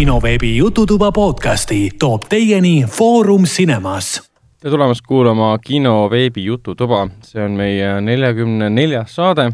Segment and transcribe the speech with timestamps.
[0.00, 4.22] kinoveebi Jututuba podcasti toob teieni Foorum Cinemas.
[4.60, 9.50] tere tulemast kuulama kinoveebi Jututuba, see on meie neljakümne neljas saade.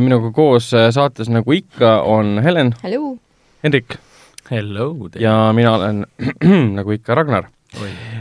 [0.00, 2.72] minuga koos saates, nagu ikka, on Helen.
[3.62, 3.98] Hendrik.
[5.20, 6.06] ja mina olen
[6.78, 7.52] nagu ikka Ragnar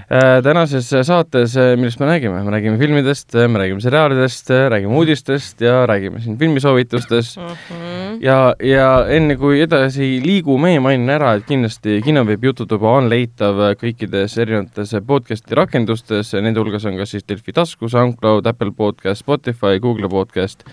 [0.09, 4.94] Äh, tänases saates, äh, millest me räägime, me räägime filmidest, äh, me räägime seriaalidest, räägime
[4.94, 7.48] uudistest ja räägime siin filmisoovitustest mm.
[7.48, 7.98] -hmm.
[8.22, 14.38] Ja, ja enne kui edasi liigume, mainin ära, et kindlasti kinoveebi Jututuba on leitav kõikides
[14.41, 20.09] erinevates podcast'i rakendustes, nende hulgas on ka siis Delfi tasku, SoundCloud, Apple podcast, Spotify, Google
[20.12, 20.66] podcast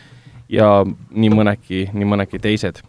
[0.49, 2.83] ja nii mõnedki, nii mõnedki teised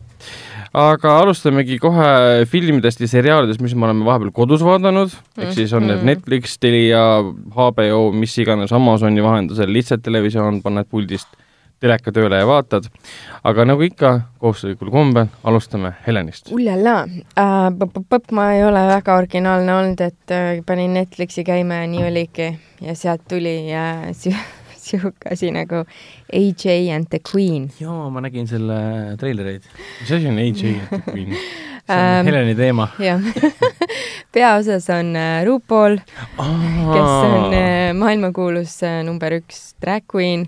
[0.78, 5.44] aga alustamegi kohe filmidest ja seriaalidest, mis me oleme vahepeal kodus vaadanud -hmm.
[5.44, 6.06] ehk siis on need mhm.
[6.06, 7.24] Netflix, Telia,
[7.56, 11.28] HBO, mis iganes, Amazoni vahendusel, lihtsalt televisioon, paned puldist
[11.80, 12.90] teleka tööle ja vaatad.
[13.44, 16.52] aga nagu ikka, kohustuslikul kombel alustame Helenist.
[16.52, 22.06] uljala uh,, ma ei ole väga originaalne olnud, et uh, panin Netflixi käima ja nii
[22.08, 24.44] oligi ja sealt tuli ja uh,
[24.88, 25.84] sihuke asi nagu
[26.34, 27.72] AJ and the Queen.
[27.80, 29.66] jaa, ma nägin selle treilereid.
[30.02, 31.36] mis asi on AJ and the Queen?
[31.88, 32.88] see on um, Heleni teema.
[33.00, 33.22] jah
[34.34, 40.48] peaosas on uh, RuPaul kes on uh, maailmakuulus uh, number üks drag queen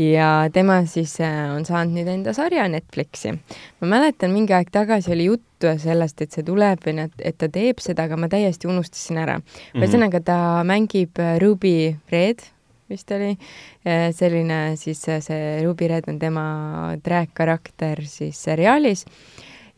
[0.00, 3.34] ja tema siis on saanud nüüd enda sarja Netflixi.
[3.80, 7.50] ma mäletan, mingi aeg tagasi oli juttu sellest, et see tuleb või et, et ta
[7.52, 9.40] teeb seda, aga ma täiesti unustasin ära.
[9.74, 10.30] Ühesõnaga mm -hmm.
[10.30, 12.46] ta mängib Ruby Red
[12.90, 13.36] vist oli,
[14.12, 19.06] selline siis see Ruby Red on tema drag karakter siis seriaalis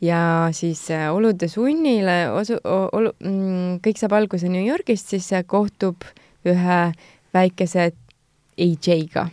[0.03, 6.03] ja siis äh, olude sunnile osu-, olu-, mm, kõik saab alguse New Yorgist, siis kohtub
[6.49, 6.81] ühe
[7.35, 7.93] väikese
[8.59, 9.29] AJ-ga.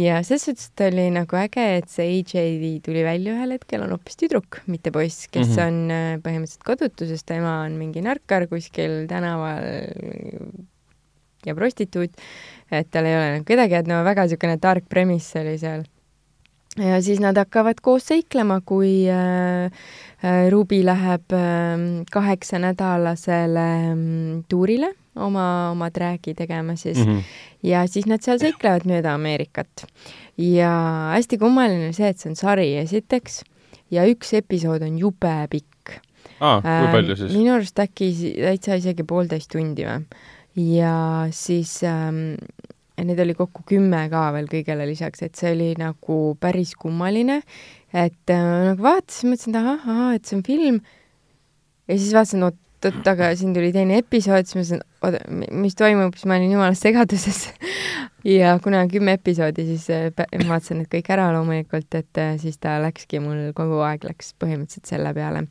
[0.00, 3.92] Ja selles suhtes ta oli nagu äge, et see AJ tuli välja ühel hetkel, on
[3.96, 5.66] hoopis tüdruk, mitte poiss, kes mm -hmm.
[5.66, 9.68] on äh, põhimõtteliselt kodutuses, tema on mingi narkar kuskil tänaval
[11.46, 12.12] ja prostituut
[12.78, 15.84] et tal ei ole nagu kedagi, et no väga niisugune tark premiss oli seal.
[16.80, 19.68] ja siis nad hakkavad koos seiklema, kui äh,
[20.24, 27.12] äh Ruby läheb äh, kaheksanädalasele äh, tuurile oma, oma träägi tegema siis mm.
[27.12, 27.22] -hmm.
[27.62, 29.86] ja siis nad seal seiklevad mööda Ameerikat.
[30.36, 30.72] ja
[31.12, 33.42] hästi kummaline see, et see on sari esiteks
[33.90, 35.98] ja üks episood on jube pikk.
[36.40, 37.32] aa, kui äh, palju siis?
[37.32, 40.04] minu arust äkki täitsa isegi poolteist tundi või
[40.56, 42.34] ja siis ähm,
[43.00, 47.40] neid oli kokku kümme ka veel kõigele lisaks, et see oli nagu päris kummaline,
[47.92, 50.80] et äh, nagu vaatasin, mõtlesin, et ahah, ahah, et see on film,
[51.88, 52.58] ja siis vaatasin, oot,
[52.88, 55.22] oot, aga siin tuli teine episood, siis mõtlesin, oota,
[55.64, 57.44] mis toimub, siis ma olin jumala segaduses
[58.38, 60.10] ja kuna on kümme episoodi, siis äh,
[60.48, 64.94] vaatasin need kõik ära loomulikult, et äh, siis ta läkski mul kogu aeg läks põhimõtteliselt
[64.94, 65.46] selle peale.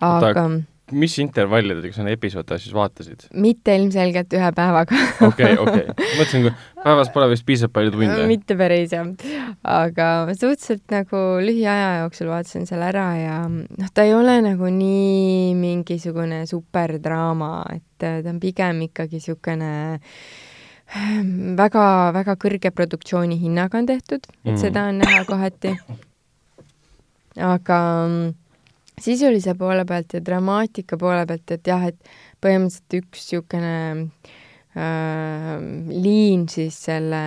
[0.00, 0.46] aga Oota,
[0.94, 3.26] mis intervallidega sa neid episoode siis vaatasid?
[3.44, 5.00] mitte ilmselgelt ühe päevaga.
[5.28, 5.86] okei, okei.
[6.18, 8.28] mõtlesin, kui päevas pole vist piisavalt palju tunde.
[8.30, 9.10] mitte päris jah,
[9.74, 15.52] aga suhteliselt nagu lühiaja jooksul vaatasin selle ära ja noh, ta ei ole nagu nii
[15.58, 19.72] mingisugune superdraama, et äh, ta on pigem ikkagi niisugune
[21.58, 24.60] väga-väga kõrge produktsiooni hinnaga on tehtud, et mm.
[24.60, 25.74] seda on näha kohati.
[27.40, 27.78] aga
[29.00, 33.74] sisulise poole pealt ja dramaatika poole pealt, et jah, et põhimõtteliselt üks niisugune
[34.76, 35.54] äh,
[35.90, 37.22] liin siis selle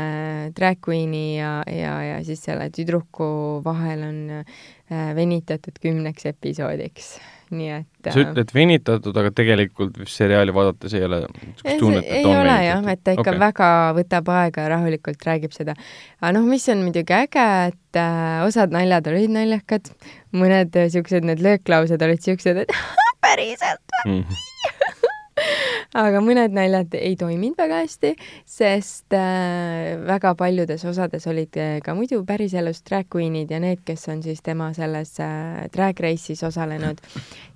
[0.57, 3.29] drag queen'i ja, ja, ja siis selle tüdruku
[3.65, 7.17] vahel on äh, venitatud kümneks episoodiks
[7.53, 12.35] nii et sa ütled venitatud, aga tegelikult seriaali vaadates ei ole niisugust tunnet, et on
[12.35, 12.65] venitatud?
[12.67, 13.41] jah, et ta ikka okay.
[13.41, 15.75] väga võtab aega ja rahulikult räägib seda.
[16.21, 19.91] aga noh, mis on muidugi äge, et äh, osad naljad olid naljakad,
[20.39, 22.77] mõned niisugused, need lööklaused olid niisugused, et
[23.25, 24.21] päriselt või?
[24.21, 24.45] Mm
[25.97, 28.13] aga mõned naljad ei toiminud väga hästi,
[28.47, 34.07] sest äh, väga paljudes osades olid äh, ka muidu päriselus drag queen'id ja need, kes
[34.13, 37.01] on siis tema selles äh, drag race'is osalenud.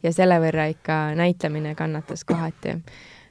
[0.04, 2.80] Ja selle võrra ikka näitlemine kannatas kohati.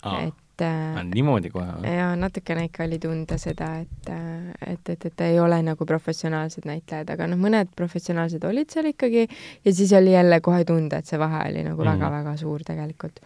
[0.00, 0.22] Ah.
[0.24, 1.92] et äh, niimoodi kohe või?
[1.94, 6.68] jaa, natukene ikka oli tunda seda, et, äh, et, et, et ei ole nagu professionaalsed
[6.68, 11.10] näitlejad, aga noh, mõned professionaalsed olid seal ikkagi ja siis oli jälle kohe tunda, et
[11.10, 12.40] see vahe oli nagu väga-väga mm -hmm.
[12.40, 13.20] suur tegelikult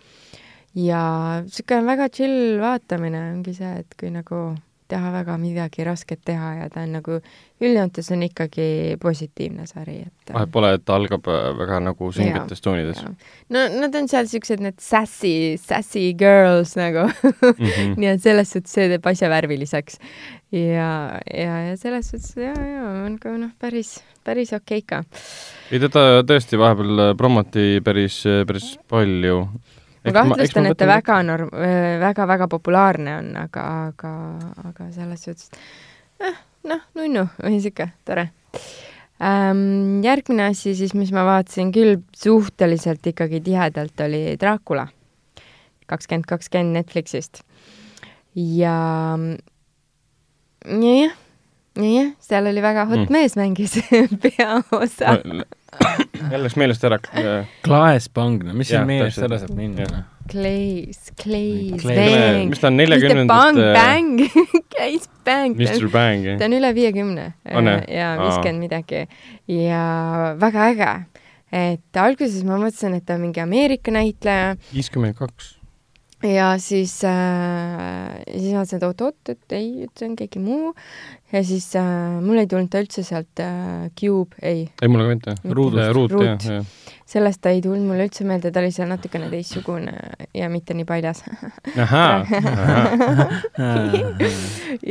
[0.75, 1.03] ja
[1.43, 4.55] niisugune väga chill vaatamine ongi see, et kui nagu
[4.89, 7.19] taha väga midagi rasket teha ja ta on nagu,
[7.65, 8.67] üldjoontes on ikkagi
[9.01, 13.01] positiivne sari, et vahet pole, et ta algab äh, väga nagu süngetes toonides.
[13.55, 17.55] no nad on seal siuksed need sassy, sassy girls nagu mm.
[17.59, 17.95] -hmm.
[18.01, 19.99] nii et selles suhtes see teeb asja värviliseks.
[20.53, 25.21] ja, ja, ja selles suhtes ja, ja on ka noh, päris, päris okei okay ka.
[25.71, 29.47] ei, teda tõesti vahepeal promoti päris, päris palju
[30.05, 31.53] ma kahtlustan, et ta väga norm-,
[32.01, 34.15] väga-väga populaarne on, aga, aga,
[34.69, 35.51] aga selles suhtes
[36.21, 38.29] eh, noh, nunnu või sihuke tore
[39.23, 40.03] ähm,.
[40.05, 44.87] järgmine asi siis, mis ma vaatasin küll suhteliselt ikkagi tihedalt, oli Dracula
[45.87, 47.43] kakskümmend kakskümmend Netflixist.
[48.35, 48.77] ja
[50.65, 51.19] jah,
[51.75, 53.13] jah, seal oli väga hot mm.
[53.13, 53.79] mees mängis
[54.23, 55.19] peaosa
[56.31, 56.99] jälle läks meelest ära.
[57.65, 60.05] Klaas Pangna, mis siin meelest ära saab minna?
[60.31, 62.49] Clays, Clays, Bang.
[62.49, 63.59] mis ta on neljakümnendast?
[63.77, 64.23] Bang,
[64.73, 65.57] Clays Bang.
[65.61, 66.39] Mr Bang, jah?
[66.41, 69.05] ta on üle viiekümne ja viiskümmend midagi
[69.51, 69.83] ja
[70.41, 70.95] väga äge.
[71.55, 74.57] et alguses ma mõtlesin, et ta on mingi Ameerika näitleja.
[74.73, 75.55] viiskümmend kaks
[76.25, 80.73] ja siis äh,, siis ma mõtlesin, et oot-oot, et ei, et see on keegi muu.
[81.35, 84.67] ja siis äh, mul ei tulnud ta üldse sealt äh, Cube, ei.
[84.81, 85.39] ei, mulle ka mitte.
[85.51, 88.89] ruut, ruut, ruut., jah, jah sellest ta ei tulnud mulle üldse meelde, ta oli seal
[88.89, 89.93] natukene teistsugune
[90.35, 91.21] ja mitte nii paljas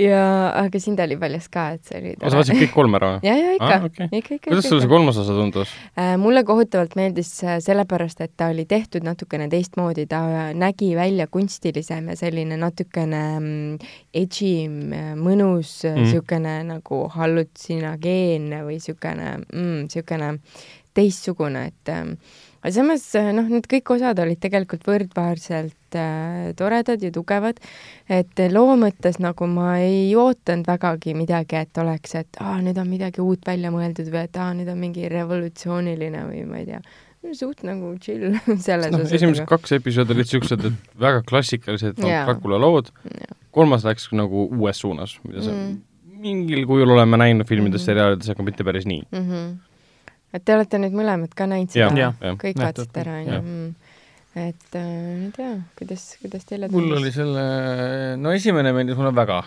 [0.06, 0.26] ja,
[0.62, 2.30] aga siin ta oli paljas ka, et see oli tore.
[2.30, 3.20] sa vaatasid kõik kolm ära või?
[3.26, 4.08] ja, ja ikka ah,, okay.
[4.12, 4.50] ikka, ikka.
[4.52, 6.14] kuidas sulle see kolmas osa tundus äh,?
[6.22, 7.32] mulle kohutavalt meeldis
[7.66, 10.22] sellepärast, et ta oli tehtud natukene teistmoodi, ta
[10.58, 13.90] nägi välja kunstilisem ja selline natukene mm,
[14.22, 14.70] edgy,
[15.18, 16.70] mõnus niisugune mm.
[16.76, 20.30] nagu hallutsinageenne või niisugune mm,, niisugune
[20.98, 22.16] teistsugune, et ähm,
[22.62, 27.62] aga samas äh, noh, need kõik osad olid tegelikult võrdväärselt äh, toredad ja tugevad,
[28.12, 32.92] et loo mõttes nagu ma ei ootanud vägagi midagi, et oleks, et aa, nüüd on
[32.92, 36.84] midagi uut välja mõeldud või et aa, nüüd on mingi revolutsiooniline või ma ei tea,
[37.36, 38.38] suht nagu chill
[38.68, 39.18] selles no, osas.
[39.20, 42.28] esimesed kaks episoodi olid siuksed, et väga klassikalised yeah.
[42.30, 45.76] Dracula lood yeah., kolmas läks nagu uues suunas, mida sa mm.
[46.24, 47.86] mingil kujul oleme näinud filmides mm, -hmm.
[47.92, 49.30] seriaalides, aga mitte päris nii mm.
[49.30, 49.54] -hmm
[50.34, 53.42] et te olete nüüd mõlemad ka näinud seda, kõik vaatasite ära, onju?
[53.42, 53.98] Mm.
[54.44, 56.88] et äh, ma ei tea, kuidas, kuidas teile tundus?
[56.88, 57.44] mul oli selle,
[58.22, 59.44] no esimene meeldis mulle väga.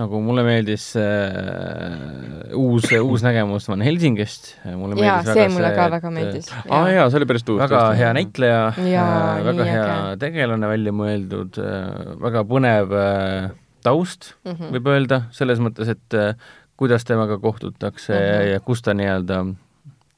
[0.00, 4.54] nagu mulle meeldis äh, uus, uus nägemus Van Helsingist.
[4.64, 6.52] jaa, see mulle ka väga meeldis.
[6.68, 7.60] aa jaa, see oli päris tuus.
[7.64, 10.22] väga hea näitleja, äh, väga hea äge.
[10.26, 14.76] tegelane välja mõeldud äh,, väga põnev äh, taust mm, -hmm.
[14.76, 16.36] võib öelda, selles mõttes, et äh,
[16.76, 18.50] kuidas temaga kohtutakse mm -hmm.
[18.52, 19.44] ja kus ta nii-öelda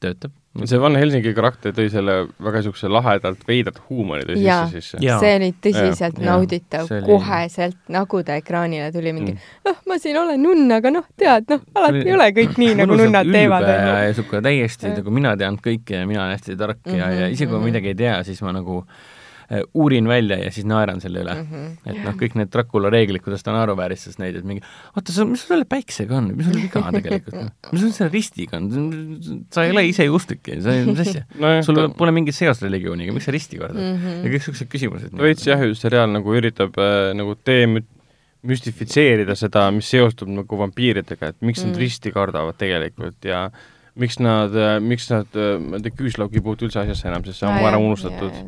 [0.03, 0.33] töötab.
[0.63, 5.01] see Van Helsingi karakter tõi selle väga niisuguse lahedalt veidrat huumori tõi sisse sisse.
[5.01, 6.27] see oli tõsiselt ja.
[6.29, 7.01] nauditav oli...
[7.09, 11.49] koheselt, nagu ta ekraanile tuli mingi mm., noh, ma siin olen nunn, aga noh, tead,
[11.51, 13.67] noh, alati ei ole kõik nii, nagu nunnad teevad.
[13.67, 17.33] niisugune täiesti nagu mina tean kõike ja mina olen hästi tark mm -hmm, ja, ja
[17.33, 17.71] isegi kui ma mhm.
[17.73, 19.14] midagi ei tea, siis ma nagu äh,
[19.77, 21.47] uurin välja ja siis naeran selle üle mm.
[21.49, 21.91] -hmm.
[21.91, 24.63] et noh, kõik need Dracula reeglid, kuidas ta naeruvääristas neid, et mingi
[24.95, 28.57] oota, mis sul selle päiksega on, mis sul viga on tegelikult mis sul selle ristiga
[28.57, 28.71] on,
[29.53, 31.87] sa ei ole ise juustlik, sa, mis asja no, sul ta...
[31.99, 34.01] pole mingit seost religiooniga, miks sa risti kordad mm?
[34.01, 34.17] -hmm.
[34.23, 35.21] ja kõik niisugused küsimused.
[35.27, 41.61] veits jah, seriaal nagu üritab äh, nagu demüstifitseerida seda, mis seostub nagu vampiiridega, et miks
[41.61, 41.73] mm.
[41.73, 45.93] nad risti kardavad tegelikult ja äh, miks nad, äh, miks nad, äh, ma ei tea,
[45.95, 48.39] küüslaug ei puutu üldse asjasse enam, sest see on ära unustatud.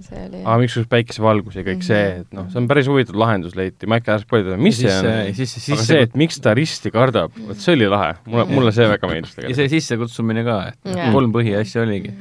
[0.41, 1.87] aga miks just päikesevalgus ja kõik mm -hmm.
[1.87, 4.97] see, et noh, see on päris huvitav lahendus leiti, ma ikka ei spoilida, mis see
[4.97, 8.89] on, aga see, et miks ta risti kardab, vot see oli lahe, mulle, mulle see
[8.91, 9.55] väga meeldis tegelikult.
[9.55, 11.13] ja see sissekutsumine ka, et yeah.
[11.15, 12.13] kolm põhiasja oligi.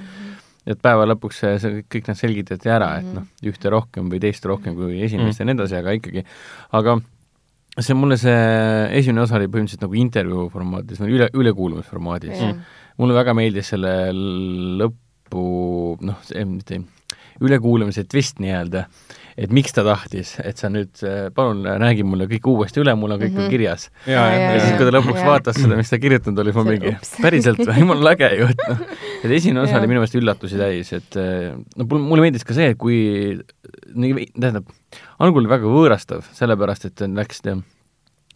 [0.67, 4.47] et päeva lõpuks see, see, kõik nad selgitati ära, et noh, ühte rohkem või teist
[4.47, 5.41] rohkem kui esimest mm -hmm.
[5.41, 6.25] ja nii edasi, aga ikkagi,
[6.79, 6.99] aga
[7.79, 8.41] see mulle see
[8.99, 12.53] esimene osa oli põhimõtteliselt nagu intervjuu formaadis või üle, ülekuulamisformaadis mm
[13.01, 15.47] mulle väga meeldis selle lõpu,
[16.07, 16.83] noh, see mitte
[17.45, 18.87] ülekuulamise twist nii-öelda,
[19.37, 21.03] et miks ta tahtis, et sa nüüd
[21.37, 23.51] palun räägi mulle kõik uuesti üle, mul on kõik mm -hmm.
[23.53, 23.91] kirjas.
[24.07, 25.27] ja, ja, ja siis, kui ta lõpuks ja.
[25.27, 28.63] vaatas seda, mis ta kirjutanud oli, siis ma mingi, päriselt või, jumala äge ju, et
[28.69, 28.81] noh,
[29.23, 31.19] et esimene osa oli minu meelest üllatusi täis, et
[31.77, 32.99] no mulle meeldis ka see, et kui
[33.95, 34.73] nii, tähendab,
[35.19, 37.43] algul oli väga võõrastav, sellepärast et läks,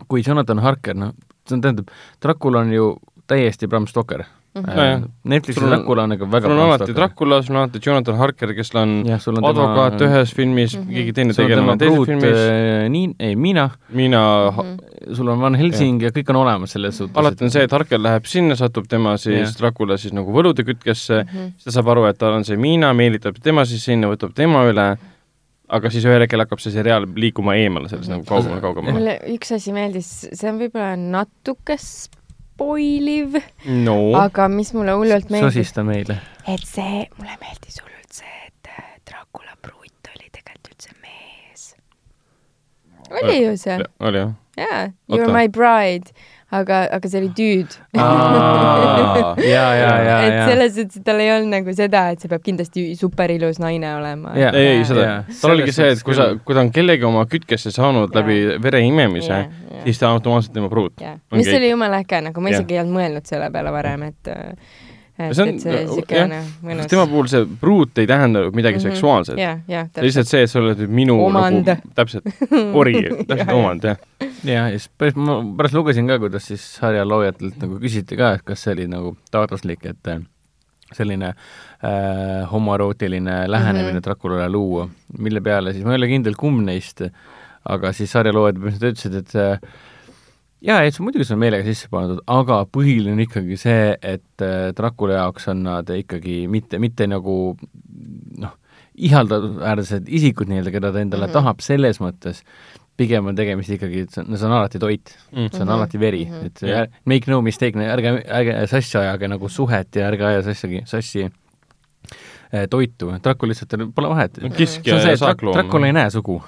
[0.09, 1.17] kui Jonathan Harker, noh,
[1.49, 1.89] see on, tähendab,
[2.21, 2.93] Dracula on ju
[3.31, 5.11] täiesti Bram Stoker Mm -hmm.
[5.25, 8.75] Netflixi Dracula on ikka väga sul on alati Dracula, sul on alati Jonathan Harker, kes
[8.75, 10.11] on, ja, on advokaat tema...
[10.11, 10.95] ühes filmis mm, -hmm.
[10.95, 12.89] keegi teine tegelane teises filmis äh,.
[12.89, 13.71] nii, ei, Miina.
[13.89, 14.57] Miina mm.
[14.59, 15.15] -hmm.
[15.15, 16.09] sul on Van Helsing ja.
[16.09, 17.17] ja kõik on olemas selles suhtes.
[17.17, 21.23] alati on see, et Harker läheb sinna, satub tema siis, Dracula siis nagu võlude kütkesse
[21.23, 21.53] mm, -hmm.
[21.53, 24.65] siis ta saab aru, et tal on see Miina, meelitab tema siis sinna, võtab tema
[24.67, 24.97] üle
[25.69, 28.97] aga siis ühel hetkel hakkab see seriaal liikuma eemale sellest nagu kaugemale, kaugemale.
[28.97, 31.79] mulle üks asi meeldis, see on võib-olla natuke
[32.61, 35.55] spoiliv no., aga mis mulle hullult meeldis.
[35.55, 36.19] sosista meile.
[36.49, 41.71] et see, mulle meeldis hullult see, et äh, Dracula pruut oli tegelikult üldse mees.
[43.11, 43.79] oli ju see?
[44.01, 44.35] oli jah?
[44.61, 46.13] jaa, You are my bride
[46.51, 47.77] aga, aga see oli tüüd.
[47.95, 52.45] Ja, ja, ja, et selles suhtes, et tal ei olnud nagu seda, et see peab
[52.47, 54.35] kindlasti superilus naine olema.
[54.35, 57.73] ei, ei seda, tal oligi see, et kui sa, kui ta on kellegi oma kütkesse
[57.75, 58.21] saanud ja.
[58.21, 59.43] läbi vere imemise,
[59.85, 61.03] siis ta on automaatselt tema pruut.
[61.37, 64.35] mis oli jumala äge, nagu ma isegi ei olnud mõelnud selle peale varem, et
[65.29, 66.89] et see on, niisugune mõnus.
[66.91, 68.95] tema puhul see pruut ei tähenda nagu midagi mm -hmm.
[68.95, 70.03] seksuaalset.
[70.03, 71.93] lihtsalt see, et sa oled minu omand nagu,.
[71.95, 72.25] täpselt,
[72.81, 72.95] ori,
[73.29, 73.97] täpselt omand, jah.
[74.45, 78.35] ja, ja siis pärast, ma pärast lugesin ka, kuidas siis sarja loojatelt nagu küsiti ka,
[78.39, 80.23] et kas see oli nagu taotluslik, et äh,
[80.93, 84.05] selline äh, homoerootiline lähenemine mm -hmm.
[84.05, 87.03] Draculale luua, mille peale siis, ma ei ole kindel, kumb neist,
[87.69, 89.71] aga siis sarja loojad põhimõtteliselt ütlesid, et äh,
[90.65, 94.71] jaa, et muidugi see on meelega sisse pandud, aga põhiline on ikkagi see, et äh,
[94.77, 97.37] Dracula jaoks on nad ikkagi mitte, mitte nagu
[98.41, 98.57] noh,
[99.01, 101.39] ihaldaväärsed isikud nii-öelda, keda ta endale mm -hmm.
[101.39, 102.45] tahab, selles mõttes
[103.01, 105.57] pigem on tegemist ikkagi, et see on, see on alati toit mm, -hmm.
[105.57, 106.47] see on alati veri mm, -hmm.
[106.47, 106.89] et yeah.
[107.05, 112.69] make no mistake, ärge, ärge sassi ajage nagu suhet ja ärge aja sassigi, sassi äh,
[112.71, 114.39] toitu, Dracula lihtsalt pole vahet.
[114.57, 115.57] kiskja ja saakloom.
[115.57, 116.43] Dracula ei näe sugu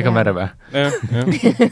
[0.00, 0.46] ega värve.
[0.72, 1.30] jah, jah.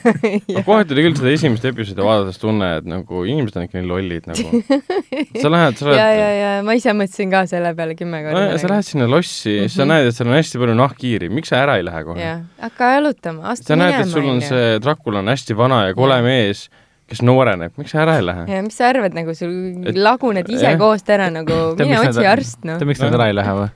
[0.66, 4.28] kohati oli küll seda esimest episoodi vaadates tunne, et nagu inimesed on ikka nii lollid
[4.30, 4.62] nagu.
[5.42, 5.98] sa lähed, sa lähed.
[5.98, 8.60] ja, ja, ja ma ise mõtlesin ka selle peale kümme korda no,.
[8.62, 9.74] sa lähed sinna lossi mm, -hmm.
[9.76, 12.30] sa näed, et seal on hästi palju nahkhiiri, miks sa ära ei lähe kohe?
[12.62, 13.90] hakka jalutama, astu minema.
[13.90, 16.68] sa näed, et sul on see Dracula on hästi vana ja kole mees
[17.10, 18.44] kes nooreneb, miks sa ära ei lähe?
[18.48, 19.52] ja mis sa arvad, nagu sul
[19.84, 20.78] et, laguned ise eh?
[20.80, 22.80] koost ära nagu, mine otsi arst, noh.
[22.80, 23.72] tead, miks nad ära ei lähe või?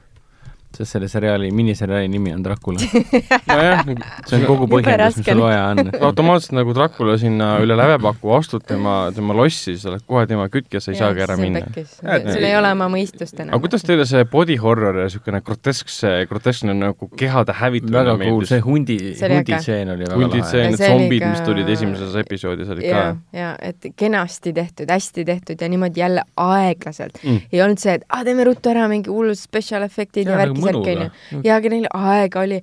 [0.76, 2.78] Sest selle seriaali, miniseriaali nimi on Dracula
[3.48, 3.80] nojah,
[4.28, 5.90] see on kogu põhjendus, mis sul vaja on.
[6.08, 10.86] automaatselt nagu Dracula sinna üle lävepaku astud tema, tema lossi, sa oled kohe tema kütkes,
[10.86, 11.64] sa ei saagi ära minna.
[11.72, 13.54] sul ei ole oma mõistust enam.
[13.54, 18.46] aga kuidas teile see body horror ja niisugune groteskse, groteskne nagu kehade hävitamine väga cool,
[18.50, 20.22] see hundi, hunditseen oli väga lahe.
[20.26, 23.04] hunditseen, need zombid, mis tulid esimeses episoodis, olid ka.
[23.36, 27.48] ja, et kenasti tehtud, hästi tehtud ja niimoodi jälle aeglaselt mm..
[27.52, 30.94] ei olnud see, et aa, teeme ruttu ära mingi hullud special efektid ja, ja värki
[30.94, 31.42] värk, onju.
[31.44, 32.60] ja, aga neil aega oli,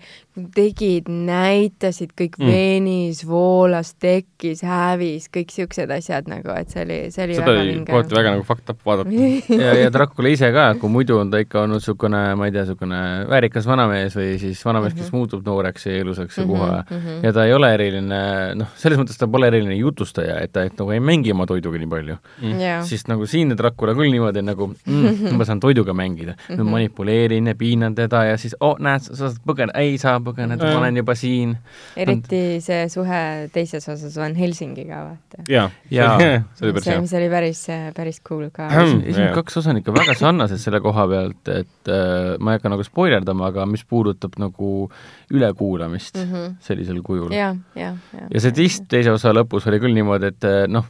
[0.55, 2.49] tegid, näitasid, kõik mm.
[2.51, 7.61] veenis, voolas, tekkis, hävis, kõik siuksed asjad nagu, et see oli, see oli seda väga
[7.69, 7.85] vinge.
[7.87, 9.13] kohati väga nagu fucked up vaadata
[9.63, 12.65] ja, ja Dracula ise ka, kui muidu on ta ikka olnud niisugune, ma ei tea,
[12.65, 12.99] niisugune
[13.31, 15.05] väärikas vanamees või siis vanamees mm, -hmm.
[15.05, 15.21] kes mhm.
[15.21, 17.23] muutub nooreks ja ilusaks ja puha mm -hmm.
[17.23, 18.21] ja ta ei ole eriline,
[18.59, 21.79] noh, selles mõttes ta pole eriline jutustaja, et ta et, nagu ei mängi oma toiduga
[21.79, 22.51] nii palju mm.
[22.51, 22.83] -hmm.
[22.83, 26.75] siis nagu siin Dracula küll niimoodi nagu mm, ma saan toiduga mängida mm, -hmm.
[26.75, 30.81] manipuleerin ja piinan teda ja siis oh, näed, sa saad põgeneda, ei saa põgeneda, ma
[30.81, 31.55] olen juba siin.
[31.99, 33.21] eriti see suhe
[33.53, 35.45] teises osas Van Helsingiga, vaata.
[35.51, 36.09] jaa, ja.
[36.57, 36.99] see oli päris hea.
[37.05, 37.63] mis oli päris,
[37.97, 38.67] päris cool ka.
[38.83, 42.73] esimesed kaks osa on ikka väga sarnased selle koha pealt, et äh, ma ei hakka
[42.73, 44.89] nagu spoilerdama, aga mis puudutab nagu
[45.33, 46.53] ülekuulamist mm -hmm.
[46.59, 47.31] sellisel kujul.
[47.31, 48.27] ja, ja, ja.
[48.29, 50.85] ja see twist teise osa lõpus oli küll niimoodi, et äh, noh,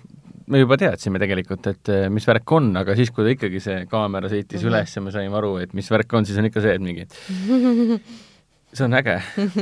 [0.52, 3.86] me juba teadsime tegelikult, et äh, mis värk on, aga siis, kui ta ikkagi see
[3.90, 4.74] kaamera sõitis mm -hmm.
[4.74, 7.08] üles ja me saime aru, et mis värk on, siis on ikka see, et mingi
[8.76, 9.16] see on äge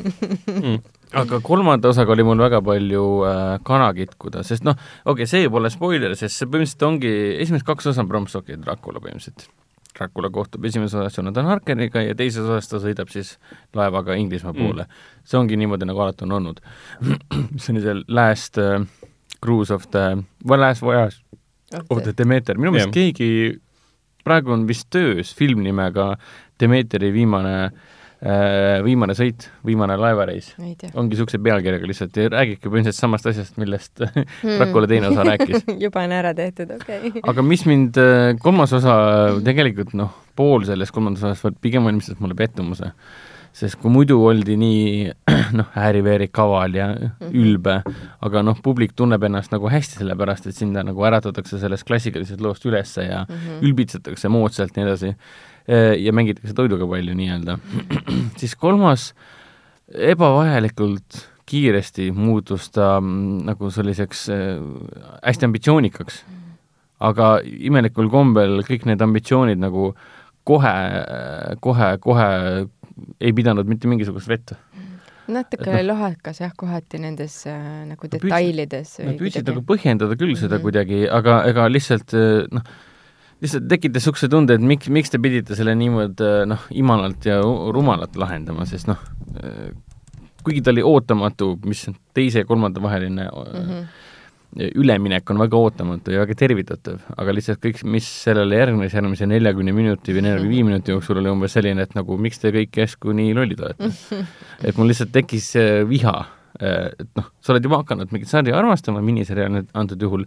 [0.63, 0.77] mm.
[1.21, 5.49] aga kolmanda osaga oli mul väga palju äh, kana kitkuda, sest noh, okei okay,, see
[5.53, 7.11] pole spoiler, sest see põhimõtteliselt ongi,
[7.43, 9.47] esimesed kaks osa on Bram Stokeri Dracula põhimõtteliselt.
[9.93, 13.35] Dracula kohtub esimeses osas Jonathan Harkeriga ja teises osas ta sõidab siis
[13.77, 14.63] laevaga Inglismaa mm.
[14.63, 15.01] poole mm..
[15.29, 16.63] see ongi niimoodi, nagu alati on olnud.
[17.61, 18.81] see on see last äh,
[19.43, 21.21] Cruise of the, well last voyage
[21.89, 23.13] of the Demeter, minu meelest yeah.
[23.13, 23.59] keegi,
[24.25, 26.13] praegu on vist töös film nimega
[26.61, 27.91] Demeteri viimane äh,
[28.85, 30.53] viimane sõit, viimane laevareis.
[30.59, 34.55] ongi niisuguse pealkirjaga lihtsalt ja räägibki põhimõtteliselt samast asjast, millest hmm.
[34.61, 37.25] Rakula teine osa rääkis juba on ära tehtud, okei okay.
[37.33, 38.95] aga mis mind, äh, kolmas osa
[39.43, 42.93] tegelikult noh, pool sellest kolmandast osast pigem valmistas mulle pettumuse
[43.53, 45.11] sest kui muidu oldi nii
[45.59, 47.35] noh, ääri-veeri kaval ja mm -hmm.
[47.43, 47.75] ülbe,
[48.21, 52.65] aga noh, publik tunneb ennast nagu hästi, sellepärast et sind nagu äratatakse sellest klassikalisest loost
[52.65, 53.65] ülesse ja mm -hmm.
[53.67, 55.15] ülbitsetakse moodsalt ja nii edasi
[55.67, 57.57] ja mängitakse toiduga palju nii-öelda,
[58.39, 59.11] siis kolmas
[59.93, 64.57] ebavajalikult kiiresti muutus ta mm, nagu selliseks äh,
[65.23, 66.23] hästi ambitsioonikaks.
[67.03, 69.89] aga imelikul kombel kõik need ambitsioonid nagu
[70.47, 70.75] kohe,
[71.59, 72.27] kohe, kohe
[73.19, 74.53] ei pidanud mitte mingisugust vett
[75.27, 78.97] natuke no, lohakas jah, kohati nendes äh, nagu detailides.
[79.03, 80.63] Nad püüdsid nagu põhjendada küll seda mm -hmm.
[80.67, 82.63] kuidagi, aga ega lihtsalt äh, noh,
[83.41, 88.15] lihtsalt tekitas niisuguse tunde, et miks, miks te pidite selle niimoodi noh, imalalt ja rumalalt
[88.19, 89.01] lahendama, sest noh,
[90.43, 93.85] kuigi ta oli ootamatu, mis teise ja kolmanda vaheline mm -hmm
[94.53, 99.73] üleminek on väga ootamatu ja väga tervitatav, aga lihtsalt kõik, mis sellele järgnes järgmise neljakümne
[99.73, 103.15] minuti või neljakümne viie minuti jooksul, oli umbes selline, et nagu miks te kõik järsku
[103.17, 103.89] nii lollid olete.
[104.67, 105.53] et mul lihtsalt tekkis
[105.89, 106.15] viha,
[106.59, 110.25] et noh, sa oled juba hakanud mingit sarja armastama, miniseriaal nüüd antud juhul,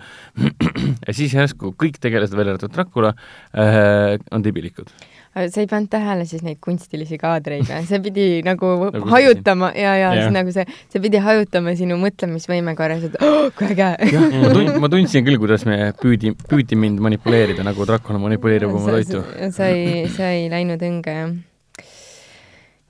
[1.06, 3.14] ja siis järsku kõik tegelased, välja arvatud Dracula
[3.54, 4.90] äh,, on debilikud
[5.36, 7.82] sa ei pannud tähele siis neid kunstilisi kaadreid või?
[7.88, 10.30] see pidi nagu, nagu hajutama ja, ja yeah.
[10.32, 13.90] nagu see, see pidi hajutama sinu mõtlemisvõime korras, et oh, kui äge.
[14.40, 18.96] ma tund-, ma tundsin küll, kuidas me püüdi, püüdi mind manipuleerida, nagu Dracula manipuleerib oma
[18.96, 19.22] toitu.
[19.52, 21.36] sa ei, sa ei läinud õnge, jah?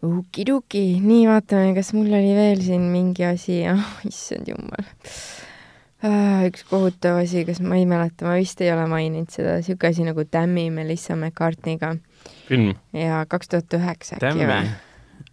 [0.04, 4.84] Ukiduki, nii, vaatame, kas mul oli veel siin mingi asi, oh issand jumal
[6.04, 6.44] ah,.
[6.46, 10.04] üks kohutav asi, kas ma ei mäleta, ma vist ei ole maininud seda, siuke asi
[10.06, 11.94] nagu Tammy Melissa McCartney'ga
[12.50, 12.74] film?
[12.96, 14.74] jaa, kaks tuhat üheksa äkki või?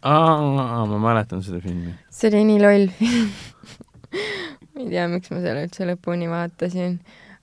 [0.08, 1.98] aa, ma mäletan seda filmi.
[2.10, 3.34] see oli nii loll film
[4.74, 6.98] ma ei tea, miks ma selle üldse lõpuni vaatasin,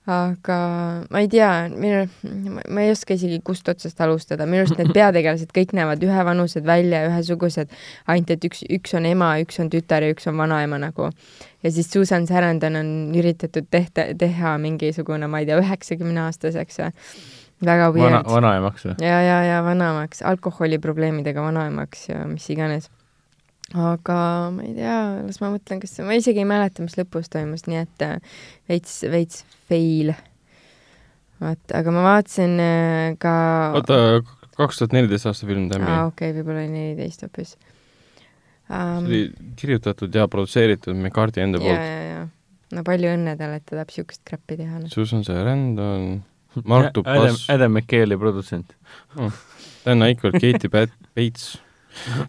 [0.09, 0.57] aga
[1.13, 2.05] ma ei tea, minu,
[2.73, 7.03] ma ei oska isegi kust otsast alustada, minu arust need peategelased kõik näevad ühevanused välja,
[7.11, 7.69] ühesugused,
[8.09, 11.11] ainult et üks, üks on ema, üks on tütar ja üks on vanaema nagu.
[11.61, 16.91] ja siis Susan Sarandon on üritatud tehta, teha mingisugune, ma ei tea, üheksakümne aastaseks või
[17.65, 18.07] väga weird.
[18.09, 18.95] vana, vanaemaks või?
[19.05, 22.89] ja, ja, ja vanaemaks, alkoholiprobleemidega vanaemaks ja mis iganes.
[23.77, 24.17] Aga
[24.51, 27.79] ma ei tea, las ma mõtlen, kas, ma isegi ei mäleta, mis lõpus toimus, nii
[27.79, 28.17] et äh,
[28.71, 30.13] veits, veits fail.
[31.41, 33.35] vaat, aga ma vaatasin äh, ka
[33.79, 33.99] oota,
[34.57, 35.87] kaks tuhat neliteist aasta film Tammi.
[35.87, 39.07] aa, okei okay,, võib-olla oli neliteist hoopis um,.
[39.07, 41.71] see oli kirjutatud ja produtseeritud McCarthy enda poolt.
[41.71, 42.75] ja, ja, ja.
[42.75, 44.91] no palju õnne talle, et ta tahab niisugust crap'i teha no..
[44.91, 46.21] Susan Sarandon
[46.67, 47.45] Martu Bass.
[47.47, 48.75] Adam McKay produtsent
[49.15, 49.31] oh..
[49.85, 51.53] Dan Aykroyd, Katie Bates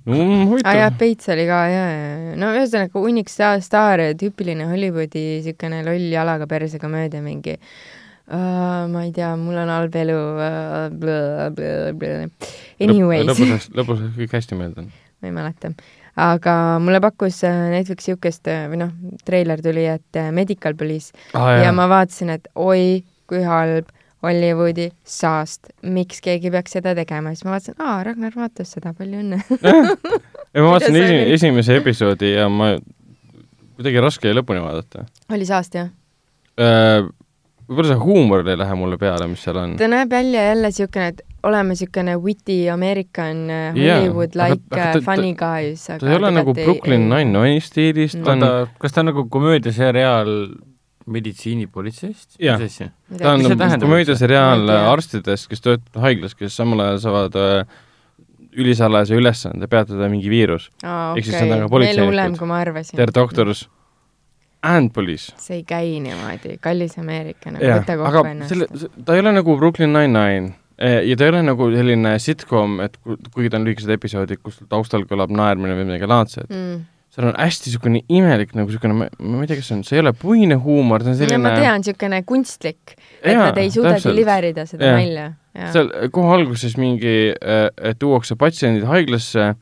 [0.08, 0.18] no
[0.50, 0.68] huvitav.
[0.68, 5.82] aa jah, Bates oli ka, ja, ja, no ühesõnaga hunnik sta-, staare, tüüpiline Hollywoodi niisugune
[5.86, 10.90] loll jalaga perse komöödia mingi uh, ma ei tea, mul on halb elu uh,.
[12.82, 13.26] Anyways.
[13.30, 14.92] lõpus, lõpus kõik hästi meelde on.
[15.22, 15.72] ma ei mäleta
[16.22, 18.92] aga mulle pakkus äh, Netflix niisugust või noh,
[19.24, 23.00] treiler tuli, et Medical Police ah, ja ma vaatasin, et oi,
[23.30, 23.88] kui halb
[24.22, 29.22] Hollywoodi saast, miks keegi peaks seda tegema, siis ma vaatasin, aa, Ragnar vaatas seda, palju
[29.22, 32.76] õnne ei, ma vaatasin esi, esimese episoodi ja ma,
[33.78, 35.08] kuidagi raske jäi lõpuni vaadata.
[35.32, 35.90] oli saast, jah
[36.60, 37.10] äh,?
[37.68, 39.76] võib-olla see huumor ei lähe mulle peale, mis seal on.
[39.80, 45.32] ta näeb välja jälle niisugune, et oleme niisugune witty American äh, Hollywood yeah, aga funny
[45.38, 45.86] guys.
[45.88, 48.46] ta ei ole nagu Brooklyn Nine-Nine stiilis, ta on
[48.78, 50.30] kas ta on nagu komöödiaseriaal
[51.06, 52.36] meditsiinipolitseist?
[52.38, 52.90] asja?
[53.18, 57.80] ta on komöödiaseriaal arstidest, kes töötavad haiglas, kes samal ajal saavad äh,
[58.52, 60.88] ülisalajase ülesande peatada mingi viirus oh,.
[60.88, 61.22] ehk okay.
[61.22, 62.92] siis see on nagu politseinikud.
[62.92, 63.66] They are doctors
[64.62, 65.32] and police.
[65.42, 68.54] see ei käi niimoodi, kallis Ameerika, nagu võta kokku ennast.
[68.54, 72.78] selle, ta ei ole nagu Brooklyn Nine-Nine eh, ja ta ei ole nagu selline sitcom,
[72.84, 77.28] et kuigi ta on lühikesed episoodid, kus taustal kõlab naermine või midagi laadset mm seal
[77.28, 80.14] on hästi niisugune imelik nagu niisugune, ma ei tea, kas see on, see ei ole
[80.16, 84.64] puine huumor, see on selline ma tean, niisugune kunstlik, et nad ei suuda deliver ida
[84.68, 85.26] seda nalja.
[85.74, 89.52] seal kohe alguses mingi, äh, tuuakse patsiendid haiglasse ja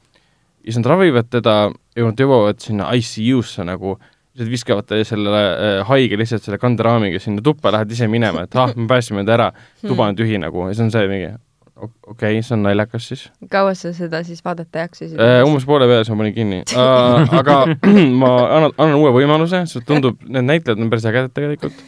[0.62, 1.56] siis nad ravivad teda
[1.98, 3.96] ja nad jõuavad sinna ICU-sse nagu,
[4.30, 8.70] lihtsalt viskavad selle äh, haige lihtsalt selle kanderaamiga sinna tuppa, lähed ise minema, et ah,
[8.76, 11.34] me päästsime ta ära, tuba on tühi nagu ja siis on see mingi
[11.80, 13.22] okei okay,, see on naljakas siis.
[13.50, 15.40] kaua sa seda siis vaadata jaksasid äh,?
[15.46, 17.32] umbes poole peale, siis ma panin kinni uh,.
[17.40, 17.62] aga
[18.22, 21.82] ma annan, annan uue võimaluse, sest tundub, need näitlejad on päris ägedad tegelikult.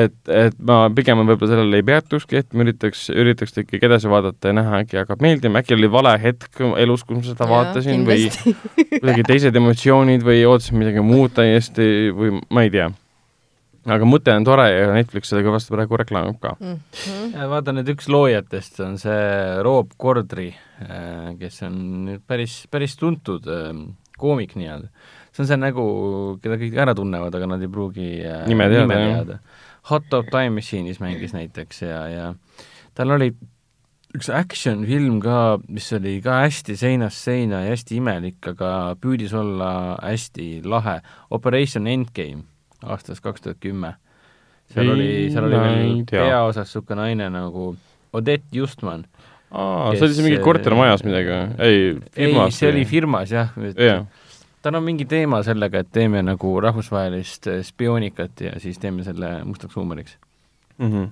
[0.00, 4.52] et, et ma pigem võib-olla sellele ei peatukski, et ma üritaks, üritaks ikkagi edasi vaadata
[4.52, 8.04] ja näha, äkki hakkab meeldima, äkki oli vale hetk elus, kus ma seda ja, vaatasin
[8.04, 8.54] kindlasti.
[8.54, 12.90] või kuidagi teised emotsioonid või ootasin midagi muud täiesti või ma ei tea
[13.94, 16.76] aga mõte on tore ja Netflix seda kõvasti praegu reklaamib ka mm.
[16.92, 17.48] -hmm.
[17.52, 20.50] vaata nüüd üks loojatest on see Rob Corddry,
[20.84, 23.84] äh, kes on nüüd päris, päris tuntud ähm,
[24.18, 24.90] koomik nii-öelda.
[25.32, 25.84] see on see nägu,
[26.42, 29.38] keda kõik ära tunnevad, aga nad ei pruugi äh, nime teada, nime teada.
[29.88, 32.34] Hot Top Time Machine'is mängis näiteks ja, ja
[32.94, 33.32] tal oli
[34.16, 39.70] üks action-film ka, mis oli ka hästi seinast seina ja hästi imelik, aga püüdis olla
[40.02, 40.98] hästi lahe,
[41.30, 42.44] Operation Endgame
[42.84, 43.94] aastast kaks tuhat kümme.
[44.72, 47.70] seal oli, seal oli veel peaosas niisugune naine nagu
[48.12, 49.04] Odette Justman.
[49.50, 51.44] aa, see oli see mingi kortermajas midagi või?
[51.64, 52.52] ei, firmas?
[52.52, 54.04] ei, see oli firmas jah yeah..
[54.62, 59.76] tal on mingi teema sellega, et teeme nagu rahvusvahelist spioonikat ja siis teeme selle mustaks
[59.76, 60.18] huumoriks
[60.78, 60.92] mm.
[60.92, 61.10] -hmm.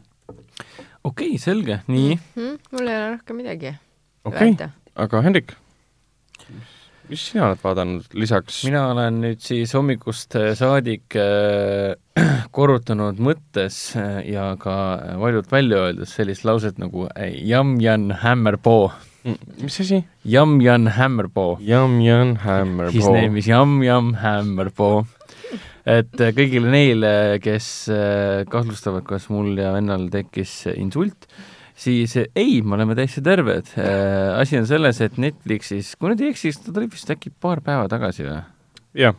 [1.05, 2.33] okei okay,, selge, nii mm.
[2.37, 2.59] -hmm.
[2.71, 3.75] mul ei ole rohkem midagi
[4.25, 5.57] okei okay., aga Hendrik,
[7.11, 8.63] mis sina oled vaadanud lisaks?
[8.67, 11.95] mina olen nüüd siis hommikust äh, saadik äh,
[12.57, 14.77] korrutanud mõttes äh, ja ka
[15.21, 18.89] valjult välja öeldes sellist lauset nagu Jam-Jan Hammerpoo
[19.25, 20.03] mm, mis asi?
[20.27, 21.59] Jam-Jan Hammerpoo.
[21.63, 22.97] Jam-Jan Hammerpoo.
[22.97, 25.05] His name is Jam-Jam Hammerpoo
[25.87, 27.69] et kõigile neile, kes
[28.51, 31.29] kahtlustavad, kas mul ja vennal tekkis insult,
[31.77, 33.73] siis äh, ei, me oleme täitsa terved.
[34.41, 37.63] asi on selles, et Netflixis, kui nüüd ei eksi, siis ta tuli vist äkki paar
[37.65, 38.41] päeva tagasi või?
[38.97, 39.17] jah,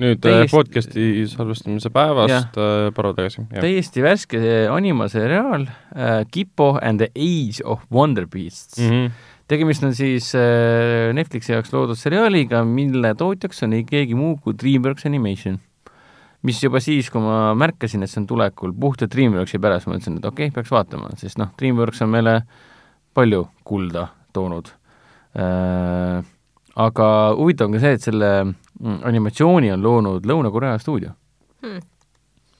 [0.00, 0.54] nüüd täiesti...
[0.54, 3.46] podcast'i salvestamise päevast paar päeva tagasi.
[3.54, 4.42] täiesti värske
[4.72, 8.94] animaseriaal äh, Kipo and the Age of Wonder Beasts mm.
[8.94, 10.26] -hmm tegemist on siis
[11.16, 15.56] Netflixi jaoks loodud seriaaliga, mille tootjaks on ei keegi muu kui DreamWorks Animation
[16.46, 20.18] mis juba siis, kui ma märkasin, et see on tulekul puhtalt DreamWorksi pärast, ma mõtlesin,
[20.20, 22.34] et okei okay,, peaks vaatama, sest noh, DreamWorks on meile
[23.16, 24.70] palju kulda toonud
[25.38, 26.20] äh,.
[26.78, 31.10] aga huvitav on ka see, et selle mm, animatsiooni on loonud Lõuna-Korea stuudio
[31.64, 31.80] hmm..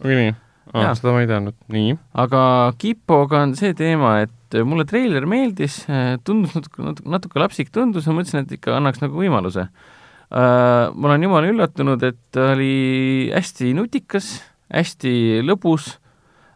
[0.05, 0.33] oli nii?
[0.75, 1.95] aa, seda ma ei teadnud, nii.
[2.25, 2.43] aga
[2.83, 5.85] Kipoga on see teema, et mulle treiler meeldis,
[6.27, 9.98] tundus natuke, natuke, natuke lapsik tundus ja mõtlesin, et ikka annaks nagu võimaluse Äh,
[10.31, 14.35] ma olen jumala üllatunud, et ta oli hästi nutikas,
[14.69, 15.95] hästi lõbus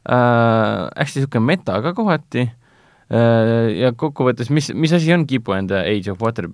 [0.05, 5.73] äh,, hästi niisugune meta ka kohati äh, ja kokkuvõttes, mis, mis asi on Kipu and
[5.73, 6.51] the Age of Water,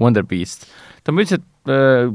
[0.00, 0.68] Wonder Beast?
[1.04, 2.08] ta on üldiselt äh,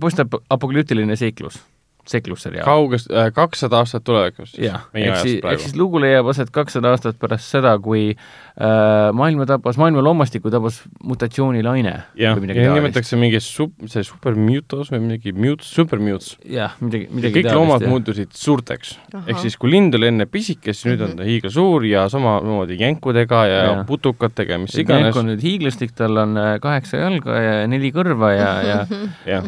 [0.00, 1.62] postapokalüptiline seiklus
[2.08, 2.64] seiklusseriaal.
[2.64, 7.18] kaugest äh,, kakssada aastat tulevikus jah, ehk siis, ehk siis lugu leiab aset kakssada aastat
[7.20, 11.92] pärast seda, kui äh, maailma tabas, maailma loomastikku tabas mutatsioonilaine.
[12.18, 16.32] jah, ja nimetatakse mingi sup-, see supermutos või midagi mute, supermutes.
[16.42, 17.92] jah, midagi, midagi kõik taolist, loomad jah.
[17.92, 18.96] muutusid suurteks.
[19.20, 23.44] ehk siis, kui lind oli enne pisike, siis nüüd on ta hiigelsuur ja samamoodi jänkudega
[23.46, 23.78] ja, ja.
[23.86, 25.06] putukatega ja mis iganes.
[25.06, 28.78] jänk on nüüd hiiglastik, tal on äh, kaheksa jalga ja neli kõrva ja, ja
[29.36, 29.42] ja,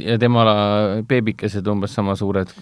[0.00, 0.46] ja tema
[1.08, 2.56] beebikesed umbes sama suured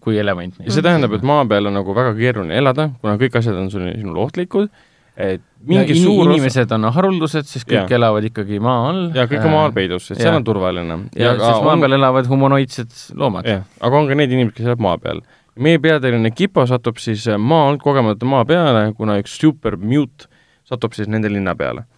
[0.00, 0.56] kui elevant.
[0.64, 3.68] ja see tähendab, et maa peal on nagu väga keeruline elada, kuna kõik asjad on
[3.72, 4.72] sul, sinul ohtlikud,
[5.18, 6.76] et mingi ja suur inimesed osa...
[6.78, 7.98] on haruldused, sest kõik ja.
[7.98, 9.02] elavad ikkagi maa all.
[9.16, 11.00] ja kõik on maal peidus, et seal on turvaline.
[11.18, 11.98] ja, ja sest maa peal on...
[11.98, 13.50] elavad humanoidsed loomad.
[13.50, 15.22] aga on ka need inimesed, kes elavad maa peal.
[15.58, 20.30] meie peategelane Kipo satub siis maa alt kogemata maa peale, kuna üks super mute
[20.68, 21.88] satub siis nende linna peale.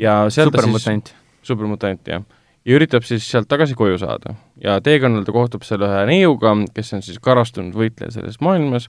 [0.00, 2.24] ja seal ta siis supermutant, jah
[2.64, 4.34] ja üritab siis sealt tagasi koju saada.
[4.60, 8.88] ja teekonnal ta kohtub seal ühe neiuga, kes on siis karastunud võitleja selles maailmas,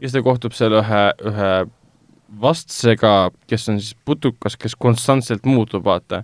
[0.00, 1.52] ja siis ta kohtub seal ühe, ühe
[2.40, 6.22] vastsega, kes on siis putukas, kes konstantselt muutub, vaata,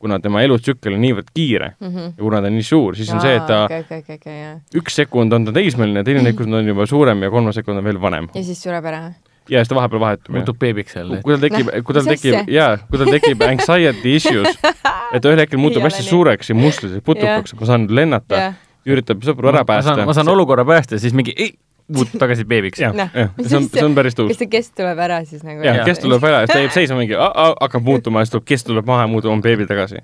[0.00, 2.12] kuna tema elutsükkel on niivõrd kiire mm -hmm.
[2.16, 4.16] ja kuna ta on nii suur, siis on Aa, see, et ta okay, okay, okay,
[4.16, 6.32] okay, üks sekund on ta teismeline, teine -hmm.
[6.32, 8.28] sekund on juba suurem ja kolmas sekund on veel vanem.
[8.34, 9.12] ja siis sureb ära?
[9.50, 10.34] ja siis ta vahepeal vahetub.
[10.34, 11.20] muutub beebiks jälle.
[11.22, 14.58] kui tal tekib, kui tal tekib, jaa, kui tal tekib anxiety issues,
[15.14, 18.52] et ta ühel hetkel muutub hästi suureks ja mustlaseks putukaks, et ma saan lennata,
[18.88, 20.06] üritab sõpru ära päästa.
[20.06, 21.52] ma saan olukorra päästa siis mingi ei,
[21.96, 22.80] muutub tagasi beebiks.
[22.82, 24.30] jah, jah, see on, see on päris tuus.
[24.32, 25.64] kas see kest tuleb ära siis nagu?
[25.66, 28.46] jah, kest tuleb ära ja siis ta jääb seisma mingi, hakkab muutuma ja siis tuleb,
[28.52, 30.02] kest tuleb maha ja muutub, on beebi tagasi.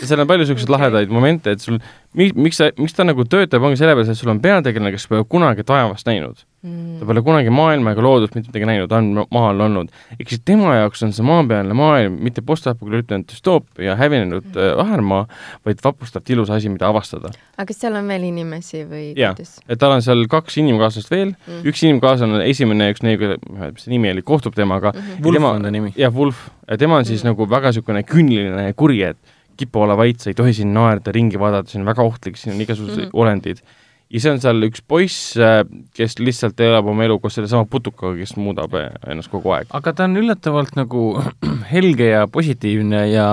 [0.00, 0.76] seal on palju niisuguseid okay.
[0.76, 1.80] lahedaid momente, et sul,
[2.16, 5.64] miks sa, miks ta nagu töötab, ongi sellepärast, et sul on peategelane, kes pole kunagi
[5.66, 6.98] taevast näinud mm..
[7.00, 9.92] ta pole kunagi maailma ega loodust mitte midagi näinud, ta on maal olnud.
[10.16, 14.58] ehk siis tema jaoks on see maapealne maailm mitte postapokalüptiline düstoopia hävinenud mm.
[14.64, 15.26] äh, ahermaa,
[15.68, 17.32] vaid vapustavalt ilus asi, mida avastada.
[17.56, 21.32] aga kas seal on veel inimesi või jah, et tal on seal kaks inimkaaslast veel
[21.34, 25.08] mm., üks inimkaaslane, esimene, üks neiu, mis see nimi oli, kohtub temaga mm.
[25.18, 25.26] -hmm.
[25.28, 25.92] Wolf on ta nimi.
[25.96, 26.48] jah, Wolf.
[26.68, 27.34] ja tema on siis mm.
[27.34, 31.12] nagu väga niisugune küüniline ja kuri, et kipu olla vait, sa ei tohi siin naerda,
[31.14, 33.20] ringi vaadata, see on väga ohtlik, siin on igasugused mm -hmm.
[33.24, 33.62] olendid
[34.08, 35.60] ja see on seal üks poiss, äh,
[35.96, 39.68] kes lihtsalt elab oma elu koos sellesama putukaga, kes muudab äh, ennast kogu aeg.
[39.70, 41.22] aga ta on üllatavalt nagu
[41.74, 43.28] helge ja positiivne ja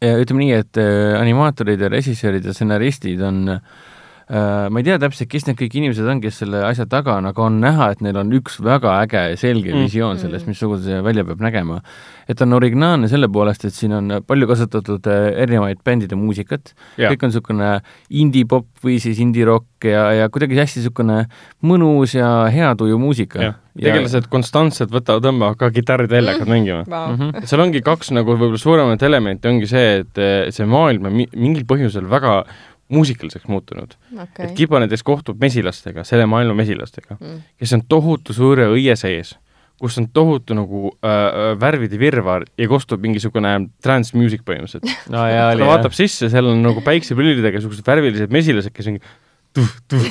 [0.00, 3.94] ja ütleme nii, et äh, animaatorid ja režissöörid ja stsenaristid on äh, Äh,
[4.26, 7.44] ma ei tea täpselt, kes need kõik inimesed on, kes selle asja taga on, aga
[7.44, 9.84] on näha, et neil on üks väga äge ja selge mm.
[9.86, 10.56] visioon sellest, mm.
[10.56, 11.78] missugune see välja peab nägema.
[12.26, 17.22] et on originaalne selle poolest, et siin on palju kasutatud äh, erinevaid bändide muusikat, kõik
[17.22, 17.70] on niisugune
[18.10, 21.22] indie-pop või siis indie-rock ja, ja kuidagi hästi niisugune
[21.62, 23.54] mõnus ja hea tuju muusika.
[23.78, 27.12] tegelased konstantselt võtavad, tõmbavad ka kitarrid välja, hakkavad mängima wow..
[27.12, 27.46] Mm -hmm.
[27.46, 31.62] seal ongi kaks nagu võib-olla suuremat elementi, ongi see, et äh, see maailm on mingil
[31.68, 32.42] põhjusel väga
[32.88, 33.96] muusikaliseks muutunud.
[34.12, 34.46] Okay..
[34.46, 39.34] et Kiba näiteks kohtub mesilastega, selle maailma mesilastega mm., kes on tohutu suure õie sees,
[39.80, 44.86] kus on tohutu nagu äh, äh värvide virvar ja kostub mingisugune trance music põhimõtteliselt.
[45.12, 45.26] No,.
[45.26, 49.04] ta vaatab sisse, seal on nagu päikseprillidega niisugused värvilised mesilased, kes mingi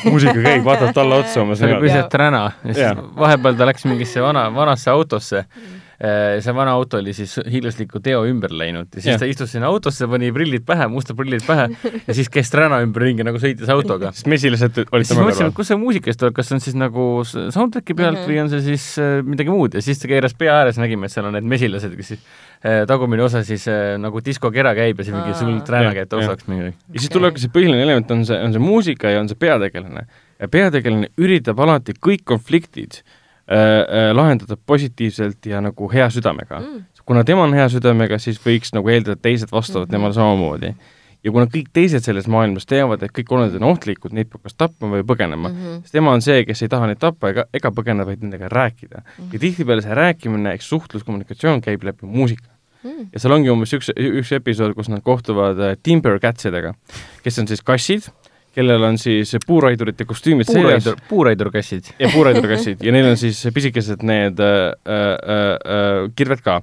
[0.09, 1.75] muusika käib, vaatad talle otsa oma sõnad.
[1.75, 2.45] see oli lihtsalt räna
[3.19, 5.45] vahepeal ta läks mingisse vana, vanasse autosse.
[5.45, 9.19] Mm see vana auto oli siis hiiglasliku teo ümber läinud ja siis ja.
[9.21, 11.69] ta istus sinna autosse, pani prillid pähe, mustad prillid pähe
[12.07, 14.11] ja siis käis räna ümberringi nagu sõitis autoga.
[14.15, 15.53] siis mesilased olid tema kõrval.
[15.55, 18.33] kus see muusika siis tuleb, kas see on siis nagu soundtrack'i pealt mm -hmm.
[18.33, 21.15] või on see siis äh, midagi muud ja siis ta keeras pea ääres, nägime, et
[21.15, 22.21] seal on need mesilased, kes siis
[22.59, 26.47] äh, tagumine osa siis äh, nagu diskokera käib ja siis mingi suld räna käib taustaks
[26.51, 26.73] mingi.
[26.75, 30.07] ja siis tulebki see põhiline element on see, on see muusika ja on see peategelane.
[30.39, 33.14] ja peategelane üritab alati kõik konfliktid äh,
[33.51, 36.83] äh, lahendada positiivselt ja nagu hea südamega mm..
[37.05, 39.97] kuna tema on hea südamega, siis võiks nagu eeldada, et teised vastavad mm -hmm.
[39.97, 40.73] temale samamoodi.
[41.23, 44.53] ja kuna kõik teised selles maailmas teavad, et kõik kolmandad on ohtlikud, neid peab kas
[44.53, 45.79] tapma või põgenema mm, -hmm.
[45.85, 48.97] siis tema on see, kes ei taha neid tappa ega, ega põgeneda, vaid nendega rääkida
[48.97, 49.13] mm.
[49.17, 49.33] -hmm.
[49.33, 52.49] ja tihtipeale see rääkimine, eks suhtlus, kommunikatsioon käib läbi muusika
[52.83, 53.07] mm..
[53.13, 56.73] ja seal ongi umbes üks, üks episood, kus nad kohtuvad äh, Timber Catsidega,
[57.23, 58.09] kes on siis kassid
[58.55, 60.87] kellel on siis puuraidurite kostüümid seljas.
[61.09, 61.93] puuraidurkassid.
[61.99, 66.61] ja puuraidurkassid ja neil on siis pisikesed need äh, äh, äh, kirved ka.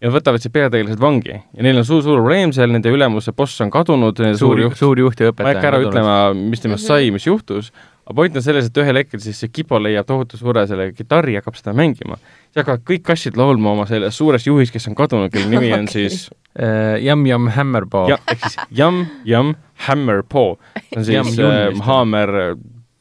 [0.00, 3.60] ja nad võtavad siis peategelased vangi ja neil on suur-suur probleem seal, nende ülemuse boss
[3.64, 5.46] on kadunud, suur juht, suur juht ja õpetaja.
[5.46, 7.72] ma ei hakka ära ütlema, mis temast sai, mis juhtus,
[8.04, 11.36] aga point on selles, et ühel hetkel siis see Kipo leiab tohutu suure selle kitarri
[11.36, 12.18] ja hakkab seda mängima.
[12.54, 15.84] Siis hakkavad kõik kassid laulma oma selles suures juhis, kes on kadunud, kelle nimi on
[15.88, 16.06] okay.
[16.06, 18.12] siis uh, Yum Yum Hammerpaw.
[18.12, 19.54] jah, ehk siis Yum Yum
[19.88, 20.54] Hammerpaw,
[21.02, 22.54] see on siis äh, haamer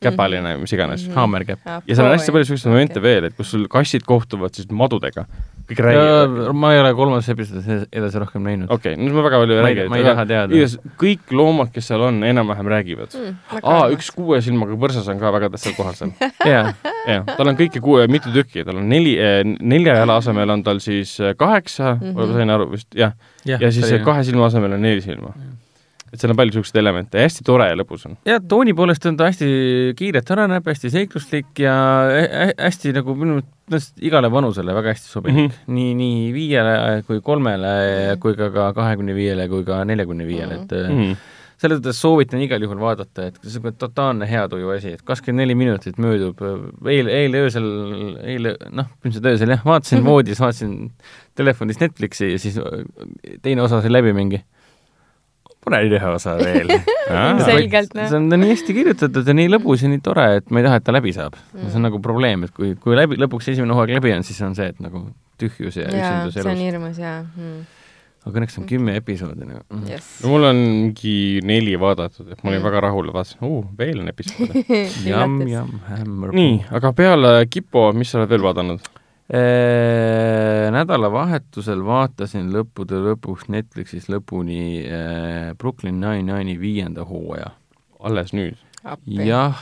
[0.04, 1.08] käpaline, mis iganes.
[1.16, 1.66] haamerkäpp.
[1.88, 5.28] ja seal on hästi palju selliseid momente veel, et kus sul kassid kohtuvad siis madudega
[5.70, 6.52] kõik räägivad.
[6.60, 8.72] ma ei ole kolmandas episoodis edasi rohkem näinud.
[8.72, 9.86] okei okay,, no ma väga palju ei räägi.
[9.89, 10.62] ma ei taha teada.
[11.00, 13.39] kõik loomad, kes seal on, enam-vähem räägivad mm,.
[13.62, 16.13] aa, üks kuue silmaga põrsas on ka väga tähtsal kohal seal.
[16.54, 16.74] jah.
[17.32, 20.84] tal on kõiki kuue, mitu tükki, tal on neli, eh, nelja jala asemel on tal
[20.84, 22.38] siis eh, kaheksa mm, -hmm.
[22.39, 23.16] sain aru vist, jah.
[23.46, 25.62] ja, ja siis kahe silma asemel on neli silma mm
[26.13, 28.17] et seal on palju niisuguseid elemente ja hästi tore ja lõbus on.
[28.30, 29.49] ja tooni poolest on ta hästi
[29.97, 31.76] kiirelt areneb, hästi seikluslik ja
[32.54, 35.54] hästi nagu minu meelest igale vanusele väga hästi sobilik mm.
[35.54, 35.78] -hmm.
[35.78, 36.76] nii, nii viiele
[37.08, 41.17] kui kolmele kui ka ka kahekümne viiele kui ka neljakümne viiele, et mm -hmm.
[41.58, 45.41] selles mõttes soovitan igal juhul vaadata, et see on totaalne hea tuju asi, et kakskümmend
[45.41, 46.38] neli minutit möödub,
[46.86, 47.69] eile, eile öösel,
[48.21, 50.10] eile noh, ilmselt öösel jah, vaatasin mm -hmm.
[50.10, 50.91] voodis, vaatasin
[51.36, 52.60] telefonis Netflixi ja siis
[53.41, 54.43] teine osa sai läbi mingi
[55.65, 56.71] pane ühe osa veel
[57.47, 58.08] selgelt, noh.
[58.10, 60.80] see on nii hästi kirjutatud ja nii lõbus ja nii tore, et ma ei taha,
[60.82, 61.69] et ta läbi saab mm..
[61.69, 64.58] see on nagu probleem, et kui, kui läbi, lõpuks esimene hooaeg läbi on, siis on
[64.58, 65.06] see, et nagu
[65.41, 66.47] tühjus ja, ja üksindus elus.
[66.47, 67.60] see on hirmus, jaa mm.
[68.23, 69.86] aga õnneks on kümme episoodi nagu mm..
[69.91, 70.10] Yes.
[70.23, 71.15] no mul on mingi
[71.47, 72.67] neli vaadatud, et ma olin mm.
[72.69, 74.65] väga rahul, vaatasin, oo, veel on episoode
[75.12, 76.36] Jam, jam, hämmer.
[76.36, 78.93] nii, aga peale Kipo, mis sa oled veel vaadanud?
[80.74, 84.84] Nädalavahetusel vaatasin lõppude lõpuks Netflixis lõpuni
[85.58, 87.54] Brooklyn Nine-Nine'i viienda hooaja.
[88.04, 88.60] alles nüüd?
[89.08, 89.56] jah,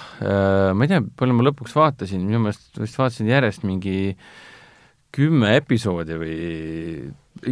[0.74, 4.16] ma ei tea, palju ma lõpuks vaatasin, minu meelest vist vaatasin järjest mingi
[5.14, 6.36] kümme episoodi või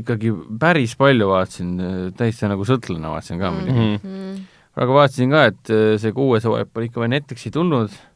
[0.02, 1.78] ikkagi päris palju vaatasin,
[2.18, 4.44] täitsa nagu sõltlane vaatasin ka muidugi mm -hmm..
[4.82, 8.09] aga vaatasin ka, et see kuues hooaeg pole ikka veel Netflixi tulnud Äh,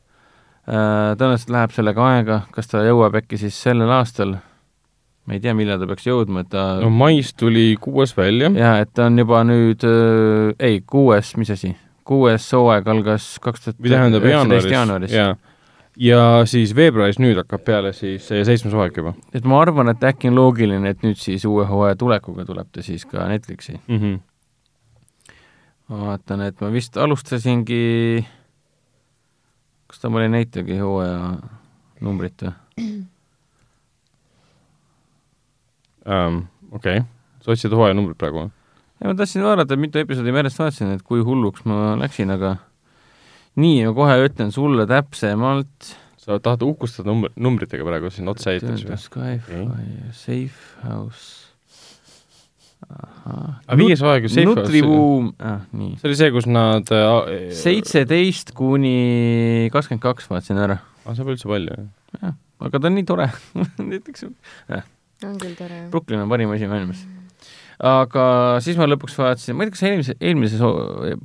[0.66, 4.38] tõenäoliselt läheb sellega aega, kas ta jõuab äkki siis sellel aastal,
[5.28, 8.52] ma ei tea, millal ta peaks jõudma, et ta no mais tuli kuues välja.
[8.56, 11.74] jaa, et ta on juba nüüd äh,, ei, kuues, mis asi,
[12.08, 15.16] kuues hooaeg algas kaks tuhat üheksateist jaanuaris.
[15.16, 15.34] jaa
[16.00, 19.14] ja siis veebruaris nüüd hakkab peale siis seitsmes hooaeg juba.
[19.34, 22.86] et ma arvan, et äkki on loogiline, et nüüd siis uue hooaja tulekuga tuleb ta
[22.86, 24.00] siis ka Netflixi mm.
[24.00, 25.36] -hmm.
[25.90, 28.26] ma vaatan, et ma vist alustasingi
[29.94, 31.36] kas ta oli näitagi hooaja
[32.02, 32.54] numbrit või
[36.10, 36.40] um,?
[36.74, 37.06] okei okay.,
[37.46, 38.50] sa otsid hooaja numbrit praegu või?
[38.98, 42.56] ei, ma tahtsin vaadata, mitu episoodi ma järjest vaatasin, et kui hulluks ma läksin, aga
[43.62, 45.94] nii, ma kohe ütlen sulle täpsemalt.
[46.24, 48.98] sa tahad uhkustada number, numbritega praegu siin otse eetris või?
[48.98, 51.43] Skyfire, Safe House
[52.84, 54.46] aga viies hooaeg ju Safe.
[54.48, 55.96] Nutribuum, ah nii.
[56.00, 57.10] see oli see, kus nad äh,
[57.58, 60.80] seitseteist äh, kuni kakskümmend kaks vaatasin ära.
[60.82, 61.80] aa, ah, see pole üldse palju,
[62.20, 62.38] jah?
[62.64, 63.30] aga ta on nii tore
[63.92, 64.86] näiteks äh.
[65.28, 65.86] on küll tore.
[65.94, 67.04] Brooklyn on parim asi maailmas.
[67.94, 68.28] aga
[68.66, 70.64] siis ma lõpuks vaatasin, ma ei tea, kas eelmise, eelmises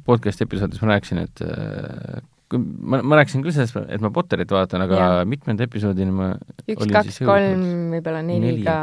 [0.07, 2.23] podcast'i episoodis ma rääkisin, et äh,
[2.55, 5.29] ma, ma rääkisin küll sellest, et ma Potterit vaatan, aga ja.
[5.29, 6.33] mitmenda episoodini ma
[6.65, 8.79] üks, kaks, kolm, võib-olla neli ka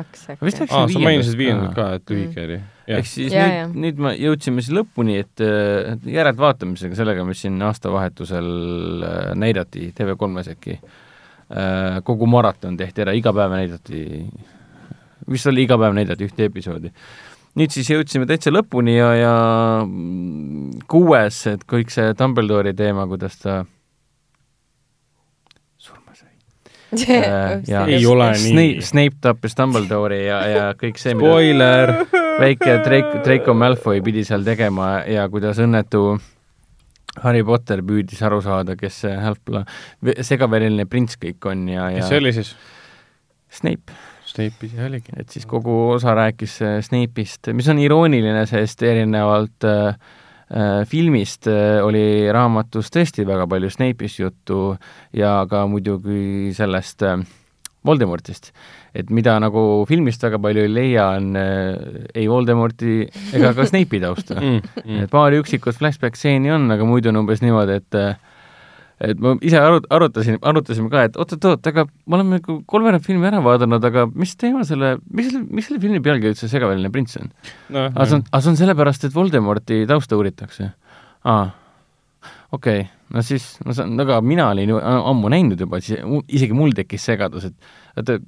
[0.00, 0.46] äkki maks äkki.
[0.46, 0.94] vist läksin viiendat.
[0.94, 2.58] sa mainisid viiendat ka, et lühike oli.
[2.96, 5.44] ehk siis ja, nüüd, nüüd me jõudsime siis lõpuni, et
[6.10, 8.48] järelvaatamisega, sellega, mis siin aastavahetusel
[9.08, 14.02] äh, näidati TV3-s äkki, äh, kogu maraton tehti ära, iga päev näidati,
[15.30, 16.92] vist oli iga päev näidati ühte episoodi.
[17.54, 19.34] nüüd siis jõudsime täitsa lõpuni ja, ja
[20.90, 23.62] kuues, et kõik see Dumbledore'i teema, kuidas ta
[25.78, 26.34] surma sai
[26.74, 26.83] Äh,
[27.72, 28.76] ja Ei ole nii.
[28.84, 31.94] Snape, tappis Dumbledore'i ja, ja kõik see, mida spoiler!
[32.42, 36.16] väike Drake, Draco Malfoy pidi seal tegema ja kuidas õnnetu
[37.22, 39.70] Harry Potter püüdis aru saada, kes see Half-Blood,
[40.26, 42.54] segavereline prints kõik on ja, ja kes see oli siis?
[43.54, 43.94] Snape.
[44.26, 45.14] Snape ise oligi.
[45.20, 50.22] et siis kogu osa rääkis äh, Snape'ist, mis on irooniline, sest erinevalt äh, äh,
[50.86, 54.58] filmist äh, oli raamatus tõesti väga palju Snape'ist juttu
[55.16, 57.18] ja ka muidugi sellest äh,
[57.84, 58.52] Voldemortist.
[58.94, 63.02] et mida nagu filmist väga palju ei leia, on äh, ei Voldemorti
[63.34, 65.02] ega ka Snape'i tausta Mm, mm.
[65.04, 68.16] et paari üksikut flashback stseeni on, aga muidu on umbes niimoodi, et äh,
[69.02, 73.28] et ma ise arut-, arutasin, arutasime ka, et oot-oot-oot, aga me oleme nagu kolmveerand filmi
[73.30, 77.18] ära vaadanud, aga mis teema selle, mis selle, mis selle filmi pealkiri üldse Segaväline prints
[77.20, 77.32] on?
[77.74, 80.70] noh, aga see on, aga see on sellepärast, et Voldemorti tausta uuritakse.
[81.30, 81.42] aa,
[82.54, 82.86] okei okay.
[83.16, 86.76] no siis, no see on, aga mina olin ju ammu näinud juba, siis isegi mul
[86.78, 88.20] tekkis segadus, et oota,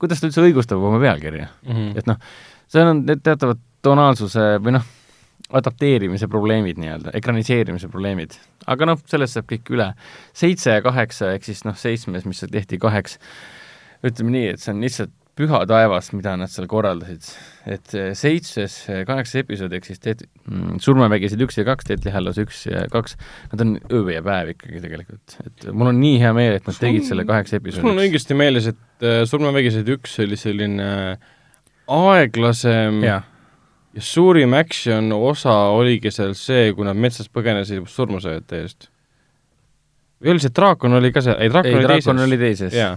[0.00, 1.52] kuidas ta üldse õigustab oma pealkirja?
[1.68, 1.94] Mhm.
[2.00, 2.20] et noh,
[2.72, 4.92] seal on need teatavad tonaalsuse või noh,
[5.52, 8.38] adapteerimise probleemid nii-öelda, ekraniseerimise probleemid.
[8.66, 9.90] aga noh, sellest saab kõik üle.
[10.32, 13.18] seitse ja kaheksa, ehk siis noh, seitsmes, mis tehti kaheks,
[14.04, 17.26] ütleme nii, et see on lihtsalt püha taevas, mida nad seal korraldasid.
[17.66, 18.76] et eh, seitses,
[19.08, 23.16] kaheksas episood, ehk siis teed- mm, surmavägised üks ja kaks, Deadly Hallows üks ja kaks,
[23.52, 25.36] nad on öö ja päev ikkagi tegelikult.
[25.46, 28.06] et mul on nii hea meel, et nad tegid selle kaheksa kas mul on episoodi.
[28.06, 30.90] õigesti meeles, et äh, Surmavägised üks oli selline
[31.90, 33.22] aeglasem ja.
[33.94, 38.88] Ja suurim action osa oligi seal see, kui nad metsast põgenesid surmasööjate eest?
[40.22, 42.24] või oli see Draakon oli ka see, ei Draakon oli teises?
[42.24, 42.74] oli teises.
[42.78, 42.96] jaa.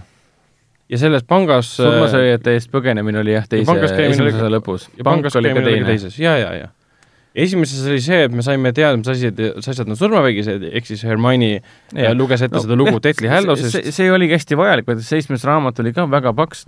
[0.88, 4.88] ja selles pangas äh, surmasööjate eest põgenemine oli jah, teise, oli esimese osa lõpus.
[4.98, 5.98] ja pangas oli ka teine.
[6.24, 6.72] jaa, jaa, jaa.
[7.46, 11.06] esimeses oli see, et me saime teada, mis asjad, mis asjad on surmavägised, ehk siis
[11.06, 12.10] Hermione ja.
[12.16, 13.78] luges ette no, seda lugu Deathly Hallows'ist.
[13.78, 16.66] see, see oligi hästi vajalik, vaata seitsmes raamat oli ka väga paks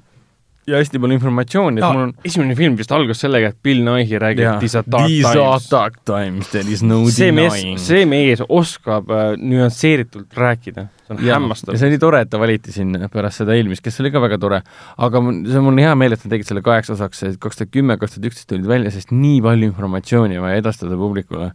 [0.69, 3.81] ja hästi palju informatsiooni, et Jaa, mul on esimene film vist algas sellega, et Bill
[3.87, 4.59] Nighy räägib Jaa.
[4.61, 5.69] These are dark These are times.
[5.73, 7.81] dark times, there is no see mees, denying.
[7.81, 12.33] see mees oskab äh, nüansseeritult rääkida, see on ja, hämmastav ja see oli tore, et
[12.33, 14.63] ta valiti siin pärast seda eelmist, kes oli ka väga tore.
[15.09, 17.97] aga see on mul hea meel, et nad tegid selle kaheks osaks, kaks tuhat kümme,
[18.01, 21.53] kaks tuhat üksteist tulid välja, sest nii palju informatsiooni on vaja edastada publikule.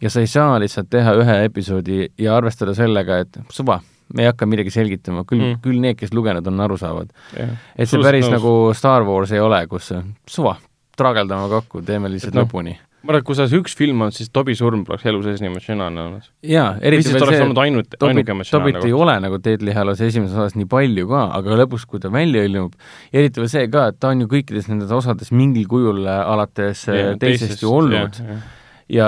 [0.00, 3.80] ja sa ei saa lihtsalt teha ühe episoodi ja arvestada sellega, et suva,
[4.14, 5.60] me ei hakka midagi selgitama, küll Mm.
[5.64, 7.08] küll need, kes lugenud on, aru saavad.
[7.36, 7.48] Jah.
[7.76, 8.32] et see Absoluutselt päris nõus.
[8.38, 9.92] nagu Star Wars ei ole, kus
[10.26, 10.56] suva,
[10.96, 12.76] traageldame kokku, teeme lihtsalt Et noh, lõpuni.
[13.04, 15.50] ma arvan, et kui see üks film on, siis Tobi surm poleks elu sees nii
[15.50, 16.22] emotsionaalne olnud.
[16.42, 20.54] jaa, eriti veel see, olnud ainult, Tobit, Tobit ei ole nagu Deadly Hallows esimeses osas
[20.56, 22.72] nii palju ka, aga lõpus, kui ta välja ilmub,
[23.12, 26.20] ja eriti veel see ka, et ta on ju kõikides nendes osades mingil kujul äh,
[26.32, 28.38] alates äh, teisest ju olnud ja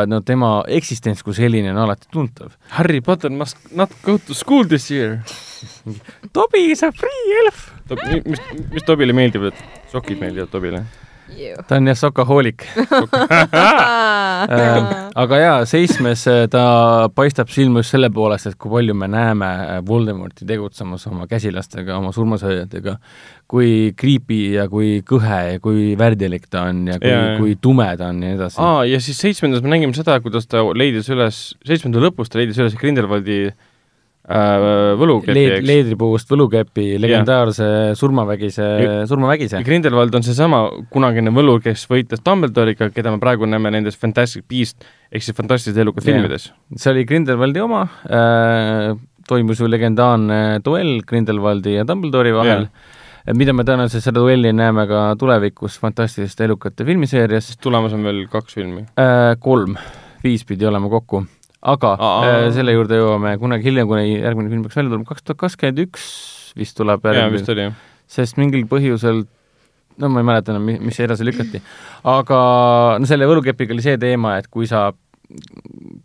[0.07, 2.55] no tema eksistents kui selline on alati tuntav.
[2.79, 5.23] Harry Potter must not go to school this year.
[6.33, 7.73] Tobi is a free elf!
[8.27, 8.41] mis,
[8.73, 10.85] mis Tobile meeldib, et sokid meeldivad Tobile?
[11.69, 12.67] Ta on jah sokahoolik
[14.47, 14.87] Ähm,
[15.23, 19.49] aga jaa, seitsmes äh, ta paistab silma just selle poolest, et kui palju me näeme
[19.49, 22.97] äh, Voldemorti tegutsemas oma käsilastega, oma surmasööjatega,
[23.51, 28.11] kui creepy ja kui kõhe ja kui värdilik ta on ja kui, kui tume ta
[28.13, 28.61] on ja nii edasi.
[28.63, 32.61] aa, ja siis seitsmendas me nägime seda, kuidas ta leidis üles, seitsmenda lõpus ta leidis
[32.63, 33.41] üles Grindelwaldi
[34.27, 35.67] võlukepi Leed, eks.
[35.69, 37.67] leedripuust võlukepi, legendaarse
[37.99, 39.61] surmavägise Ja-, surmavägise.
[39.67, 44.83] Grindelwald on seesama kunagine võlur, kes võitles Dumbledore'iga, keda me praegu näeme nendes Fantastic Beast
[45.13, 46.17] ehk siis fantastiliste elukad Jah.
[46.17, 46.51] filmides.
[46.77, 48.97] see oli Grindelwaldi oma äh,,
[49.29, 52.67] toimus ju legendaarne duell Grindelwaldi ja Dumbledore'i vahel
[53.35, 58.55] mida me tõenäoliselt seda duelli näeme ka tulevikus Fantastiliste elukate filmiseerias tulemas on veel kaks
[58.59, 58.85] filmi.
[58.99, 59.75] äh,, kolm,
[60.23, 61.25] viis pidi olema kokku,
[61.67, 62.19] aga Aa.
[62.27, 65.83] äh, selle juurde jõuame kunagi hiljem, kuni järgmine film peaks välja tulema, kaks tuhat kakskümmend
[65.87, 66.11] üks
[66.57, 67.73] vist tuleb järgmine
[68.11, 69.25] sest mingil põhjusel
[70.01, 71.61] no ma ei mäleta enam, mis edasi lükati,
[72.13, 72.39] aga
[73.01, 74.91] no selle võlukepiga oli see teema, et kui sa,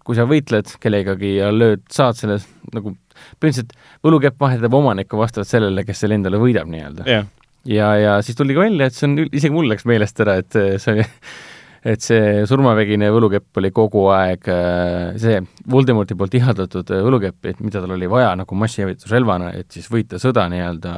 [0.06, 2.40] kui sa võitled kellegagi ja lööd, saad selle
[2.72, 2.96] nagu
[3.42, 7.08] põhimõtteliselt võlukepp vahetab omanikku vastavalt sellele, kes selle endale võidab nii-öelda.
[7.10, 7.28] jah,
[7.68, 10.56] ja, ja siis tuli ka välja, et see on, isegi mul läks meelest ära, et
[10.56, 11.08] see oli
[11.82, 15.40] et see surmavägine võlukepp oli kogu aeg äh, see
[15.72, 20.20] Voldemorti poolt ihaldatud äh, võlukepp, et mida tal oli vaja nagu massihävitusrelvana, et siis võita
[20.22, 20.96] sõda nii-öelda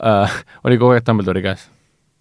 [0.00, 1.66] äh,, oli kogu aeg Dumbledore'i käes.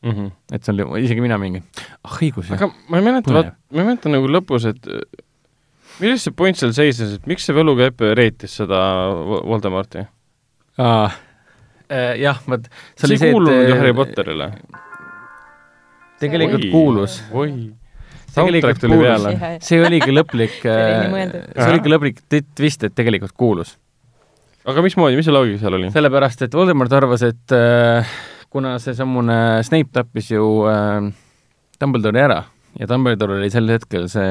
[0.04, 0.12] mm.
[0.12, 0.32] -hmm.
[0.52, 1.63] et see oli, isegi mina mingi,
[2.04, 5.06] ah õigus aga ma ei mäleta, vaat, ma ei mäleta nagu lõpus, et äh,
[6.00, 8.82] milles see point seal seisnes, et miks see võlukepp reetis seda
[9.16, 10.03] Vo- Voldemorti?
[10.78, 11.22] ah,.
[11.86, 12.66] Äh, jah, vot
[12.97, 13.93] see ei kuulunud ju Harry.
[13.93, 14.47] Potterile.
[16.22, 17.18] Tegelikult kuulus.
[18.36, 19.34] tegelikult peale.
[19.63, 23.76] see oligi lõplik see oligi lõplik twist, et tegelikult kuulus.
[24.66, 25.91] aga mismoodi, mis see loogika seal oli?
[25.93, 28.18] sellepärast, et Voldemort arvas, et äh,
[28.49, 31.11] kuna seesamune Snape tappis ju äh,
[31.82, 32.43] Dumbledore'i ära
[32.80, 34.30] ja Dumbledore oli sel hetkel see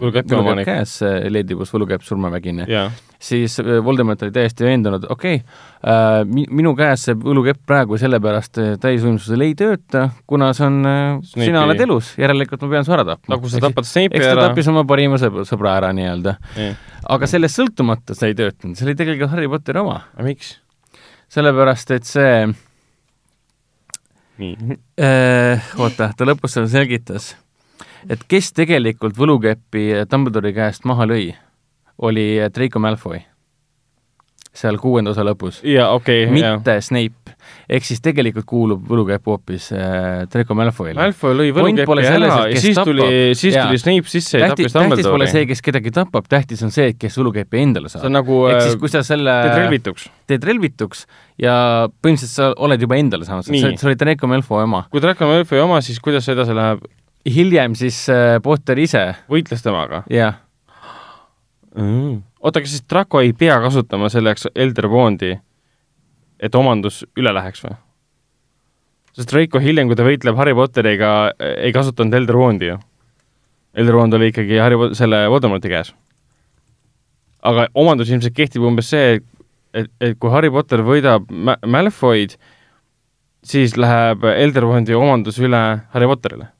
[0.00, 0.98] võlukäpi omanik käes,
[1.32, 5.56] leedibus võlukäpp surmavägine yeah., siis äh, Voldemort oli täiesti veendunud, okei okay,
[5.88, 10.90] äh,, mi-, minu käes see võlukäpp praegu sellepärast äh, täisvõimsusel ei tööta, kuna see on
[10.90, 13.34] äh,, sina oled elus, järelikult ma pean su ära tapma.
[13.34, 14.34] nagu sa tapad Snape'i ära.
[14.34, 16.76] eks ta tappis oma parima sõbra, sõbra ära nii-öelda yeah..
[17.16, 20.02] aga sellest sõltumata see ei töötanud, see oli tegelikult Harry Potteri oma.
[20.26, 20.56] miks?
[21.32, 22.36] sellepärast, et see
[24.36, 24.78] nii.
[25.80, 27.32] oota, ta lõpus selle selgitas
[28.10, 31.30] et kes tegelikult võlukepi Dumbledore'i käest maha lõi,
[31.98, 33.24] oli Draco Malfoy
[34.56, 35.60] seal kuuenda osa lõpus.
[35.66, 36.82] jaa, okei okay,, mitte yeah.
[36.84, 37.34] Snape.
[37.68, 40.96] ehk siis tegelikult kuulub võlukepp hoopis äh, Draco Malfoyle.
[40.98, 42.90] Malfoy lõi võlukepi ära ja siis tapab.
[42.90, 43.66] tuli, siis ja.
[43.68, 45.04] tuli Snape sisse ja tappis Dumbledore'i.
[45.04, 48.04] tähtis pole see, kes kedagi tapab, tähtis on see, kes võlukepi endale saab.
[48.04, 50.10] see on nagu ehk siis, kui sa selle teed relvituks.
[50.32, 51.06] teed relvituks
[51.42, 51.56] ja
[51.90, 54.86] põhimõtteliselt sa oled juba endale saanud, sa olid Draco Malfoy oma.
[54.92, 56.86] kui Draco Malfoy oma, siis kuidas see edasi läheb?
[57.34, 60.02] Hiljem siis äh, Potter ise võitles temaga?
[60.12, 60.38] jah
[61.76, 62.22] mm..
[62.40, 65.34] oota, kas siis Draco ei pea kasutama selleks Elder Wondi,
[66.40, 67.76] et omandus üle läheks või?
[69.16, 72.80] sest Draco hiljem, kui ta võitleb Harry Potteriga, ei kasutanud Elder Wondi ju.
[73.76, 75.94] Elder Wand oli ikkagi Harry, selle Voldemorti käes.
[77.46, 79.20] aga omandus ilmselt kehtib umbes see,
[79.76, 82.36] et, et kui Harry Potter võidab Malfoy'd,
[83.46, 85.62] siis läheb Elder Wandi omandus üle
[85.92, 86.50] Harry Potterile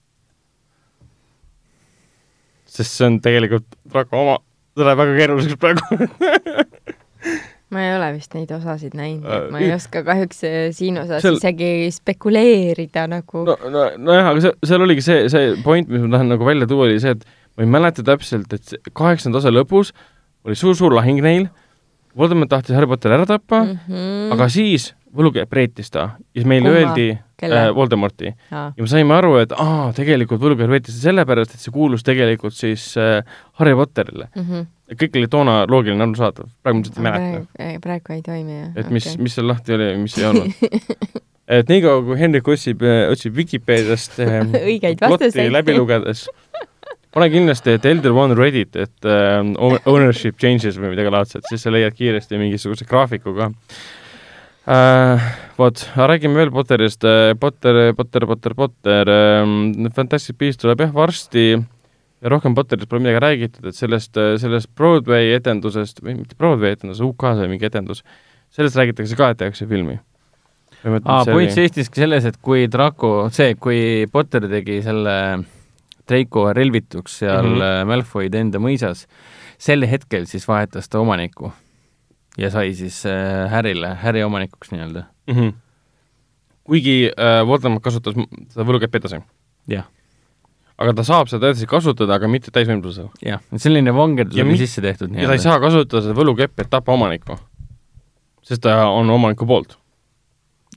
[2.77, 4.39] sest see on tegelikult väga oma,
[4.77, 5.83] see läheb väga keeruliseks praegu
[7.75, 11.25] ma ei ole vist neid osasid näinud, et ma ei oska kahjuks äh, siin osas
[11.25, 11.39] seal...
[11.41, 13.43] isegi spekuleerida nagu.
[13.49, 16.69] no, no, nojah, aga see, seal oligi see, see point, mis ma tahan nagu välja
[16.71, 19.93] tuua, oli see, et ma ei mäleta täpselt, et kaheksanda osa lõpus
[20.47, 21.49] oli suur-suur lahing neil,
[22.17, 24.29] Voldemort tahtis Harry Potteri ära tappa mm, -hmm.
[24.33, 27.11] aga siis võlukepp reetis ta ja siis meile öeldi
[27.45, 28.63] äh, Voldemorti ja.
[28.77, 32.57] ja me saime aru, et aa, tegelikult võlukepp reetis ta sellepärast, et see kuulus tegelikult
[32.57, 33.21] siis äh,
[33.61, 34.43] Harry Potterile mm.
[34.49, 34.67] -hmm.
[35.03, 37.81] kõik oli toona loogiline, arusaadav, praegu ma lihtsalt ei mäleta.
[37.85, 38.73] praegu ei toimi, jah.
[38.77, 40.53] et mis okay., mis seal lahti oli ja mis ei olnud
[41.61, 46.27] et niikaua, kui Hendrik otsib, äh, otsib Vikipeediast äh, õigeid vastuseid läbi lugedes
[47.17, 49.39] pane kindlasti, et Elder One Reddit, et äh,
[49.89, 53.51] ownership changes või midagi laadset, siis sa leiad kiiresti mingisuguse graafiku ka
[54.67, 55.31] äh,.
[55.57, 61.47] vot, räägime veel Potterist äh,, Potter, Potter, Potter, Potter äh,, Fantastic Beast tuleb jah varsti
[62.23, 66.77] ja rohkem Potterist pole midagi räägitud, et sellest, äh, sellest Broadway etendusest, või mitte Broadway
[66.77, 68.03] etendus, UK-s oli mingi etendus,
[68.55, 69.99] sellest räägitakse ka, et tehakse filmi.
[70.87, 75.17] aa, point seistiski selles, et kui Draco, see, kui Potter tegi selle
[76.07, 77.87] Draco relvituks seal mm -hmm.
[77.91, 79.07] Malfoy'de enda mõisas,
[79.59, 81.53] sel hetkel siis vahetas ta omanikku
[82.37, 85.35] ja sai siis äh, Harryle, Harry omanikuks nii-öelda mm.
[85.35, 85.53] -hmm.
[86.65, 88.15] kuigi äh, Voldemort kasutas
[88.53, 89.21] seda võlukäppi edasi?
[89.73, 89.89] jah.
[90.79, 93.09] aga ta saab seda edasi kasutada, aga mitte täisvõimsusel?
[93.25, 95.23] jah, selline vangerdus oli sisse tehtud nii-öelda.
[95.23, 97.39] ja ta ei saa kasutada seda võlukäppi, et tappa omanikku,
[98.45, 99.79] sest ta on omaniku poolt.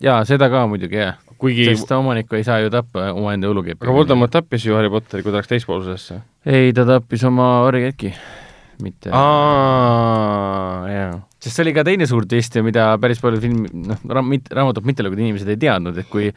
[0.01, 1.19] jaa, seda ka muidugi, jah.
[1.37, 3.83] kuigi sest omanikku ei saa ju tappa omaenda võlukäppi.
[3.83, 6.21] aga Voldemort tappis ju Harry Potteri, kui ta läks teispoolsusesse.
[6.45, 8.13] ei, ta tappis oma orjaketki,
[8.79, 13.71] mitte aa, jaa sest see oli ka teine suur twist ja mida päris paljud filmi,
[13.87, 16.29] noh, raam-, raamatut mitte lugenud inimesed ei teadnud, et kui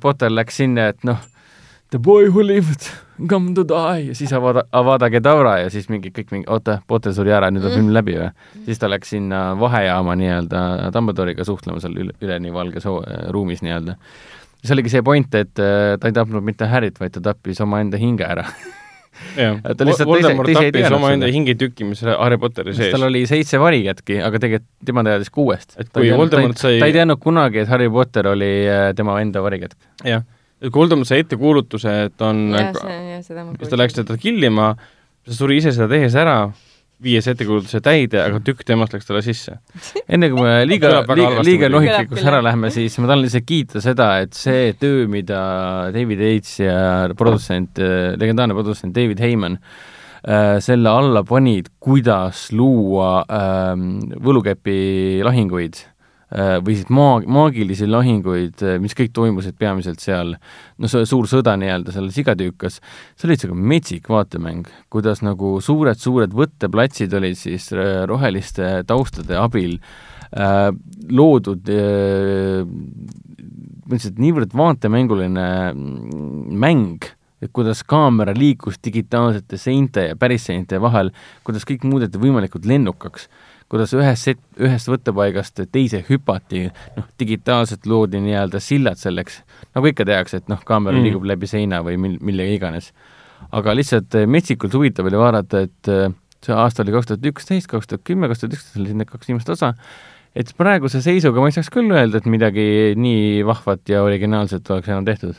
[0.00, 1.20] Potter läks sinna, et noh,
[1.90, 2.86] the boy who lived,
[3.28, 7.14] come to die ja siis avada, Avada Kedavra ja siis mingi kõik mingi, oota, Potter
[7.14, 8.30] suri ära, nüüd on film läbi või?
[8.66, 10.62] siis ta läks sinna vahejaama nii-öelda
[10.94, 12.86] Dumbledore'iga suhtlema seal üle, üleni valges
[13.34, 13.96] ruumis nii-öelda.
[14.62, 17.98] see oligi see point, et äh, ta ei tapnud mitte Harryt, vaid ta tappis omaenda
[17.98, 18.46] hinge ära
[19.36, 22.92] ta lihtsalt Voldemort teise, teise tappis omaenda hingetüki, mis Harry Potteri sees.
[22.94, 25.76] tal oli seitse varikätki, aga tegelikult tema teadis kuuest.
[25.80, 29.42] et kui Voldemort sai ta ei teadnud kunagi, et Harry Potter oli äh, tema enda
[29.44, 29.76] varikätk.
[30.06, 30.24] jah,
[30.60, 33.98] et kui Voldemort sai ettekuulutuse, et on ja, see, ja, seda ma siis ta läks
[34.00, 34.72] teda killima,
[35.26, 36.38] ta suri ise seda tehes ära
[37.04, 39.56] viies ettekuulutuse täide, aga tükk temast läks talle sisse.
[40.12, 44.10] enne kui me liiga, liiga, liiga nohiklikuks ära lähme, siis ma tahan lihtsalt kiita seda,
[44.24, 45.40] et see töö, mida
[45.94, 46.80] David Yates ja
[47.18, 47.80] produtsent,
[48.20, 55.80] legendaarne produtsent David Heyman äh, selle alla panid, kuidas luua ähm, võlukepi lahinguid.
[55.84, 55.89] Äh,
[56.30, 60.36] või siis maag-, maagilisi lahinguid, äh, mis kõik toimusid peamiselt seal,
[60.78, 62.78] no see suur sõda nii-öelda seal sigatüükas,
[63.18, 69.78] see oli ikka metsik vaatemäng, kuidas nagu suured-suured võtteplatsid olid siis äh, roheliste taustade abil
[70.30, 70.70] äh,
[71.10, 72.62] loodud äh,
[73.90, 77.08] põhimõtteliselt niivõrd vaatemänguline mm, mäng,
[77.40, 81.10] et kuidas kaamera liikus digitaalsete seinte ja päris seinte vahel,
[81.46, 83.26] kuidas kõik muudeti võimalikult lennukaks,
[83.70, 86.66] kuidas ühest set-, ühest võttepaigast teise hüpati,
[86.96, 89.40] noh, digitaalselt loodi nii-öelda sillad selleks,
[89.76, 91.06] nagu ikka tehakse, et noh, kaamera mm.
[91.06, 92.90] liigub läbi seina või mil-, millega iganes.
[93.56, 95.92] aga lihtsalt metsikult huvitav oli vaadata, et
[96.44, 99.30] see aasta oli kaks tuhat üksteist, kaks tuhat kümme, kaks tuhat üksteist oli need kaks
[99.30, 99.74] viimast osa,
[100.36, 102.66] et praeguse seisuga ma ei saaks küll öelda, et midagi
[102.98, 105.38] nii vahvat ja originaalset oleks enam tehtud.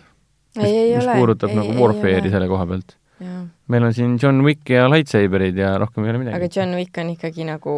[0.59, 2.95] mis, mis puudutab ei, nagu Warfare'i selle koha pealt.
[3.71, 6.37] Meil on siin John Wick ja lightsaberid ja rohkem ei ole midagi.
[6.37, 7.75] aga John Wick on ikkagi nagu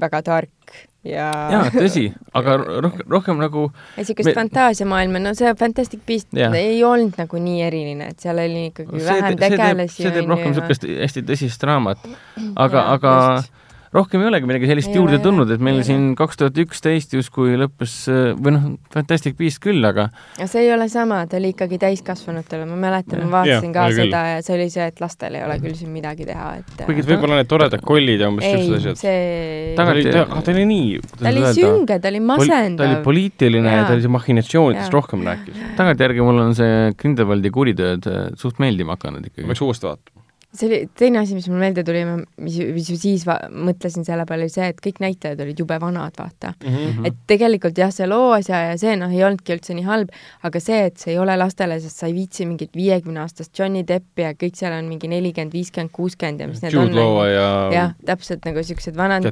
[0.00, 0.76] väga tark
[1.06, 2.06] ja jaa, tõsi,
[2.36, 4.34] aga rohkem, rohkem nagu niisugust me...
[4.36, 6.50] fantaasiamaailma, no see Fantastic Beast ja.
[6.58, 10.02] ei olnud nagu nii eriline, et seal oli ikkagi no, vähem tegelasi.
[10.02, 12.10] see teeb rohkem niisugust hästi tõsist draamat,
[12.56, 13.54] aga, aga just
[13.94, 17.14] rohkem ei olegi midagi sellist ei juurde tulnud, et meil ei siin kaks tuhat üksteist
[17.16, 17.94] justkui lõppes
[18.38, 20.08] või noh, Fantastic Beast küll, aga
[20.38, 23.86] ja see ei ole sama, ta oli ikkagi täiskasvanutele, ma mäletan, ma vaatasin ja, ka
[23.94, 24.34] seda küll.
[24.34, 27.40] ja see oli see, et lastel ei ole küll siin midagi teha, et kuigi võib-olla
[27.40, 29.00] need toredad kollid ja umbes sellised asjad.
[29.02, 32.84] see ta oli, ta, ta oli nii ta oli sünge, ta oli masendav.
[32.84, 35.64] ta oli poliitiline ja ta oli machinatsioonidest rohkem rääkis.
[35.80, 39.48] tagantjärgi mul on see Grindelwaldi kuritööd äh, suht meeldima hakanud ikkagi.
[39.48, 40.17] peaks uuesti vaatama
[40.52, 42.00] see oli teine asi, mis mul meelde tuli,
[42.40, 46.54] mis, mis siis mõtlesin selle peale, oli see, et kõik näitlejad olid jube vanad, vaata
[46.54, 46.76] mm.
[46.76, 47.08] -hmm.
[47.10, 50.14] et tegelikult jah, see loosja ja see noh, ei olnudki üldse nii halb,
[50.48, 53.82] aga see, et see ei ole lastele, sest sa ei viitsi mingit viiekümne aastast Johnny
[53.88, 56.96] Deppi ja kõik seal on mingi nelikümmend, viiskümmend, kuuskümmend ja mis need Jude on.
[56.96, 59.28] Nagu, ja jah, täpselt nagu siuksed vanad,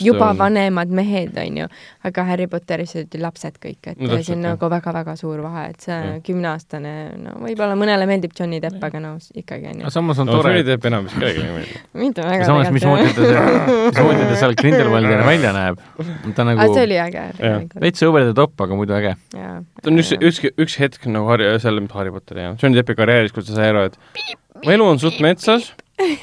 [0.00, 1.68] juba vanemad mehed, on ju,
[2.08, 5.68] aga Harry Potteris olid ju lapsed kõik, et no, see on nagu väga-väga suur vahe,
[5.74, 9.94] et see kümneaastane, no võib-olla mõnele meeldib Johnny Depp, aga no ikkagi on ju.
[10.00, 11.80] samas on tore Johnny Depp enam vist kellelegi meeldi.
[12.02, 13.48] mind on väga samas, mismoodi ta seal,
[13.86, 15.80] mismoodi ta seal Grindelwaldina välja näeb.
[16.36, 17.24] ta nagu see oli äge.
[17.82, 19.16] veits over the top, aga muidu äge.
[19.32, 22.98] ta on üks, üks, üks hetk nagu Harry, seal, mitte Harry Potteri, jah, Johnny Deppi
[22.98, 23.98] karjääris, kus ta sai aru, et
[24.62, 25.72] mu elu on suht metsas,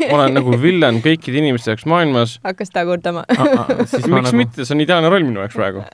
[0.09, 2.39] olen nagu villan kõikide inimeste jaoks maailmas.
[2.45, 4.35] hakkas tagurdama miks nagu...
[4.37, 5.85] mitte, see on ideaalne roll minu jaoks praegu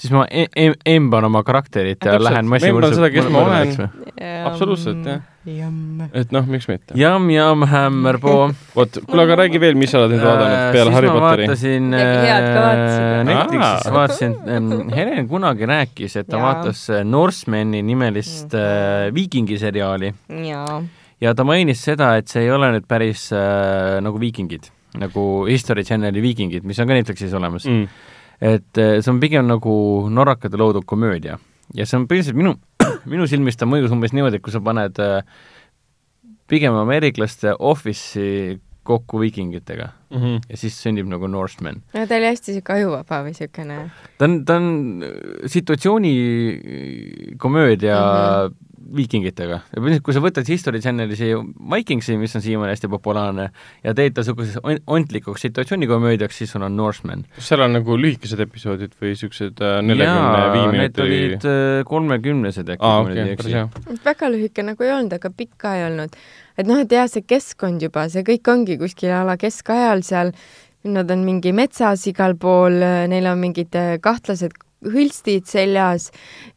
[0.00, 3.72] siis ma e e emban oma karakterit ja lähen massimõrdsalt seda, kes ma olen.
[4.50, 5.24] absoluutselt, jah.
[5.46, 6.96] Et noh, miks mitte.
[6.98, 8.48] Jam, jam, hämmer, poo.
[8.74, 11.46] vot, kuule, aga räägi veel, mis sa oled nüüd vaadanud äh, peale Harry Potteri?
[11.46, 16.42] vaatasin äh, Netflixis vaatasin Helen kunagi rääkis, et ta ja.
[16.48, 20.12] vaatas äh, Norsemani nimelist äh, viikingiseriaali.
[21.22, 25.86] ja ta mainis seda, et see ei ole nüüd päris äh, nagu viikingid, nagu History
[25.86, 29.72] Channeli viikingid, mis on ka Netflixis olemas mm et see on pigem nagu
[30.12, 31.38] norrakate loodud komöödia
[31.74, 32.54] ja see on põhiliselt minu,
[33.12, 35.20] minu silmis ta mõjus umbes niimoodi, et kui sa paned eh,
[36.50, 40.40] pigem ameeriklaste Office'i kokku viikingitega mm -hmm.
[40.48, 41.82] ja siis sünnib nagu Norseman.
[41.94, 45.04] no ta oli hästi niisugune ajuvaba või niisugune ta on, ta on
[45.46, 46.14] situatsiooni
[47.38, 48.65] komöödia mm -hmm
[48.96, 49.60] viikingitega.
[50.04, 51.34] kui sa võtad History Channeli see
[51.72, 53.48] Vikingsi, mis on siiamaani hästi populaarne,
[53.84, 57.24] ja teed ta niisuguseks ontlikuks situatsioonikomöödiaks, siis sul on Norseman.
[57.36, 61.84] kas seal on nagu lühikesed episoodid või niisugused äh, neljakümne viie minuti need olid äh,
[61.88, 63.96] kolmekümnesed äkki ah,, kui ma nüüd ei eksi.
[64.04, 66.20] väga lühike nagu ei olnud, aga pikk ka ei olnud.
[66.56, 70.32] et noh, et jah, see keskkond juba, see kõik ongi kuskil a la keskajal seal,
[70.86, 72.78] nad on mingi metsas igal pool,
[73.10, 74.54] neil on mingid äh, kahtlased
[74.92, 76.10] hõlstid seljas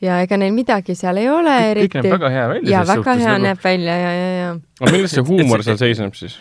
[0.03, 1.89] ja ega neil midagi seal ei ole kõik, eriti.
[1.97, 2.71] kõik näeb väga hea välja.
[2.75, 3.43] ja väga hea nagu...
[3.47, 4.55] näeb välja ja, ja, ja.
[4.81, 6.39] aga milles see huumor seal seisneb siis?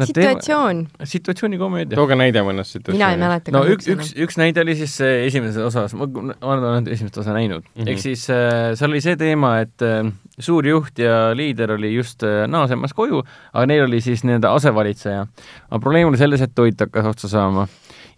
[0.00, 0.86] situatsioon.
[1.04, 1.96] situatsioonikomöödia.
[1.96, 2.98] tooge näide mõnest situatsioonist.
[2.98, 3.52] mina ei mäleta.
[3.54, 6.08] no üks, üks, üks näide oli siis esimeses osas, ma
[6.40, 7.90] olen esimest osa näinud mm, -hmm.
[7.92, 10.08] ehk siis äh, seal oli see teema, et äh,
[10.38, 13.22] suur juht ja liider oli just äh, naasemas koju,
[13.52, 15.26] aga neil oli siis nii-öelda asevalitseja.
[15.70, 17.68] aga probleem oli selles, et toit hakkas otsa saama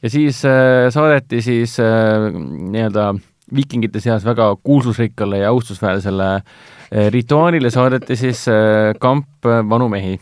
[0.04, 2.28] ja siis äh, saadeti siis äh,
[2.74, 3.14] nii-öelda
[3.54, 8.44] viikingite seas väga kuulsusrikkale ja austusväärsele äh, rituaalile saadeti siis
[9.00, 10.18] kamp vanu mehi.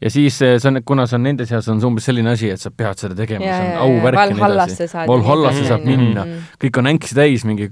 [0.00, 2.60] ja siis see on, kuna see on nende seas, on see umbes selline asi, et
[2.60, 4.90] sa pead seda tegema, see on auvärk ja nii edasi.
[5.08, 6.26] Valhallasse saab minna,
[6.60, 7.70] kõik on änksi täis, mingi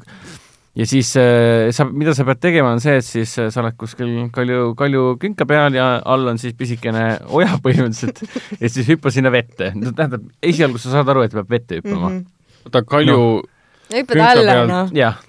[0.74, 3.76] ja siis äh, sa, mida sa pead tegema, on see, et siis äh, sa oled
[3.78, 8.24] kuskil kalju, kalju künka peal ja all on siis pisikene oja põhimõtteliselt
[8.60, 9.72] ja siis hüppa sinna vette.
[9.78, 12.18] no tähendab, esialgu sa saad aru, et peab vette hüppama mm.
[12.18, 12.64] -hmm.
[12.66, 13.42] oota, kalju no
[13.94, 14.92] hüppad alla, noh.
[14.96, 15.20] jah,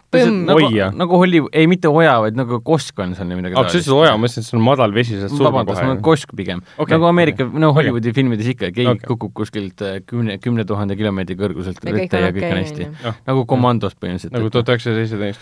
[0.48, 3.74] nagu, nagu Holli-, ei mitte oja, vaid nagu kosk on seal midagi taolist.
[3.74, 5.88] sa ütlesid oja, ma mõtlesin, et see on madal vesi, sa surma kohe.
[6.06, 6.96] kosk pigem okay..
[6.96, 8.18] nagu Ameerika, no Hollywoodi okay.
[8.20, 9.10] filmides ikka, keegi okay.
[9.10, 12.90] kukub kuskilt äh, kümne, kümne tuhande kilomeetri kõrguselt vette ja kõik on hästi.
[13.28, 14.36] nagu komandos põhimõtteliselt.
[14.36, 15.42] nagu tuhat üheksasada seitseteist.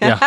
[0.10, 0.22] jah.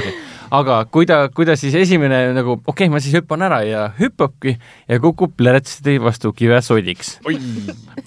[0.00, 0.14] okei,
[0.60, 3.86] aga kui ta, kui ta siis esimene nagu, okei okay,, ma siis hüppan ära ja
[3.98, 4.56] hüppabki
[4.88, 7.18] ja kukub plärtsiti vastu kive sodiks.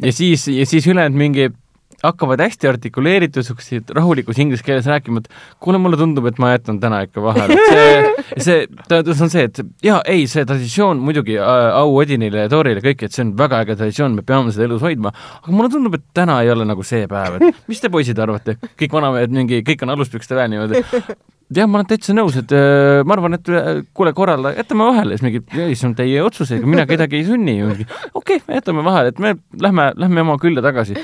[0.01, 1.49] ja siis, ja siis ülejäänud mingi
[2.03, 5.29] hakkavad hästi artikuleeritud, siukseid rahulikus inglise keeles rääkima, et
[5.63, 7.57] kuule, mulle tundub, et ma jätan täna ikka vahele.
[7.71, 8.13] see,
[8.47, 12.83] see, tähendus on see, et jaa, ei, see traditsioon muidugi äh, au Odinile ja Torile
[12.83, 15.99] kõik, et see on väga äge traditsioon, me peame seda elus hoidma, aga mulle tundub,
[15.99, 19.61] et täna ei ole nagu see päev, et mis te poisid arvate, kõik vanamehed mingi,
[19.67, 20.83] kõik on aluspükste väe niimoodi
[21.55, 25.17] jah, ma olen täitsa nõus, et äh, ma arvan, et äh, kuule, korralda, jätame vahele,
[25.17, 27.55] siis mingi, ei, see on teie otsus, ega mina kedagi ei sunni.
[27.65, 30.95] okei okay,, jätame vahele, et me lähme, lähme oma külla tagasi.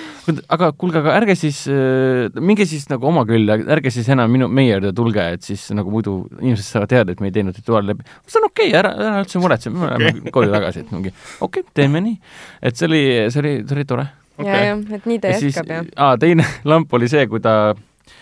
[0.53, 4.47] aga kuulge, aga ärge siis äh,, minge siis nagu oma külla, ärge siis enam minu,
[4.47, 7.91] meie juurde tulge, et siis nagu muidu inimesed saavad teada, et me ei teinud rituaali
[7.91, 8.07] läbi.
[8.27, 11.65] see on okei okay,, ära, ära üldse muretse, me läheme koju tagasi, et mingi okei
[11.65, 12.17] okay,, teeme nii.
[12.61, 14.51] et see oli, see oli, see oli tore okay..
[14.51, 15.93] ja, jah, et nii ta ja jätkab, jah.
[16.07, 17.75] aa, teine lamp oli see, kui ta,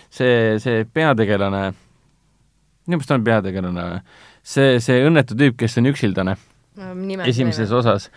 [0.10, 1.68] see, see peategelane
[2.86, 3.86] minu meelest on peategelane
[4.46, 6.36] see, see õnnetu tüüp, kes on üksildane
[7.26, 7.80] esimeses võime.
[7.80, 8.10] osas,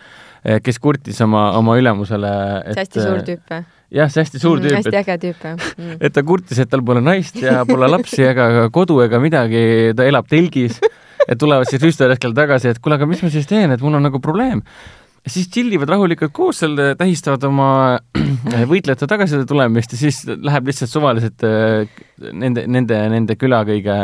[0.43, 2.31] eh, kes kurtis oma, oma ülemusele
[2.71, 3.65] et hästi suur tüüp või?
[3.99, 4.83] jah, see hästi suur mm, tüüp mm,.
[4.83, 5.99] hästi äge tüüp, jah mm..
[5.99, 9.63] et ta kurtis, et tal pole naist ja pole lapsi ega kodu ega midagi,
[9.97, 10.81] ta elab telgis,
[11.25, 13.97] et tulevad siis ühel hetkel tagasi, et kuule, aga mis ma siis teen, et mul
[13.99, 14.63] on nagu probleem
[15.27, 17.71] siis tšillivad rahulikult koos seal, tähistavad oma
[18.71, 21.89] võitlejate tagasiside tulemist ja siis läheb lihtsalt suvaliselt äh,
[22.31, 23.97] nende, nende, nende küla kõige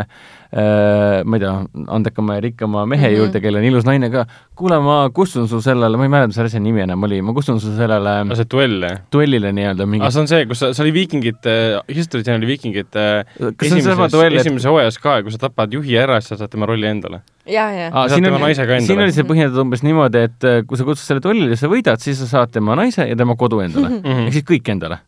[0.54, 1.54] ma ei tea,
[1.98, 3.18] andekama ja rikkama mehe mm -hmm.
[3.18, 4.26] juurde, kellel on ilus naine ka.
[4.56, 7.34] kuule, ma kutsun su sellele, ma ei mäleta, mis selle asja nimi enam oli, ma
[7.34, 9.00] kutsun su sellele no see duell, jah?
[9.12, 10.12] duellile nii-öelda mingi.
[10.12, 11.56] see on see, kus sa, see oli viikingite,
[11.90, 13.26] History Channeli viikingite
[13.62, 17.22] esimeses, esimeses hooajas ka, kus sa tapad juhi ära, siis sa saad tema rolli endale
[17.46, 18.08] ja, ja.
[18.10, 21.58] Siin, oli, siin oli see põhjendatud umbes niimoodi, et äh, kui sa kutsud selle tollile,
[21.60, 24.02] sa võidad, siis sa saad tema naise ja tema kodu endale mm.
[24.02, 24.30] -hmm.
[24.30, 25.00] ehk siis kõik endale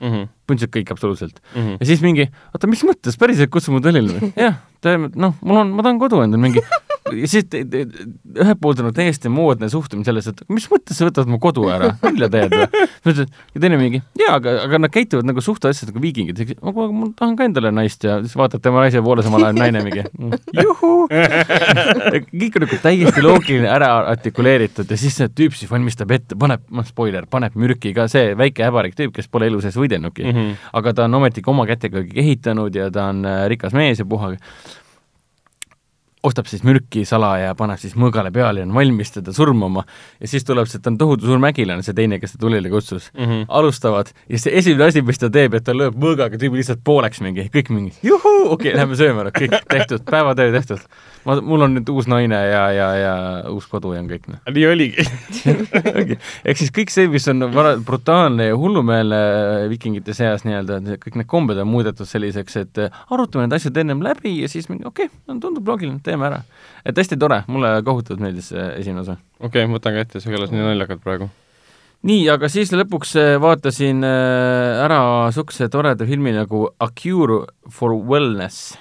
[0.00, 0.08] mm.
[0.08, 0.28] -hmm.
[0.46, 1.60] põhimõtteliselt kõik absoluutselt mm.
[1.60, 1.78] -hmm.
[1.80, 3.52] ja siis mingi, oota, mis mõttes, päriselt
[3.84, 4.32] tollile või?
[4.46, 4.60] jah,
[5.14, 6.64] noh, mul on, ma tahan kodu endale mingi
[7.12, 11.38] ja siis ühelt poolt on täiesti moodne suhtumine selles, et mis mõttes sa võtad mu
[11.42, 13.26] kodu ära, nalja teed või?
[13.54, 17.36] ja teine mingi, jaa, aga, aga nad käituvad nagu suhteasjad nagu viikingid, aga ma tahan
[17.38, 20.04] ka endale naist ja siis vaatad tema naise poole, samal ajal naine mingi
[20.62, 21.06] juhuu.
[21.10, 26.64] kõik on nagu täiesti loogiline, ära artikuleeritud ja siis see tüüp siis valmistab ette, paneb,
[26.74, 30.34] noh, spoiler, paneb mürki ka see väike häbarik tüüp, kes pole elu sees võidelnudki mm.
[30.34, 30.66] -hmm.
[30.80, 34.34] aga ta on ometigi oma kätega ehitanud ja ta on äh, rikas mees ja puha
[36.26, 39.84] ostab siis mürki salaja ja paneb siis mõõgale peale ja on valmis teda surmama
[40.20, 43.10] ja siis tuleb see, ta on tohutu suur mägilane, see teine, kes ta tulile kutsus
[43.14, 43.24] mm.
[43.24, 43.44] -hmm.
[43.48, 47.22] alustavad ja see esimene asi, mis ta teeb, et ta lööb mõõgaga tüübi lihtsalt pooleks
[47.24, 50.86] mingi, kõik mingi juhuu, okei okay,, lähme sööma, kõik tehtud, päevatöö tehtud.
[51.24, 53.14] ma, mul on nüüd uus naine ja, ja, ja
[53.50, 54.42] uus kodu ja on kõik, noh.
[54.52, 55.06] nii oligi
[56.48, 59.20] ehk siis kõik see, mis on vara-, brutaalne ja hullumeelne
[59.70, 64.38] vikingite seas nii-öelda, kõik need kombed on muudetud selliseks, et arutame need asjad ennem läbi
[64.42, 66.42] ja siis mingi okei okay,, tundub loogiline, teeme teeme ära.
[66.86, 69.18] et hästi tore, mulle kohutavalt meeldis see esimene osa.
[69.40, 71.28] okei okay,, võtan ka ette, see kõlas nii naljakalt praegu.
[72.06, 77.94] nii, aga siis lõpuks äh, vaatasin äh, ära niisuguse toreda filmi nagu A Cure for
[77.96, 78.76] Wellness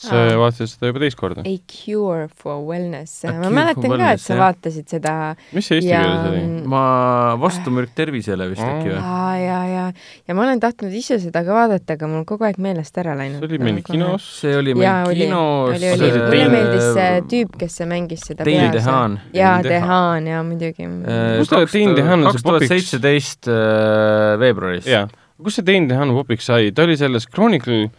[0.00, 1.44] sa vaatasid seda juba teist korda?
[1.44, 3.24] A cure for wellness.
[3.26, 4.40] ma mäletan ka, et sa jah.
[4.40, 5.14] vaatasid seda.
[5.56, 6.42] mis see eesti keeles oli?
[6.72, 6.82] ma,
[7.40, 8.98] Vastumürk tervisele vist äkki või?
[8.98, 9.84] aa, ja, ja,
[10.28, 13.16] ja ma olen tahtnud ise seda ka vaadata, aga mul on kogu aeg meelest ära
[13.18, 13.40] läinud.
[13.42, 14.28] see oli meil kinos.
[14.40, 15.86] see oli meil ja, kinos.
[15.86, 19.18] mulle meeldis see tüüp, kes mängis seda Dane DeHaan.
[19.36, 20.90] jaa, DeHaan, jaa, muidugi.
[21.40, 22.44] kus ta, Dane DeHaan on see popiks?
[22.44, 24.88] kaks tuhat seitseteist äh, veebruaris.
[25.40, 26.70] kus see Dane DeHaan popiks sai?
[26.72, 27.90] ta oli selles Chronicle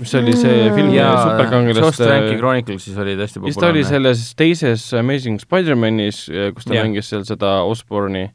[0.00, 0.76] mis oli see mm.
[0.76, 3.52] film superkangelaste Josh Tranki Chroniclesis oli ta hästi populaarne.
[3.52, 6.22] siis ta oli selles teises Amazing Spider-manis,
[6.56, 6.86] kus ta yeah.
[6.86, 8.28] mängis seal seda Osborne'i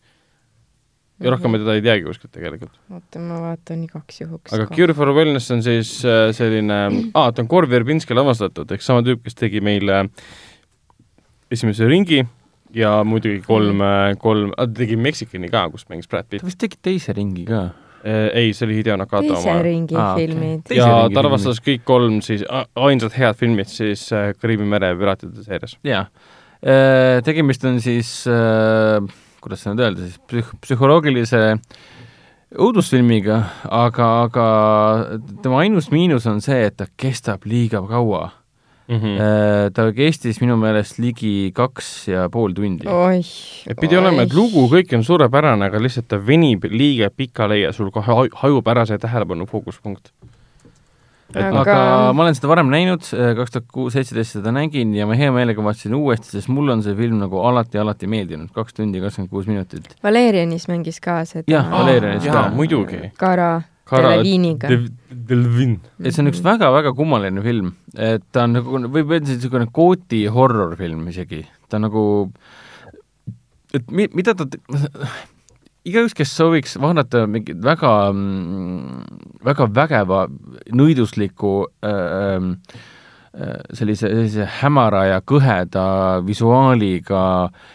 [1.24, 2.74] ja rohkem ma teda ei teagi kuskilt tegelikult.
[2.92, 4.54] oota, ma vaatan igaks juhuks.
[4.54, 4.76] aga ka.
[4.76, 6.80] Cure for Wellness on siis äh, selline,
[7.20, 10.06] aa, ta on Korv Verbinski lavastatud, ehk sama tüüp, kes tegi meile
[11.52, 12.26] esimese ringi
[12.76, 13.80] ja muidugi kolm,
[14.20, 16.44] kolm, ta tegi Mexicani ka, kus mängis Brad Pitt.
[16.44, 19.42] ta vist tegi teise ringi ka Äh, ei, see oli Hideo Nakata oma.
[19.42, 20.78] teise ringi ah, filmid okay..
[20.78, 22.46] ja ta arvestas kõik kolm siis,
[22.76, 25.78] ainsad head filmid siis äh, Kariibi mere piraatide seerias.
[25.86, 26.06] jaa.
[26.66, 29.02] Äh, tegemist on siis äh,,
[29.44, 31.44] kuidas seda nüüd öelda siis, psüh-, psühholoogilise
[32.56, 33.42] õudusfilmiga,
[33.74, 34.48] aga, aga
[35.44, 38.30] tema ainus miinus on see, et ta kestab liiga kaua
[38.88, 39.00] mm.
[39.00, 39.72] -hmm.
[39.74, 42.88] ta kestis minu meelest ligi kaks ja pool tundi.
[43.68, 47.74] et pidi olema, et lugu kõik on suurepärane, aga lihtsalt ta venib liiga pikale ja
[47.74, 50.12] sul kohe hajub ära see tähelepanu fookuspunkt.
[51.36, 51.62] et aga...
[51.62, 55.18] aga ma olen seda varem näinud, äh, kaks tuhat kuus, seitseteist seda nägin ja ma
[55.18, 59.02] hea meelega vaatasin uuesti, sest mulle on see film nagu alati, alati meeldinud, kaks tundi
[59.02, 59.96] kakskümmend kuus minutit.
[60.04, 61.50] Valerianis mängis ka seda.
[61.52, 62.50] jah, Valerianis ka.
[62.54, 63.12] muidugi.
[63.18, 64.70] Kara Deleviiniga.
[65.30, 65.78] Delvin.
[66.02, 70.26] et see on üks väga-väga kummaline film, et ta on nagu, võib öelda niisugune kooti
[70.32, 72.04] horror-film isegi, ta on nagu,
[73.74, 74.48] et mi-, mida ta
[75.86, 77.94] igaüks, kes sooviks vaadata mingit väga,
[79.46, 80.26] väga vägeva
[80.74, 81.56] nõidusliku
[81.86, 82.52] äh,
[83.38, 85.88] äh, sellise, sellise hämara ja kõheda
[86.26, 87.74] visuaaliga äh,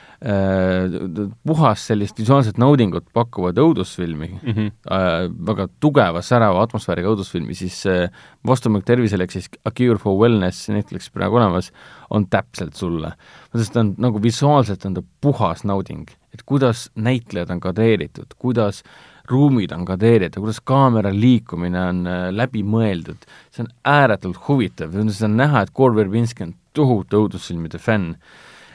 [1.46, 4.72] puhas sellist visuaalset naudingut pakkuvat õudusfilmi mm, -hmm.
[4.92, 8.10] äh, väga tugeva, särava atmosfääriga õudusfilmi, siis äh,
[8.46, 11.72] Vastumõõk tervisele ehk siis A Cure for Wellness, Netflixis praegu olemas,
[12.10, 13.12] on täpselt sulle.
[13.56, 18.82] sest ta on nagu visuaalselt on ta puhas nauding et kuidas näitlejad on kadreeritud, kuidas
[19.30, 25.30] ruumid on kadreeritud, kuidas kaamera liikumine on äh, läbi mõeldud, see on ääretult huvitav, seda
[25.30, 28.14] on näha, et Gore Verbinski on tohutu õudusfilmide fänn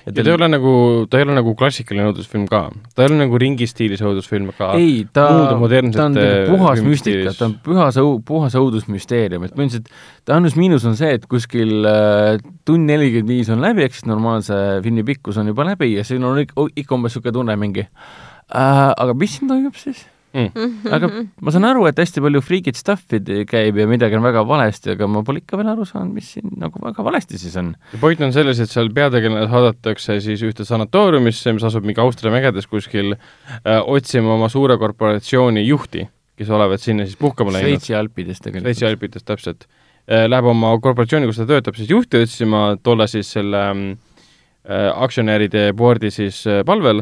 [0.06, 0.74] ja ta ei ole nagu,
[1.10, 2.62] ta ei ole nagu klassikaline õudusfilm ka,
[2.94, 6.18] ta ei ole nagu ringistiilis õudusfilm, aga ei, ta, ta on
[6.52, 9.92] puhas müstika, ta on puhas õu-, puhas õudusmüsteerium, et põhimõtteliselt
[10.28, 12.36] ta ainus-miinus on see, et kuskil äh,
[12.68, 16.26] tund nelikümmend viis on läbi, ehk siis normaalse filmi pikkus on juba läbi ja siin
[16.28, 20.06] on ikka, ikka umbes niisugune tunne mingi äh, aga mis siin toimub siis?
[20.36, 20.90] Mm..
[20.96, 24.94] aga ma saan aru, et hästi palju freakid stuff'i käib ja midagi on väga valesti,
[24.96, 27.74] aga ma pole ikka veel aru saanud, mis siin nagu väga valesti siis on.
[28.02, 32.70] point on selles, et seal peategelane saadetakse siis ühte sanatooriumisse, mis asub mingi Austria mägedes
[32.72, 36.06] kuskil äh,, otsima oma suure korporatsiooni juhti,
[36.36, 37.70] kes olevat sinna siis puhkama läinud.
[37.72, 38.70] Šveitsi alpides tegelikult.
[38.70, 40.26] Šveitsi alpides, täpselt äh,.
[40.30, 46.12] Läheb oma korporatsiooni, kus ta töötab, siis juhti otsima, tolle siis selle äh, aktsionäride board'i
[46.14, 47.02] siis äh, palvel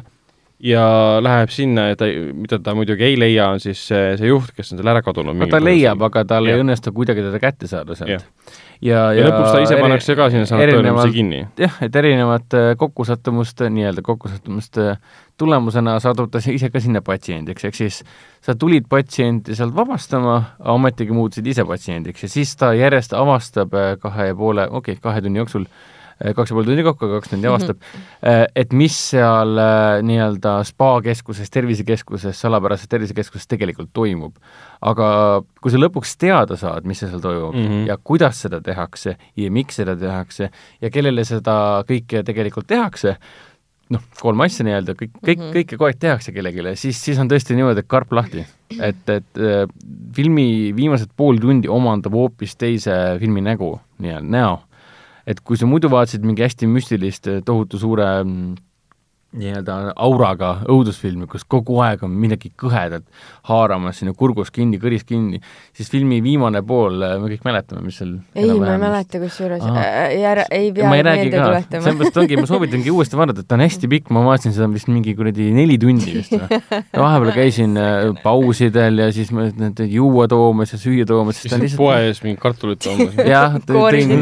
[0.63, 0.83] ja
[1.23, 4.71] läheb sinna ja ta, mida ta muidugi ei leia, on siis see, see juht, kes
[4.71, 5.35] on seal ära kadunud.
[5.35, 6.55] no ta leiab, aga tal ja.
[6.55, 8.13] ei õnnestu kuidagi teda kätte saada sealt.
[8.13, 8.21] ja,
[8.79, 11.41] ja, ja lõpuks ta ise pannakse ka sinna sanatooriumisse kinni.
[11.59, 14.95] jah, et erinevate kokkusattumuste, nii-öelda kokkusattumuste
[15.39, 17.99] tulemusena satub ta ise ka sinna patsiendiks, ehk siis
[18.43, 20.39] sa tulid patsienti sealt vabastama,
[20.75, 25.03] ometigi muutusid ise patsiendiks ja siis ta järjest avastab eh, kahe ja poole, okei okay,,
[25.09, 28.51] kahe tunni jooksul Äh, kaks ja pool tundi kokku, kaks tundi avastab mm, -hmm.
[28.55, 34.35] et mis seal äh, nii-öelda spa-keskuses, tervisekeskuses, salapärases tervisekeskuses tegelikult toimub.
[34.81, 35.07] aga
[35.61, 37.87] kui sa lõpuks teada saad, mis seal toimub mm -hmm.
[37.87, 40.49] ja kuidas seda tehakse ja miks seda tehakse
[40.81, 43.15] ja kellele seda kõike tegelikult tehakse,
[43.89, 45.55] noh, kolm asja nii-öelda, kõik, kõik mm, -hmm.
[45.57, 48.45] kõike kogu aeg tehakse kellelegi, siis, siis on tõesti niimoodi, et karp lahti.
[48.81, 49.41] et, et
[50.15, 54.61] filmi viimased pool tundi omandab hoopis teise filmi nägu, nii-öelda näo
[55.27, 58.55] et kui sa muidu vaatasid mingi hästi müstilist, tohutu suure mm,
[59.37, 63.05] nii-öelda auraga õudusfilmi, kus kogu aeg on midagi kõhedat
[63.49, 65.41] haaramas sinna kurgus kinni, kõris kinni,
[65.75, 69.87] siis filmi viimane pool, me kõik mäletame, mis seal ei, ma ei mäleta kusjuures, äh,
[70.13, 71.83] ei ära, ei pea meelde tuletama.
[71.87, 74.91] sellepärast ongi, ma soovitangi uuesti vaadata, et ta on hästi pikk, ma vaatasin seda vist
[74.91, 76.61] mingi kuradi neli tundi vist või.
[77.03, 81.81] vahepeal käisin äh, pausidel ja siis ma need juua toomas ja süüa toomas, siis lihtsalt
[81.81, 83.17] poe ees mingi kartulit toomas.
[83.33, 84.13] jah, tõin,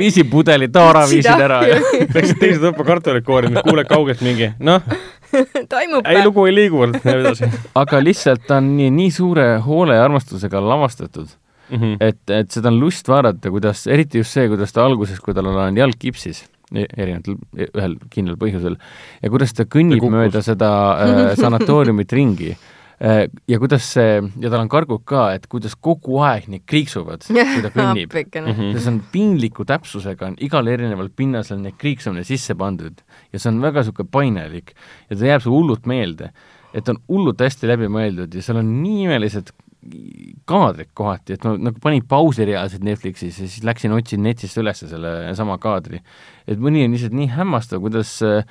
[0.00, 4.84] viisin pudeli taara, viisin ära läksid teise tuppa kartulit koorima, kuuled kaugelt mingi, noh.
[5.70, 7.50] Toimub ei, lugu ei liigu, läheb edasi.
[7.80, 11.96] Aga lihtsalt ta on nii, nii suure hoole ja armastusega lavastatud mm, -hmm.
[12.00, 15.52] et, et seda on lust vaadata, kuidas, eriti just see, kuidas ta alguses, kui tal
[15.52, 16.42] on jalg kipsis,
[16.74, 18.76] e-, erinevatel, e-, ühel kindlal põhjusel,
[19.22, 22.56] ja kuidas ta kõnnib mööda seda äh, sanatooriumit ringi
[23.00, 27.62] ja kuidas see, ja tal on kargud ka, et kuidas kogu aeg need kriiksuvad, kui
[27.64, 28.12] ta kõnnib.
[28.12, 28.74] Mhm.
[28.76, 33.00] see on piinliku täpsusega, on igal erineval pinnasel need kriiksumine sisse pandud
[33.32, 34.74] ja see on väga niisugune painelik
[35.08, 36.32] ja ta jääb sulle hullult meelde.
[36.74, 39.48] et on hullult hästi läbi mõeldud ja seal on nii imelised
[40.44, 44.84] kaadrid kohati, et ma nagu panin pausi reaalselt Netflixis ja siis läksin, otsin netist üles
[44.84, 46.02] selle sama kaadri.
[46.46, 48.44] et mõni on lihtsalt nii hämmastav, kuidas äh,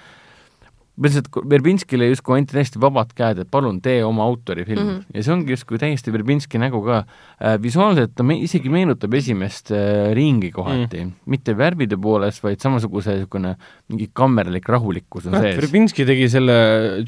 [1.04, 4.90] lihtsalt Verbinskile justkui anti täiesti vabad käed, et palun tee oma autorifilm mm.
[4.90, 5.16] -hmm.
[5.16, 7.58] ja see ongi justkui täiesti Verbinski nägu ka äh,.
[7.62, 13.16] visuaalselt ta me isegi meenutab esimest äh, ringi kohati mm., mitte värvide poolest, vaid samasuguse
[13.16, 13.56] niisugune
[13.90, 15.58] mingi kammerlik rahulikkus on no, sees.
[15.62, 16.54] Verbinski tegi selle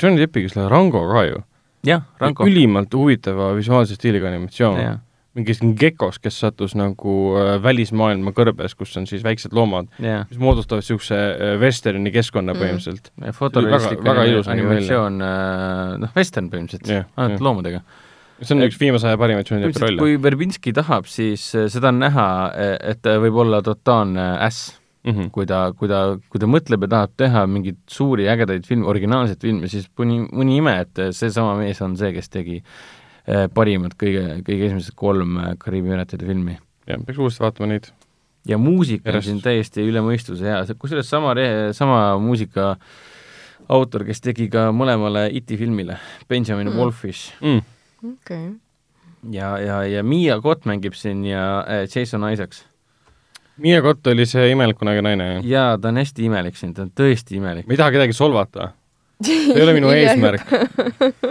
[0.01, 1.43] Johnny Deppiga selle Rango ka ju.
[1.85, 2.45] jah, Rango.
[2.45, 5.01] ülimalt huvitava visuaalse stiiliga animatsioon
[5.37, 10.41] mingist gekost, kes sattus nagu äh, välismaailma kõrbes, kus on siis väiksed loomad yeah., mis
[10.41, 12.63] moodustavad niisuguse äh, vesterni keskkonna mm.
[12.63, 13.37] põhimõtteliselt mm..
[13.37, 17.45] fotorealistlik väga, väga ilus animatsioon, äh, noh, western põhimõtteliselt yeah,, ainult yeah.
[17.47, 17.81] loomadega.
[18.41, 20.03] see on et, üks viimase aja parimaid Deppi rolle.
[20.03, 22.27] kui Verbinski tahab, siis seda on näha,
[22.91, 24.73] et ta võib olla totaalne äss
[25.05, 25.31] mm, -hmm.
[25.31, 29.39] kui ta, kui ta, kui ta mõtleb ja tahab teha mingeid suuri ägedaid filme, originaalseid
[29.39, 32.99] filme, siis mõni, mõni ime, et seesama mees on see, kes tegi Äh,
[33.53, 36.57] parimad kõige, kõige esimesed kolm äh, Kariibi meretide filmi.
[36.89, 37.91] jah, peaks uuesti vaatama neid.
[38.47, 41.35] ja muusika on siin täiesti üle mõistuse hea, kusjuures sama,
[41.77, 42.75] sama muusika
[43.69, 45.99] autor, kes tegi ka mõlemale IT filmile,
[46.29, 46.79] Benjamin mm.
[46.81, 47.61] Wolfish mm..
[48.01, 48.57] okei okay.
[49.29, 52.65] ja, ja, ja Miia Kott mängib siin ja äh, Jason Isaacs.
[53.61, 55.45] Miia Kott oli see imeliku näoga naine, jah?
[55.45, 57.69] jaa, ta on hästi imelik siin, ta on tõesti imelik.
[57.69, 58.71] ma ei taha kedagi solvata
[59.25, 60.47] see ei ole minu eesmärk.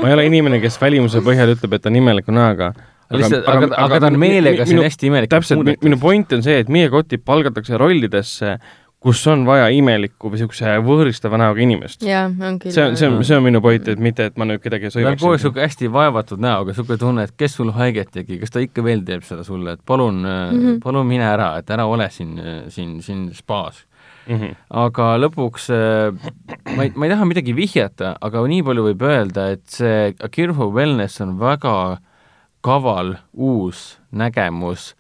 [0.01, 2.73] ma ei ole inimene, kes välimuse põhjal ütleb, et ta on imeliku näoga
[3.11, 5.33] lihtsalt, aga, aga, aga ta on meelega siin hästi imelik.
[5.33, 8.59] täpselt, minu point on see, et meie kotid palgatakse rollidesse,
[9.01, 12.03] kus on vaja imelikku või niisuguse võõristava näoga inimest.
[12.05, 14.93] on see on, see on, see on minu point, et mitte, et ma nüüd kedagi
[14.93, 15.17] sõimaks.
[15.17, 18.39] ta on kogu aeg niisugune hästi vaevatud näoga, niisugune tunne, et kes sul haiget tegi,
[18.43, 20.83] kas ta ikka veel teeb seda sulle, et palun mm, -hmm.
[20.85, 22.37] palun mine ära, et ära ole siin,
[22.69, 23.87] siin, siin spaas
[24.31, 24.39] mm.
[24.39, 24.55] -hmm.
[24.85, 25.69] aga lõpuks
[26.77, 30.71] ma ei, ma ei taha midagi vihjata, aga nii palju võib öelda, et see Kirhu
[30.75, 31.99] Wellness on väga
[32.65, 34.95] kaval uus nägemus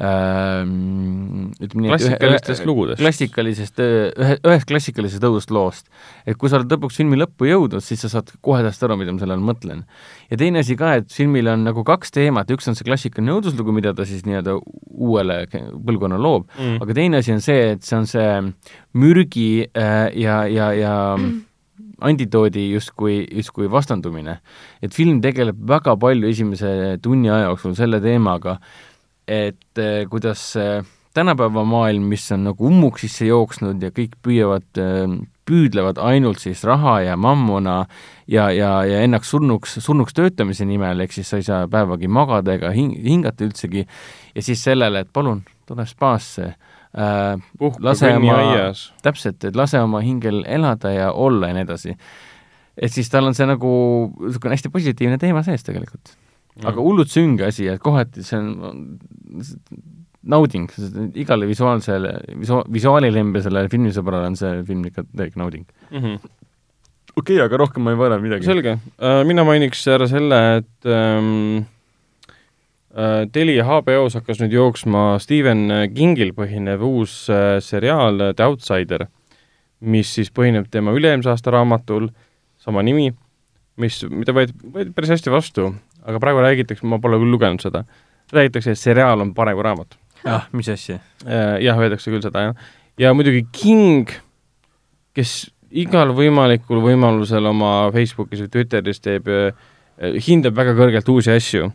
[0.00, 3.00] ütleme nii, klassikalistest lugudest.
[3.02, 5.90] klassikalisest, ühe, ühest klassikalisest õudust loost.
[6.24, 9.12] et kui sa oled lõpuks filmi lõppu jõudnud, siis sa saad kohe täpselt aru, mida
[9.12, 9.84] ma selle all mõtlen.
[10.30, 13.74] ja teine asi ka, et filmil on nagu kaks teemat, üks on see klassikaline õuduslugu,
[13.76, 18.00] mida ta siis nii-öelda uuele põlvkonnale loob mm., aga teine asi on see, et see
[18.00, 18.32] on see
[18.96, 21.46] mürgi äh, ja, ja, ja mm
[22.00, 24.38] antidoodi justkui, justkui vastandumine.
[24.82, 28.58] et film tegeleb väga palju esimese tunni aja jooksul selle teemaga,
[29.30, 30.42] et eh, kuidas
[31.14, 35.14] tänapäeva maailm, mis on nagu ummuks sisse jooksnud ja kõik püüavad, eh,
[35.50, 37.82] püüdlevad ainult siis raha ja mammona
[38.30, 42.54] ja, ja, ja ennast surnuks, surnuks töötamise nimel, ehk siis sa ei saa päevagi magada
[42.54, 43.86] ega hing-, hingata üldsegi,
[44.34, 47.50] ja siis sellele, et palun, tule spaasse äh,,
[47.82, 48.38] lase oma,
[49.02, 51.98] täpselt, et lase oma hingel elada ja olla ja nii edasi.
[52.78, 53.70] et siis tal on see nagu
[54.20, 56.14] niisugune hästi positiivne teema sees tegelikult
[56.66, 58.84] aga hullult sünge asi, et kohati see on
[60.20, 60.68] nauding,
[61.16, 65.98] igale visuaalsele, visu-, visuaalilembesele filmisõbrale on see film ikka täielik nauding mm.
[65.98, 66.32] -hmm.
[67.16, 68.44] okei okay,, aga rohkem ma ei võrra midagi.
[68.44, 71.64] selge uh,, mina mainiks ära selle, et um,
[72.92, 79.06] uh, Telia HBO-s hakkas nüüd jooksma Stephen Kingil põhinev uus uh, seriaal The Outsider,
[79.80, 82.10] mis siis põhineb tema üle-eelmise aasta raamatul,
[82.60, 83.08] sama nimi,
[83.80, 85.70] mis, mida võeti, võeti päris hästi vastu
[86.06, 87.84] aga praegu räägitakse, ma pole küll lugenud seda,
[88.34, 89.96] räägitakse, et seriaal on parem kui raamat.
[90.28, 90.98] ah, mis asja?
[91.26, 92.70] Äh, jah, öeldakse küll seda, jah.
[93.00, 94.12] ja muidugi King,
[95.16, 99.54] kes igal võimalikul võimalusel oma Facebookis või Twitteris teeb, äh,
[100.26, 101.70] hindab väga kõrgelt uusi asju.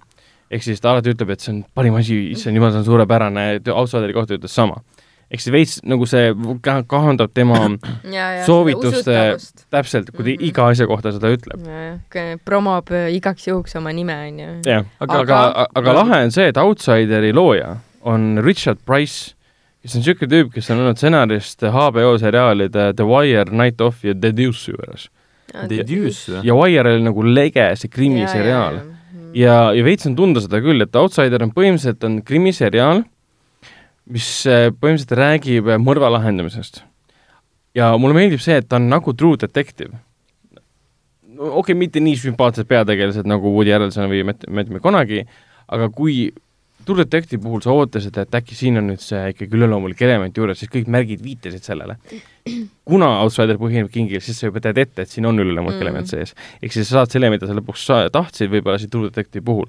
[0.51, 3.45] ehk siis ta alati ütleb, et see on parim asi, issand jumal, see on suurepärane,
[3.73, 4.84] Outsideri kohta ütles sama
[5.32, 6.30] ehk siis veits nagu see
[6.63, 9.15] kahandab tema ja, ja, soovituste,
[9.73, 10.47] täpselt, kui ta mm -hmm.
[10.49, 11.65] iga asja kohta seda ütleb.
[12.45, 14.51] promob äh, igaks juhuks oma nime, on ju.
[14.65, 19.34] jah, aga, aga, aga, aga lahe on see, et Outsideri looja on Richard Price,
[19.82, 24.13] kes on niisugune tüüp, kes on olnud stsenarist HBO seriaalide The Wire, Night Of ja
[24.13, 25.09] The Deuce juures.
[25.51, 26.43] The Deuce või?
[26.43, 28.76] ja Wire oli nagu lege, see krimiseriaal.
[28.76, 28.86] ja,
[29.34, 33.03] ja, ja veits on tunda seda küll, et Outsider on põhimõtteliselt on krimiseriaal
[34.11, 36.83] mis äh, põhimõtteliselt räägib äh, mõrva lahendamisest.
[37.75, 39.97] ja mulle meeldib see, et ta on nagu True Detective.
[41.35, 45.25] no okei okay,, mitte nii sümpaatsed peategelased nagu Woody Harrelson või Matthew McConaughey,
[45.67, 46.33] aga kui
[46.85, 50.59] True Detective puhul sa ootasid, et äkki siin on nüüd see ikkagi üleloomulik element juures,
[50.61, 51.97] siis kõik märgid viitasid sellele.
[52.85, 55.87] kuna Outsider põhineb Kingil, siis sa juba tead ette, et siin on üleloomulik mm -hmm.
[55.89, 56.35] element sees.
[56.61, 59.65] ehk siis sa saad selle, mida sa lõpuks sa tahtsid võib-olla siin True Detective puhul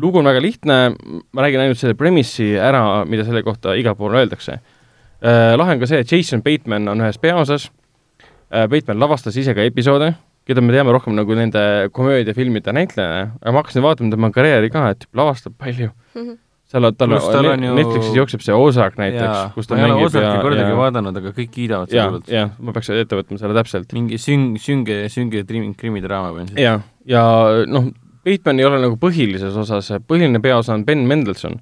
[0.00, 0.78] lugu on väga lihtne,
[1.32, 5.56] ma räägin ainult selle premissi ära, mida selle kohta igal pool öeldakse äh,.
[5.56, 7.70] lahe on ka see, et Jason Bateman on ühes peaosas
[8.52, 10.12] äh,, Bateman lavastas ise ka episoode,
[10.46, 11.60] keda me teame rohkem nagu nende
[11.96, 16.20] komöödiafilmide näitlejana, aga ma hakkasin vaatama tema karjääri ka, et lavastab palju mm.
[16.22, 17.12] -hmm seal on, tal
[17.46, 17.74] on, ju...
[17.78, 20.78] Netflixis jookseb see Ozark näiteks, kus ta mängib ja, ja kordagi ja...
[20.80, 22.32] vaadanud, aga kõik kiidavad selle hullult.
[22.32, 23.94] jah, ma peaks ette võtma selle täpselt.
[23.94, 25.44] mingi süng, sünge, sünge
[25.78, 27.22] krimidraama või jah, ja
[27.70, 27.92] noh,
[28.26, 31.60] Bateman ei ole nagu põhilises osas, põhiline peaosa on Ben Mendelsohn,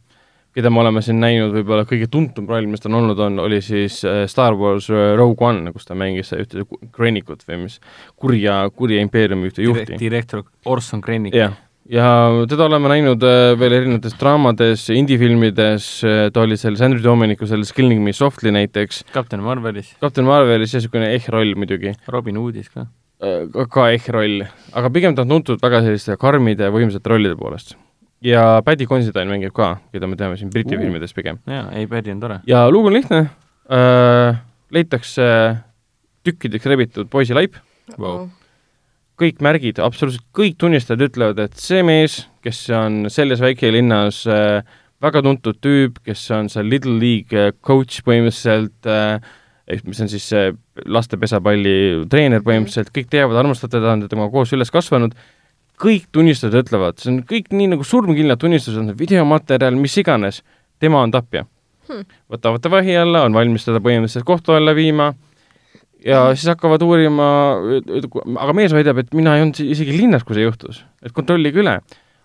[0.54, 3.58] keda me oleme siin näinud, võib-olla kõige tuntum roll, mis ta on olnud, on, oli
[3.64, 7.76] siis äh, Star Wars äh, Rogue One, kus ta mängis ühte Krennikut või mis,
[8.16, 10.00] kurja, kurja impeeriumi ühte juhti.
[10.00, 11.36] direktor Orson Krennik.
[11.36, 11.58] jah,
[11.90, 12.08] ja
[12.48, 15.92] teda oleme näinud äh, veel erinevates draamades, indie-filmides,
[16.32, 19.04] ta oli selles Andrew Dominicu selles Killing Me Softly näiteks.
[19.12, 19.92] Captain Marvelis.
[20.00, 21.98] Captain Marvelis ja niisugune ehk-roll muidugi.
[22.08, 22.88] Robin Hoodis ka
[23.72, 24.44] ka ehk roll,
[24.76, 27.74] aga pigem ta on tuntud väga selliste karmide võimsate rollide poolest.
[28.24, 31.40] ja Paddy Considine mängib ka, keda me teame siin Briti uh, filmides pigem.
[31.46, 32.40] jaa, ei Paddy on tore.
[32.48, 34.40] ja lugu on lihtne äh,,
[34.74, 35.26] leitakse
[36.24, 37.58] tükkideks rebitud poisilaip
[37.98, 38.26] wow.,
[39.20, 44.64] kõik märgid, absoluutselt kõik tunnistajad ütlevad, et see mees, kes on selles väikelinnas äh,
[45.04, 49.20] väga tuntud tüüp, kes on seal Little League coach põhimõtteliselt äh,,
[49.86, 50.50] mis on siis see
[50.86, 52.48] laste pesapalli treener mhm.
[52.48, 55.16] põhimõtteliselt, kõik teavad, armastavad teda, on temaga koos üles kasvanud,
[55.80, 60.42] kõik tunnistajad ütlevad, see on kõik nii nagu surmkindlad tunnistused, videomaterjal, mis iganes,
[60.82, 61.46] tema on tapja
[61.88, 62.04] hmm..
[62.30, 65.12] võtavad ta vahi alla, on valmis teda põhimõtteliselt kohtu alla viima
[66.04, 67.28] ja siis hakkavad uurima,
[68.36, 71.78] aga mees väidab, et mina ei olnud isegi linnas, kui see juhtus, et kontrollige üle.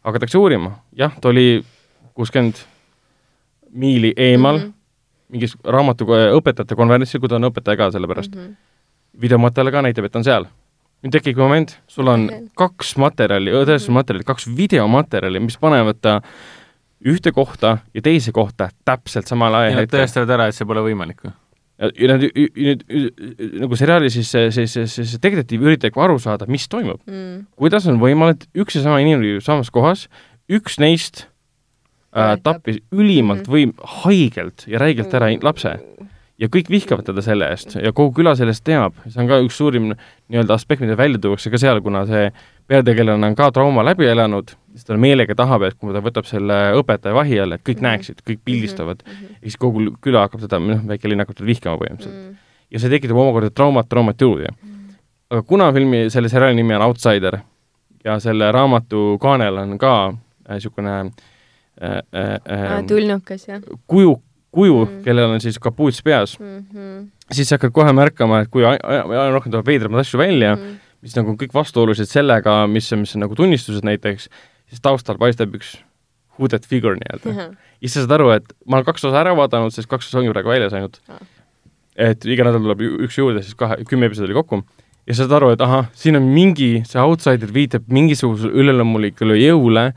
[0.03, 1.61] hakatakse uurima, jah, ta oli
[2.15, 2.61] kuuskümmend
[3.71, 4.73] miili eemal mm -hmm.
[5.30, 8.45] Mingis raamatu õpetajate konverentsil, kui ta on õpetaja ka, sellepärast mm.
[8.45, 8.55] -hmm.
[9.21, 10.47] videomaterjal ka näitab, et ta on seal.
[11.03, 16.21] nüüd tekibki moment, sul on kaks materjali, tõestusmaterjali, kaks videomaterjali, mis panevad ta
[16.99, 19.86] ühte kohta ja teise kohta täpselt samal ajal.
[19.88, 21.32] tõestavad ära, et see pole võimalik või?
[21.80, 22.82] ja nad nüüd
[23.61, 27.45] nagu seriaali siis see, see, see, see, see detektiiv üritab aru saada, mis toimub mm..
[27.59, 30.07] kuidas on võimalik, üks ja sama inimene samas kohas,
[30.51, 31.30] üks neist
[32.16, 33.74] äh, tappis ülimalt mm -hmm.
[33.76, 35.80] või haigelt ja räigelt ära lapse
[36.39, 39.57] ja kõik vihkavad teda selle eest ja kogu küla sellest teab, see on ka üks
[39.60, 42.30] suurim nii-öelda aspekt, mida välja tuuakse ka seal, kuna see
[42.70, 46.60] peategelane on ka trauma läbi elanud, siis ta meelega tahab, et kui ta võtab selle
[46.80, 47.89] õpetaja vahi alla, et kõik mm -hmm.
[47.89, 49.36] näeksid, kõik pildistavad mm, -hmm.
[49.41, 52.30] ja siis kogu küla hakkab teda, noh, väike linn hakkab teda vihkama põhimõtteliselt mm.
[52.30, 52.36] -hmm.
[52.72, 54.70] ja see tekitab omakorda traumat traumat juurde mm.
[54.70, 54.95] -hmm.
[55.30, 57.38] aga kuna filmi, selle seriaali nimi on Outsider
[58.03, 60.14] ja selle raamatu kaanel on ka
[60.49, 61.12] niisugune äh,
[61.82, 63.63] äh, äh, tulnukas, jah?
[63.88, 64.17] kuju,
[64.51, 67.07] kuju mm, kellel on siis kapuuts peas mm, -hmm.
[67.32, 70.86] siis sa hakkad kohe märkama, et kui aina rohkem tuleb veidramaid asju välja mm, -hmm
[71.05, 74.27] mis nagu kõik vastuolulised sellega, mis on, mis on nagu tunnistused näiteks,
[74.69, 75.77] siis taustal paistab üks
[76.39, 77.38] hooded figure nii-öelda mm.
[77.38, 77.55] -hmm.
[77.80, 80.21] ja siis sa saad aru, et ma olen kaks osa ära vaadanud, sest kaks osa
[80.21, 81.01] ongi praegu väljas ainult.
[81.07, 81.25] -hmm.
[81.95, 84.63] et iga nädal tuleb üks juurde, siis kahe, kümme episoodi kokku.
[85.07, 89.93] ja sa saad aru, et ahah, siin on mingi, see outsider viitab mingisugusele üleloomulikule jõule,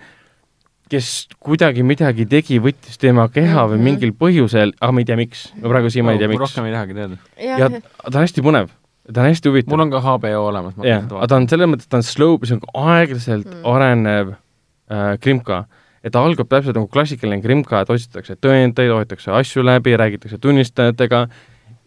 [0.93, 1.09] kes
[1.41, 3.89] kuidagi midagi tegi, võttis tema keha või mhm.
[3.89, 5.49] mingil põhjusel, aga ma ei tea, miks.
[5.57, 6.45] no praegu siiamaani ei tea, miks.
[6.45, 7.21] rohkem ei tahagi teada.
[7.41, 8.73] ja ta on hästi põnev
[9.13, 9.73] ta on hästi huvitav.
[9.73, 10.75] mul on ka HBO olemas.
[10.83, 12.63] jah, aga ta on selles mõttes, ta on slow, see on
[12.95, 13.65] aeglaselt mm.
[13.75, 15.65] arenev äh, krimka.
[16.03, 21.27] et ta algab täpselt nagu klassikaline krimka, et otsitakse tõendeid, otsitakse asju läbi, räägitakse tunnistajatega,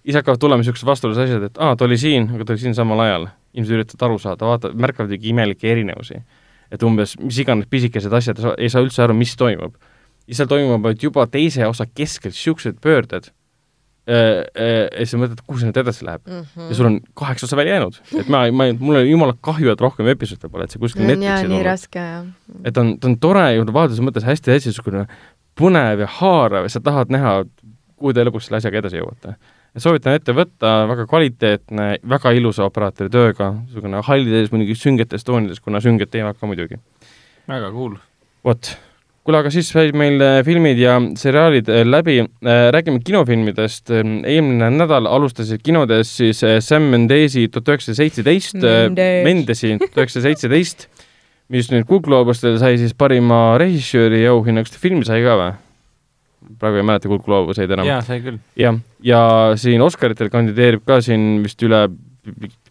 [0.03, 2.77] siis hakkavad tulema niisugused vastuolulised asjad, et aa, ta oli siin, aga ta oli siin
[2.77, 3.27] samal ajal.
[3.55, 6.19] inimesed üritavad aru saada, vaata, märkavad mingi imelikke erinevusi.
[6.71, 9.75] Et umbes mis iganes pisikesed asjad, ei saa üldse aru, mis toimub.
[10.27, 13.31] ja seal toimuvad juba teise osa keskel niisugused pöörded
[14.07, 16.41] Äh, äh, ja siis sa mõtled, kuhu see nüüd edasi läheb mm.
[16.45, 16.65] -hmm.
[16.69, 17.95] ja sul on kaheksa osa välja jäänud.
[18.19, 21.63] et ma, ma, mul on jumala kahju, et rohkem episoode pole, et see kuskil Netflixi
[21.65, 22.27] raske, jah.
[22.63, 25.07] et on, ta on tore ju vaaduse mõttes hästi, hästi niisugune
[25.57, 27.33] põnev ja haarav ja sa tahad näha,
[27.97, 29.33] kuhu te lõpuks selle asjaga edasi jõuate.
[29.81, 35.83] Soovitan ette võtta, väga kvaliteetne, väga ilusa operaatori tööga, niisugune hallides, muidugi süngetes toonides, kuna
[35.83, 36.81] sünged teevad ka muidugi.
[37.49, 37.97] väga cool.
[38.45, 38.75] vot
[39.25, 42.19] kuule, aga siis said meil äh, filmid ja seriaalid äh, läbi.
[42.21, 43.89] Äh, räägime kinofilmidest.
[43.89, 48.61] eelmine nädal alustasid kinodes siis Sam Mendesi tuhat üheksasada seitseteist,
[49.25, 50.87] Mendesi tuhat üheksasada seitseteist,
[51.49, 55.53] mis nüüd Kuku Gloobustel sai siis parima režissööri auhinna, kas ta filmi sai ka või?
[56.59, 57.87] Praegu ei mäleta Kuku Gloobuseid enam.
[57.87, 58.41] jaa, sai küll.
[58.59, 59.21] jah, ja
[59.59, 61.85] siin Oscaritel kandideerib ka siin vist üle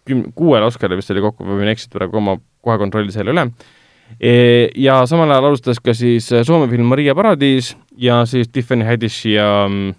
[0.09, 3.49] küm-, kuuele Oscarile vist oli kokku, ma võin eksida praegu, ma kohe kontrollin selle üle
[4.21, 9.33] E, ja samal ajal alustas ka siis Soome film Maria paradiis ja siis Tiffany Haddishi
[9.33, 9.95] ja um,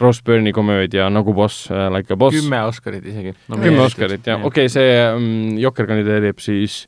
[0.00, 2.36] Ross Byrne'i komöödia Nagu boss äh,, Like a boss.
[2.36, 3.58] kümme Oscarit isegi no,.
[3.58, 6.84] kümme Oscarit, jah, okei okay,, see um, Jokker kandideerib siis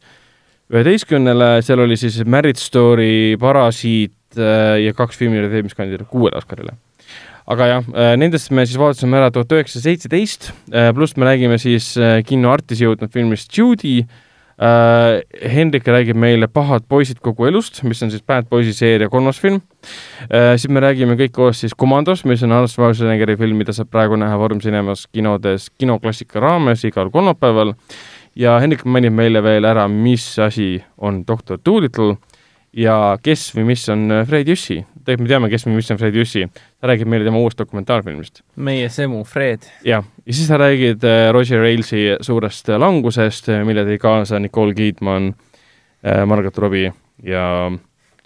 [0.70, 6.76] üheteistkümnele, seal oli siis Marriage Story, Parasiit ja kaks filmi, mis kandideerivad kuuele Oscarile
[7.50, 11.58] aga jah, äh, nendest me siis vaatasime ära tuhat üheksasada seitseteist, äh, pluss me räägime
[11.58, 11.92] siis
[12.28, 14.02] kinno Artisi jõudnud filmist Judy
[14.60, 19.38] Uh, Hendrik räägib meile Pahad poisid kogu elust, mis on siis Bad Boysi seeria kolmas
[19.40, 20.50] film uh,.
[20.60, 24.18] siis me räägime kõik koos siis Commandos, mis on Arnold Schwarzeneggeri film, mida saab praegu
[24.20, 27.72] näha Vorm Cinemas kinodes kinoklassika raames igal kolmapäeval.
[28.36, 32.18] ja Hendrik mainib meile veel ära, mis asi on doktor Doolittle
[32.72, 36.16] ja kes või mis on Fred Jüssi tegelikult me teame, kes või mis on Fred
[36.16, 36.46] Jüssi.
[36.80, 38.42] ta räägib meile tema uuest dokumentaalfilmist.
[38.56, 39.66] meie semu Fred.
[39.84, 44.74] jah, ja siis sa räägid äh, Roger Ailsi suurest langusest, äh, mille tõi kaasa Nicole
[44.74, 45.34] Kidman,
[46.04, 46.92] äh, Margaret Robbie
[47.24, 47.70] ja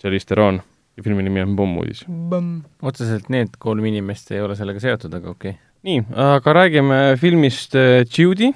[0.01, 0.61] Charlize Theron
[0.97, 2.05] ja filmi nimi on Pommuudis.
[2.83, 5.61] otseselt need kolm inimest ei ole sellega seotud, aga okei okay..
[5.83, 7.75] nii, aga räägime filmist
[8.19, 8.53] Judy,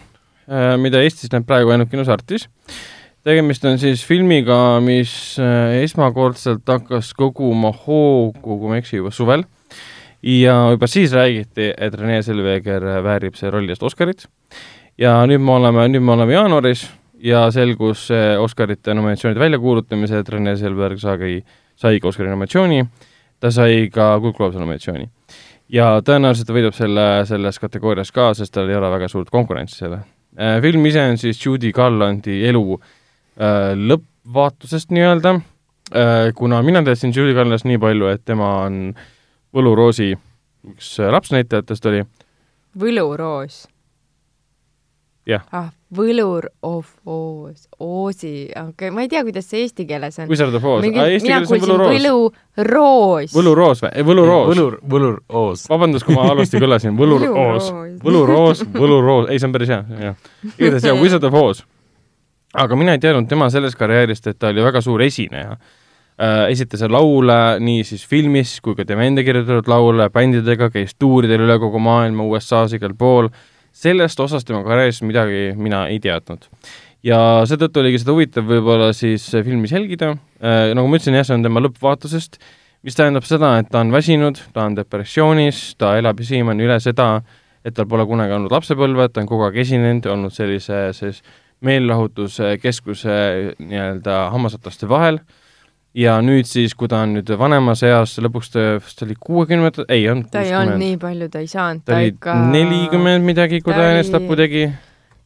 [0.80, 2.49] mida Eestis näeb praegu ainult kinos Artis
[3.29, 5.12] tegemist on siis filmiga, mis
[5.43, 9.45] äh, esmakordselt hakkas koguma hoogu, kui ma ei eksi, juba suvel.
[10.22, 14.26] ja juba siis räägiti, et Rene Selveger väärib selle rolli eest Oscarit.
[14.99, 16.89] ja nüüd me oleme, nüüd me oleme jaanuaris
[17.22, 18.09] ja selgus
[18.41, 21.39] Oscarite nominatsioonide väljakuulutamisel, et Rene Selveger sai,
[21.76, 22.85] sai ka Oscari nominatsiooni,
[23.41, 25.09] ta sai ka Good Globuse nominatsiooni.
[25.68, 29.85] ja tõenäoliselt ta võidab selle, selles kategoorias ka, sest tal ei ole väga suurt konkurentsi
[29.85, 30.07] selle.
[30.39, 32.97] Äh, film ise on siis Judy Garlandi elu äh, Äh,
[33.39, 35.34] lõppvaatusest nii-öelda,
[35.95, 38.93] äh, kuna mina teadsin Julie Garlandist nii palju, et tema on
[39.55, 40.12] Võluroosi
[40.68, 42.05] üks lapsnäitlejatest oli.
[42.78, 43.66] võluroos?
[45.28, 45.45] jah.
[45.53, 50.28] ah, Võlur of Oz, Oosi, okei okay., ma ei tea, kuidas see eesti keeles on.
[50.28, 53.32] Wizard of Oz mina kuulsin Võluroos.
[53.36, 54.05] Võluroos või?
[54.11, 54.51] Võluroos.
[54.51, 55.64] Võlur, Võlur Oos.
[55.70, 57.72] vabandust, kui ma halvasti kõlasin, Võluroos.
[58.05, 60.30] Võluroos, Võluroos, ei, see on päris hea, jah.
[60.57, 61.64] igatahes jah, Wizard of Oz.
[62.59, 66.49] Aga mina ei teadnud tema sellest karjäärist, et ta oli väga suur esineja äh,.
[66.53, 71.59] esitas laule nii siis filmis kui ka tema enda kirjutatud laule bändidega, käis tuuridel üle
[71.63, 73.31] kogu maailma, USA-s igal pool
[73.73, 76.49] sellest osast tema karjäärist midagi mina ei teadnud.
[77.07, 81.39] ja seetõttu oligi seda huvitav võib-olla siis filmis jälgida äh,, nagu ma ütlesin, jah, see
[81.39, 82.41] on tema lõppvaatusest,
[82.87, 87.21] mis tähendab seda, et ta on väsinud, ta on depressioonis, ta elab siiamaani üle seda,
[87.67, 91.23] et tal pole kunagi olnud lapsepõlve, ta on kogu aeg esinenud, olnud sellise, siis
[91.65, 93.19] meelelahutuskeskuse
[93.59, 95.37] nii-öelda hammasrataste vahel äh,,
[95.97, 100.05] ja nüüd siis, kui ta on nüüd vanemas eas, lõpuks ta vist oli kuuekümnendad, ei
[100.11, 103.75] olnud ta ei olnud nii palju, ta ei saanud, ta oli ikka nelikümmend midagi, kui
[103.75, 104.45] ta, ta enesetapu oli...
[104.45, 104.65] tegi.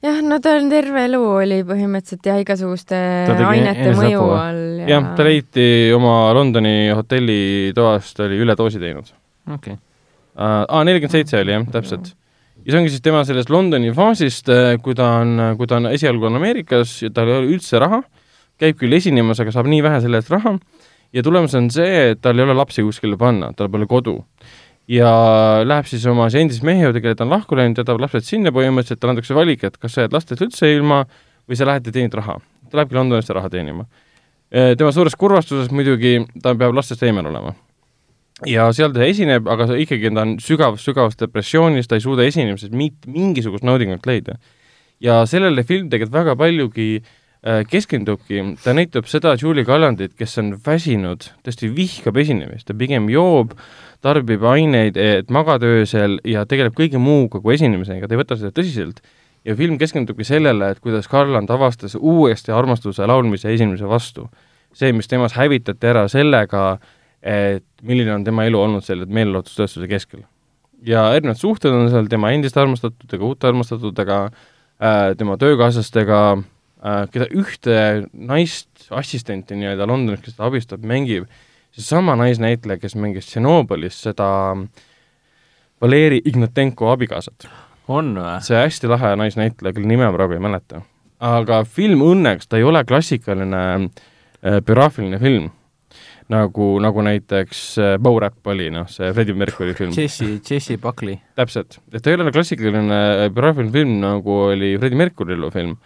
[0.07, 3.03] jah, no tal terve elu oli põhimõtteliselt jah, igasuguste
[3.51, 5.67] ainete mõju all ja jah, ta leiti
[5.97, 9.13] oma Londoni hotellitoas, ta oli üledoosi teinud.
[9.51, 9.81] okei okay..
[10.39, 12.15] aa, nelikümmend seitse oli jah, täpselt.
[12.65, 14.51] Ja see ongi siis tema sellest Londoni faasist,
[14.83, 18.03] kui ta on, kui ta on esialgu on Ameerikas ja tal ei ole üldse raha
[18.63, 20.57] käib küll esinemas, aga saab nii vähe selle eest raha
[21.13, 24.21] ja tulemus on see, et tal ei ole lapsi kuskile panna, tal pole kodu.
[24.91, 25.11] ja
[25.65, 28.51] läheb siis oma see endise mehe juurde, kelle ta on lahku läinud, jätab lapsed sinna
[28.53, 31.05] põhimõtteliselt, talle antakse valik, et kas sa jääd lastest üldse ilma
[31.49, 32.41] või sa lähed ja teenid raha.
[32.69, 33.87] ta lähebki Londonisse raha teenima.
[34.51, 37.55] tema suures kurvastuses muidugi ta peab lastest eemal olema.
[38.49, 42.75] Ja seal ta esineb, aga ikkagi ta on sügav, sügavas depressioonis, ta ei suuda esinemisest
[42.75, 44.39] mingisugust naudingut leida.
[45.03, 50.53] ja sellele film tegelikult väga paljugi äh, keskendubki, ta näitab seda Julie Gallandit, kes on
[50.67, 53.57] väsinud, tõesti vihkab esinemist, ta pigem joob,
[54.03, 58.55] tarbib aineid, et magada öösel ja tegeleb kõige muuga kui esinemisega, ta ei võta seda
[58.55, 59.03] tõsiselt.
[59.45, 64.31] ja film keskendubki sellele, et kuidas Garland avastas uuesti armastuse laulmise esinemise vastu.
[64.73, 66.79] see, mis temas hävitati ära sellega,
[67.23, 70.25] et milline on tema elu olnud selle meelelahutustööstuse keskel.
[70.87, 76.23] ja erinevad suhted on seal tema endiste armastatutega, uute armastatutega äh,, tema töökaaslastega,
[76.83, 77.75] Äh, keda ühte
[78.11, 81.29] naist, assistenti nii-öelda Londonis, kes teda abistab, mängib
[81.73, 84.27] seesama naisnäitleja, kes mängis Tšernobõlis seda
[85.83, 87.47] Valeri Ignatenko abikaasat.
[87.87, 88.35] on või?
[88.43, 90.83] see hästi lahe naisnäitleja, kelle nime ma praegu ei mäleta.
[91.23, 95.53] aga film õnneks, ta ei ole klassikaline äh, biograafiline film,
[96.33, 99.95] nagu, nagu näiteks äh, Bow-Rap oli, noh, see Freddie Mercury film.
[99.97, 101.19] Jesse, Jesse Buckley.
[101.39, 105.77] täpselt, et ta ei ole klassikaline äh, biograafiline film, nagu oli Freddie Mercury film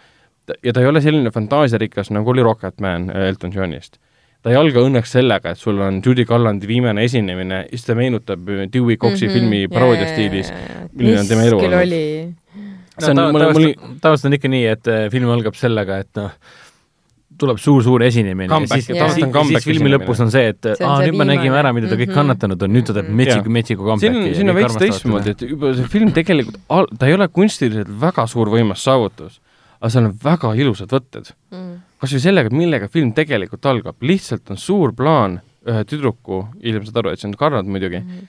[0.63, 3.97] ja ta ei ole selline fantaasiarikas, nagu oli Rocketman äh, Elton Johnist.
[4.45, 8.45] ta ei alga õnneks sellega, et sul on Judy Garlandi viimane esinemine, siis ta meenutab
[8.45, 10.53] Dewey Coxi mm -hmm, filmi paroodia stiilis,
[10.93, 12.35] milline on tema elu olnud.
[12.99, 16.31] see on no, ta, tavaliselt, tavaliselt on ikka nii, et film algab sellega, et noh,
[17.39, 18.49] tuleb suur-suur esinemine.
[18.51, 19.47] Comeback, ja siis, yeah.
[19.51, 22.11] siis, filmi lõpus on see, et aa, nüüd me nägime ära, mida ta kõik mm
[22.11, 22.21] -hmm.
[22.21, 24.23] kannatanud on, nüüd ta teeb metsiku, metsiku comebacki.
[24.23, 26.61] siin, siin on veits teistmoodi, et juba see film tegelikult,
[26.97, 29.41] ta ei ole kunstiliselt väga suur võimas saavutus
[29.79, 31.31] aga seal on väga ilusad võtted.
[31.53, 31.77] Mm..
[32.01, 37.01] kas või sellega, millega film tegelikult algab, lihtsalt on suur plaan ühe tüdruku, hiljem saad
[37.01, 38.27] aru, et see on Karnad muidugi mm,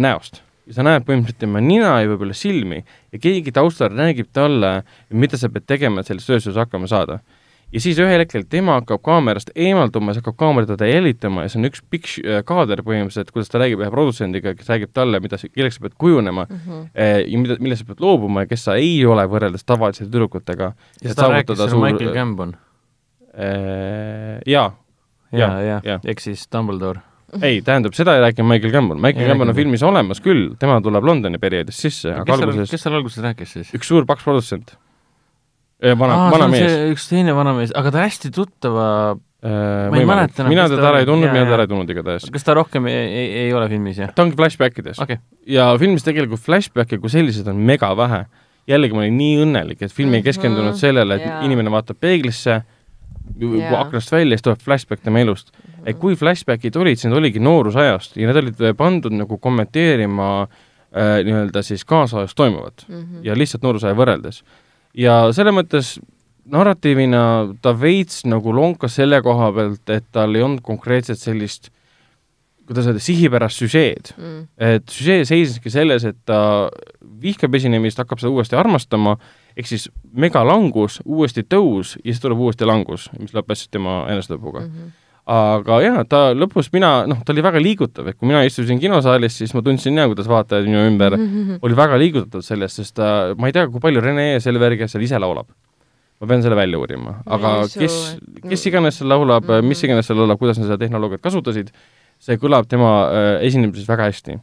[0.00, 0.42] näost.
[0.68, 5.38] ja sa näed põhimõtteliselt tema nina ja võib-olla silmi ja keegi taustal räägib talle, mida
[5.40, 7.20] sa pead tegema, et selles tööstuses hakkama saada
[7.72, 11.60] ja siis ühel hetkel tema hakkab kaamerast eemalduma, siis hakkab kaamera teda jälitama ja see
[11.60, 15.40] on üks pikk äh, kaader põhimõtteliselt, kuidas ta räägib ühe produtsendiga, kes räägib talle, mida,
[15.42, 16.86] kelleks sa pead kujunema mm -hmm.
[17.26, 20.72] ja mida, millest sa pead loobuma ja kes sa ei ole võrreldes tavaliste tüdrukutega.
[21.02, 21.84] ja seda rääkis suur...
[21.84, 22.56] Michael Gambon
[23.34, 24.40] äh,.
[24.46, 24.72] jaa.
[25.32, 27.00] ja, ja, ja., ehk siis Dumbledore
[27.42, 31.04] ei, tähendab, seda ei rääkinud Michael Gambon, Michael Gambon on filmis olemas küll, tema tuleb
[31.04, 33.74] Londoni perioodist sisse, aga alguses kes seal alguses rääkis siis?
[33.76, 34.78] üks suur paks produtsent
[35.78, 36.76] vana, vana mees.
[36.92, 40.50] üks teine vanamees, aga ta hästi tuttava äh, ma ei mäleta enam.
[40.52, 42.26] mina teda ära ei tundnud, mina teda ära ei tundnud igatahes.
[42.34, 44.10] kas ta rohkem ei, ei, ei ole filmis, jah?
[44.14, 45.22] ta ongi flashbackides okay..
[45.46, 48.24] ja filmis tegelikult flashbacke kui selliseid on mega vähe.
[48.68, 50.82] jällegi ma olin nii õnnelik, et film ei keskendunud mm -hmm.
[50.82, 51.46] sellele, et yeah.
[51.46, 52.60] inimene vaatab peeglisse,
[53.38, 53.80] yeah.
[53.80, 55.62] aknast välja, siis tuleb flashback tema elust mm.
[55.62, 55.90] -hmm.
[55.90, 61.20] et kui flashbackid olid, siis need oligi noorusajast ja need olid pandud nagu kommenteerima äh,
[61.22, 63.20] nii-öelda siis kaasajast toimuvat mm -hmm.
[63.22, 64.42] ja lihtsalt noorusaja võrreldes
[64.94, 65.96] ja selles mõttes
[66.48, 67.22] narratiivina
[67.62, 71.70] ta veits nagu lonkas selle koha pealt, et tal ei olnud konkreetselt sellist
[72.68, 74.40] kuidas öelda, sihipärast süžeed mm..
[74.60, 76.68] et süžee seisneski selles, et ta
[77.22, 79.16] vihkab esinemist, hakkab seda uuesti armastama,
[79.56, 84.72] ehk siis megalangus, uuesti tõus ja siis tuleb uuesti langus, mis lõppes tema enesetapuga mm.
[84.72, 84.96] -hmm.
[85.28, 89.36] Aga jah, ta lõpus mina, noh, ta oli väga liigutav, et kui mina istusin kinosaalis,
[89.42, 91.58] siis ma tundsin ja kuidas vaatajad minu ümber mm -hmm.
[91.62, 95.18] oli väga liigutatud sellest, sest ta, ma ei tea, kui palju Rene Selverg seal ise
[95.18, 95.48] laulab.
[96.20, 97.94] ma pean selle välja uurima, aga Jeesu, kes,
[98.48, 99.68] kes iganes seal laulab mm, -hmm.
[99.68, 101.68] mis iganes seal laulab, kuidas nad seda tehnoloogiat kasutasid,
[102.18, 104.40] see kõlab tema äh, esinemises väga hästi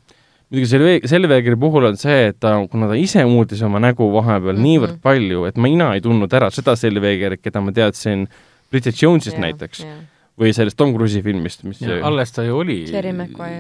[0.50, 4.54] muidugi Selve-, Selvegeri puhul on see, et ta, kuna ta ise muutis oma nägu vahepeal
[4.54, 4.64] mm -hmm.
[4.64, 8.28] niivõrd palju, et mina ei tundnud ära seda Selvegerit, keda ma teadsin
[8.72, 10.15] Bridget Jones'ist yeah, näiteks yeah.
[10.40, 12.82] Või sellest Tom Cruise'i filmist, mis ja, alles ta ju oli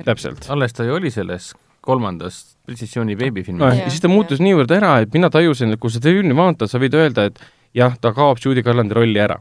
[0.05, 0.49] täpselt.
[0.51, 1.53] alles ta ju oli selles
[1.85, 3.69] kolmandas Precisiooni beebifilmis no,.
[3.69, 6.81] ja siis ta muutus niivõrd ära, et mina tajusin, et kui sa filmi vaatad, sa
[6.81, 7.39] võid öelda, et
[7.77, 9.39] jah, ta kaob Judy Garlandi rolli ära.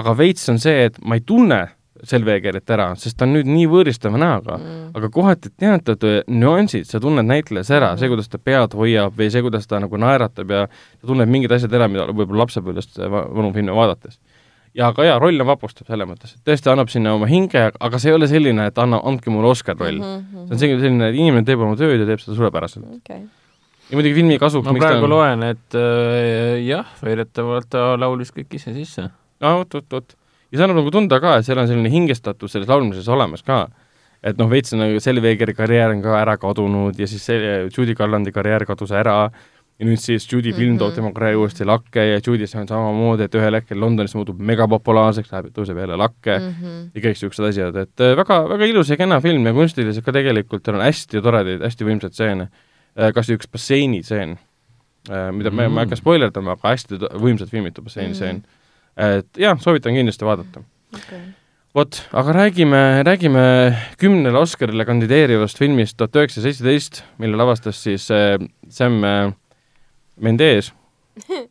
[0.00, 1.62] aga veits on see, et ma ei tunne
[2.02, 6.98] Selvegerit ära, sest ta on nüüd nii võõristava näoga mm., aga kohati teatud nüansid, sa
[6.98, 10.50] tunned näitlejas ära mm., see, kuidas ta pead hoiab või see, kuidas ta nagu naeratab
[10.50, 14.18] ja ta tunneb mingid asjad ära, mida võib-olla lapsepõlvest vanu filme vaadates.
[14.78, 18.00] Ja aga jaa, roll on vapustav selles mõttes, et tõesti annab sinna oma hinge, aga
[18.00, 20.24] see ei ole selline, et anna, andke mulle Oscar roll mm.
[20.24, 20.56] -hmm.
[20.56, 23.24] see on selline, et inimene teeb oma tööd ja teeb seda suurepäraselt okay
[23.92, 25.12] ja muidugi filmi kasuks ma praegu on...
[25.12, 29.08] loen, et äh, jah, väidetavalt ta laulis kõik ise sisse.
[29.42, 33.08] no oot-oot-oot ja see annab nagu tunda ka, et seal on selline hingestatus selles laulmises
[33.12, 33.66] olemas ka.
[34.24, 38.32] et noh, veits nagu Selvegeri karjäär on ka ära kadunud ja siis see Judy Garlandi
[38.32, 39.16] karjäär kadus ära
[39.78, 40.78] ja nüüd siis Judy film mm -hmm.
[40.78, 45.32] toob tema karjääri uuesti lakke ja Judy on samamoodi, et ühel hetkel Londonis muutub megapopulaarseks,
[45.32, 46.90] läheb, tõuseb jälle lakke mm -hmm.
[46.94, 50.12] ja kõik niisugused asjad, et äh, väga, väga ilus ja kena film ja kunstiliselt ka
[50.12, 52.48] tegelikult seal on hästi toredaid, hästi võimsaid stseene.
[52.98, 54.38] Äh, kas või üks basseinitseen,
[55.10, 55.62] äh, mida mm -hmm.
[55.62, 58.42] ma, ma ei hakka spoilerdama, aga hästi võimsalt filmitud basseinitseen mm.
[58.42, 58.60] -hmm
[58.96, 60.62] et jah, soovitan kindlasti vaadata
[60.94, 61.20] okay.
[61.74, 63.44] vot, aga räägime, räägime
[64.00, 68.36] kümnele Oscarile kandideerivast filmist tuhat üheksasada seitseteist, mille lavastas siis äh,
[68.68, 69.32] Sam äh,
[70.24, 70.72] Mendes.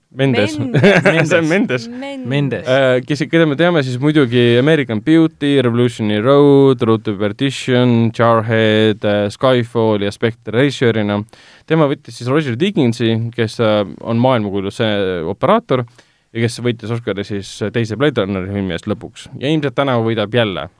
[0.10, 0.54] Mendes,
[1.30, 1.88] Sam Mendes,
[2.26, 8.10] Mendes., äh, kes, keda me teame siis muidugi American Beauty, Revolutionary Road, Road to Perdition,
[8.18, 11.22] Jarhead, äh, Skyfall ja Spectre režissöörina.
[11.70, 14.82] tema võttis siis Roger Dickinsi, kes äh, on maailmakuulus
[15.30, 19.30] operaator ja kes võitis Oscari siis teise Blade Runneri filmi eest lõpuks.
[19.38, 20.72] Ja ilmselt tänavu võidab jälle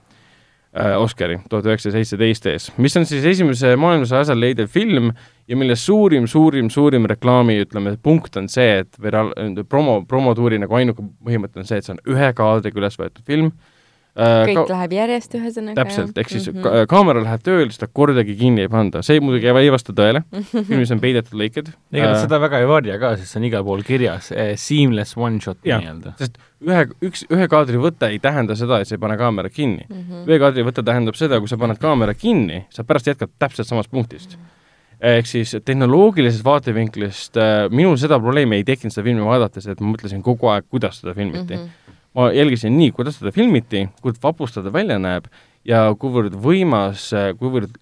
[0.72, 5.10] Oscari tuhat üheksasada seitseteist ees, mis on siis esimese maailmasõja ajal leidev film
[5.44, 10.78] ja mille suurim, suurim, suurim reklaami, ütleme, punkt on see, et või promo, promotuuri nagu
[10.78, 13.71] ainuke põhimõte on see, et see on ühe kaadriga üles võetud film Äh,
[14.12, 15.76] kõik ka läheb järjest, ühesõnaga.
[15.78, 16.84] täpselt, ehk siis mm -hmm.
[16.84, 20.22] ka kaamera läheb tööle, seda kordagi kinni ei panda, see muidugi ei vasta tõele,
[20.52, 21.72] filmis on peidetud lõiked.
[21.92, 24.54] ega nad äh, seda väga ei varja ka, sest see on igal pool kirjas eh,,
[24.56, 26.14] seamless one shot nii-öelda.
[26.18, 29.86] sest ühe, üks, ühe kaadri võte ei tähenda seda, et sa ei pane kaamera kinni
[29.88, 29.96] mm.
[29.96, 30.26] -hmm.
[30.28, 33.90] ühe kaadri võte tähendab seda, kui sa paned kaamera kinni, sa pärast jätkad täpselt samast
[33.90, 34.42] punktist mm.
[34.42, 34.58] -hmm
[35.02, 39.96] ehk siis tehnoloogilisest vaatevinklist äh, minul seda probleemi ei tekkinud seda filmi vaadates, et ma
[39.96, 41.62] mõtlesin kogu aeg, kuidas seda filmiti mm.
[41.64, 41.81] -hmm
[42.14, 45.28] ma jälgisin nii, kuidas seda filmiti, kuivõrd vapus ta välja näeb
[45.68, 47.78] ja kuivõrd võimas, kuivõrd,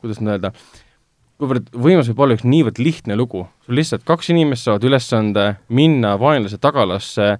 [0.00, 0.52] kuidas nüüd öelda,
[1.40, 3.46] kuivõrd võimas võib olla üks niivõrd lihtne lugu.
[3.66, 7.36] sul lihtsalt kaks inimest saavad ülesande minna vaenlase tagalasse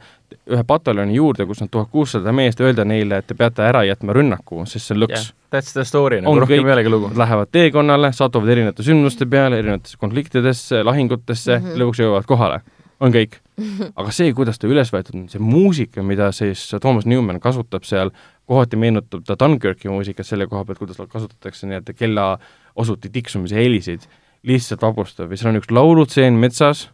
[0.50, 4.14] ühe pataljoni juurde, kus on tuhat kuussada meest, öelda neile, et te peate ära jätma
[4.14, 5.36] rünnaku, sest see on lõks yeah,.
[5.50, 7.08] That's the story, nagu rohkem ei olegi lugu.
[7.18, 11.80] Lähevad teekonnale, satuvad erinevate sündmuste peale, erinevatesse konfliktidesse, lahingutesse mm, -hmm.
[11.82, 12.60] lõpuks jõuavad kohale
[13.00, 13.40] on kõik.
[13.98, 18.12] aga see, kuidas ta üles võetud on, see muusika, mida siis Toomas Newman kasutab seal,
[18.50, 24.08] kohati meenutab ta Dunkirki muusikat selle koha pealt, kuidas kasutatakse nii-öelda kellaosuti tiksumise helisid,
[24.46, 26.88] lihtsalt vapustav ja seal on üks laulutseen metsas,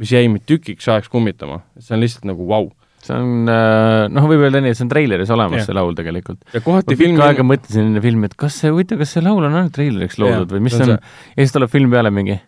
[0.00, 2.68] mis jäi mind tükiks ajaks kummitama, see on lihtsalt nagu vau.
[2.68, 5.96] wow see on, äh, noh, võib öelda nii, et see on treileris olemas, see laul
[5.98, 6.38] tegelikult.
[6.54, 9.42] ja kohati ma pikka aega mõtlesin enne filmi, et kas see, huvitav, kas see laul
[9.42, 12.38] on ainult treileriks loodud või mis see on, ja siis tuleb film peale mingi,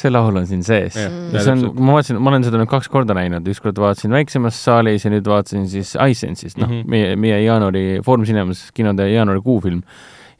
[0.00, 0.96] see laul on siin sees.
[0.96, 4.62] ja see on, ma vaatasin, ma olen seda nüüd kaks korda näinud, ükskord vaatasin väiksemas
[4.64, 9.10] saalis ja nüüd vaatasin siis iSense'ist, noh mm -hmm., meie, meie jaanuari Foorum Cinemas kinode
[9.12, 9.84] jaanuarikuu film.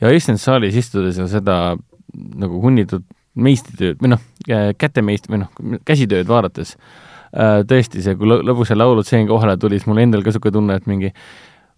[0.01, 1.77] ja iSense saalis istudes ja seda
[2.15, 3.05] nagu hunnitud
[3.35, 4.23] meistritööd või noh,
[4.81, 6.77] kätemeist- või noh, käsitööd vaadates
[7.31, 10.91] tõesti, see, kui lõbus see laulutseen kohale tuli, siis mul endal ka niisugune tunne, et
[10.91, 11.13] mingi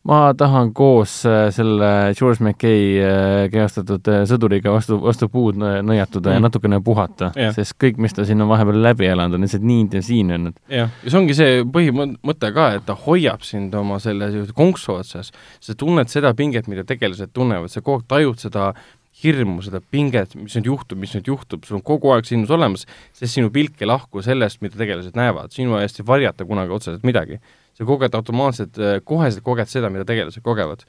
[0.08, 1.88] ma tahan koos äh, selle
[2.18, 6.34] George Mackay äh, kehastatud sõduriga vastu, vastu puud nõjatuda mm.
[6.34, 9.66] ja natukene puhata yeah., sest kõik, mis ta siin on vahepeal läbi elanud, on lihtsalt
[9.66, 10.58] nii intensiivne olnud.
[10.66, 15.30] jah, ja see ongi see põhimõte ka, et ta hoiab sind oma selle konksu otsas,
[15.62, 18.72] sa tunned seda pinget, mida tegelased tunnevad, sa kogu aeg tajud seda
[19.20, 22.86] hirmu, seda pinget, mis nüüd juhtub, mis nüüd juhtub, sul on kogu aeg sinus olemas,
[23.16, 27.04] sest sinu pilk ei lahku sellest, mida tegelased näevad, sinu eest ei varjata kunagi otseselt
[27.06, 27.40] midagi.
[27.72, 28.76] sa koged automaatselt,
[29.08, 30.82] koheselt koged seda, mida tegelased kogevad.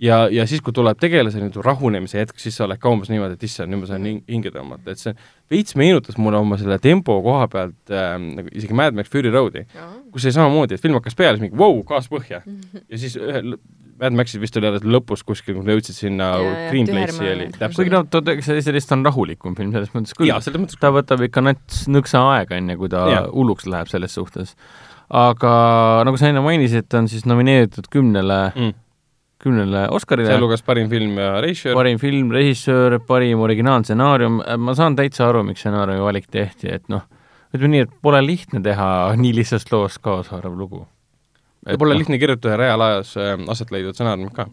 [0.00, 3.36] Ja, ja siis, kui tuleb tegelase nii-öelda rahunemise hetk, siis sa oled ka umbes niimoodi,
[3.36, 5.14] et issand, nüüd ma saan hinge tõmmata, et see
[5.52, 9.66] veits meenutas mulle oma selle tempo koha pealt äh, nagu isegi Mad Max Fury Road'i,
[10.14, 12.42] kus oli samamoodi, et film hakkas peale, siis mingi vau wow,, gaas põhja.
[12.44, 13.56] ja siis ühel
[14.00, 16.30] Mad Maxis vist oli alles lõpus kuskil, kui jõudsid sinna
[16.70, 17.82] Green Place'i oli täpselt.
[17.82, 20.30] kuigi noh, tuhat üheksasada seitseteist on rahulikum film selles mõttes küll.
[20.30, 23.26] jaa, selles mõttes ta võtab ikka nats nõksa aega, enne kui ta ja.
[23.28, 24.54] hulluks läheb selles suhtes.
[25.12, 25.52] aga
[26.08, 28.78] nagu sa enne mainisid, ta on siis nomineeritud kümnele mm
[29.40, 30.28] kümnele Oscarile.
[30.28, 31.74] sealhulgas parim film ja režissöör.
[31.74, 37.06] parim film, režissöör, parim originaalstsenaarium, ma saan täitsa aru, miks stsenaariumi valik tehti, et noh,
[37.54, 38.88] ütleme nii, et pole lihtne teha
[39.22, 40.84] nii lihtsast loost kaashaarav lugu.
[41.78, 42.00] Pole no.
[42.00, 44.48] lihtne kirjutada reaal ajas äh, aset leidvat stsenaariumit ka.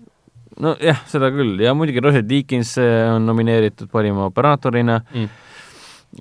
[0.63, 5.29] nojah, seda küll, ja muidugi Roger Deakins äh, on nomineeritud parima operaatorina mm.,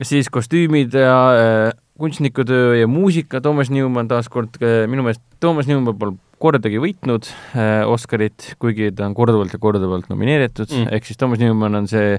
[0.03, 4.59] siis kostüümid ja äh, kunstnikutöö ja muusika, Toomas Newman taaskord,
[4.91, 10.11] minu meelest Toomas Newman pole kordagi võitnud äh, Oscarit, kuigi ta on korduvalt ja korduvalt
[10.13, 12.19] nomineeritud mm., ehk siis Toomas Newman on see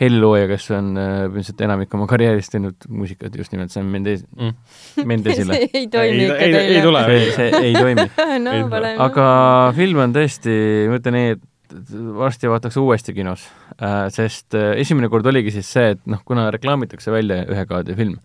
[0.00, 5.04] hellilooja, kes on äh, põhimõtteliselt enamik oma karjäärist teinud muusikat just nimelt Sam Mendes mm.,
[5.08, 6.64] Mendesile see ei toimi ikka teile.
[6.64, 7.04] ei tule.
[7.10, 8.08] see, see ei toimi
[8.46, 8.56] no,
[9.04, 9.28] aga
[9.76, 10.58] film on tõesti,
[10.88, 13.44] ma ütlen nii, et varsti vaataks uuesti kinos
[13.76, 18.16] äh,, sest esimene kord oligi siis see, et noh, kuna reklaamitakse välja ühe kaadri film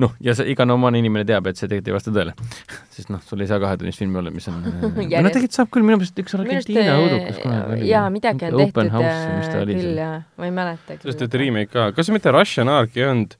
[0.00, 2.34] noh, ja see iga normaalne inimene teab, et see tegelikult ei vasta tõele.
[2.94, 4.72] sest noh, sul ei saa kahetunnist filmi olla, mis on no
[5.02, 7.90] tegelikult saab küll, minu meelest üks Argentiina õudukas kunagi oli.
[7.90, 10.98] jaa, midagi on tehtud house, küll, jaa, ma ei mäleta.
[11.04, 13.36] sellest tehti remake ka, kas see mitte Russian Ark ei olnud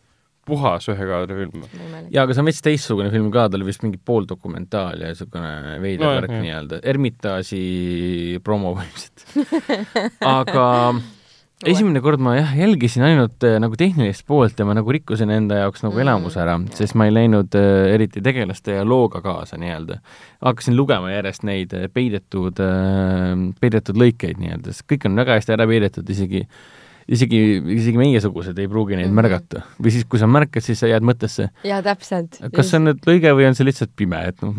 [0.50, 1.64] puhas ühe kaadri film?
[2.10, 5.78] jaa, aga see on veits teistsugune film ka, ta oli vist mingi pooldokumentaal ja niisugune
[5.84, 7.62] veider no, värk nii-öelda, Ermitaaži
[8.46, 10.66] promo põhimõtteliselt aga
[11.68, 15.60] esimene kord ma jah, jälgisin ainult äh, nagu tehnilist poolt ja ma nagu rikkusin enda
[15.60, 16.04] jaoks nagu mm.
[16.06, 20.00] elamuse ära, sest ma ei läinud äh, eriti tegelaste ja looga kaasa nii-öelda.
[20.40, 25.56] hakkasin lugema järjest neid äh, peidetud äh,, peidetud lõikeid nii-öelda, sest kõik on väga hästi
[25.58, 27.40] ära peidetud, isegi äh, isegi,
[27.76, 29.20] isegi meiesugused ei pruugi neid mm -hmm.
[29.20, 29.62] märgata.
[29.82, 31.48] või siis, kui sa märkad, siis sa jääd mõttesse.
[31.64, 32.40] jaa, täpselt.
[32.54, 34.54] kas see on nüüd lõige või on see lihtsalt pime, et noh,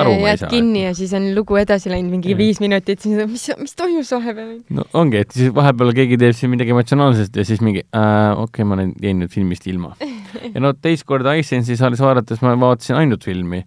[0.00, 0.50] aru ma ei saa.
[0.50, 2.38] kinni ja siis on lugu edasi läinud mingi ja.
[2.38, 4.58] viis minutit, siis mis, mis toimus vahepeal?
[4.70, 8.62] no ongi, et siis vahepeal keegi teeb siin midagi emotsionaalset ja siis mingi äh, okei
[8.62, 9.96] okay,, ma olen jäin nüüd filmist ilma.
[10.54, 13.64] ja no teist korda Icesense'i saalis vaadates ma vaatasin ainult filmi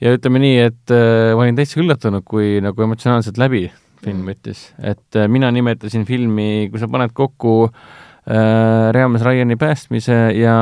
[0.00, 3.66] ja ütleme nii, et äh, ma olin täitsa üllatunud, kui nagu emotsionaalselt läbi
[4.06, 10.18] film ütles, et äh, mina nimetasin filmi, kui sa paned kokku äh, Reames Ryani päästmise
[10.38, 10.56] ja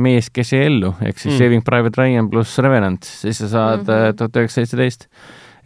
[0.00, 1.38] Mees, kes jäi ellu, ehk siis mm.
[1.40, 3.96] Saving Private Ryan pluss Revenant, siis sa saad mhm.
[3.96, 5.10] äh, tuhat üheksasada seitseteist.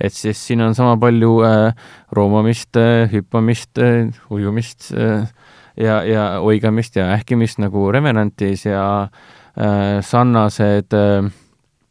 [0.01, 5.27] et siis siin on sama palju äh, roomamist äh,, hüppamist äh,, ujumist äh,
[5.77, 9.09] ja, ja oigamist ja ähkimist nagu Revenantis ja
[9.57, 11.31] äh, sarnased äh,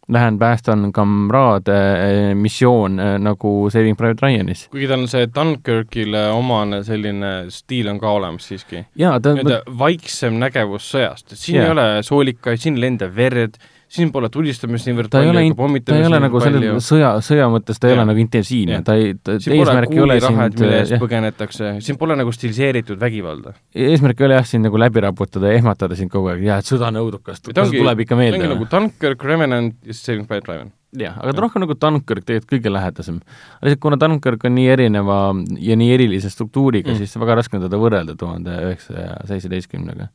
[0.09, 4.67] lähen päästan kamraade eh, missioon eh, nagu Saving Private Ryanis.
[4.71, 8.85] kuigi tal on see Dunkirkile omane selline stiil on ka olemas siiski.
[8.99, 11.67] jaa, ta on vaiksem nägevus sõjast, et siin yeah.
[11.67, 13.59] ei ole soolikaid, siin ei lenda verd,
[13.89, 17.81] siin pole tulistamist niivõrd palju, ega pommitamist ta ei ole nagu selle sõja, sõja mõttes
[17.81, 21.71] ta ei ole nagu intensiivne, ta ei, ta eesmärk ei ole sind mille eest põgenetakse,
[21.85, 23.55] siin pole nagu stiliseeritud vägivalda.
[23.73, 26.69] eesmärk ei ole jah, sind nagu läbi raputada ja ehmatada sind kogu aeg, jah, et
[26.69, 28.37] sõda on õudukas, tuleb ikka meelde.
[28.37, 30.75] ta ongi nagu Dunkirk, Revenant ja Saving Private Ryan.
[30.99, 33.19] Jah, aga ta rohkem nagu Dunkirk tegelikult kõige lähedasem.
[33.61, 35.19] lihtsalt kuna Dunkirk on nii erineva
[35.61, 40.09] ja nii erilise struktuuriga mm., siis väga raske on teda võrrelda tuhande üheksasaja seitsmeteistkümnega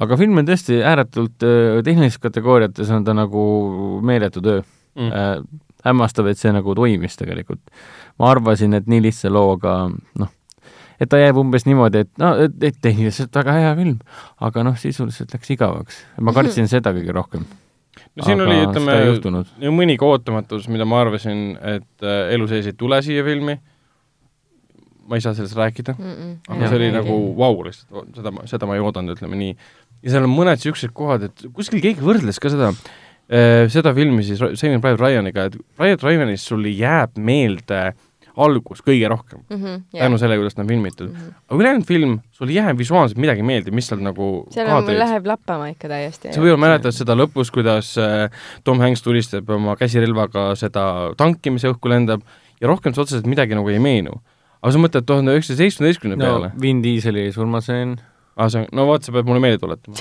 [0.00, 1.38] aga film on tõesti ääretult
[1.84, 3.44] tehnilistes kategooriates on ta nagu
[4.04, 4.64] meeletu töö.
[4.96, 5.12] Mm..
[5.12, 7.60] Äh, hämmastav, et see nagu toimis tegelikult.
[8.18, 9.76] ma arvasin, et nii lihtsa looga
[10.18, 10.32] noh,
[11.00, 14.00] et ta jääb umbes niimoodi, et no, et tehniliselt väga hea film,
[14.48, 16.02] aga noh, sisuliselt läks igavaks.
[16.20, 17.46] ma kartsin seda kõige rohkem.
[18.16, 22.76] no siin aga oli, ütleme, mõnigi ootamatus, mida ma arvasin, et äh, elu sees ei
[22.76, 23.58] tule siia filmi.
[25.06, 25.92] Ma ei saa sellest rääkida.
[25.94, 26.30] Mm, -mm.
[26.48, 29.52] aga ja, see oli nagu vau wow, lihtsalt, seda, seda ma ei oodanud, ütleme nii
[30.06, 34.24] ja seal on mõned niisugused kohad, et kuskil keegi võrdles ka seda äh,, seda filmi
[34.26, 37.90] siis Saving Private Ryaniga, et Private Ryanis sul jääb meelde
[38.36, 40.04] algus kõige rohkem mm -hmm, yeah.
[40.04, 41.16] tänu sellele, kuidas ta on filmitud mm.
[41.16, 41.34] -hmm.
[41.48, 45.26] aga ülejäänud film, sul ei jää visuaalselt midagi meelde, mis seal nagu seal on, läheb
[45.26, 46.32] lappama ikka täiesti.
[46.32, 48.30] sa võib-olla mäletad seda lõpus, kuidas äh,
[48.64, 52.20] Tom Hanks tulistab oma käsirelvaga seda tanki, mis õhku lendab,
[52.60, 54.20] ja rohkem sa otseselt midagi nagu ei meenu.
[54.62, 56.60] aga sa mõtled tuhande üheksasaja seitsmeteistkümne peale no,?
[56.60, 57.96] Vin Dieseli surmaseen
[58.36, 59.96] aa, ah, see on, no vot, sa pead mulle meelde tuletama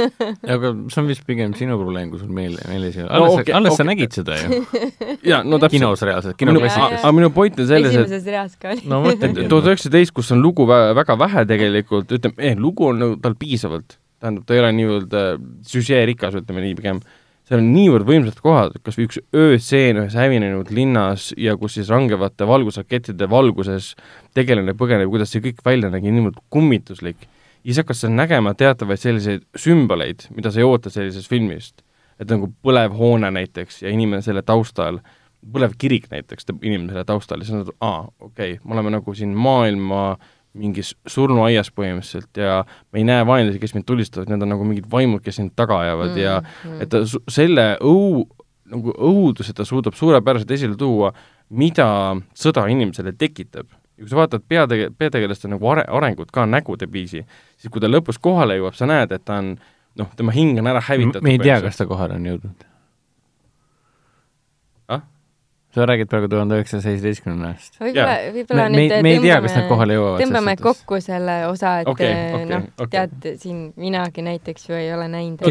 [0.54, 3.10] aga see on vist pigem sinu probleem, kui sul meelde, meeles ei ole.
[3.18, 3.82] alles no,, okay, alles okay.
[3.82, 4.60] sa nägid seda ju
[5.32, 5.74] jaa, no täpselt.
[5.74, 7.00] kinos reaalselt, kinoklassikas.
[7.02, 8.86] aga minu point on selles, et esimeses reas ka oli.
[8.90, 13.02] no mõtle, et tuhat üheksateist, kus on lugu väga vähe tegelikult, ütleme eh,, lugu on
[13.02, 15.32] nagu tal piisavalt, tähendab, ta ei ole niivõrd äh,
[15.72, 17.02] süžeerikas, ütleme nii pigem,
[17.50, 21.90] seal on niivõrd võimsad kohad, kas või üks ööstseen ühes hävinenud linnas ja kus siis
[21.90, 23.96] rangevate valgusrakettide valguses
[24.38, 27.26] tegelane põgeneb, kuidas see kõik välja nägi, niivõrd kummituslik.
[27.64, 31.82] Ja siis hakkas sa nägema teatavaid selliseid sümboleid, mida sa ei oota sellisest filmist.
[32.20, 34.98] et nagu põlev hoone näiteks ja inimene selle taustal,
[35.40, 39.14] põlev kirik näiteks, inimene selle taustal ja siis on, aa, okei okay,, me oleme nagu
[39.16, 40.18] siin maailma
[40.58, 42.60] mingis surnuaias põhimõtteliselt ja
[42.92, 45.78] me ei näe vaenlasi, kes meid tulistavad, need on nagu mingid vaimud, kes sind taga
[45.84, 46.80] ajavad mm, ja mm.
[46.82, 48.24] et ta selle õu,
[48.70, 51.12] nagu õuduse ta suudab suurepäraselt esile tuua,
[51.50, 51.86] mida
[52.38, 53.70] sõda inimesele tekitab.
[54.00, 57.20] Ja kui sa vaatad peatege-, peategelaste nagu are-, arengut ka nägude viisi,
[57.60, 59.52] siis kui ta lõpus kohale jõuab, sa näed, et ta on
[60.00, 61.26] noh, tema hing on ära hävitatud.
[61.26, 62.69] me ei tea, kas ta kohale on jõudnud
[65.74, 67.76] sa räägid praegu tuhande üheksasaja seitsmeteistkümnendast.
[67.78, 70.22] võib-olla, võib-olla nüüd me, me ei tea, kas nad kohale jõuavad.
[70.24, 74.90] tõmbame kokku selle osa, et okay, okay, noh okay., tead, siin minagi näiteks ju ei
[74.94, 75.46] ole näinud.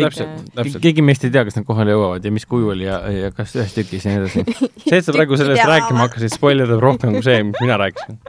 [0.83, 3.73] keegi meist ei tea, kas nad kohale jõuavad ja mis kujul ja, ja kas ühes
[3.77, 4.43] tükis ja nii edasi
[4.89, 8.19] see, et sa praegu sellest rääkima hakkasid, spoilerdab rohkem kui see, mis mina rääkisin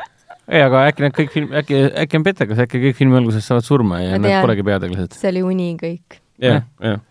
[0.46, 3.66] ei, aga äkki nad kõik film, äkki, äkki on petekas, äkki kõik filmi alguses saavad
[3.66, 5.18] surma ja Ma nad tean, polegi peategelased.
[5.18, 6.20] see oli uni kõik.
[6.42, 7.02] jah, jah.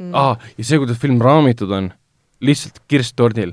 [0.00, 0.14] Mm.
[0.16, 1.90] aa, ja see, kuidas film raamitud on,
[2.40, 3.52] lihtsalt kirst tordil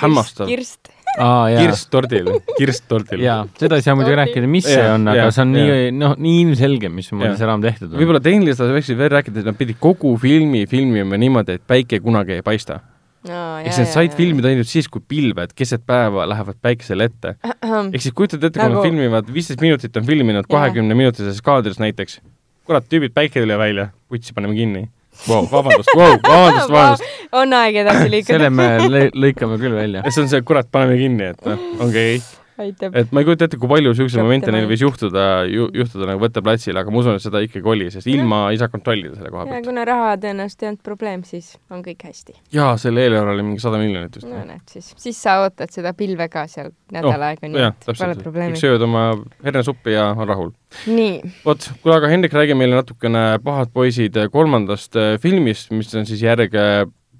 [0.00, 0.48] hämmastav.
[0.50, 0.90] kirst.
[1.18, 1.62] aa, jaa.
[1.62, 2.28] kirsttordil,
[2.58, 3.22] kirsttordil.
[3.24, 5.62] jaa, seda ei saa muidugi rääkida, mis see on, aga see on ja.
[5.68, 8.00] nii, noh, nii ilmselge, mismoodi see raam tehtud on.
[8.00, 12.36] võib-olla tehniliselt võiksid veel rääkida, et nad pidid kogu filmi filmima niimoodi, et päike kunagi
[12.36, 13.40] ei paista no,.
[13.62, 17.36] ehk siis nad said filmida ainult siis, kui pilved keset päeva lähevad päikesele ette.
[17.46, 18.82] ehk siis kujutad ette, kui nagu...
[18.82, 22.20] nad filmivad, viisteist minutit on filminud kahekümne minutises kaadris näiteks,
[22.68, 24.88] kurat, tüübid, päike tuli välja, putsi paneme kinni
[25.26, 25.46] wow,.
[25.50, 28.32] vabandust wow,, vabandust, vabandust on aeg edasi liikuda.
[28.32, 30.04] selle me lõikame küll välja.
[30.10, 32.20] see on see, kurat, paneme kinni, et noh, ongi okay.
[32.56, 36.22] Et ma ei kujuta ette, kui palju niisuguseid momente neil võis juhtuda ju,, juhtuda nagu
[36.22, 39.46] võtteplatsil, aga ma usun, et seda ikkagi oli, sest ilma ei saa kontrollida selle koha
[39.48, 39.68] pealt.
[39.68, 42.36] kuna raha tõenäoliselt ei olnud probleem, siis on kõik hästi.
[42.56, 44.28] jaa, selle eelarve oli mingi sada miljonit vist.
[44.30, 47.88] no näed siis, siis sa ootad seda pilve ka seal nädal oh, aega, nii et
[47.92, 48.60] pole probleemi.
[48.60, 49.06] sööd oma
[49.44, 50.52] hernesuppi ja on rahul.
[50.88, 51.34] nii.
[51.44, 56.24] vot, kuule aga Hendrik, räägi meile natukene Pahad poisid kolmandast eh, filmist, mis on siis
[56.24, 56.56] järg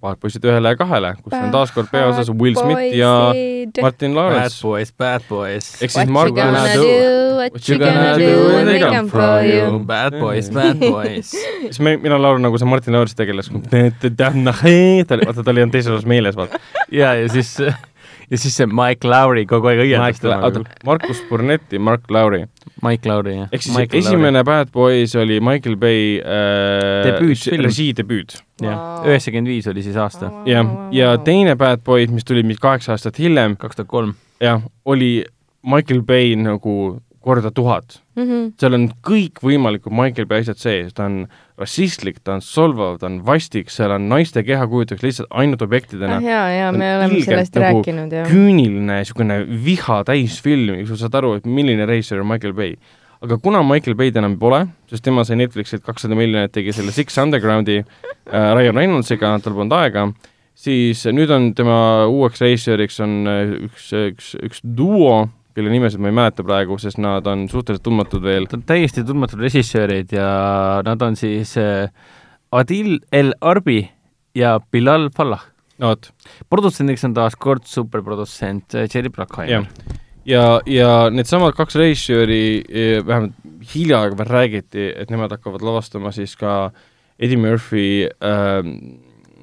[0.01, 3.13] pahad poisid ühele ja kahele, kus on taas kord peaosas Will Smith ja
[3.83, 4.57] Martin Lawrence.
[4.57, 5.71] Bad boys, bad boys.
[5.83, 9.79] ehk siis Margo What you gonna do when they come for you?
[9.87, 11.33] Bad boys, bad boys.
[11.33, 16.09] siis me, mina laulan nagu see Martin Lawrence tegelas, vaata ta oli olnud teises osas
[16.09, 16.61] meeles, vaata.
[16.91, 17.57] ja, ja siis
[18.31, 20.39] ja siis see Mike Lowry kogu aeg õiendas teda.
[20.47, 22.45] oota, Markus Burnetti, Mark Lowry.
[22.85, 23.49] Mike Lowry, jah.
[23.53, 24.51] ehk siis Michael esimene Lowry.
[24.51, 28.39] Bad Boys oli Michael Bay äh, režii debüüt.
[28.63, 30.31] jah, üheksakümmend viis oli siis aasta.
[30.49, 33.57] jah, ja teine Bad Boys, mis tuli mingi kaheksa aastat hiljem.
[33.61, 34.15] kaks tuhat kolm.
[34.43, 35.25] jah, oli
[35.67, 38.23] Michael Bay nagu korda tuhat mm.
[38.23, 38.53] -hmm.
[38.61, 41.27] seal on kõikvõimalikud Michael Bay asjad sees, ta on
[41.61, 46.29] rassistlik, ta on solvav, ta on vastik, seal on naiste kehakujutus lihtsalt ainult objektidena ah,.
[46.29, 48.29] jaa, jaa, me oleme sellest nagu rääkinud, jah.
[48.29, 52.77] küüniline, niisugune viha täis film, sa saad aru, et milline reisijal on Michael Bay.
[53.25, 57.17] aga kuna Michael Bay'd enam pole, sest tema sai Netflixilt kakssada miljonit, tegi selle Six
[57.23, 60.11] Undergroundi äh, Ryan Reynolds'iga, tal polnud aega,
[60.57, 61.79] siis nüüd on tema
[62.13, 65.23] uueks reisijariks on äh, üks, üks, üks duo,
[65.57, 68.45] kelle nimesid ma ei mäleta praegu, sest nad on suhteliselt tundmatud veel.
[68.45, 70.31] Nad on täiesti tundmatud režissöörid ja
[70.85, 71.89] nad on siis äh,
[72.53, 73.81] Adil El Arbi
[74.37, 75.47] ja Bilal Fallah.
[75.81, 76.11] no vot.
[76.53, 79.69] produtsendiks on taas kord superprodutsent äh, Jerry Bruckheimer.
[80.29, 83.41] ja, ja, needsamad kaks režissööri, äh, vähemalt
[83.73, 86.71] hiljaaegu veel räägiti, et nemad hakkavad lavastama siis ka
[87.17, 88.61] Eddie Murphy äh,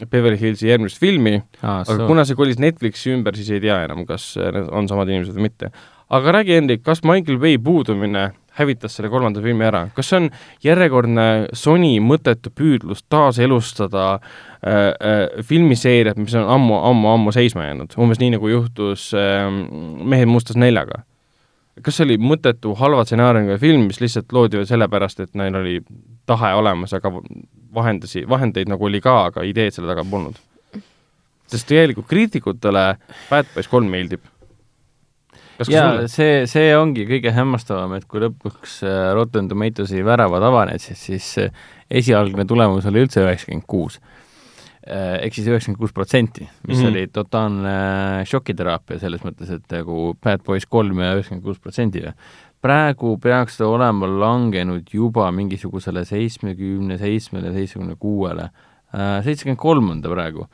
[0.10, 4.06] Beverly Hillsi järgmist filmi ah,, aga kuna see kolis Netflixi ümber, siis ei tea enam,
[4.10, 5.74] kas need on samad inimesed või mitte
[6.14, 10.28] aga räägi, Hendrik, kas Michael Bay puudumine hävitas selle kolmanda filmi ära, kas see on
[10.64, 11.26] järjekordne
[11.58, 18.22] Sony mõttetu püüdlus taaselustada äh, äh, filmiseeriat, mis on ammu, ammu, ammu seisma jäänud, umbes
[18.22, 19.50] nii, nagu juhtus äh,
[20.14, 21.02] Mehed mustas neljaga?
[21.82, 25.80] kas see oli mõttetu halva stsenaariumiga film, mis lihtsalt loodi sellepärast, et neil oli
[26.30, 27.10] tahe olemas, aga
[27.74, 30.38] vahendasi, vahendeid nagu oli ka, aga ideed selle taga polnud?
[31.50, 32.86] sest tegelikult kriitikutele
[33.30, 34.22] Bad Boys kolm meeldib
[35.70, 41.36] jaa, see, see ongi kõige hämmastavam, et kui lõpuks äh, Rotten Tomatoesi väravad avanesid, siis
[41.94, 44.00] esialgne tulemus oli üldse üheksakümmend kuus.
[44.84, 46.90] Äh, ehk siis üheksakümmend kuus protsenti, mis mm -hmm.
[46.90, 47.76] oli totaalne
[48.28, 52.04] šokiteraapia selles mõttes, et nagu Bad Boys kolm ja üheksakümmend kuus protsenti.
[52.62, 58.50] praegu peaks ta olema langenud juba mingisugusele seitsmekümne seitsmele, seitsmekümne kuuele,
[58.94, 60.48] äh, seitsekümmend kolm on ta praegu.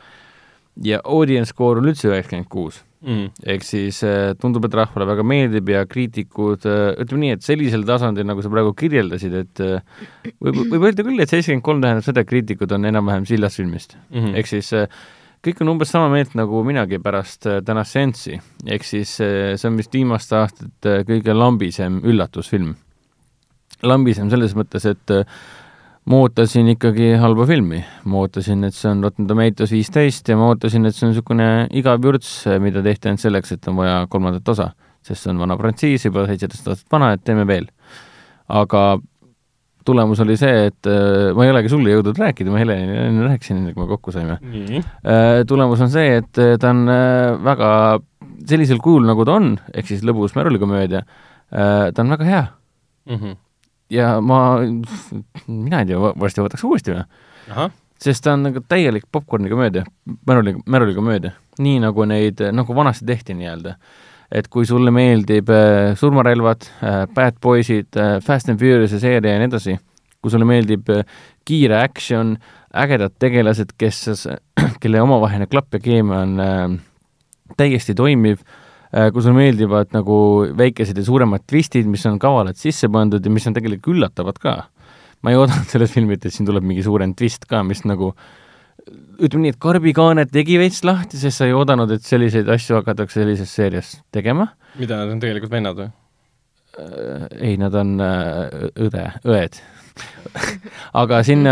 [0.83, 3.29] ja audience score on üldse üheksakümmend kuus mm..
[3.53, 7.85] ehk siis äh, tundub, et rahvale väga meeldib ja kriitikud, äh, ütleme nii, et sellisel
[7.87, 10.03] tasandil, nagu sa praegu kirjeldasid, et äh,
[10.43, 13.95] võib, võib öelda küll, et seitsekümmend kolm tähendab seda, et kriitikud on enam-vähem sillas filmist
[13.95, 14.19] mm.
[14.19, 14.35] -hmm.
[14.41, 14.73] ehk siis
[15.45, 18.39] kõik on umbes sama meelt nagu minagi pärast tänast seanssi.
[18.67, 22.75] ehk siis see on vist viimaste aastate kõige lambisem üllatusfilm.
[23.83, 25.15] lambisem selles mõttes, et
[26.09, 30.47] ma ootasin ikkagi halba filmi, ma ootasin, et see on Rotten Tomatoes viisteist ja ma
[30.49, 32.31] ootasin, et see on niisugune igav vürts,
[32.63, 34.71] mida tehti ainult selleks, et on vaja kolmandat osa,
[35.05, 37.69] sest see on vana frantsiis, juba seitseteist aastat vana, et teeme veel.
[38.49, 38.83] aga
[39.85, 43.59] tulemus oli see, et äh, ma ei olegi sulle jõudnud rääkida, ma Helenile enne rääkisin,
[43.61, 44.63] enne kui me kokku saime mm.
[44.65, 45.45] -hmm.
[45.49, 46.89] tulemus on see, et äh, ta on
[47.45, 47.69] väga
[48.49, 51.03] sellisel kujul, nagu ta on, ehk siis lõbus märulikomöödia,
[51.49, 52.43] ta on väga hea
[53.05, 53.15] mm.
[53.15, 53.37] -hmm
[53.93, 54.59] ja ma,
[55.65, 57.69] mina ei tea, varsti võtaks uuesti või?
[57.99, 59.83] sest ta on nagu täielik popkorni komöödia,
[60.27, 61.31] märuli, märuli komöödia.
[61.59, 63.75] nii nagu neid, nagu vanasti tehti nii-öelda.
[64.31, 69.39] et kui sulle meeldib äh, surmarelvad äh,, Bad Boysid äh,, Fast and Furious'i seeria ja
[69.41, 69.79] nii edasi,
[70.21, 71.03] kui sulle meeldib äh,
[71.45, 72.37] kiire action,
[72.75, 74.27] ägedad tegelased, kes,
[74.81, 76.79] kelle omavaheline klapp ja keemia on äh,
[77.57, 78.58] täiesti toimiv Äh,
[78.89, 80.17] kui sulle meeldivad nagu
[80.57, 84.55] väikesed ja suuremad twistid, mis on kavalalt sisse pandud ja mis on tegelikult üllatavad ka.
[85.21, 88.13] ma ei oodanud selles filmit, et siin tuleb mingi suurem twist ka, mis nagu
[89.19, 92.79] ütleme nii, et Karbi Kaanet tegi veits lahti, sest sa ei oodanud, et selliseid asju
[92.79, 94.53] hakatakse sellises seerias tegema.
[94.79, 95.91] mida, nad on tegelikult vennad või?
[96.79, 99.59] Äh, ei, nad on äh, õde, õed
[101.01, 101.45] aga siin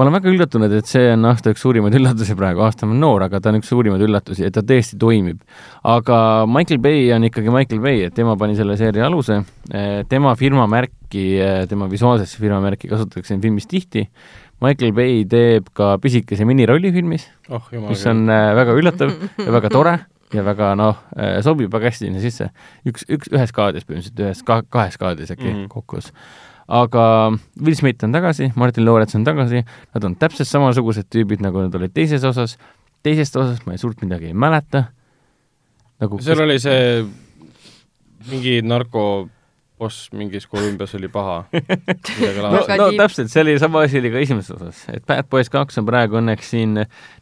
[0.00, 3.26] ma olen väga üllatunud, et see on aasta üks suurimaid üllatusi praegu, aasta on noor,
[3.26, 5.42] aga ta on üks suurimaid üllatusi, et ta tõesti toimib.
[5.84, 10.32] aga Michael Bay on ikkagi Michael Bay, et tema pani selle seeria aluse, eh, tema
[10.40, 14.06] firmamärki, eh, tema visuaalsesse firmamärki kasutatakse siin filmis tihti,
[14.64, 19.72] Michael Bay teeb ka pisikese minirolli filmis oh,, mis on eh, väga üllatav ja väga
[19.76, 19.98] tore
[20.32, 20.96] ja väga noh,
[21.44, 22.48] sobib väga hästi sinna sisse.
[22.88, 25.74] üks, üks, ühes kaadris põhimõtteliselt, ühes ka,, kahes kaadris äkki mm -hmm.
[25.74, 26.14] kokkuvõttes
[26.70, 27.04] aga
[27.60, 29.64] Will Smith on tagasi, Martin Lawrence on tagasi,
[29.94, 32.56] nad on täpselt samasugused tüübid, nagu nad olid teises osas,
[33.06, 34.84] teisest osast ma ei suurt midagi ei mäleta.
[36.00, 36.46] nagu seal kes...
[36.46, 36.80] oli see
[38.30, 41.42] mingi narkoboss mingis Kolumbias oli paha.
[42.40, 45.80] No, no täpselt, see oli sama asi oli ka esimeses osas, et Bad Boys kaks
[45.82, 46.78] on praegu õnneks siin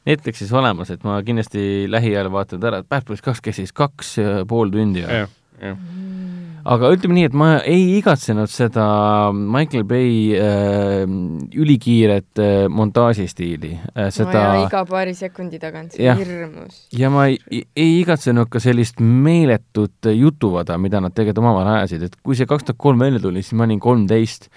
[0.06, 4.38] Netflixis olemas, et ma kindlasti lähiajal vaatan ära, et Bad Boys kaks kestis kaks ja
[4.48, 5.76] pool tundi ja, ja, ja
[6.64, 8.86] aga ütleme nii, et ma ei igatsenud seda
[9.34, 11.04] Michael Bay äh,
[11.54, 14.10] ülikiiret äh, montaažistiili äh,.
[14.14, 16.82] seda no iga paari sekundi tagant, see on hirmus.
[16.96, 22.20] ja ma ei, ei igatsenud ka sellist meeletut jutuvada, mida nad tegelikult omavahel ajasid, et
[22.22, 24.50] kui see kaks tuhat kolm välja tuli, siis ma olin kolmteist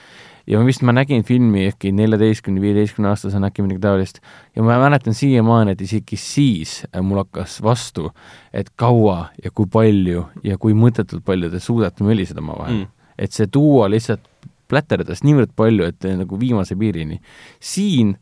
[0.47, 4.21] ja vist, ma nägin filmi äkki neljateistkümne, viieteistkümne aastasena äkki midagi taolist.
[4.55, 8.09] Ja ma mäletan siiamaani, et isegi siis äh, mul hakkas vastu,
[8.53, 12.83] et kaua ja kui palju ja kui mõttetult palju te suudate möliseda omavahel.
[12.83, 12.97] Mm..
[13.21, 14.23] et see tuua lihtsalt
[14.71, 17.19] pläterdas niivõrd palju, et nagu viimase piirini.
[17.59, 18.15] siin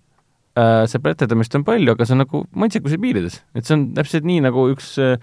[0.58, 4.28] äh, see pläterdamist on palju, aga see on nagu maitsekuse piirides, et see on täpselt
[4.28, 5.18] nii, nagu üks äh,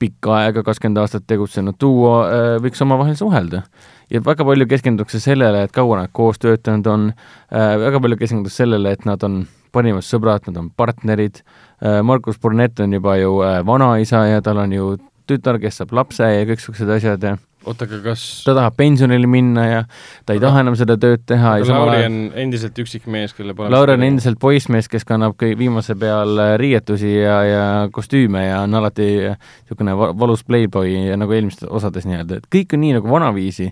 [0.00, 3.62] pikka aega, kakskümmend aastat tegutsenud duo äh, võiks omavahel suhelda.
[4.10, 8.64] Ja väga palju keskendutakse sellele, et kaua nad koos töötanud on äh,, väga palju keskendutakse
[8.64, 9.42] sellele, et nad on
[9.74, 11.44] parimad sõbrad, nad on partnerid.
[11.84, 13.36] Äh,, Markus Burnett on juba ju
[13.68, 14.90] vanaisa ja tal on ju
[15.30, 17.36] tütar, kes saab lapse ja kõiksugused asjad ja
[17.68, 19.80] oota, aga kas ta tahab pensionile minna ja
[20.26, 20.46] ta ei aga...
[20.46, 21.56] taha enam seda tööd teha.
[21.68, 26.38] Lauri on endiselt üksik mees, kelle pole Lauri on endiselt poissmees, kes kannab viimase peal
[26.40, 32.40] äh, riietusi ja, ja kostüüme ja on alati niisugune valus playboy nagu eelmistes osades nii-öelda,
[32.40, 33.70] et kõik on nii nagu vanaviisi,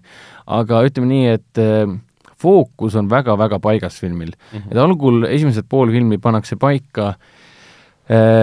[0.59, 1.97] aga ütleme nii, et äh,
[2.39, 4.59] fookus on väga-väga paigas filmil mm.
[4.59, 4.71] -hmm.
[4.71, 7.38] et algul esimesed pool filmi pannakse paika äh,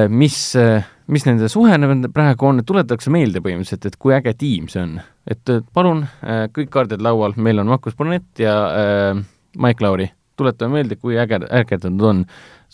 [0.10, 0.42] mis
[1.12, 1.78] mis nende suhe
[2.14, 5.00] praegu on, et tuletatakse meelde põhimõtteliselt, et kui äge tiim see on.
[5.26, 9.24] et palun, äh, kõik kaardid laual, meil on Markus Bonnet ja äh,
[9.58, 12.26] Mike Lauri, tuletame meelde, kui äge, ägedad nad on,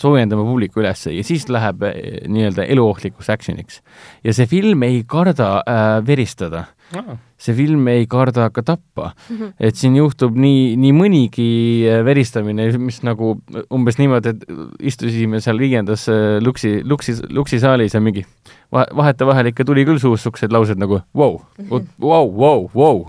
[0.02, 1.96] soojendame publiku üles ja siis läheb äh,
[2.28, 3.82] nii-öelda eluohtlikuks action'iks.
[4.24, 6.66] ja see film ei karda äh, veristada
[6.98, 9.12] ah see film ei karda ka tappa.
[9.30, 9.54] Mhm.
[9.60, 11.48] et siin juhtub nii, nii mõnigi
[11.90, 13.34] äh, veristamine, mis nagu
[13.74, 14.46] umbes niimoodi, et
[14.92, 18.26] istusime seal viiendas äh, luksi, luksi, luksisaalis ja mingi
[18.72, 23.04] vahetevahel ikka tuli küll suust siuksed laused nagu vau, vau, vau, vau.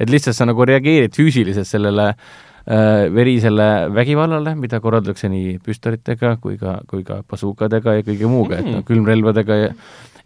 [0.00, 6.58] et lihtsalt sa nagu reageerid füüsiliselt sellele äh, verisele vägivallale, mida korraldatakse nii püstolitega kui
[6.60, 9.72] ka, kui ka basuukadega ja kõige muuga, et noh, külmrelvadega ja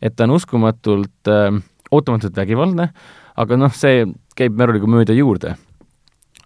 [0.00, 1.60] et ta on uskumatult äh,,
[1.90, 2.90] ootamatult vägivaldne
[3.40, 4.04] aga noh, see
[4.38, 5.56] käib Märuliga mööda juurde.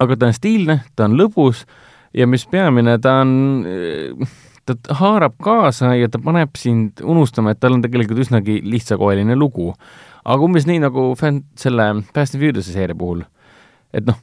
[0.03, 1.63] aga ta on stiilne, ta on lõbus
[2.17, 4.27] ja mis peamine, ta on,
[4.67, 9.73] ta haarab kaasa ja ta paneb sind unustama, et tal on tegelikult üsnagi lihtsakoeline lugu.
[10.25, 13.23] aga umbes nii nagu fänn, selle Fast and Furious'i seeria puhul,
[13.95, 14.19] et noh,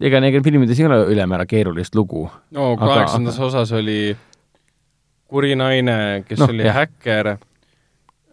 [0.00, 2.28] ega neil filmides ei ole ülemäära keerulist lugu.
[2.50, 3.50] no kaheksandas aga...
[3.50, 4.16] osas oli
[5.28, 6.84] kuri naine, kes no, oli jah.
[6.84, 7.36] häkker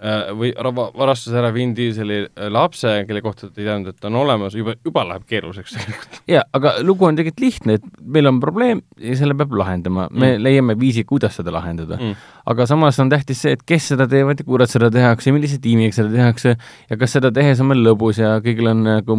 [0.01, 0.49] Äh, või
[0.97, 4.73] varastas ära Vin Dieseli äh, lapse, kelle kohta ta ei teadnud, et on olemas, juba,
[4.81, 6.15] juba läheb keeruliseks tegelikult.
[6.33, 10.31] jaa, aga lugu on tegelikult lihtne, et meil on probleem ja selle peab lahendama, me
[10.31, 10.41] mm.
[10.41, 12.15] leiame viisi, kuidas seda lahendada mm..
[12.49, 15.93] aga samas on tähtis see, et kes seda teevad ja kuidas seda tehakse, millise tiimiga
[15.93, 19.17] seda tehakse ja kas seda tehes on meil lõbus ja kõigil on nagu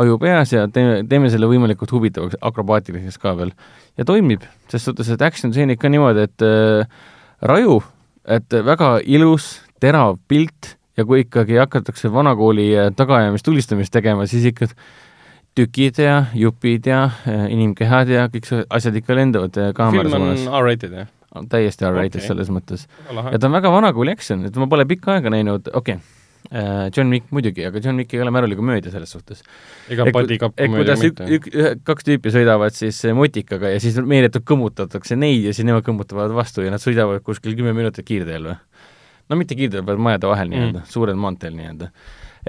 [0.00, 3.52] aju peas ja teeme, teeme selle võimalikult huvitavaks, akrobaatiliseks ka veel.
[4.00, 7.04] ja toimib, ses suhtes, et action stseenid ka niimoodi, et äh,
[7.52, 7.82] raju,
[8.24, 14.46] et väga ilus, terav pilt ja kui ikkagi hakatakse vanakooli äh, tagaajamist, tulistamist tegema, siis
[14.52, 14.68] ikka
[15.56, 20.40] tükid ja jupid ja äh, inimkehad ja kõik asjad ikka lendavad äh, kaamera suunas.
[20.40, 21.12] film on R-rated, jah?
[21.48, 22.28] täiesti R-rated okay.
[22.28, 22.88] selles mõttes.
[23.08, 26.18] ja ta on väga vanakooli action, et ma pole pikka aega näinud, okei okay.,
[26.52, 29.44] John Wick muidugi, aga John Wick ei ole märuliga mööda selles suhtes.
[29.88, 31.38] ega padikapp mööda mitte.
[31.86, 36.66] kaks tüüpi sõidavad siis motikaga ja siis meeletult kõmmutatakse neid ja siis nemad kõmmutavad vastu
[36.66, 38.58] ja nad sõidavad kuskil kümme minutit kiirteel või
[39.32, 40.54] no mitte kiirteel, vaid majade vahel mm.
[40.54, 41.90] nii-öelda, suurel maanteel nii-öelda.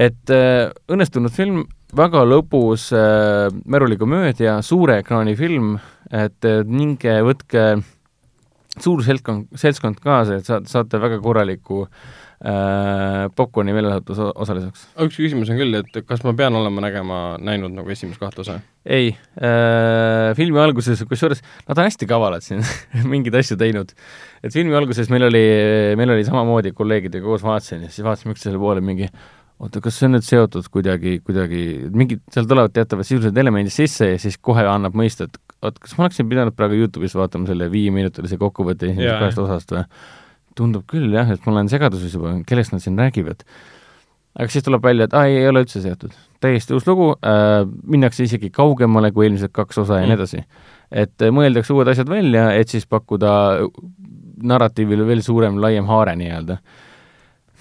[0.08, 1.64] et äh, õnnestunud film,
[1.96, 5.78] väga lõbus äh, märulikomöödia, suure ekraani film,
[6.12, 7.68] et äh, minge võtke
[8.82, 12.14] suur seltskond, seltskond kaasa, et saate, saate väga korraliku äh,
[12.44, 14.88] popkorni meelelahutuse osaliseks.
[15.06, 18.58] üks küsimus on küll, et kas ma pean olema nägema, näinud nagu esimest kahte osa?
[18.84, 22.66] ei äh,, filmi alguses, kusjuures nad on hästi kavalad siin
[23.14, 23.94] mingeid asju teinud
[24.44, 25.46] et filmi alguses meil oli,
[26.00, 29.08] meil oli samamoodi kolleegidega koos vaatasin ja siis vaatasime üksteisele poole mingi
[29.64, 31.62] oota, kas see on nüüd seotud kuidagi, kuidagi,
[31.96, 35.96] mingid, seal tulevad teatavad sisulised elemendid sisse ja siis kohe annab mõista, et oot, kas
[35.98, 39.86] ma oleksin pidanud praegu Youtube'is vaatama selle viieminutilise kokkuvõtte esimesest kahest osast või?
[40.58, 43.44] Tundub küll jah, et ma olen segaduses juba, kellest nad siin räägivad.
[44.34, 46.14] aga siis tuleb välja, et aa, ei, ei ole üldse seotud.
[46.44, 50.12] täiesti uus lugu äh,, minnakse isegi kaugemale kui eelmised kaks osa ja mm.
[50.12, 50.46] nii edasi.
[51.04, 53.34] et mõeldakse uued asjad välja, et siis pakkuda
[54.44, 56.58] narratiivil veel suurem, laiem haare nii-öelda.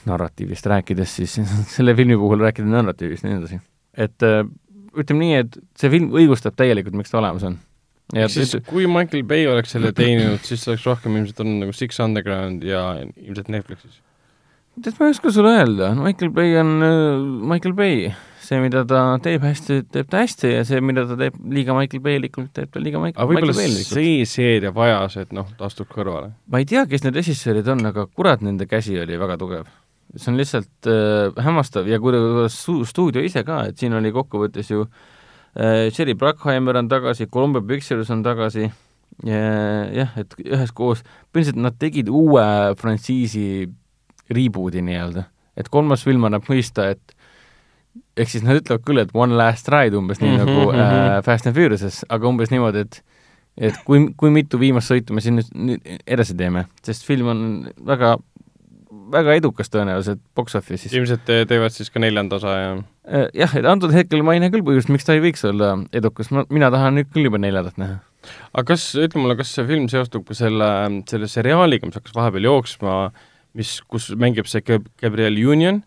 [0.07, 1.39] narratiivist rääkides siis,
[1.77, 3.61] selle filmi puhul rääkida narratiivist ja nii edasi.
[3.97, 4.43] et äh,
[4.99, 7.59] ütleme nii, et see film õigustab täielikult, miks ta olemas on.
[8.17, 11.77] Ja siis et, kui Michael Bay oleks selle teeninud, siis oleks rohkem ilmselt olnud nagu
[11.77, 14.01] Six Underground ja ilmselt Netflixis.
[14.81, 17.25] tead, ma ei oska sulle öelda, Michael Bay on äh,
[17.55, 18.13] Michael Bay
[18.43, 22.03] see, mida ta teeb hästi, teeb ta hästi ja see, mida ta teeb liiga Michael
[22.05, 26.33] Baylikult, teeb ta liiga Michael, aga võib-olla see seeria vajas, et noh, ta astub kõrvale?
[26.53, 29.71] ma ei tea, kes need režissöörid on, aga kurat, nende käsi oli väga tugev.
[30.17, 32.61] see on lihtsalt äh, hämmastav ja kuidas
[32.91, 35.12] stuudio ise ka, et siin oli kokkuvõttes ju äh,
[35.55, 38.71] Jerry Bruckheimer on tagasi, Columbia Pictures on tagasi
[39.27, 39.41] ja
[39.93, 42.45] jah, et üheskoos, põhimõtteliselt nad tegid uue
[42.81, 43.67] frantsiisi
[44.33, 45.27] reboot'i nii-öelda.
[45.57, 47.13] et kolmas film annab mõista, et
[48.17, 50.81] ehk siis nad ütlevad küll, et one last ride umbes nii mm -hmm, nagu mhm.
[50.81, 53.03] äh, Fast and Furious'es, aga umbes niimoodi, et
[53.57, 57.41] et kui, kui mitu viimast sõitu me siin nüüd, nüüd edasi teeme, sest film on
[57.87, 58.17] väga,
[59.13, 60.95] väga edukas tõenäoliselt box office'is.
[60.97, 64.43] ilmselt te teevad siis ka neljanda osa ja äh, jah, et antud hetkel ma ei
[64.43, 67.41] näe küll põhjust, miks ta ei võiks olla edukas, ma, mina tahan nüüd küll juba
[67.43, 68.01] neljandat näha.
[68.53, 70.73] aga kas, ütle mulle, kas see film seostub ka selle,
[71.11, 72.99] selle seriaaliga, mis hakkas vahepeal jooksma,
[73.59, 75.83] mis, kus mängib see Gabriel Union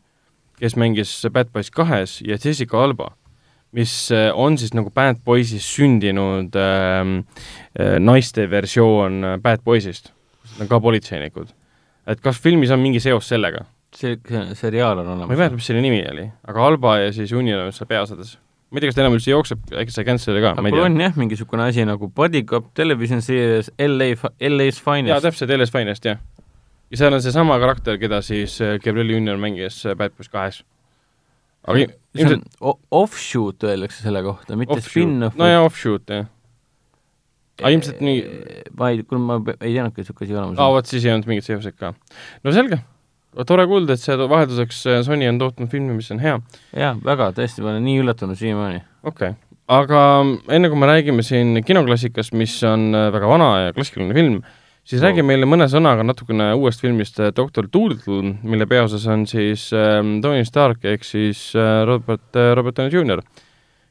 [0.59, 3.11] kes mängis Bad Boys kahes ja Jessica Alba,
[3.75, 7.03] mis äh, on siis nagu Bad Boysist sündinud äh,
[7.99, 10.13] naiste versioon Bad Boysist,
[10.55, 11.51] nad on ka politseinikud.
[12.07, 13.65] Et kas filmis on mingi seos sellega?
[13.95, 15.29] see, see seriaal on olemas.
[15.29, 18.35] ma ei mäleta, mis selle nimi oli, aga Alba ja siis Union on seal peaosades
[18.69, 20.85] ma ei tea, kas ta enam üldse jookseb, äkki sai cancel'i ka, ma ei tea.
[20.89, 24.15] on jah, mingisugune asi nagu Bodycop television series LA,
[24.51, 25.13] LA-s Finest.
[25.13, 26.19] jaa, täpselt, LA-s Finest, jah
[26.91, 30.61] ja seal on seesama karakter, keda siis äh, Gabriel Union mängis äh, Bad Boys kahes.
[31.65, 32.45] aga ilmselt
[32.91, 35.37] offshoot öeldakse selle kohta, mitte spin-off.
[35.39, 36.27] no jaa, offshoot, jah.
[37.61, 38.19] Aga ilmselt nii
[38.79, 40.63] ma ei, kuule ma ei teadnudki, et niisugune asi olemas on.
[40.65, 41.93] aa, vot siis ei olnud mingit seoseid ka.
[42.43, 42.81] no selge,
[43.47, 46.35] tore kuulda, et see vahelduseks äh, Sony on tootnud filmi, mis on hea.
[46.75, 48.83] jaa, väga, tõesti, ma olen nii üllatunud siiamaani.
[49.03, 49.41] okei okay.,
[49.71, 50.03] aga
[50.53, 54.43] enne kui me räägime siin kinoklassikast, mis on väga vana ja klassikaline film,
[54.85, 55.07] siis no.
[55.07, 59.97] räägi meile mõne sõnaga natukene uuest filmist äh, Doktor Dolittle, mille peaosas on siis äh,
[60.21, 63.23] Tony Stark ehk siis äh, Robert äh,, Robert Downey Jr.,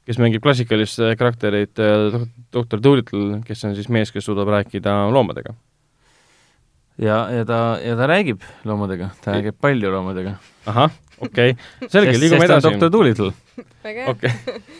[0.04, 2.18] kes mängib klassikalist äh, karakterit äh,
[2.52, 5.54] Doktor Dolittle, kes on siis mees, kes suudab rääkida loomadega.
[6.98, 10.36] ja, ja ta, ja ta räägib loomadega, ta räägib palju loomadega.
[10.66, 12.68] ahah, okei okay., selge, liigume edasi.
[12.68, 13.32] Doktor Dolittle.
[14.12, 14.32] okei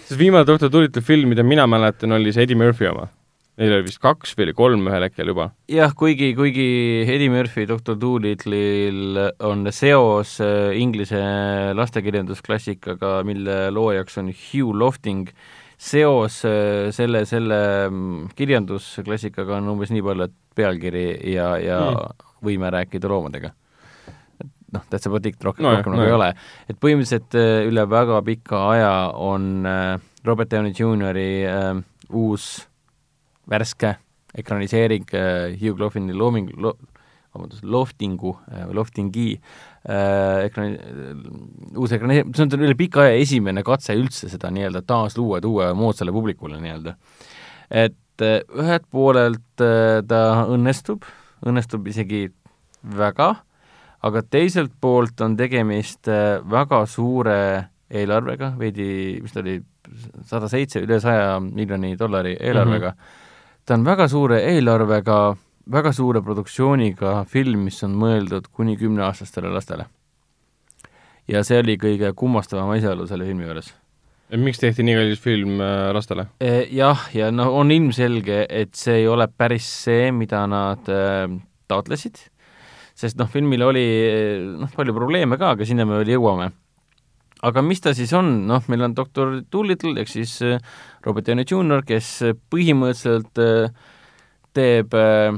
[0.05, 3.09] sest viimane Doktor Dolittle film, mida mina mäletan, oli see Eddie Murphy oma
[3.55, 5.53] Neil oli vist kaks või oli kolm ühel hetkel juba.
[5.71, 6.67] jah, kuigi, kuigi
[7.07, 11.21] Eddie Murphy Doktor Doolittle'il on seos äh, inglise
[11.79, 15.31] lastekirjandusklassikaga, mille loojaks on Hugh Lofting,
[15.79, 17.61] seos äh, selle, selle
[17.93, 21.07] mm, kirjandusklassikaga on umbes nii palju, et pealkiri
[21.37, 22.27] ja, ja mm.
[22.51, 23.55] võime rääkida loomadega.
[24.75, 26.33] noh, about it, rohkem no, rohkem nagu no, ei ole.
[26.67, 29.63] et põhimõtteliselt äh, üle väga pika aja on
[30.27, 32.65] Robert Downey äh, uus
[33.51, 33.97] värske
[34.35, 36.75] ekraniseering äh, Hugh Loftingi looming lo,,
[37.35, 39.29] vabandust, Loftingu äh,, Loftingi
[39.89, 40.79] äh, ekrani-
[41.77, 46.15] uus ekraniseering, see on üle pika aja esimene katse üldse seda nii-öelda taasluua, tuua moodsale
[46.15, 46.97] publikule nii-öelda.
[47.71, 51.03] et ühelt poolelt ta õnnestub,
[51.43, 52.29] õnnestub isegi
[52.95, 53.31] väga,
[54.07, 57.39] aga teiselt poolt on tegemist väga suure
[57.91, 59.57] eelarvega, veidi, mis ta oli,
[60.31, 63.24] sada seitse, üle saja miljoni dollari eelarvega mm, -hmm
[63.65, 65.19] ta on väga suure eelarvega,
[65.73, 69.87] väga suure produktsiooniga film, mis on mõeldud kuni kümneaastastele lastele.
[71.29, 73.73] ja see oli kõige kummastavam asjaolu selle filmi juures.
[74.37, 76.27] miks tehti nii kallis film äh, lastele?
[76.41, 81.29] E, jah, ja no on ilmselge, et see ei ole päris see, mida nad äh,
[81.69, 82.21] taotlesid,
[82.95, 83.87] sest noh, filmil oli
[84.61, 86.53] noh, palju probleeme ka, aga sinna me veel jõuame
[87.45, 90.61] aga mis ta siis on, noh, meil on doktor Doolittle ehk siis äh,
[91.05, 92.11] Robert Downey Jr, kes
[92.53, 93.75] põhimõtteliselt äh,
[94.57, 95.37] teeb äh,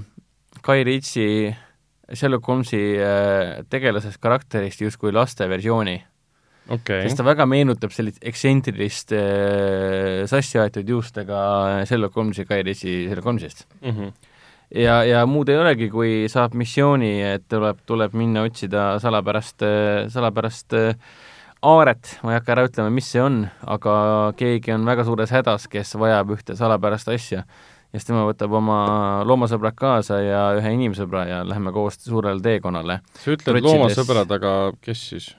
[0.66, 1.54] Guy Ritchie
[2.06, 2.78] Sherlock Holmesi
[3.66, 5.96] tegelasest karakterist justkui laste versiooni.
[6.70, 7.04] Okay..
[7.06, 9.12] sest ta väga meenutab sellist ekstsentrilist
[10.30, 11.38] sassi aetud juustega
[11.86, 13.66] Sherlock Holmesi, Guy Ritchie Sherlock Holmesist.
[13.82, 13.90] Mm.
[13.90, 14.32] -hmm
[14.74, 19.62] ja, ja muud ei olegi, kui saab missiooni, et tuleb, tuleb minna otsida salapärast,
[20.12, 20.96] salapärast äh,
[21.64, 23.94] aaret, ma ei hakka ära ütlema, mis see on, aga
[24.38, 27.44] keegi on väga suures hädas, kes vajab ühte salapärast asja.
[27.46, 28.78] ja siis tema võtab oma
[29.28, 33.00] loomasõbrad kaasa ja ühe inimsõbra ja läheme koos suurele teekonnale.
[33.22, 35.30] sa ütled loomasõbrad, aga kes siis?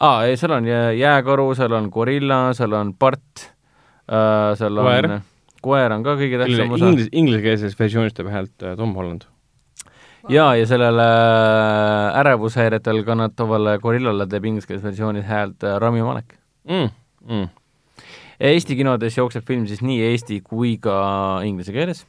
[0.00, 3.48] aa, ei, seal on jääkaru, seal on gorilla, seal on part
[4.10, 5.22] äh,, seal on
[5.64, 6.92] koer, on ka kõige tähtsam osa.
[6.92, 9.26] Inglis-, inglisekeelses versioonis teeb häält äh, Tom Holland
[10.28, 16.36] jaa, ja sellele äh, ärevushäiretel kannatavale gorillale teeb ingliskeelses versioonis häält äh, Rami Malek
[16.68, 16.90] mm,.
[17.26, 17.48] Mm.
[18.40, 20.96] Eesti kinodes jookseb film siis nii eesti kui ka
[21.48, 22.02] inglise keeles.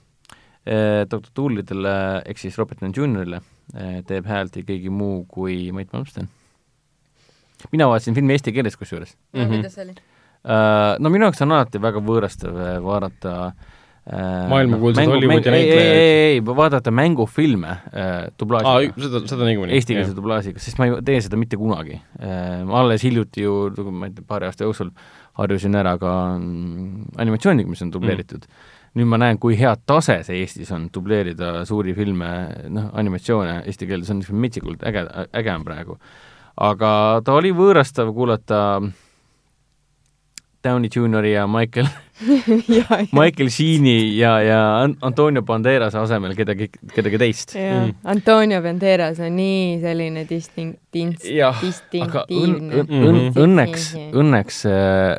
[0.67, 1.93] Äh, doktor Doolittle'ile
[2.25, 3.41] ehk siis Robert Downey Jr.'ile
[4.07, 6.29] teeb häält keegi muu kui Mait Malmsten.
[7.71, 9.41] mina vaatasin filmi eesti keeles kusjuures mm.
[9.41, 9.95] -hmm.
[10.99, 12.53] No minu jaoks on alati väga võõrastav
[12.83, 13.76] vaadata Äh,
[14.49, 15.79] maailmakuulsad no, Hollywoodi näitlejaid.
[15.79, 18.93] ei, ei, ei, vaadata mängufilme äh, dublaažiga.
[19.03, 19.75] seda, seda niikuinii.
[19.75, 22.63] Eestikeelse dublaažiga, sest ma ei tee seda mitte kunagi äh,.
[22.67, 23.57] ma alles hiljuti ju,
[23.91, 24.93] ma ei tea, paari aasta jooksul
[25.41, 28.71] harjusin ära ka mm, animatsiooniga, mis on dubleeritud mm..
[28.97, 32.31] nüüd ma näen, kui head tase see Eestis on dubleerida suuri filme,
[32.71, 35.03] noh, animatsioone eesti keeles on metsikult äge,
[35.35, 35.99] äge on praegu.
[36.55, 36.91] aga
[37.27, 38.61] ta oli võõrastav kuulata
[40.63, 41.91] Downey Juniori ja Michael
[43.19, 44.59] Michael Sheen'i ja, ja
[45.01, 47.55] Antonio Banderase asemel kedagi, kedagi teist.
[47.55, 47.93] Mm.
[48.09, 50.81] Antonio Banderas on nii selline distinkt-,
[51.61, 52.83] distinktiivne.
[52.83, 53.33] Mhm.
[53.37, 54.61] õnneks, õnneks,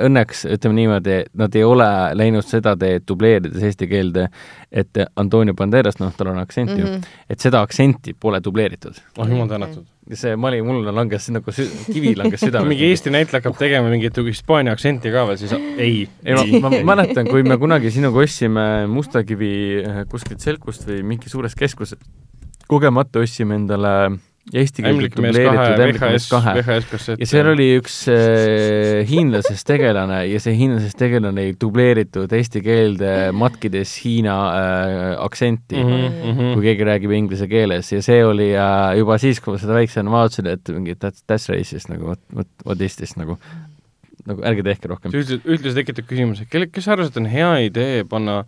[0.09, 4.29] õnneks ütleme niimoodi, nad ei ole läinud seda teed dubleerides eesti keelde,
[4.73, 6.81] et Antonio Banderas, noh, tal on aktsent mm -hmm.
[6.81, 7.23] ju, mhm.
[7.31, 8.99] et seda aktsenti pole dubleeritud.
[9.19, 9.87] oh jumal tänatud
[10.17, 14.17] see Mali mulle langes nagu sü-, kivi langes südamele mingi Eesti näitleja hakkab tegema mingit
[14.25, 16.07] Hispaania aktsenti ka veel, siis ei.
[16.25, 19.53] ei, ma, ma mäletan, kui me kunagi sinuga ostsime Mustakivi
[19.83, 22.03] eh, kuskilt Selkust või mingi suurest keskusest,
[22.69, 23.95] kogemata ostsime endale
[24.53, 26.55] eesti keelde dubleeritud MKS kahe.
[27.21, 33.13] ja seal oli üks äh, hiinlasest tegelane ja see hiinlasest tegelane ei dubleeritud eesti keelde
[33.37, 36.53] matkides Hiina äh, aktsenti mm, -hmm.
[36.55, 40.13] kui keegi räägib inglise keeles ja see oli äh, juba siis, kui ma seda väiksena
[40.13, 43.39] vaatasin, et mingi that's, that's racist nagu what, what, what is this nagu
[44.29, 45.13] nagu ärge tehke rohkem.
[45.15, 48.43] üldse tekitab küsimuse, kelle, kes arvas, et on hea idee panna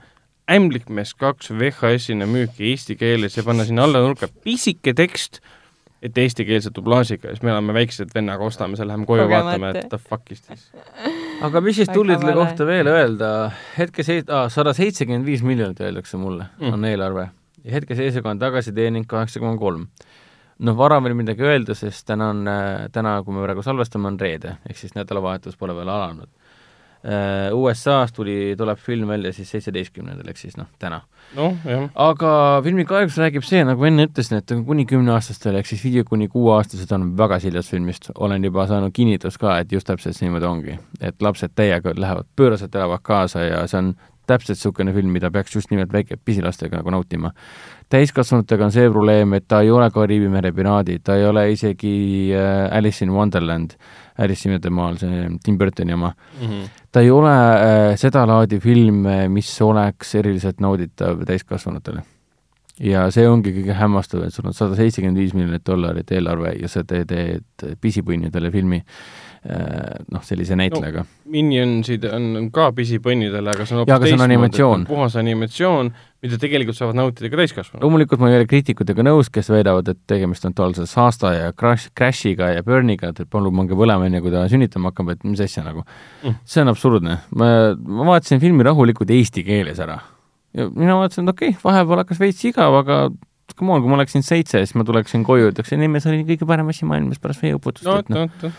[0.50, 5.40] ämblikmees kaks VHS-ina müüki eesti keeles ja panna sinna alla nurka pisike tekst,
[6.02, 9.90] et eestikeelse dublaažiga ja siis me oleme väiksed vennaga, ostame selle, läheme koju vaatame, et
[9.92, 10.70] the fuck is this.
[11.44, 16.20] aga mis siis Tullidele kohta veel öelda, hetke seis- ah,, sada seitsekümmend viis miljonit öeldakse
[16.20, 17.28] mulle mm., on eelarve.
[17.64, 19.86] ja hetkeseisuga on tagasiteeninud kaheksa koma kolm.
[20.58, 24.20] noh, vara veel midagi öelda, sest täna on, äh, täna, kui me praegu salvestame, on
[24.20, 26.28] reede, ehk siis nädalavahetus pole veel alanud
[27.00, 30.98] USA-s tuli, tuleb film välja siis seitseteistkümnendal, ehk siis noh, täna
[31.36, 31.86] noh, jah.
[31.94, 32.32] aga
[32.64, 36.92] filmi kahjuks räägib see, nagu enne ütlesin, et kuni kümneaastastel ehk siis viie kuni kuueaastased
[36.96, 40.78] on väga siljas filmist, olen juba saanud kinnitust ka, et just täpselt niimoodi ongi.
[41.00, 43.94] et lapsed täiega lähevad, pööraselt elavad kaasa ja see on
[44.30, 47.32] täpselt niisugune film, mida peaks just nimelt väike, pisilastega nagu nautima.
[47.90, 51.94] täiskasvanutega on see probleem, et ta ei ole Kariibi mere piraadid, ta ei ole isegi
[52.36, 53.74] äh, Alice in Wonderland,
[54.20, 56.46] Alice imede maal, see Tim Burtoni oma mm.
[56.46, 56.70] -hmm.
[56.92, 62.02] ta ei ole äh, sedalaadi film, mis oleks eriliselt nauditav täiskasvanutele
[62.80, 66.68] ja see ongi kõige hämmastav, et sul on sada seitsekümmend viis miljonit dollarit eelarve ja
[66.68, 71.16] sa teed, teed pisipõnnidele filmi äh, noh, sellise näitlejaga no,.
[71.30, 75.88] Minionsid on ka pisipõnnidele, aga see on hoopis teistmoodi, puhas animatsioon,
[76.20, 77.80] mida tegelikult saavad nautida ka täiskasvanud.
[77.86, 81.88] loomulikult ma ei ole kriitikutega nõus, kes väidavad, et tegemist on totaalse saasta ja crash,
[81.96, 85.64] crash'iga ja burniga, et palun pange põlema, enne kui ta sünnitama hakkab, et mis asja
[85.64, 86.42] nagu mm..
[86.44, 87.16] see on absurdne.
[87.32, 87.50] ma,
[87.80, 90.02] ma vaatasin filmi rahulikult eesti keeles ära
[90.56, 93.06] ja mina mõtlesin, et okei okay,, vahepeal hakkas veits igav, aga
[93.56, 96.48] come on, kui ma oleksin seitse, siis ma tuleksin koju, ütleksin, ei, see oli kõige
[96.48, 97.98] parem asi maailmas pärast veeuputust no,.
[98.02, 98.12] et
[98.44, 98.52] noh,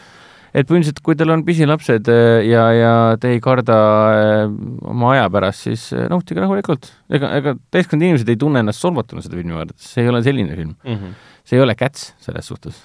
[0.52, 3.78] et põhimõtteliselt, kui teil on pisilapsed äh, ja, ja te ei karda
[4.12, 4.46] äh,
[4.92, 6.92] oma aja pärast, siis äh, nautige rahulikult.
[7.12, 10.56] ega, ega täiskasvanud inimesed ei tunne ennast solvatuna seda filmi vaadates, see ei ole selline
[10.58, 10.96] film mm.
[10.96, 11.20] -hmm.
[11.48, 12.84] see ei ole Cats selles suhtes.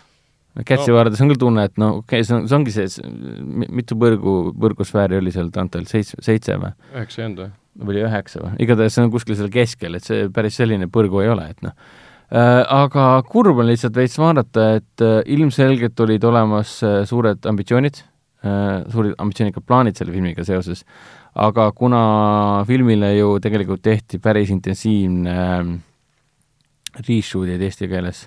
[0.65, 0.97] Catsi no.
[0.97, 2.87] vaadates on küll tunne, et no okei okay,, see on, see ongi see,
[3.77, 6.73] mitu põrgu, põrgusfääri oli seal Dantel, seitse, seitse või?
[6.95, 7.51] üheksa ei olnud või?
[7.91, 11.29] või üheksa või, igatahes see on kuskil seal keskel, et see päris selline põrgu ei
[11.29, 11.77] ole, et noh.
[12.31, 18.01] Aga kurb on lihtsalt veits vaadata, et äh, ilmselgelt olid olemas äh, suured ambitsioonid
[18.43, 20.83] äh,, suured ambitsioonikad plaanid selle filmiga seoses,
[21.39, 25.71] aga kuna filmile ju tegelikult tehti päris intensiivne äh,
[27.07, 28.27] reshoot'id eesti keeles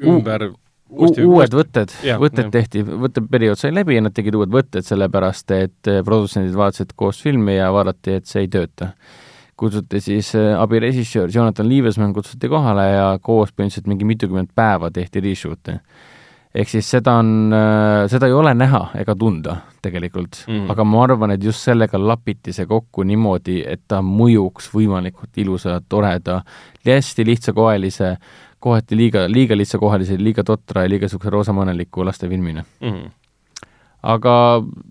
[0.00, 0.48] ümber
[0.88, 1.92] uuesti, uued võtted,
[2.24, 2.52] võtted ja.
[2.54, 7.58] tehti, võtteperiood sai läbi ja nad tegid uued võtted, sellepärast et produtsendid vaatasid koos filmi
[7.58, 8.94] ja vaadati, et see ei tööta.
[9.58, 15.22] Kutsuti siis eh, abirežissöör Jonathan Liivesmann kutsuti kohale ja koos põhimõtteliselt mingi mitukümmend päeva tehti
[15.24, 15.78] reshoot'e.
[16.54, 21.02] ehk siis seda on, eh, seda ei ole näha ega tunda tegelikult mm., aga ma
[21.04, 26.40] arvan, et just sellega lapiti see kokku niimoodi, et ta mõjuks võimalikult ilusa, toreda,
[26.86, 28.16] hästi lihtsakoelise
[28.58, 33.10] kohati liiga, liiga lihtsakohalise, liiga totra ja liiga niisuguse roosamaneliku lastefilmina mm.
[34.02, 34.34] Aga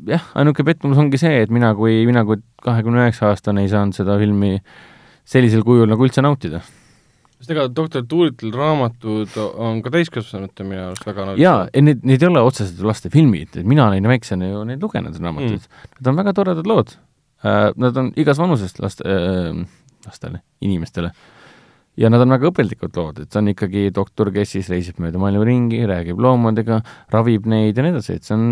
[0.10, 3.96] jah, ainuke pettumus ongi see, et mina kui, mina kui kahekümne üheksa aastane ei saanud
[3.96, 4.58] seda filmi
[5.28, 6.62] sellisel kujul nagu üldse nautida
[7.38, 11.44] sest ega doktor Tuulitel raamatud on ka täiskasvanute minu arust väga nauditav.
[11.44, 15.62] jaa, need, need ei ole otseselt lastefilmid, et mina olin väiksena ju neid lugenud, raamatuid
[15.62, 15.90] mm..
[16.00, 17.72] Nad on väga toredad lood uh,.
[17.78, 19.62] Nad on igas vanusest laste uh,,
[20.08, 21.14] lastele, inimestele
[21.98, 25.22] ja nad on väga õpetlikud lood, et see on ikkagi doktor, kes siis reisib mööda
[25.22, 26.82] maailma ringi, räägib loomadega,
[27.14, 28.46] ravib neid ja nii edasi, et see on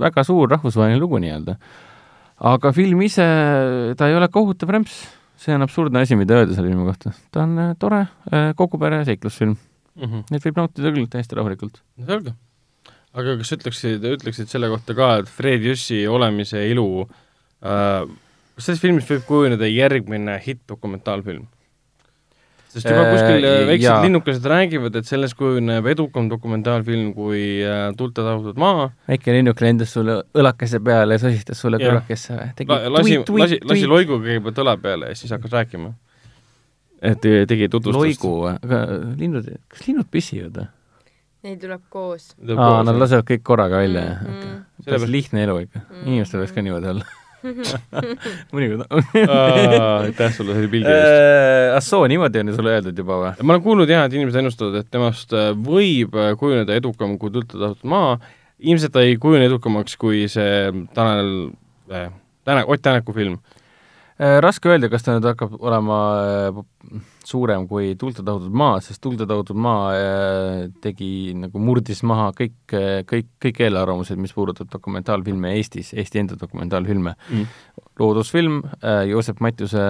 [0.00, 1.56] väga suur rahvusvaheline lugu nii-öelda.
[2.52, 3.26] aga film ise,
[3.96, 4.98] ta ei ole kohutav rämps,
[5.40, 7.14] see on absurdne asi, mida öelda selle filmi kohta.
[7.32, 8.02] ta on äh, tore
[8.32, 10.04] äh, kogu pere seiklusfilm mm.
[10.04, 10.26] -hmm.
[10.30, 11.82] Neid võib nautida küll täiesti rahulikult.
[12.06, 12.34] selge.
[13.14, 17.06] aga kas ütleksid, ütleksid selle kohta ka, et Fred Jüssi olemise ilu
[17.64, 18.06] äh,
[18.56, 21.44] kas selles filmis võib kujuneda järgmine hitt-dokumentaalfilm?
[22.72, 23.96] Sest juba kuskil äh, väiksed ja.
[24.04, 28.88] linnukesed räägivad, et sellest kujuneb edukam dokumentaalfilm kui äh, Tuld ja tahutud maa.
[29.08, 32.68] väike linnuk lendas sulle õlakese peale ja sosistas sulle kõlakesse või?
[32.70, 35.92] La, lasi, lasi, lasi loigu kõigepealt õla peale ja siis hakkas rääkima.
[37.02, 38.02] et tegi tutvustust.
[38.02, 38.56] loigu või?
[38.62, 38.82] aga
[39.20, 40.72] linnud, kas linnud püsivad või?
[41.46, 42.32] Neid tuleb koos.
[42.56, 44.40] aa, nad lasevad kõik korraga välja mm, -hmm.
[44.40, 44.98] okei okay..
[44.98, 45.86] see on lihtne elu ikka mm.
[45.90, 46.10] -hmm.
[46.10, 47.14] inimestel võiks ka niimoodi olla
[48.54, 51.16] mõnikord aitäh sulle selle pildi eest.
[51.16, 53.32] Äh, Assoo, niimoodi on sulle öeldud juba või?
[53.42, 57.34] ma olen kuulnud jah, et inimesed ennustavad, et temast äh, võib äh, kujuneda edukam kui
[57.34, 58.16] Tõlta tahutud maa,
[58.58, 61.32] ilmselt ta ei kujune edukamaks kui see Tanel
[61.92, 62.08] äh,,
[62.46, 63.40] Täne-, Ott Tänaku film
[64.16, 66.60] raske öelda, kas ta nüüd hakkab olema äh,
[67.26, 72.56] suurem kui ja tahutud maa, sest ja tahutud maa äh, tegi nagu, murdis maha kõik,
[73.10, 77.16] kõik, kõik eelarvamused, mis puudutab dokumentaalfilme Eestis, Eesti enda dokumentaalfilme.
[77.30, 77.52] Mm..
[77.98, 78.60] loodusfilm,
[79.08, 79.82] Joosep Matjuse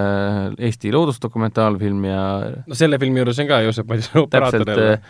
[0.59, 2.21] Eesti loodusdokumentaalfilm ja
[2.67, 5.01] no selle filmi juures on ka Joosep Matjuse operaator jälle.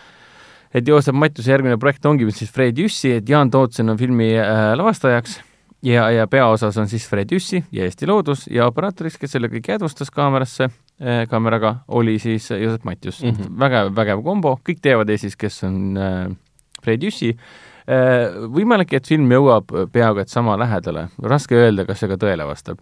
[0.74, 4.72] et Joosep Matjuse järgmine projekt ongi siis Fred Jüssi, et Jaan Tootsen on filmi äh,
[4.78, 5.40] lavastajaks
[5.82, 9.70] ja, ja peaosas on siis Fred Jüssi ja Eesti Loodus ja operaatoriks, kes selle kõik
[9.72, 13.30] jäädvustas kaamerasse äh,, kaameraga, oli siis Joosep Matjus mm.
[13.30, 13.58] -hmm.
[13.60, 16.36] vägev, vägev kombo, kõik teavad Eestis, kes on äh,
[16.82, 18.34] Fred Jüssi äh,.
[18.52, 22.78] Võimalik, et film jõuab peaaegu et sama lähedale, raske öelda, kas see ka tõele vastab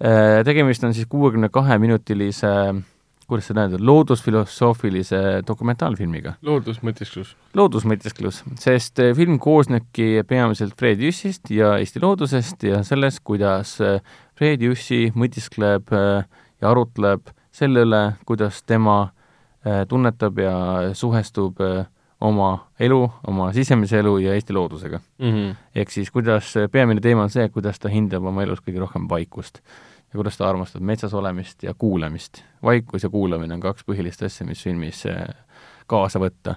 [0.00, 0.44] äh,.
[0.44, 2.84] tegemist on siis kuuekümne kahe minutilise äh,
[3.26, 6.36] kuidas seda öelda, loodusfilosoofilise dokumentaalfilmiga.
[6.46, 7.34] loodusmõtisklus.
[7.54, 13.98] loodusmõtisklus, sest eh, film koosnebki peamiselt Fred Jüssist ja Eesti loodusest ja sellest, kuidas eh,
[14.38, 16.22] Fred Jüssi mõtiskleb eh,
[16.62, 19.10] ja arutleb selle üle, kuidas tema
[19.90, 20.56] tunnetab ja
[20.94, 21.58] suhestub
[22.22, 25.32] oma elu, oma sisemise elu ja Eesti loodusega mm.
[25.32, 25.56] -hmm.
[25.74, 29.58] ehk siis kuidas, peamine teema on see, kuidas ta hindab oma elus kõige rohkem vaikust
[30.16, 32.40] ja kuidas ta armastab metsas olemist ja kuulamist.
[32.64, 35.04] vaikus ja kuulamine on kaks põhilist asja, mis filmis
[35.86, 36.56] kaasa võtta.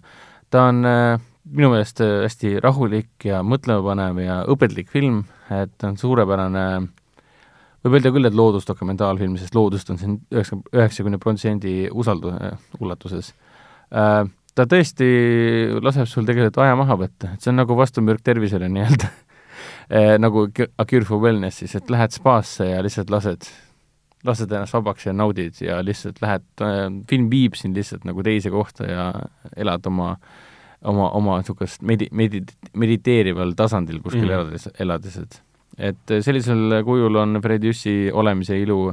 [0.50, 6.66] ta on minu meelest hästi rahulik ja mõtlemapanev ja õpetlik film, et ta on suurepärane
[7.84, 12.36] võib öelda küll, et loodusdokumentaalfilm, sest loodust on siin üheksa, üheksakümne protsendi usaldu-,
[12.80, 13.34] ulatuses
[13.92, 14.24] äh,
[14.56, 15.08] ta tõesti
[15.84, 19.10] laseb sul tegelikult aja maha võtta, et see on nagu vastumürk tervisele nii-öelda.
[19.90, 20.44] Nagu
[20.78, 23.48] A Cure for Wellness siis, et lähed spaasse ja lihtsalt lased,
[24.28, 28.52] lased ennast vabaks ja naudid ja lihtsalt lähed äh,, film viib sind lihtsalt nagu teise
[28.54, 29.08] kohta ja
[29.58, 30.12] elad oma
[30.82, 32.46] oma, oma niisugust medi-, medi-,
[32.78, 34.36] mediteerival tasandil kuskil mm.
[34.36, 35.42] elades, elades, et
[35.80, 38.92] et sellisel kujul on Fred Jüssi Olemise ilu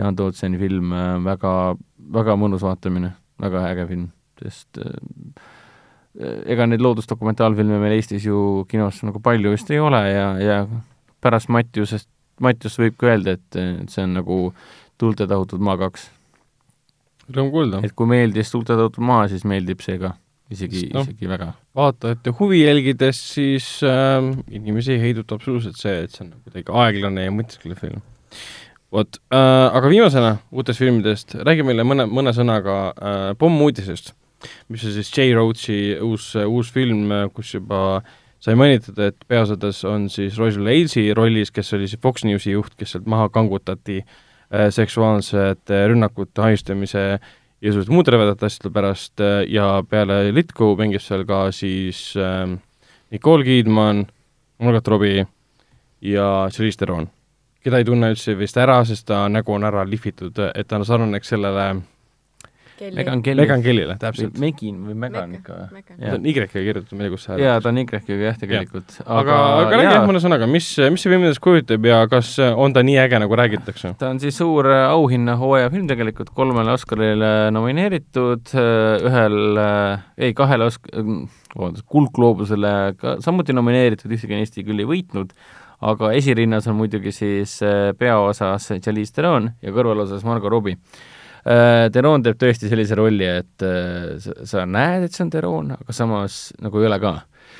[0.00, 1.74] Jaan Tootseni film äh, väga,
[2.14, 3.12] väga mõnus vaatamine,
[3.42, 4.06] väga äge film
[4.40, 4.94] sest äh,
[6.20, 10.56] ega neid loodusdokumentaalfilme meil Eestis ju kinos nagu palju vist ei ole ja, ja
[11.24, 12.08] pärast Mattiusest,
[12.42, 13.60] Mattiust võib ka öelda, et,
[13.92, 14.40] see on nagu
[15.00, 16.04] Tuulte tahutud maa kaks.
[17.32, 17.80] Rõõm kuulda.
[17.82, 20.12] et kui meeldis Tuulte tahutud maa, siis meeldib see ka,
[20.52, 21.52] isegi no,, isegi väga.
[21.78, 24.18] vaatajate huvi jälgides, siis äh,
[24.52, 28.04] inimesi ei heiduta absoluutselt see, et see on kuidagi aeglane ja mõtisklev film
[28.92, 34.12] vot äh,, aga viimasena uutest filmidest, räägi meile mõne, mõne sõnaga äh, Pommuudisest
[34.68, 35.32] mis on siis J.
[35.36, 38.02] Roachi uus, uus film, kus juba
[38.42, 42.74] sai mainitud, et peaosades on siis Roger Ailes rollis, kes oli siis Fox Newsi juht,
[42.78, 47.20] kes sealt maha kangutati äh, seksuaalsete rünnakute, ahistamise ja
[47.62, 52.48] igasuguste muude rõvedate asjade pärast äh, ja peale Litku mängib seal ka siis äh,
[53.14, 54.08] Nicole Kidman,
[54.58, 55.26] Margot Robbie
[56.02, 57.06] ja Charlize Theron,
[57.62, 61.30] keda ei tunne üldse vist ära, sest ta nägu on ära lihvitud, et ta sarnaneks
[61.30, 61.68] sellele
[62.90, 63.40] Megan Kelly.
[63.42, 64.38] Megan Kellyle, täpselt.
[64.42, 65.82] Megin või Megan ikka või?
[65.86, 68.96] ta on Y-ga kirjutatud, ma ei tea, kus see jaa, ta on Y-ga jah, tegelikult.
[69.04, 72.74] aga, aga räägi jah mõne sõnaga, mis, mis see film endast kujutab ja kas on
[72.74, 73.94] ta nii äge, nagu räägitakse?
[74.00, 80.36] ta on siis suur äh, auhinnahooaja film tegelikult, kolmele Oscarile nomineeritud, äh, ühel, äh, ei,
[80.38, 80.90] kahele Osk-,
[81.54, 85.34] vabandust, Kuldgloobusele ka samuti nomineeritud, ühtegi Eesti küll ei võitnud,
[85.82, 87.56] aga esirinnas on muidugi siis
[87.98, 91.11] peaosas Charlize Theron ja kõrvalosas Margot Robbie Äh,
[91.42, 95.96] Deron teeb tõesti sellise rolli, et äh, sa, sa näed, et see on Deron, aga
[95.96, 97.14] samas nagu ei ole ka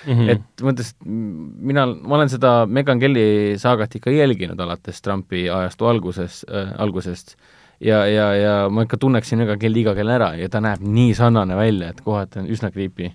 [0.07, 0.13] mm.
[0.13, 0.31] -hmm.
[0.31, 6.45] et mõttes, mina, ma olen seda Megan Kelly saagat ikka jälginud alates Trumpi ajastu alguses
[6.51, 7.37] äh,, algusest
[7.81, 11.15] ja, ja, ja ma ikka tunneksin Megan Kelly iga kell ära ja ta näeb nii
[11.15, 13.13] sarnane välja, et kohati on üsna creepy.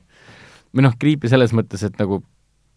[0.75, 2.23] või noh, creepy selles mõttes, et nagu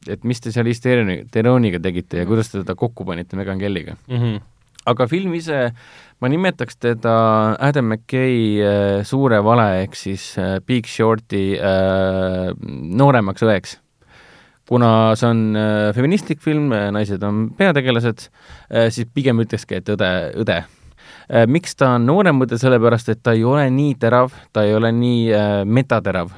[0.09, 3.97] et mis te seal Listeroni, Teroniga tegite ja kuidas te teda kokku panite Megan Kellyga
[4.09, 4.17] mm.
[4.17, 4.41] -hmm.
[4.87, 5.73] aga film ise
[6.21, 7.13] ma nimetaks teda
[7.59, 12.51] Adam McKay äh, suure vale ehk siis äh, Big Shorti äh,
[13.01, 13.79] nooremaks õeks.
[14.71, 15.57] kuna see on
[15.97, 18.29] feministlik film, naised on peategelased
[18.95, 20.61] siis pigem ütlekski, et õde, õde.
[21.51, 24.93] Miks ta on noorem õde, sellepärast et ta ei ole nii terav, ta ei ole
[24.95, 26.31] nii metaterav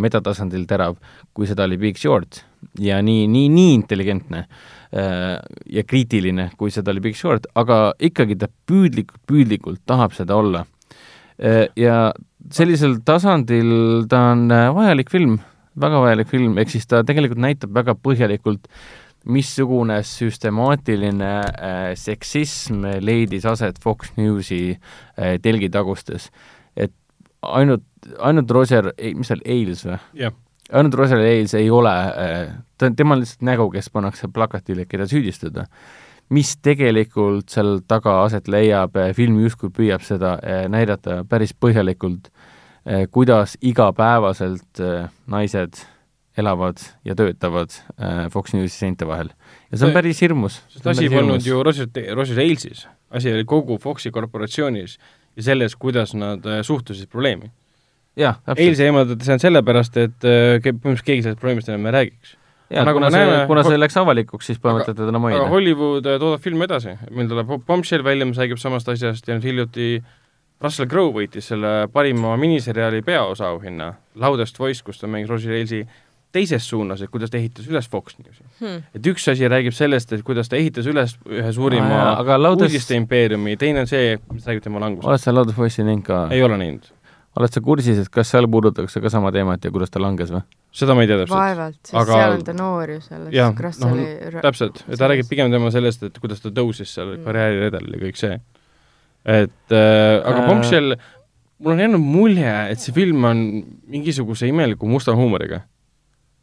[0.00, 0.96] metatasandil terav,
[1.36, 2.40] kui seda oli Big Short.
[2.80, 4.46] Ja nii, nii, nii intelligentne
[4.92, 10.62] ja kriitiline, kui seda oli Big Short, aga ikkagi ta püüdlikult, püüdlikult tahab seda olla.
[11.38, 12.12] Äh, ja
[12.50, 15.36] sellisel tasandil ta on äh, vajalik film,
[15.78, 18.66] väga vajalik film, ehk siis ta tegelikult näitab väga põhjalikult,
[19.28, 26.30] missugune süstemaatiline äh, seksism leidis aset Fox Newsi äh, telgitagustes.
[26.76, 26.94] et
[27.42, 27.84] ainult,
[28.18, 29.98] ainult Roger, mis seal, Ailes või?
[30.24, 30.34] jah
[30.72, 35.66] Arnold Rosenthal ei ole, äh, ta, tema on lihtsalt nägu, kes pannakse plakatile, keda süüdistada.
[36.28, 42.32] mis tegelikult seal taga aset leiab, äh, film justkui püüab seda äh, näidata päris põhjalikult,
[43.12, 44.80] kuidas igapäevaselt
[45.28, 45.76] naised
[46.40, 47.74] elavad ja töötavad
[48.32, 49.28] Fox Newsi seinte vahel.
[49.68, 50.62] ja see on päris hirmus.
[50.72, 54.96] sest asi polnud ju Ailesis, asi oli kogu Foxi korporatsioonis
[55.36, 57.50] ja selles, kuidas nad suhtusid probleemi
[58.18, 62.34] eilse eemaldati see on sellepärast, et äh, põhimõtteliselt keegi sellest probleemist enam ei räägiks.
[62.68, 65.42] jaa, nagu kuna see, kuna see läks avalikuks, siis põhimõtteliselt teda enam hoida.
[65.42, 69.38] aga Hollywood äh, toodab filme edasi, meil tuleb Bombshell välja, mis räägib samast asjast ja
[69.38, 69.92] nüüd hiljuti
[70.62, 75.84] Russell Crowe võitis selle parima miniseriaali peaosa auhinna, Loudest Voice, kus ta mängis Roger Ailesi
[76.34, 78.82] teises suunas, et kuidas ta ehitas üles Fox Newsi hmm..
[78.98, 82.68] et üks asi räägib sellest, et kuidas ta ehitas üles ühe suurima ah, laudes...
[82.68, 85.08] uudiste impeeriumi, teine on see, mis räägib tema langusest.
[85.08, 86.26] oled sa Loudest Voice'i näinud ka?
[86.34, 86.90] ei ole näinud
[87.36, 90.42] oled sa kursis, et kas seal puudutatakse ka sama teemat ja kuidas ta langes või?
[90.78, 91.36] seda ma ei tea täpselt.
[91.36, 92.16] vaevalt, sest aga...
[92.16, 92.98] seal on ta noor ju
[93.34, 97.24] jah, noh, täpselt, ja ta räägib pigem tema sellest, et kuidas ta tõusis seal mm.
[97.26, 98.36] karjääriredelil ja kõik see.
[99.38, 100.44] et äh, aga äh...
[100.48, 100.98] Bombshell,
[101.64, 103.42] mul on jäänud mulje, et see film on
[103.88, 105.64] mingisuguse imeliku musta huumoriga.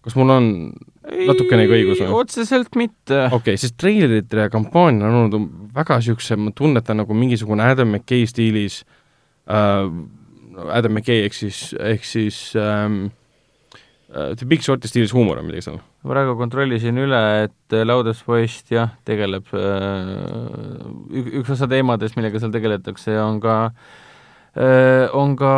[0.05, 0.51] kas mul on
[1.05, 2.11] natukene õigus või?
[2.23, 3.27] otseselt mitte.
[3.29, 8.25] okei okay,, siis treilerite kampaania on olnud väga niisuguse, ma tunnetan nagu mingisugune Adam McKay
[8.29, 8.81] stiilis
[9.45, 9.85] äh,,
[10.55, 13.09] Adam McKay ehk siis, ehk siis ähm,
[14.13, 15.79] äh, The Big Shorti stiilis huumor on midagi seal.
[16.05, 23.15] praegu kontrollisin üle, et Loudest Voice jah, tegeleb äh,, üks osa teemadest, millega seal tegeletakse,
[23.21, 23.55] on ka
[24.55, 25.53] äh, on ka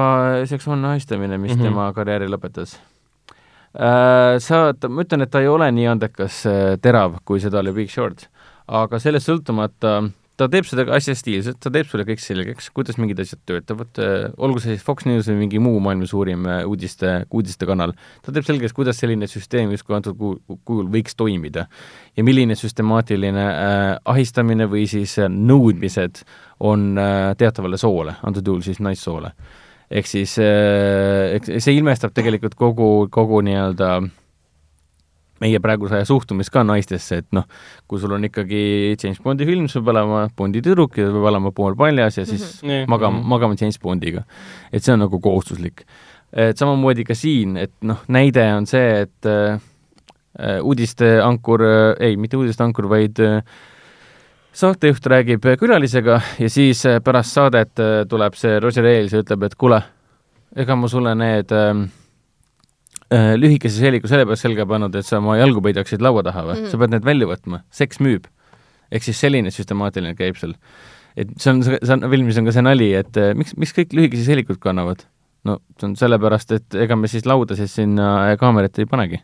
[0.49, 1.71] seksuaalne ahistamine, mis mm -hmm.
[1.71, 2.77] tema karjääri lõpetas
[3.77, 7.75] Äh, sa, ma ütlen, et ta ei ole nii andekas äh, terav, kui seda oli
[7.75, 8.23] Big Short,
[8.65, 9.99] aga sellest sõltumata
[10.37, 14.27] ta teeb seda asja stiilselt, ta teeb sulle kõik selgeks, kuidas mingid asjad töötavad, äh,
[14.37, 17.95] olgu see siis Fox News või mingi muu maailma suurim uudiste, uudistekanal,
[18.25, 21.67] ta teeb selgeks, kuidas selline süsteem justkui antud kujul võiks toimida.
[22.17, 26.23] ja milline süstemaatiline äh, ahistamine või siis nõudmised
[26.59, 29.33] on äh, teatavale soole, antud juhul siis naissoole
[29.89, 33.91] ehk siis äh, see ilmestab tegelikult kogu, kogu nii-öelda
[35.43, 37.45] meie praeguse aja suhtumist ka naistesse, et noh,
[37.87, 41.53] kui sul on ikkagi James Bondi film, sul peab olema Bondi tüdruk ja peab olema
[41.55, 42.87] pool paljas ja siis mm -hmm.
[42.87, 43.27] magama, mhm.
[43.27, 44.23] magama James Bondiga.
[44.73, 45.85] et see on nagu kohustuslik.
[46.33, 49.59] et samamoodi ka siin, et noh, näide on see, et äh,
[50.61, 53.41] uudisteankur äh,, ei, mitte uudisteankur, vaid äh,
[54.57, 59.43] saatejuht räägib külalisega ja siis äh, pärast saadet äh, tuleb see Roger Ailes ja ütleb,
[59.45, 59.81] et kuule,
[60.55, 61.83] ega ma sulle need äh,
[63.11, 66.71] lühikese seeliku sellepärast selga pannud, et sa oma jalgu peidaksid laua taha või mm, -hmm.
[66.71, 68.27] sa pead need välja võtma, seks müüb.
[68.91, 70.55] ehk siis selline süstemaatiline käib seal.
[71.15, 73.93] et see on, see on, filmis on ka see nali, et äh, miks, miks kõik
[73.93, 75.05] lühikesi seelikud kannavad?
[75.43, 79.21] no see on sellepärast, et ega me siis laudasid sinna kaamerat ei panegi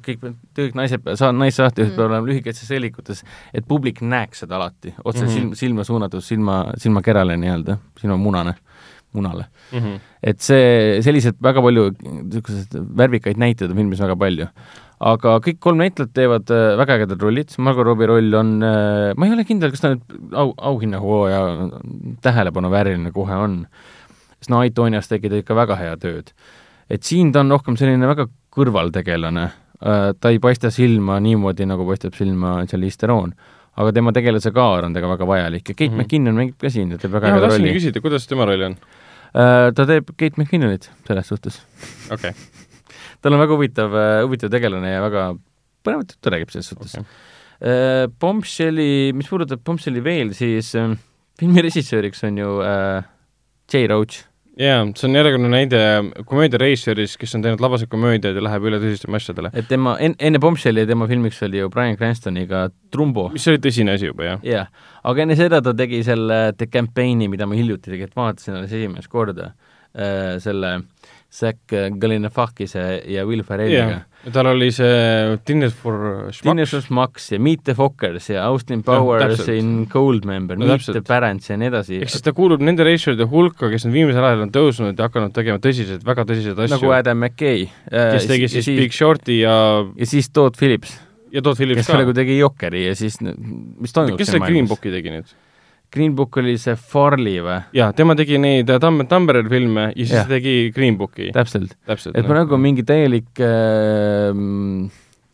[0.00, 0.22] kõik,
[0.56, 1.96] kõik naised, naissaatejuhid mm.
[1.96, 3.22] peavad olema lühikeses seelikutes,
[3.54, 5.34] et publik näeks seda alati, otse mm -hmm.
[5.34, 8.54] silma, silma suunatud, silma, silmakerale nii-öelda, silmamunane,
[9.16, 9.78] munale mm.
[9.78, 9.98] -hmm.
[10.22, 14.48] et see, sellised väga palju niisuguseid värvikaid näiteid on filmis väga palju.
[15.12, 19.26] aga kõik kolm näitlejat teevad äh, väga ägedad rollid, Margot Robbie roll on äh,, ma
[19.26, 21.42] ei ole kindel, kas ta nüüd au, auhinnahooaja
[22.22, 23.66] tähelepanu vääriline kohe on,
[24.38, 26.32] sest no Aitonias tegi ta ikka väga hea tööd.
[26.90, 29.50] et siin ta on rohkem selline väga kõrvaltegelane
[29.82, 33.32] Äh, ta ei paista silma niimoodi, nagu paistab silma Charlize Theron.
[33.80, 36.04] Aga tema tegelase kaar on temaga väga vajalik ja Kate mm -hmm.
[36.04, 37.74] McKinnon mängib ka siin ja teeb väga ägeda rolli.
[37.74, 38.76] küsida, kuidas tema roll on?
[39.34, 41.62] Äh, ta teeb Kate McKinnonit selles suhtes.
[42.10, 42.32] okei okay.
[43.20, 45.36] tal on väga huvitav, äh, huvitav tegelane ja väga
[45.84, 47.04] põnevat juttu räägib selles suhtes okay..
[48.20, 50.72] Bombshelli, mis puudutab Bombshelli veel, siis
[51.38, 53.04] filmi režissööriks on ju äh,
[53.72, 54.24] Jay Roach
[54.60, 55.80] jaa, see on järjekordne näide
[56.28, 59.52] komöödiarežissöörist, kes on teinud labaseid komöödiaid ja läheb üle tõsistele asjadele.
[59.56, 63.28] et tema en,, enne Bombshelli tema filmiks oli ju Bryan Cranstoniga Trumbo.
[63.32, 64.44] mis oli tõsine asi juba, jah.
[64.46, 68.74] jah, aga enne seda ta tegi selle The Campaign'i, mida ma hiljuti tegelikult vaatasin alles
[68.76, 69.52] esimest korda,
[69.96, 70.74] äh, selle
[71.32, 75.96] Zack Galifianakise ja Will Ferrelliga yeah tal oli see Dinner for
[76.30, 76.42] Schmucks.
[76.44, 80.90] Dinner for Schmucks ja Meet the Fockers ja Austin Powers ja, in Goldmember no,, Meet
[80.92, 81.98] the Parents ja nii edasi.
[82.04, 85.34] ehk siis ta kuulub nende režissööride hulka, kes nüüd viimasel ajal on tõusnud ja hakanud
[85.34, 86.76] tegema tõsiseid, väga tõsiseid asju.
[86.76, 87.66] nagu Adam McKay.
[87.90, 90.94] kes tegi siis, siis Big Shorti ja ja siis Todd Phillips.
[91.34, 91.96] ja Todd Phillips kes ka.
[91.96, 95.34] kes praegu tegi Jokeri ja siis, mis toimub kes selle Green Booki tegi nüüd?
[95.92, 97.58] Green Book oli see Farley või?
[97.76, 100.26] jaa, tema tegi neid Dumb and Dumberer filme ja siis ja.
[100.28, 101.30] tegi Green Booki.
[101.36, 102.16] täpselt, täpselt.
[102.16, 104.32] et praegu on mingi täielik äh,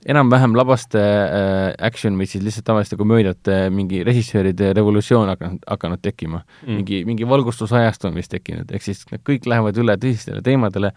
[0.08, 6.42] enam-vähem labaste äh, action või siis lihtsalt tavaliste komöödiate mingi režissööride revolutsioon hakanud, hakanud tekkima
[6.42, 6.74] mm..
[6.80, 10.94] mingi, mingi valgustusajastu on vist tekkinud, ehk siis nad kõik lähevad üle tõsistele teemadele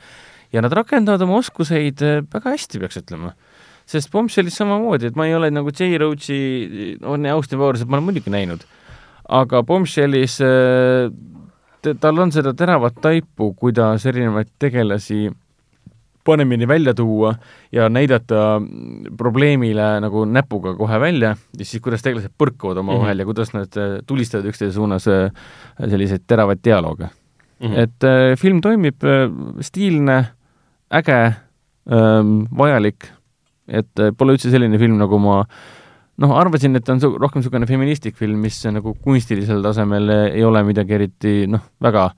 [0.53, 3.35] ja nad rakendavad oma oskuseid äh, väga hästi, peaks ütlema
[3.91, 5.97] sest Bombshellis samamoodi, et ma ei ole nagu J.
[5.99, 6.37] Roachi,
[7.05, 8.63] on Austin Powers'it ma olen muidugi näinud
[9.31, 11.11] aga Bombshellis äh,
[12.01, 15.29] tal on seda teravat taipu, kuidas erinevaid tegelasi
[16.25, 17.31] paremini välja tuua
[17.73, 18.61] ja näidata
[19.17, 23.19] probleemile nagu näpuga kohe välja ja siis, kuidas tegelased põrkuvad omavahel mm -hmm.
[23.19, 25.31] ja kuidas nad äh, tulistavad üksteise suunas äh,
[25.89, 27.07] selliseid teravaid dialoog mm.
[27.67, 27.79] -hmm.
[27.79, 29.31] et äh, film toimib äh,
[29.61, 30.25] stiilne,
[30.93, 31.35] äge äh,,
[32.57, 33.07] vajalik,
[33.67, 35.80] et äh, pole üldse selline film, nagu ma äh,
[36.21, 40.63] noh, arvasin, et on su-, rohkem niisugune feministlik film, mis nagu kunstilisel tasemel ei ole
[40.67, 42.09] midagi eriti noh, väga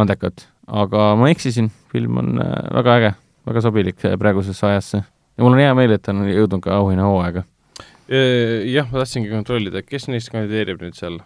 [0.00, 0.48] andekat.
[0.64, 3.10] aga ma eksisin, film on äh, väga äge,
[3.50, 5.02] väga sobilik äh, praegusesse ajasse.
[5.04, 7.44] ja mul on hea meel, et ta on jõudnud ka auhinnahooaega.
[8.04, 11.22] Jah, ma tahtsingi kontrollida, kes neist kandideerib nüüd seal?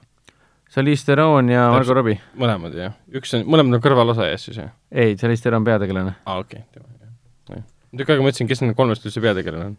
[0.70, 2.20] Charlize Theron ja Margot Robbie.
[2.39, 2.95] mõlemad, jah?
[3.19, 4.74] üks on, mõlemad on kõrvalosajas siis, jah?
[4.93, 6.15] ei, Charlize Theron peategelane.
[6.23, 7.62] aa, okei okay..
[7.97, 9.78] tükk aega mõtlesin, kes nendest kolmest üldse peategelane on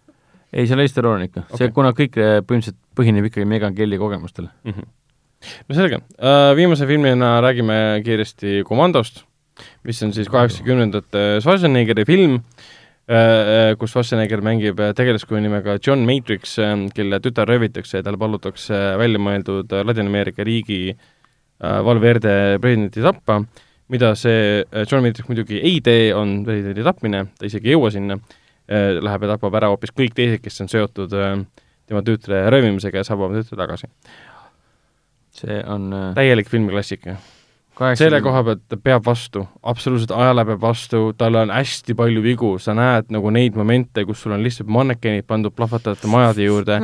[0.53, 3.77] ei, see on Eesti Roon ikka okay., see, kuna kõik eh, põhimõtteliselt põhineb ikkagi Megan
[3.77, 4.73] Kelly kogemustel mm.
[4.73, 4.89] -hmm.
[5.69, 9.23] no selge uh,, viimase filmina räägime kiiresti Komandost,
[9.83, 12.41] mis on siis kaheksakümnendate Schwarzeneggeri film
[13.79, 16.59] kus Schwarzenegger mängib tegelaskuju nimega John Matrix,
[16.93, 20.93] kelle tütar röövitakse ja talle palutakse väljamõeldud Ladina-Ameerika riigi
[21.59, 23.39] Valverde presidenti tappa,
[23.89, 28.19] mida see John Matrix muidugi ei tee, on presidendi tapmine, ta isegi ei jõua sinna,
[28.69, 33.25] läheb ja tapab ära hoopis kõik teised, kes on seotud tema tütre röövimisega ja saab
[33.25, 33.89] oma tütre tagasi.
[35.39, 37.17] see on täielik filmiklassika
[37.97, 42.51] selle koha pealt ta peab vastu, absoluutselt ajale peab vastu, tal on hästi palju vigu,
[42.61, 46.79] sa näed nagu neid momente, kus sul on lihtsalt mannekenid pandud plahvatavate majade juurde.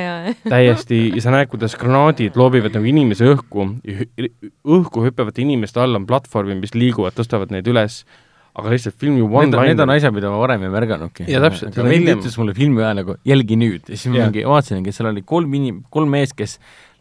[0.54, 3.68] Täiesti, ja sa näed, kuidas granaadid loobivad nagu inimese õhku,
[4.78, 8.02] õhku hüppavate inimeste all on platvormid, mis liiguvad, tõstavad neid üles,
[8.58, 11.26] aga lihtsalt filmi one-liner Need on asjad, mida ma varem ei märganudki.
[11.30, 11.76] jaa, täpselt.
[11.86, 15.22] Vili ütles mulle filmi ajal nagu jälgi nüüd ja siis ma mingi vaatasingi, seal oli
[15.26, 16.58] kolm inim-, kolm meest, kes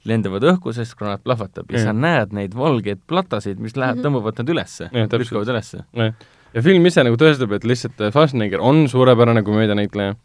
[0.07, 4.05] lendavad õhku, sest granaat plahvatab ja, ja sa näed neid valgeid platasid, mis lähevad, mhm.
[4.05, 5.84] tõmbavad nad ülesse, lükkavad ülesse.
[5.97, 10.15] ja film ise nagu tõestab, et lihtsalt äh, Schwarzenegger on suurepärane komöödianäitleja,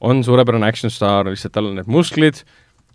[0.00, 2.42] on suurepärane action staar, lihtsalt tal on need musklid,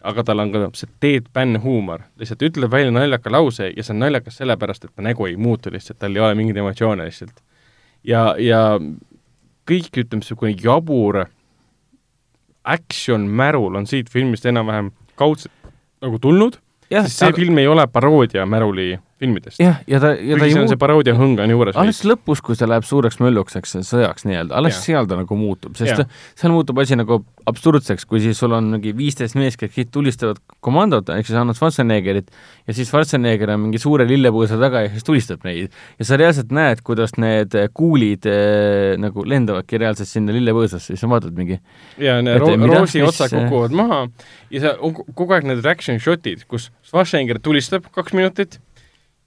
[0.03, 4.03] aga tal on ka see deadpan huumor, lihtsalt ütleb välja naljaka lause ja see on
[4.03, 7.43] naljakas sellepärast, et ta nägu ei muutu lihtsalt, tal ei ole mingeid emotsioone lihtsalt.
[8.04, 8.62] Ja, ja
[9.70, 11.24] kõik, ütleme, niisugune jabur
[12.64, 15.54] action märul on siit filmist enam-vähem kaudselt
[16.04, 16.60] nagu tulnud,
[16.90, 17.40] siis see aga...
[17.40, 18.94] film ei ole paroodia Märuli
[19.24, 19.62] filmidest.
[19.62, 20.74] jah, ja ta, ja ta ei muutu.
[20.74, 21.78] see paroodia hõng on juures.
[21.80, 22.10] alles veits.
[22.12, 24.84] lõpus, kui see läheb suureks mölluks, eks, sõjaks nii-öelda, alles ja.
[24.88, 26.08] seal ta nagu muutub, sest ja.
[26.40, 30.40] seal muutub asi nagu absurdseks, kui siis sul on mingi viisteist meest, kes kõik tulistavad
[30.64, 32.32] komandot, ehk siis Arnold Schwarzeneggerit,
[32.68, 35.74] ja siis Schwarzenegger on mingi suure lillepõõsa taga ja siis tulistab neid.
[36.00, 41.12] ja sa reaalselt näed, kuidas need kuulid äh, nagu lendavadki reaalselt sinna lillepõõsasse, siis sa
[41.12, 41.60] vaatad mingi
[42.02, 44.06] ja need ro roosi otsad kukuvad maha
[44.54, 48.60] ja sa, kogu aeg need reaction shot'id, kus Schwarzenegger tulistab kaks minutit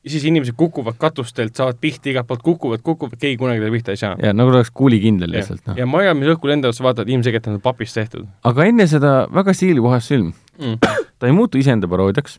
[0.07, 3.95] ja siis inimesed kukuvad katustelt, saavad pihta igalt poolt, kukuvad, kukuvad, keegi kunagi talle pihta
[3.97, 4.15] ei saa.
[4.23, 5.65] ja nagu oleks kuulikindel lihtsalt.
[5.67, 5.75] No.
[5.81, 8.29] ja maja, mis õhku lendavad, sa vaatad, ilmselgelt on papist tehtud.
[8.47, 10.31] aga enne seda väga stiilipuhas film
[10.61, 10.79] mm..
[11.19, 12.39] ta ei muutu iseenda paroodiaks,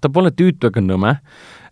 [0.00, 1.18] ta pole tüütu ega nõme,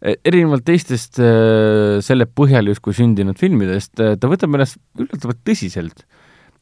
[0.04, 6.04] erinevalt teistest äh, selle põhjal justkui sündinud filmidest, äh, ta võtab ennast üllatavalt tõsiselt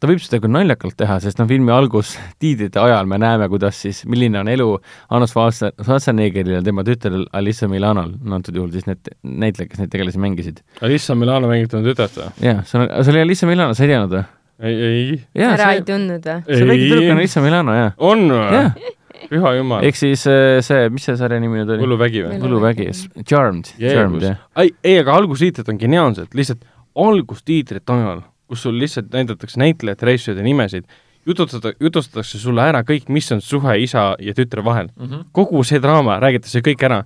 [0.00, 3.80] ta võib seda ka naljakalt teha, sest noh, filmi algus tiitrite ajal me näeme, kuidas
[3.84, 4.68] siis, milline on elu
[5.08, 9.92] Arnold Schwarzeneggeril ja tema tütrel Alissa Milanol, no antud juhul siis need näitlejad, kes neid
[9.94, 10.64] tegelasi mängisid.
[10.84, 12.32] Alissa Milano mängib tema tütart või?
[12.44, 14.26] jah, see on, see oli Alissa Milano, sa ei teadnud või?
[14.64, 15.46] ei, ei.
[15.46, 15.78] ära see...
[15.78, 16.44] ei tundnud või?
[16.50, 17.96] see väike tüdruk on Alissa Milano, jah.
[18.10, 18.92] on või?
[19.30, 19.86] püha jumal.
[19.86, 21.86] ehk siis äh, see, mis see sarja nimi nüüd oli?
[21.86, 22.38] võluvägi või?
[22.42, 22.90] võluvägi,
[23.22, 24.44] Charmed, Charmed, jah.
[24.60, 26.64] ei, aga algustiitrid on geniaalsed, lihtsalt
[26.94, 28.22] algustiitrid ajal
[28.54, 30.86] kus sul lihtsalt näidatakse näitlejate, režissööride nimesid,
[31.26, 35.06] jutustada, jutustatakse sulle ära kõik, mis on suhe isa ja tütre vahel mm.
[35.06, 35.26] -hmm.
[35.32, 37.04] kogu see draama räägitakse kõik ära.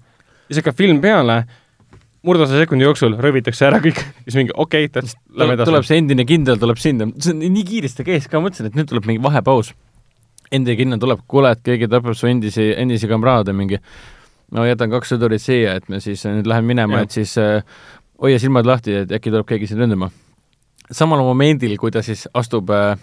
[0.48, 1.44] siis hakkab film peale,
[2.22, 5.70] murdosa sekundi jooksul röövitakse ära kõik, siis mingi okei okay,, täpselt, lähme edasi.
[5.70, 8.88] tuleb see endine kindel, tuleb sinna, see on nii kiiresti käis ka, mõtlesin, et nüüd
[8.90, 9.74] tuleb mingi vahepaus.
[10.52, 13.78] endine kindel tuleb, kuule, et keegi tapab su endisi, endisi kamraade mingi,
[14.52, 17.62] no jätan kaks sõdurit siia, et me siis nüüd läheme minema, et siis äh,
[18.20, 20.10] hoia silmad lahti, et äkki tuleb keegi sind ründama
[20.94, 22.98] samal momendil, kui ta siis astub äh,,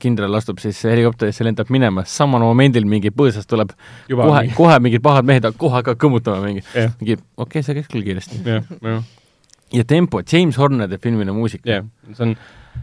[0.00, 3.72] kindral astub siis helikopterisse, lendab minema, samal momendil mingi põõsast tuleb
[4.10, 6.64] Juba kohe, kohe mingid pahad mehed kohe hakkavad kõmmutama mingi,
[7.00, 8.42] mingi okei okay,, see käis küll kiiresti.
[9.78, 11.78] ja tempo, James Horner teeb filmile muusika.
[11.78, 12.34] jah, see on,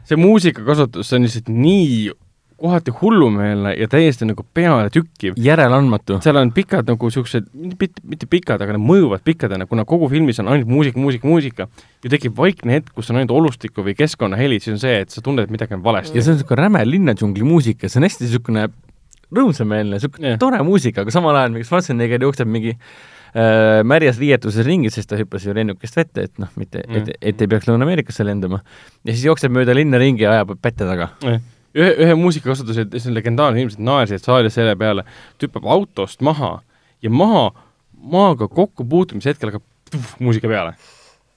[0.07, 2.13] see muusikakasutus, see on lihtsalt nii
[2.57, 5.33] kohati hullumeelne ja täiesti nagu peale tükkiv.
[5.37, 6.19] järeleandmatu.
[6.23, 10.39] seal on pikad nagu niisugused, mitte, mitte pikad, aga need mõjuvad pikkadena, kuna kogu filmis
[10.39, 11.67] on ainult muusika, muusika, muusika,
[12.03, 15.23] ja tekib vaikne hetk, kus on ainult olustiku või keskkonnahelid, siis on see, et sa
[15.25, 16.15] tunned, et midagi on valesti.
[16.15, 18.69] ja see on niisugune räme linnadžungli muusika, see on hästi niisugune
[19.35, 24.93] rõõmsameelne, niisugune tore muusika, aga samal ajal mingi Schwarzenegger jookseb mingi äh, märjas riietuses ringi,
[24.93, 28.23] sest ta hüppas ju lennukist vette, et noh, mitte mm., et, et ei peaks Lõuna-Ameerikasse
[28.23, 28.63] lendama.
[29.03, 31.43] ja siis jookseb mööda linna ringi ja ajab pätte taga yeah
[31.75, 35.05] ühe, ühe muusikakasutuse, see on legendaarne, inimesed naersid saalis selle peale,
[35.41, 36.57] tüppab autost maha
[37.03, 37.49] ja maha,
[38.11, 40.75] maaga kokkupuutumise hetkel hakkab tuff, muusika peale.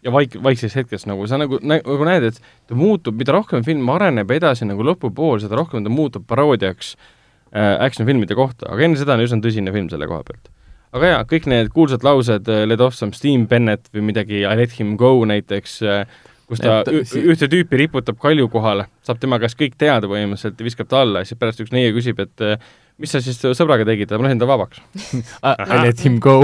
[0.02, 2.36] ja vaik-, vaikses hetkes nagu, sa nagu, nagu näed, et
[2.70, 7.74] ta muutub, mida rohkem film areneb edasi nagu lõpupool, seda rohkem ta muutub paroodiaks äh,
[7.82, 10.52] action-filmide kohta, aga enne seda on üsna tõsine film selle koha pealt.
[10.94, 14.78] aga jaa, kõik need kuulsad laused Let off some steam Bennett või midagi I let
[14.78, 19.58] him go näiteks äh,, kus ta et, ühte tüüpi riputab kalju kohale, saab tema käest
[19.60, 22.56] kõik teada põhimõtteliselt ja viskab ta alla ja siis pärast üks neiu küsib, et eh,
[22.98, 24.80] mis sa siis sõbraga tegid, ma lasin ta vabaks
[25.44, 26.40] I let him go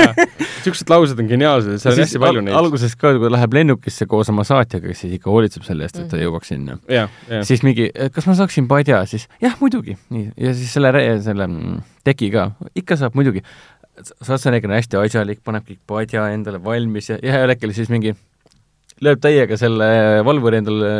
[0.60, 2.56] niisugused laused on geniaalsed, seal on hästi palju neid.
[2.60, 5.98] alguses ka, kui ta läheb lennukisse koos oma saatjaga, kes siis ikka hoolitseb selle eest,
[5.98, 6.24] et ta mhm.
[6.28, 6.78] jõuaks sinna.
[7.48, 10.94] siis mingi, kas ma saaksin padja, siis jah, muidugi, nii, ja siis selle,
[11.24, 13.44] selle mm, teki ka, ikka saab muidugi.
[14.00, 18.14] Schwarzenegger on hästi asjalik, paneb kõik padja endale valmis ja ühel hetkel siis mingi
[19.04, 19.90] lööb täiega selle
[20.26, 20.90] valvuri endale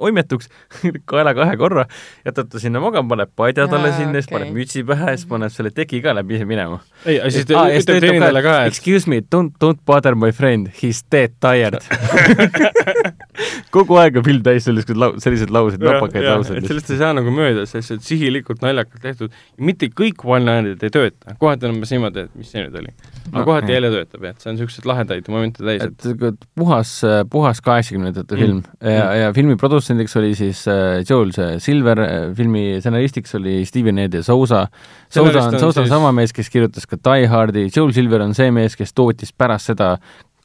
[0.00, 0.50] oimetuks
[1.10, 1.86] kaela kahe korra,
[2.26, 5.72] jätab ta sinna magama, paneb padja talle sinna, siis paneb mütsi pähe, siis paneb selle
[5.76, 6.80] teki ka, läheb ise minema.
[7.04, 10.92] ei, siis ta ütleb teenindajale ka, et excuse me, don't, don't bother my friend, he
[10.94, 11.78] is dead tired
[13.74, 16.66] kogu aeg on film täis sellised lau-, selliseid lauseid, napakaid lauseid.
[16.68, 21.36] sellest ei saa nagu mööda, sest et sihilikult naljakalt tehtud, mitte kõik one-linerid ei tööta,
[21.40, 22.92] kohati on umbes niimoodi, et mis see nüüd oli.
[23.32, 25.86] aga kohati jälle töötab, jah, et see on niisuguseid lahedaid momente täis.
[25.86, 26.94] et puhas,
[27.32, 28.40] puhas kaheksakümnendate mm.
[28.44, 29.56] film ja mm., ja filmi
[29.90, 34.66] produtsendiks oli siis äh, Joel Silver, äh, filmi stsenaristiks oli Steven Ed Sousa.
[35.08, 35.88] Sousa on, Sousa on siis...
[35.88, 39.72] sama mees, kes kirjutas ka Die Hardi, Joel Silver on see mees, kes tootis pärast
[39.72, 39.96] seda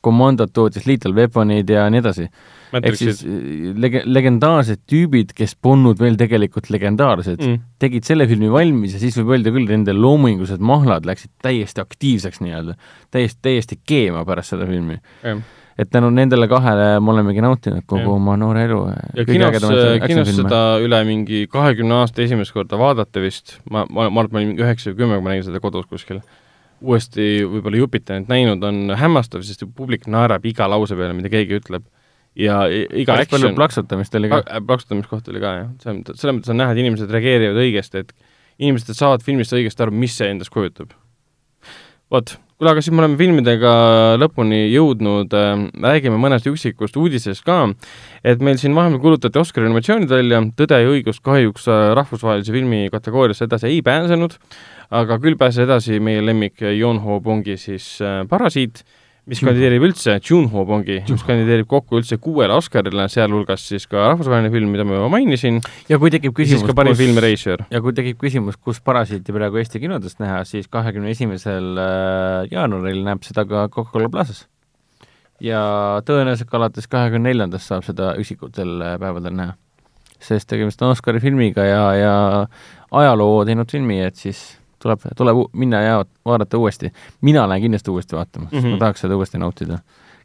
[0.06, 2.28] Commandot tootis Lethal Weaponid ja nii edasi.
[2.76, 8.50] ehk siis äh, lege-, legendaarsed tüübid, kes polnud veel tegelikult legendaarsed mm., tegid selle filmi
[8.52, 12.76] valmis ja siis võib öelda küll, nende loomingulised mahlad läksid täiesti aktiivseks nii-öelda,
[13.16, 18.06] täiesti, täiesti keema pärast seda filmi mm et tänu nendele kahele me olemegi nautinud kogu
[18.06, 18.14] ja.
[18.16, 18.80] oma noore elu.
[19.18, 19.58] ja kinos,
[20.06, 24.36] kinos seda üle mingi kahekümne aasta esimest korda vaadata vist, ma, ma, ma arvan, et
[24.36, 26.22] ma olin üheksa või kümme, kui ma nägin seda kodus kuskil,
[26.86, 31.84] uuesti võib-olla Jupiterit näinud, on hämmastav, sest publik naerab iga lause peale, mida keegi ütleb.
[32.36, 34.42] ja iga päris palju plaksutamist oli ka.
[34.68, 35.70] plaksutamiskohta oli ka, jah.
[35.84, 38.16] see on, selles mõttes on näha, et inimesed reageerivad õigesti, et
[38.64, 40.96] inimesed saavad filmist õigesti aru, mis see endast kujutab.
[42.12, 43.72] vot, kuule, aga siis me oleme filmidega
[44.22, 47.62] lõpuni jõudnud äh,, räägime mõnest üksikust uudisest ka,
[48.24, 52.86] et meil siin vahepeal kuulutati Oscari animatsioonid välja, Tõde ja õigus kahjuks äh, rahvusvahelise filmi
[52.94, 54.38] kategooriasse edasi ei pääsenud,
[54.96, 58.86] aga küll pääses edasi meie lemmik Yon Ho Bongi siis äh, Parasiit.
[58.86, 64.12] äh,, mis kandideerib üldse, Junho Bongi, mis kandideerib kokku üldse kuuele Oscarile, sealhulgas siis ka
[64.12, 65.62] rahvusvaheline film, mida ma juba mainisin.
[65.90, 69.58] ja kui tekib küsimus, siis ka parim kus, ja kui tekib küsimus, kus Parasiiti praegu
[69.62, 74.46] Eesti kinodes näha, siis kahekümne esimesel äh, jaanuaril näeb seda ka Coca-Cola Plazas.
[75.42, 75.62] ja
[76.06, 79.58] tõenäoliselt ka alates kahekümne neljandast saab seda üksikutel äh, päevadel näha.
[80.22, 82.14] sest tegemist on Oscari filmiga ja, ja
[82.92, 84.46] ajaloo teinud filmi, et siis
[84.86, 86.92] tuleb, tuleb minna ja vaadata uuesti.
[87.22, 88.74] mina lähen kindlasti uuesti vaatama, sest mm -hmm.
[88.74, 89.80] ma tahaks seda uuesti nautida.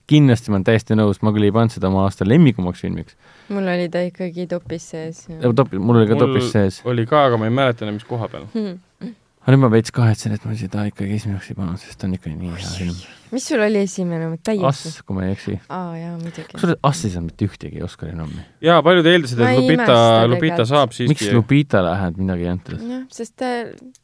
[0.07, 3.17] kindlasti ma olen täiesti nõus, ma küll ei pannud seda oma aasta lemmikumaks filmiks.
[3.49, 5.27] mul oli ta ikkagi topis sees.
[5.55, 6.83] topi, mul oli ka mul topis sees.
[6.85, 8.67] oli ka, aga ma ei mäleta enam, mis koha peal mm.
[8.67, 9.15] -hmm.
[9.41, 12.15] aga nüüd ma veits kahetsen, et ma seda ikkagi esimeseks ei pannud, sest ta on
[12.15, 14.67] ikka nii hea film mis sul oli esimene, täiesti?
[14.67, 15.55] Ass, kui ma ei eksi.
[15.71, 16.47] aa, jaa, muidugi.
[16.51, 18.43] kusjuures Ass ei saanud mitte ühtegi Oscari nommi.
[18.65, 19.97] jaa, paljud eeldasid, et Lupita,
[20.31, 21.15] Lupita saab siiski.
[21.15, 22.85] miks Lupitale vähemalt midagi ei antud?
[22.91, 23.51] jah, sest ta,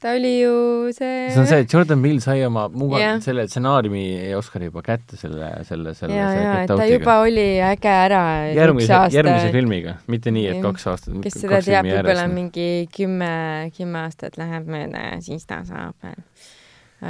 [0.03, 0.57] ta oli ju
[0.97, 4.05] see see on see, et Jordan Peele sai oma muga, selle stsenaariumi
[4.39, 8.23] Oscari juba kätte selle, selle, selle jaa, jaa, et ta juba oli äge ära
[8.55, 13.32] järgmise, järgmise filmiga, mitte nii, et kaks aastat kes seda teab, võib-olla mingi kümme,
[13.77, 16.23] kümme aastat läheb mööda ja siis ta saab veel.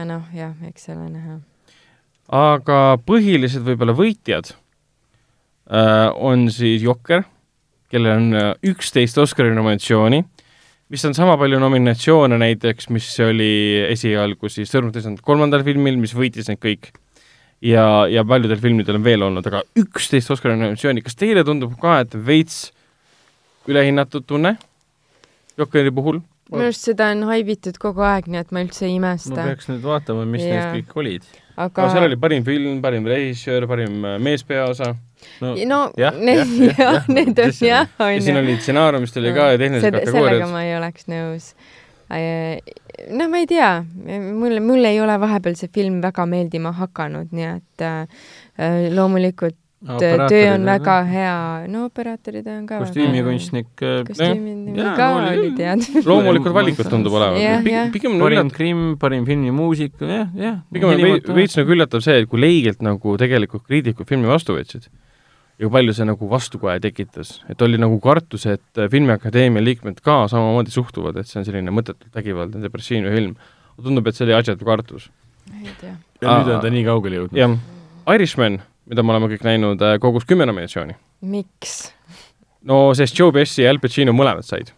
[0.08, 1.38] noh, jah, eks ole näha
[2.32, 4.50] aga põhilised võib-olla võitjad
[5.70, 7.24] äh, on siis Jokker,
[7.92, 10.22] kellel on äh, üksteist Oscari nominatsiooni,
[10.90, 16.50] mis on sama palju nominatsioone näiteks, mis oli esialgu siis Sõrmutesand kolmandal filmil, mis võitis
[16.50, 16.92] need kõik.
[17.62, 22.00] ja, ja paljudel filmidel on veel olnud, aga üksteist Oscari nominatsiooni, kas teile tundub ka,
[22.02, 22.72] et veits
[23.66, 24.56] ülehinnatud tunne
[25.56, 26.20] Jokkeri puhul?
[26.52, 29.34] Minu arust seda on haibitud kogu aeg, nii et ma üldse ei imesta.
[29.34, 30.54] ma peaks nüüd vaatama, mis ja.
[30.54, 34.92] neist kõik olid aga no, seal oli parim film, parim režissöör, parim äh, meespeaosa.
[35.40, 38.20] no, no jah, need, jah, jah, need on jah, on ju.
[38.20, 40.28] ja siin oli stsenaariumist oli ka ja tehnilised kategooriad.
[40.28, 41.50] sellega ma ei oleks nõus.
[43.16, 43.70] no ma ei tea,
[44.36, 48.26] mulle, mulle ei ole vahepeal see film väga meeldima hakanud, nii et äh,
[48.94, 51.38] loomulikult töö on väga hea,
[51.70, 53.70] no operaatorid on ka kostüümikunstnik.
[53.78, 55.86] kostüümid ka olid head.
[56.10, 57.66] loomulikult valikud tundub olevat.
[57.94, 60.60] pigem parim krimm, parim filmimuusika, jah, jah.
[60.72, 64.90] pigem on veits nagu üllatav see, et kui leigelt nagu tegelikult kriitikud filmi vastu võtsid
[65.56, 70.24] ja kui palju see nagu vastukoja tekitas, et oli nagu kartus, et Filmiakadeemia liikmed ka
[70.32, 73.36] samamoodi suhtuvad, et see on selline mõttetult vägivaldne depressiivne film.
[73.76, 75.10] tundub, et see oli asjatu kartus.
[75.62, 75.96] ei tea.
[76.20, 77.40] ja nüüd on ta nii kaugele jõudnud.
[77.40, 77.56] jah,
[78.14, 78.60] Irishman
[78.90, 80.96] mida me oleme kõik näinud, äh, kogus kümme nominatsiooni.
[81.26, 81.76] miks?
[82.66, 84.72] no sest Joe Pesci ja Al Pacino mõlemad said.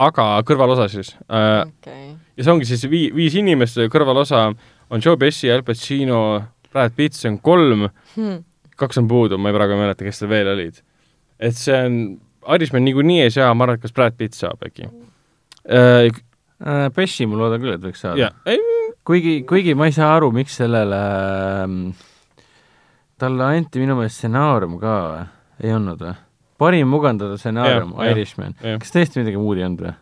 [0.00, 2.14] aga kõrvalosa siis äh, okay.
[2.36, 4.48] ja see ongi siis vii-, viis inimest, kõrvalosa
[4.92, 6.42] on Joe Pesci, Al Pacino,
[6.72, 8.42] Brad Pitt, see on kolm hmm.,
[8.80, 10.82] kaks on puudu, ma ei praegu ei mäleta, kes seal veel olid.
[11.40, 12.02] et see on,
[12.52, 14.88] Irishman niikuinii ei saa, ma arvan, et kas Brad Pitt saab äkki
[15.68, 16.12] äh,.
[16.62, 18.28] Äh, Pesci ma loodan küll, et võiks saada.
[19.02, 20.98] kuigi, kuigi ma ei saa aru, miks sellele
[21.66, 22.02] äh,
[23.22, 25.26] talle anti minu meelest stsenaarium ka või?
[25.62, 26.14] ei olnud või?
[26.62, 28.56] parim mugandada stsenaarium, Irishman.
[28.60, 29.94] kas tõesti midagi muud ei olnud või?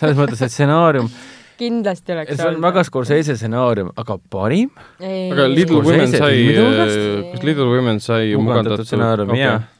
[0.00, 1.10] selles mõttes, et stsenaarium
[1.60, 2.42] kindlasti oleks olnud.
[2.42, 4.74] see on väga Scorsese stsenaarium, aga parim?
[5.00, 6.42] aga Little Women sai,
[7.32, 9.70] kas Little Women sai mugandatud stsenaarium okay., jah.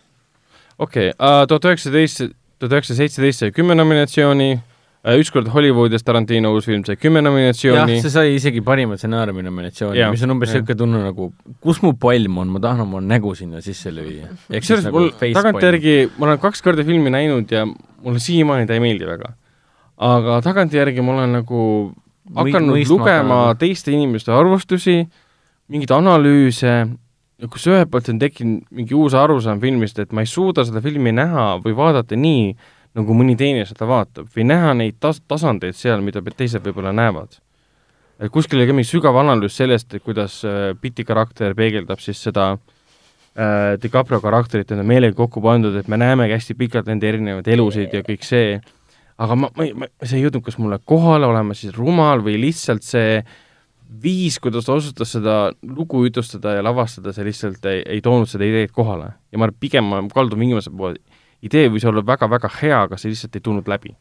[0.78, 2.24] okei okay,, tuhat üheksateist,
[2.60, 4.75] tuhat üheksasada seitseteist sai kümme nominatsiooni Äh,
[5.14, 7.98] ükskord Hollywoodis Tarantino uus film sai kümme nominatsiooni.
[7.98, 11.28] jah, see sai isegi parima stsenaariumi nominatsiooni, mis on umbes niisugune tunne nagu,
[11.62, 14.32] kus mu palm on, ma tahan oma nägu sinna sisse lüüa.
[14.50, 18.82] kusjuures nagu mul tagantjärgi, ma olen kaks korda filmi näinud ja mulle siiamaani ta ei
[18.82, 19.32] meeldi väga.
[20.10, 21.62] aga tagantjärgi ma olen nagu
[22.34, 23.60] hakanud Mõist lugema ka.
[23.62, 25.04] teiste inimeste arvustusi,
[25.70, 26.72] mingeid analüüse,
[27.52, 31.14] kus ühelt poolt on tekkinud mingi uus arusaam filmist, et ma ei suuda seda filmi
[31.14, 32.56] näha või vaadata nii,
[32.96, 37.38] nagu mõni teine seda vaatab või näha neid tas-, tasandeid seal, mida teised võib-olla näevad.
[38.18, 42.22] et kuskil oli ka mingi sügav analüüs sellest, et kuidas äh, Pitti karakter peegeldab siis
[42.22, 47.48] seda äh, DiCaprio karakterit, on meelega kokku pandud, et me näemegi hästi pikalt nende erinevaid
[47.52, 48.60] elusid ja kõik see,
[49.18, 52.86] aga ma, ma, ma, see ei jõudnud kas mulle kohale olema siis rumal või lihtsalt
[52.86, 53.20] see
[54.02, 58.48] viis, kuidas ta osutas seda lugu jutustada ja lavastada, see lihtsalt ei, ei toonud seda
[58.48, 59.12] ideed kohale.
[59.30, 60.96] ja ma pigem ma kaldun viimase poole
[61.46, 63.94] idee võis olla väga-väga hea, aga see lihtsalt ei tulnud läbi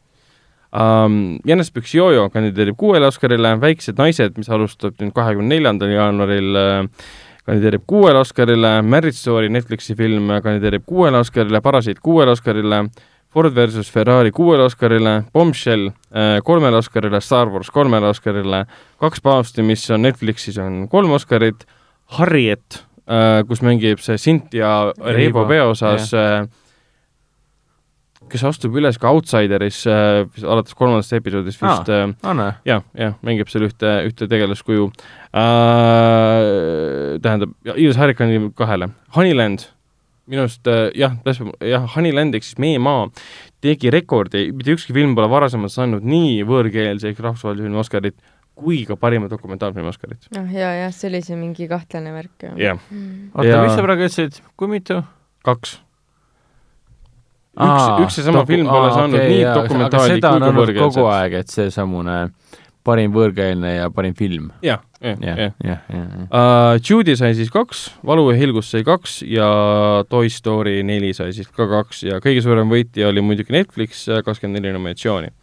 [0.72, 1.38] um,.
[1.46, 7.10] Janes Püksjojo kandideerib kuuele Oscarile, Väiksed naised, mis alustab nüüd kahekümne neljandal jaanuaril äh,
[7.46, 12.86] kandideerib kuuele Oscarile, Marriage Story Netflixi film kandideerib kuuele Oscarile, Parasiit kuuele Oscarile,
[13.32, 18.64] Ford versus Ferrari kuuele Oscarile, Bombshell äh, kolmele Oscarile, Star Wars kolmele Oscarile,
[19.02, 21.66] Kaks paavsti, mis on Netflixis, on kolm Oscarit,
[22.18, 26.46] Harriet, äh, kus mängib see Cynthia Erivo peaosas yeah
[28.30, 32.58] kes astub üles ka Outsideris äh, alates kolmandast episoodist vist äh, ah,.
[32.66, 34.90] jah, jah, mängib seal ühte, ühte tegelaskuju
[35.36, 36.42] äh,.
[37.22, 38.90] tähendab, Iris Harrikani kahele.
[39.16, 39.68] Honeyland,
[40.30, 41.16] minu arust äh, jah,
[41.62, 43.08] jah, Honeyland ehk siis Meie maa
[43.64, 48.18] tegi rekordi, mitte ükski film pole varasemalt saanud nii võõrkeelse ehk rahvusvahelise filmi Oscarit
[48.56, 50.30] kui ka parima dokumentaalfilmi Oscarit.
[50.38, 52.48] ah jaa, jah, see oli see mingi kahtlane värk.
[52.56, 52.80] jah.
[52.90, 53.32] Mm.
[53.34, 55.02] oota, mis sa praegu ütlesid, kui mitu?
[55.46, 55.78] kaks
[57.56, 60.82] üks, üks ja sama film pole aa, saanud okay, nii dokumentaali kui ka võõrkeelset.
[60.82, 62.18] kogu aeg, et seesamune
[62.86, 64.50] parim võõrkeelne ja parim film.
[64.64, 65.80] jah, jah, jah, jah.
[66.26, 69.48] Uh, Judy sai siis kaks, Valu ja Hilgus sai kaks ja
[70.10, 74.60] Toy Story neli sai siis ka kaks ja kõige suurem võitja oli muidugi Netflix, kakskümmend
[74.60, 75.34] neli nominatsiooni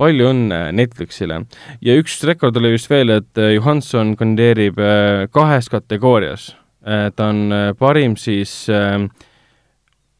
[0.00, 1.44] palju õnne Netflixile.
[1.84, 6.50] ja üks rekord oli vist veel, et Johanson kandideerib äh, kahes kategoorias.
[6.84, 8.98] Äh, ta on parim siis äh,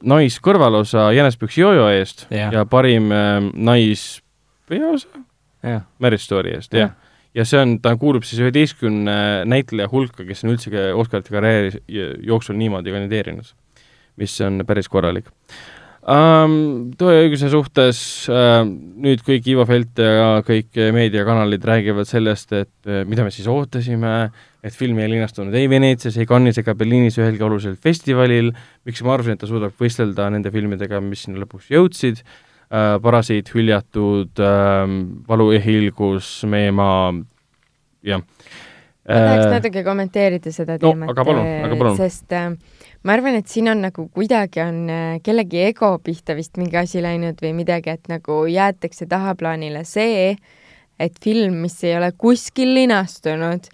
[0.05, 5.23] naiskõrvalosa Jänespüksi jojo eest ja, ja parim äh, naispeaosa
[6.03, 6.91] Mary Story eest, jah.
[7.35, 9.17] ja see on, ta kuulub siis üheteistkümne
[9.49, 11.81] näitleja hulka, kes on üldse Oscarite karjääri
[12.27, 13.49] jooksul niimoodi kandideerinud,
[14.21, 15.31] mis on päris korralik
[16.05, 16.59] um,.
[17.01, 17.99] Tõeõiguse suhtes
[18.29, 23.49] uh, nüüd kõik Ivo Felt ja kõik meediakanalid räägivad sellest, et uh, mida me siis
[23.49, 28.51] ootasime uh,, et film ei linastunud ei Veneetsias, ei Cannes'is ega Berliinis ühelgi olulisel festivalil,
[28.89, 33.53] miks ma arvasin, et ta suudab võistelda nende filmidega, mis sinna lõpuks jõudsid äh,, Parasiit,
[33.55, 34.85] Hüljatud äh,,
[35.29, 37.11] Valu ja hiilgus, Meie maa,
[38.07, 38.25] jah.
[39.05, 41.99] ma tahaks äh, natuke kommenteerida seda teemat no,, aga palun, aga palun.
[42.01, 42.55] sest äh,
[43.05, 47.05] ma arvan, et siin on nagu kuidagi on äh, kellegi ego pihta vist mingi asi
[47.05, 50.33] läinud või midagi, et nagu jäetakse tahaplaanile see,
[50.97, 53.69] et film, mis ei ole kuskil linastunud,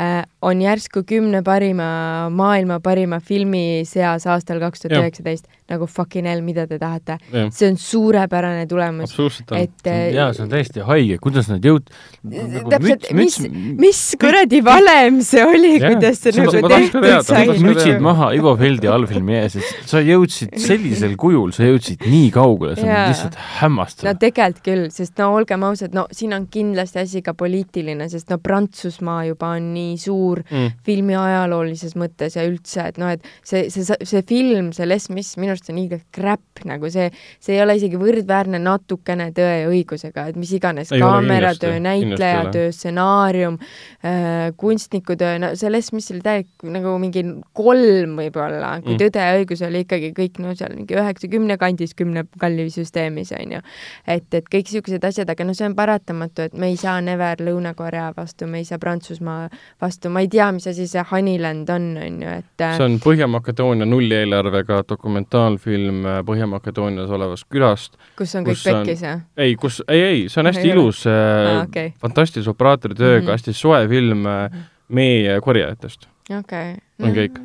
[0.00, 6.26] Äh, on järsku kümne parima, maailma parima filmi seas aastal kaks tuhat üheksateist nagu fucking
[6.28, 7.16] hell, mida te tahate.
[7.54, 9.14] see on suurepärane tulemus.
[9.56, 11.88] et äh, jaa, see on täiesti haige, kuidas nad jõud-
[12.28, 12.64] nagu,.
[12.74, 13.38] täpselt, mis,
[13.80, 17.46] mis kuradi valem see oli, kuidas see nagu tehtud sai.
[17.62, 22.76] mütsid maha Ivo Feldi allfilmi ees, et sa jõudsid sellisel kujul, sa jõudsid nii kaugele,
[22.80, 24.10] see on lihtsalt hämmastav.
[24.10, 28.32] no tegelikult küll, sest no olgem ausad, no siin on kindlasti asi ka poliitiline, sest
[28.32, 30.78] no Prantsusmaa juba on nii suur mm.
[30.86, 35.34] filmi ajaloolises mõttes ja üldse, et noh, et see, see, see film, see Les Mis
[35.36, 37.08] minu arust on liiga crap, nagu see,
[37.42, 43.58] see ei ole isegi võrdväärne natukene Tõe ja õigusega, et mis iganes, kaameratöö, näitlejatöö, stsenaarium
[43.60, 47.24] äh,, kunstnikutöö, no see Les Mis oli täielik nagu mingi
[47.56, 49.00] kolm võib-olla, kui mm.
[49.02, 53.56] Tõde ja õigus oli ikkagi kõik no seal mingi üheksa-kümne kandis, kümne kalli süsteemis, on
[53.56, 53.62] ju.
[54.06, 57.42] et, et kõik niisugused asjad, aga no see on paratamatu, et me ei saa never
[57.42, 59.48] Lõuna-Korea vastu, me ei saa Prantsusmaa
[59.82, 63.88] vastu, ma ei tea, mis asi see Honeyland on, on ju, et see on Põhja-Makedoonia
[63.88, 67.96] nullieelarvega dokumentaal, dokumentaalfilm äh, Põhja-Makedoonias olevast külast.
[68.18, 69.22] kus on kõik pekkis, jah?
[69.36, 71.14] ei, kus, ei, ei, see on hästi ei ilus äh,
[71.52, 71.94] ah,, okay.
[72.02, 73.32] fantastilise operaatori tööga mm, -hmm.
[73.32, 76.08] hästi soe film äh, mee korjajatest.
[76.30, 76.76] okei okay..
[77.02, 77.40] on kõik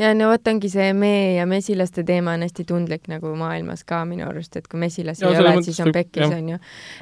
[0.00, 4.00] ja no vot ongi see mee ja mesilaste teema on hästi tundlik nagu maailmas ka
[4.08, 6.56] minu arust, et kui mesilasi ei ole, siis on pekkis, onju.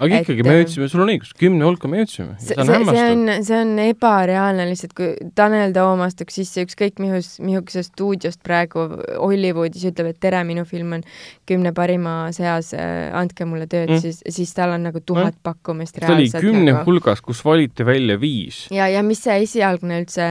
[0.04, 2.34] aga ikkagi, me jõudsime, sul on õigus, kümne hulka me jõudsime.
[2.42, 7.36] see, see, see on, see on ebareaalne lihtsalt, kui Tanel Toom astuks sisse ükskõik mihus,
[7.44, 11.06] mihukesest stuudiost praegu Hollywoodis, ütleb, et tere, minu film on
[11.48, 15.44] kümne parima seas, äh, andke mulle tööd mm., siis, siis tal on nagu tuhat mm.
[15.46, 16.34] pakkumist reaalselt.
[16.34, 16.84] ta oli kümne nagu...
[16.88, 18.64] hulgas, kus valiti välja viis.
[18.74, 20.28] ja, ja mis see esialgne üldse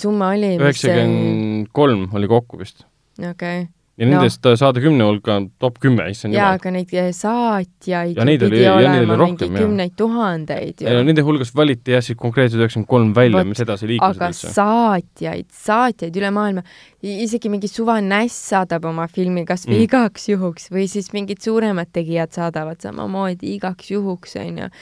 [0.00, 0.54] summa oli?
[0.56, 2.86] üheksakümmend kolm oli kokku vist.
[3.18, 3.64] okei okay
[3.94, 4.54] ja nendest no.
[4.58, 6.42] saada kümne hulka top kümme, issand jumal.
[6.42, 9.62] jaa, aga neid eh, saatjaid ja neid oli, ja neid oli rohkem, jah.
[9.62, 10.94] kümneid tuhandeid ju.
[11.06, 14.52] Nende hulgast valiti jah, siis konkreetselt üheksakümmend kolm välja, mis edasi liikusid aga üldse.
[14.56, 16.64] saatjaid, saatjaid üle maailma,
[17.06, 19.88] isegi mingi suva näss saadab oma filmi kas või mm.
[19.88, 24.72] igaks juhuks või siis mingid suuremad tegijad saadavad samamoodi igaks juhuks, on ju.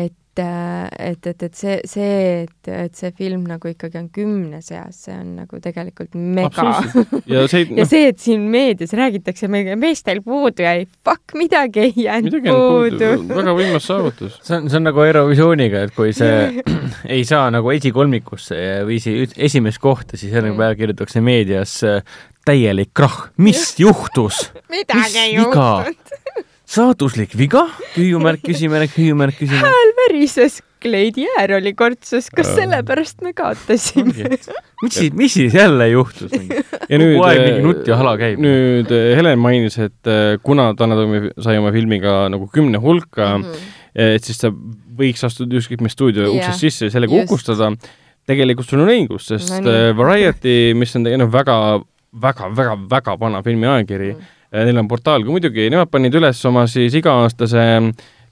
[0.00, 5.02] et et, et, et see, see, et, et see film nagu ikkagi on kümne seas,
[5.06, 6.76] see on nagu tegelikult mega.
[7.34, 7.80] ja see, no.
[7.80, 13.10] ja see, et siin meedias räägitakse, meestel puudu jäi, fuck, midagi ei jäänud puudu.
[13.32, 14.38] väga võimas saavutus.
[14.46, 16.62] see on, see on nagu Eurovisiooniga, et kui see
[17.16, 19.00] ei saa nagu esikolmikusse või
[19.36, 22.02] esimest kohta, siis järgmine päev kirjutatakse meedias äh,
[22.46, 24.50] täielik krahh, mis juhtus?
[24.70, 26.05] midagi ei juhtunud
[26.66, 27.64] saatuslik viga,
[27.94, 29.62] hüüumärk, küsimärk, hüüumärk, küsimärk.
[29.62, 34.30] hääl värises, kleidi äär oli kortsus, kas sellepärast me kaotasime?
[34.82, 36.34] mis siis, mis siis jälle juhtus?
[36.90, 38.42] ja nüüd, kogu aeg mingi nutt ja hala käib.
[38.42, 43.36] nüüd eh, Helen mainis, et eh, kuna Tanel Toom sai oma filmiga nagu kümne hulka
[43.36, 43.72] mm, -hmm.
[44.16, 46.34] et siis ta võiks astuda ükskõik mis stuudio yeah.
[46.34, 47.70] uksest sisse ja sellega uhkustada.
[48.26, 49.92] tegelikult sul on õigus, sest no, nii.
[49.94, 51.58] Variety, mis on tegelikult väga,
[52.22, 56.14] väga, väga, väga vana filmiajakiri mm, -hmm Äh, neil on portaal ka muidugi, nemad panid
[56.14, 57.64] üles oma siis iga-aastase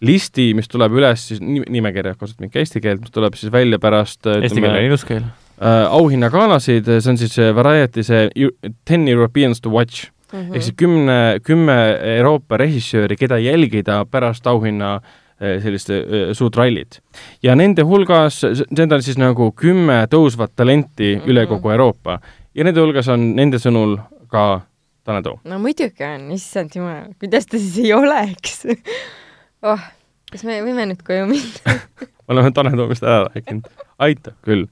[0.04, 4.26] listi, mis tuleb üles siis nimekirja, kasutan mingi eesti keelt, mis tuleb siis välja pärast
[4.34, 5.86] eesti keel on ilus keel äh,.
[5.90, 8.50] auhinnagalasid, see on siis Variety see
[8.84, 10.54] Ten Europeans to watch mm -hmm.
[10.54, 17.00] ehk siis kümne, kümme Euroopa režissööri, keda jälgida pärast auhinna äh, sellist äh, suurt rallit.
[17.42, 21.30] ja nende hulgas, need on siis nagu kümme tõusvat talenti mm -hmm.
[21.30, 22.20] üle kogu Euroopa
[22.54, 24.60] ja nende hulgas on nende sõnul ka
[25.04, 25.42] Tanel Toom.
[25.44, 28.64] no muidugi on, issand jumal, kuidas ta siis ei oleks
[29.68, 29.88] oh,
[30.32, 31.78] kas me võime nüüd koju minna
[32.24, 33.72] me oleme Tanel Toomist ära rääkinud,
[34.04, 34.68] aitab küll.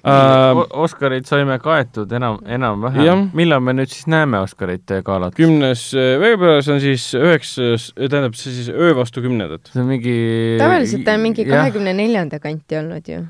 [0.00, 3.26] Uh, Oscarid saime kaetud enam, enam-vähem.
[3.36, 5.34] millal me nüüd siis näeme Oscarit galat?
[5.36, 9.68] kümnes äh, veebruaris on siis üheksas, tähendab see siis öö vastu kümnendat.
[9.68, 10.14] see on mingi
[10.56, 13.20] tavaliselt ta on mingi kahekümne neljanda kanti olnud ju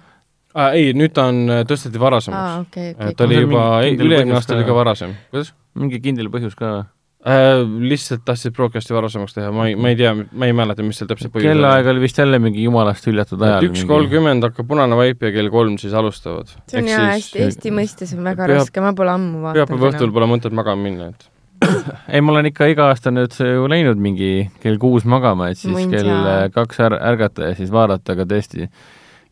[0.54, 0.70] ah,.
[0.70, 2.62] ei, nüüd ta on, äh, tõsteti varasemaks ah,.
[2.68, 3.18] Okay, okay.
[3.18, 5.18] ta oli juba, üle-eelmine aasta oli ka varasem.
[5.34, 5.50] kuidas?
[5.78, 6.88] Mingi kindel põhjus ka või?
[7.20, 10.96] Äh, lihtsalt tahtsid broadcast'i varasemaks teha, ma ei, ma ei tea, ma ei mäleta, mis
[10.96, 13.66] seal täpselt põhjus kellaaeg oli vist jälle mingi jumalast hüljatud ajal.
[13.68, 16.48] üks kolmkümmend hakkab punane vaip ja kell kolm siis alustavad.
[16.72, 18.62] see on jaa, hästi, Eesti mõistes on väga Pühap...
[18.62, 19.68] raske, ma pole ammu vaadanud.
[19.68, 21.28] pühapäeva õhtul pole mõtet magama minna, et
[22.14, 25.76] ei, ma olen ikka iga aasta nüüd ju läinud mingi kell kuus magama, et siis
[25.76, 26.00] Mõnda.
[26.00, 28.70] kell kaks är ärgata ja siis vaadata, aga tõesti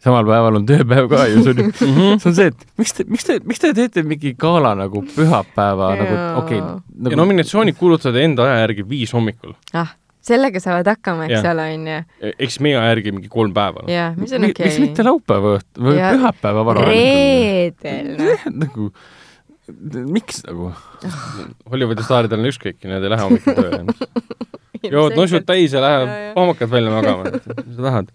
[0.02, 2.18] samal päeval on tööpäev ka ju, see on ju mm, -hmm.
[2.22, 5.94] see on see, et miks te, miks te, miks te teete mingi gala nagu pühapäeva
[5.94, 6.02] yeah.
[6.02, 7.14] nagu, okei okay, nagu....
[7.14, 9.56] ja nominatsioonid kuulutavad enda aja järgi viis hommikul.
[9.74, 9.94] ah,
[10.28, 12.00] sellega saavad hakkama, eks ole, onju.
[12.20, 13.86] E, eks meie aja järgi mingi kolm päeva.
[13.90, 14.70] jah, mis on okei okay..
[14.70, 16.12] miks mitte laupäeva õhtu või ja.
[16.14, 16.86] pühapäeva vara?
[16.88, 18.12] reedel.
[18.62, 18.90] nagu,
[20.14, 20.70] miks nagu?
[21.72, 23.82] Hollywoodi staaridel on ükskõik, nad ei lähe hommikul tööle.
[24.94, 28.12] jood nusud täis ja lähed pahmakad välja magama, mis sa tahad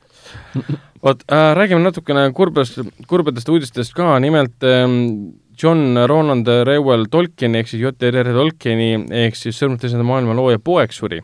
[1.04, 2.80] vot äh,, räägime natukene kurbest,
[3.10, 8.32] kurbadest uudistest ka, nimelt ähm, John Roland Reuel Tolkieni ehk siis J.R.R.
[8.34, 11.22] Tolkieni ehk siis Sõrmud teisenda maailma looja poeg suri.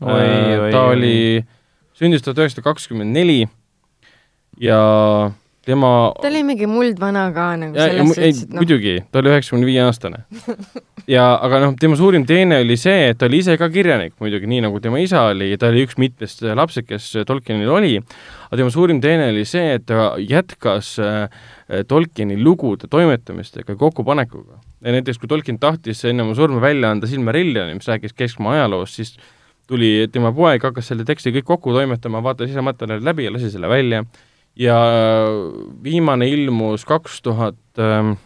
[0.00, 1.16] Äh, ta oi, oli,
[1.98, 3.42] sündis tuhat üheksasada kakskümmend neli
[4.62, 4.78] ja
[5.66, 8.62] tema ta oli mingi muldvana ka nagu ja, selles suhtes, et noh.
[8.62, 10.22] muidugi, ta oli üheksakümne viie aastane.
[11.14, 14.48] ja aga noh, tema suurim teene oli see, et ta oli ise ka kirjanik muidugi,
[14.50, 17.92] nii nagu tema isa oli ja ta oli üks mitmest lapsed, kes Tolkienil oli,
[18.48, 21.44] aga tema suurim teene oli see, et ta jätkas äh,
[21.88, 24.58] Tolkieni lugude toimetamistega kokkupanekuga.
[24.82, 28.98] ja näiteks, kui Tolkien tahtis enne oma surma välja anda Silmarillioni, mis rääkis keskmaa ajaloost,
[28.98, 29.14] siis
[29.70, 33.50] tuli tema poeg, hakkas selle teksti kõik kokku toimetama, vaatas ise materjali läbi ja lasi
[33.54, 34.02] selle välja
[34.56, 34.78] ja
[35.84, 38.16] viimane ilmus kaks tuhat ähm,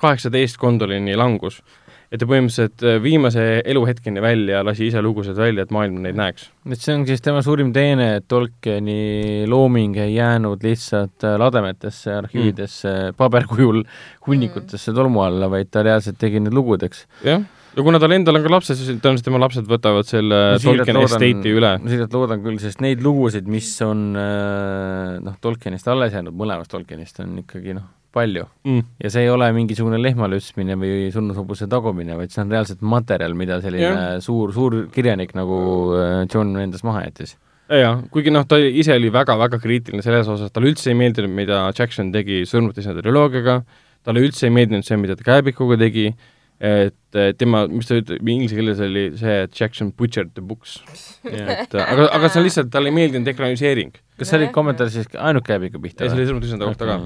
[0.00, 1.62] kaheksateist Gondolini langus.
[2.06, 6.50] et ta põhimõtteliselt äh, viimase eluhetkeni välja lasi ise lugusid välja, et maailm neid näeks.
[6.70, 12.14] et see on siis tema suurim teene, et Tolkieni looming ei jäänud lihtsalt äh, lademetesse,
[12.14, 13.82] arhiividesse mm., paberkujul
[14.26, 17.04] hunnikutesse tolmu alla, vaid ta reaalselt tegi need lugudeks.
[17.26, 17.42] jah
[17.76, 21.52] ja kuna tal endal on ka lapsed, siis tõenäoliselt tema lapsed võtavad selle Tolkien estate'i
[21.52, 21.74] üle.
[21.82, 26.72] ma siiralt loodan küll, sest neid lugusid, mis on äh, noh, Tolkienist alles jäänud, mõlemast
[26.72, 28.84] Tolkienist on ikkagi noh, palju mm.
[29.04, 33.60] ja see ei ole mingisugune lehmalütsmine või surnushobuse tagumine, vaid see on reaalselt materjal, mida
[33.64, 34.14] selline yeah.
[34.24, 35.58] suur, suur kirjanik nagu
[35.98, 37.36] äh, John endas maha jättis
[37.74, 41.66] jaa, kuigi noh, ta ise oli väga-väga kriitiline selles osas, talle üldse ei meeldinud, mida
[41.76, 43.60] Jackson tegi Surmati sõna triloogiaga,
[44.06, 46.12] talle üldse ei meeldinud see, mida ta Kääbikuga tegi,
[46.60, 50.78] et tema, mis ta ütleb, inglise keeles oli see, et Jackson butchered the books.
[51.24, 53.96] et aga, aga see on lihtsalt, talle ei meeldinud ekraniseering.
[54.16, 56.96] kas see oli kommentaar siis ainult Kääbiku pihta ei, see oli Surmati sõna kohta ka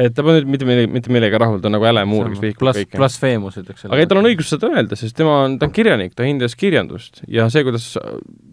[0.00, 2.42] et ta pole nüüd mitte meile, mitte meelega rahul, ta on nagu äle muur, kes
[2.44, 2.98] vihkab Plus, kõike.
[3.00, 3.86] blasfeemus ütleks.
[3.88, 6.54] aga ei, tal on õigus seda öelda, sest tema on, ta on kirjanik, ta hindas
[6.58, 7.92] kirjandust ja see, kuidas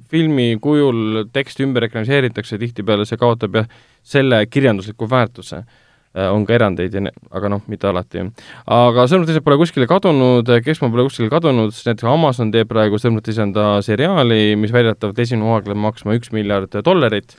[0.10, 3.70] filmi kujul teksti ümber ekraniseeritakse, tihtipeale see kaotab jah,
[4.08, 5.84] selle kirjandusliku väärtuse äh,
[6.32, 8.24] on ka erandeid ja ne-, aga noh, mitte alati.
[8.78, 13.78] aga Sõrmutised pole kuskile kadunud, Keskmaa pole kuskile kadunud, sest näiteks Amazon teeb praegu Sõrmutisenda
[13.86, 17.38] seriaali, mis väidetavalt esimene hooaeg läheb maksma üks miljard dollarit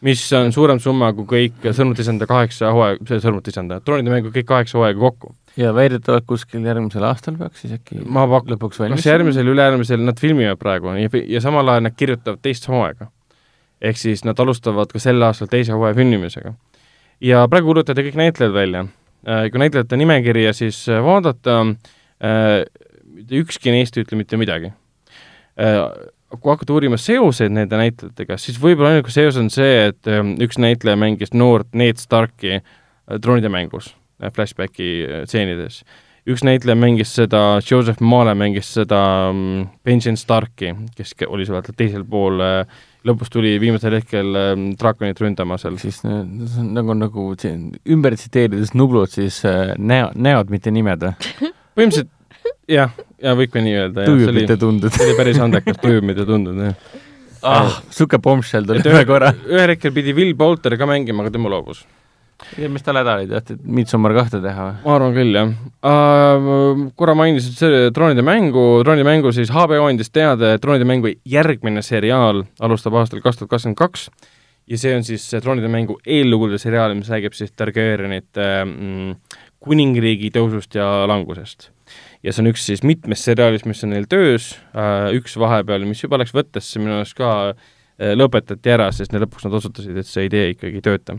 [0.00, 4.78] mis on suurem summa kui kõik Sõrmutisenda kaheksa hooaega, see Sõrmutisenda, troonide mängu kõik kaheksa
[4.78, 5.34] hooaega kokku.
[5.58, 10.04] ja väidetavalt kuskil järgmisel aastal peaks siis äkki ma pak-, lõpuks valmis kas järgmisel, ülejärgmisel,
[10.06, 13.10] nad filmivad praegu ja, ja samal ajal nad kirjutavad teist hooaega.
[13.80, 16.54] ehk siis nad alustavad ka sel aastal teise hooaja filmimisega.
[17.24, 18.84] Ja praegu kuulutati kõik näitlejad välja.
[19.28, 21.60] Äh, kui näitlejate nimekirja siis äh, vaadata,
[22.22, 22.62] äh,
[23.40, 24.72] ükski neist ei ütle mitte midagi
[26.38, 30.06] kui hakata uurima seoseid nende näitlejatega, siis võib-olla ainuke seos on see, et
[30.44, 32.60] üks näitleja mängis noort Ned Starki
[33.22, 35.82] troonide äh, mängus, äh, flashbacki äh, stseenides.
[36.28, 42.04] üks näitleja mängis seda, Joseph Male mängis seda um, Benjamin Starki, kes oli seal teisel
[42.04, 42.42] pool,
[43.08, 45.78] lõpus tuli viimasel hetkel um, draakonit ründama seal.
[45.80, 49.42] siis nagu, nagu ümber tsiteerides Nublot, siis
[49.78, 51.34] näo, näod, mitte nimed või?
[51.78, 52.14] põhimõtteliselt
[52.68, 54.06] jah, ja võib ka nii öelda.
[54.08, 54.94] tujub mitte tundud.
[54.94, 56.98] see oli päris andekas, tujub mitte tundud, jah.
[57.48, 59.32] ah, sihuke bombshell tuli ühe korra.
[59.48, 61.84] ühel hetkel pidi Will Bolter ka mängima, aga tema loobus.
[62.58, 64.76] Ja mis tal häda oli, tahtsid Midsommar kahte teha või?
[64.84, 66.82] ma arvan küll, jah uh,.
[66.98, 71.82] korra mainisid see Troonide mängu, Troonide mängu siis HBO andis teada, et Troonide mängu järgmine
[71.86, 74.08] seriaal alustab aastal kaks tuhat kakskümmend kaks
[74.68, 79.18] ja see on siis Troonide mängu eellugude seriaal, mis räägib siis Targaryenite mm,
[79.64, 81.72] kuningriigi tõusust ja langusest
[82.22, 86.02] ja see on üks siis mitmest seriaalist, mis on neil töös, äh, üks vahepeal, mis
[86.02, 90.26] juba läks võttesse, minu arust ka äh, lõpetati ära, sest lõpuks nad otsustasid, et see
[90.28, 91.18] idee ikkagi ei tööta.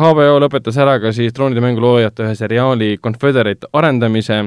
[0.00, 4.42] HBO äh, lõpetas ära ka siis Troonide mängu loojate ühe seriaali Confederate arendamise,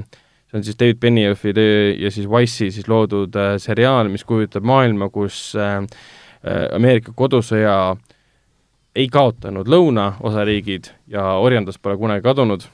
[0.50, 5.10] see on siis David Beniofi töö ja siis Wise'i siis loodud seriaal, mis kujutab maailma,
[5.14, 5.54] kus
[6.76, 7.96] Ameerika kodusõja
[8.94, 12.68] ei kaotanud lõunaosariigid ja orjandus pole kunagi kadunud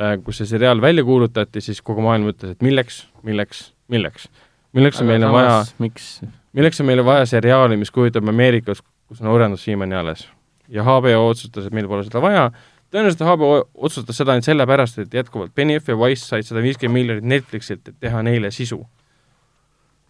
[0.00, 4.28] Äh, kus see seriaal välja kuulutati, siis kogu maailm ütles, et milleks, milleks, milleks.
[4.72, 9.28] milleks on meile samas, vaja, milleks on meile vaja seriaali, mis kujutab Ameerikas, kus on
[9.28, 10.28] orjandus siiamaani alles.
[10.70, 12.48] Ja HBO otsustas, et meil pole seda vaja,
[12.90, 13.50] tõenäoliselt HBO
[13.86, 18.00] otsustas seda ainult sellepärast, et jätkuvalt Benioff ja Wise said sada viiskümmend miljonit Netflixilt, et
[18.02, 18.80] teha neile sisu.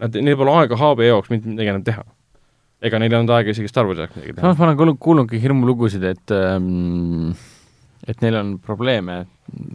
[0.01, 2.05] Nad, neil pole aega HBO jaoks mitte midagi enam teha.
[2.81, 4.45] ega neil ei olnud aega isegi Star Warsi jaoks midagi teha.
[4.45, 7.35] samas ma olen kuulnudki hirmulugusid, et ähm,
[8.09, 9.27] et neil on probleeme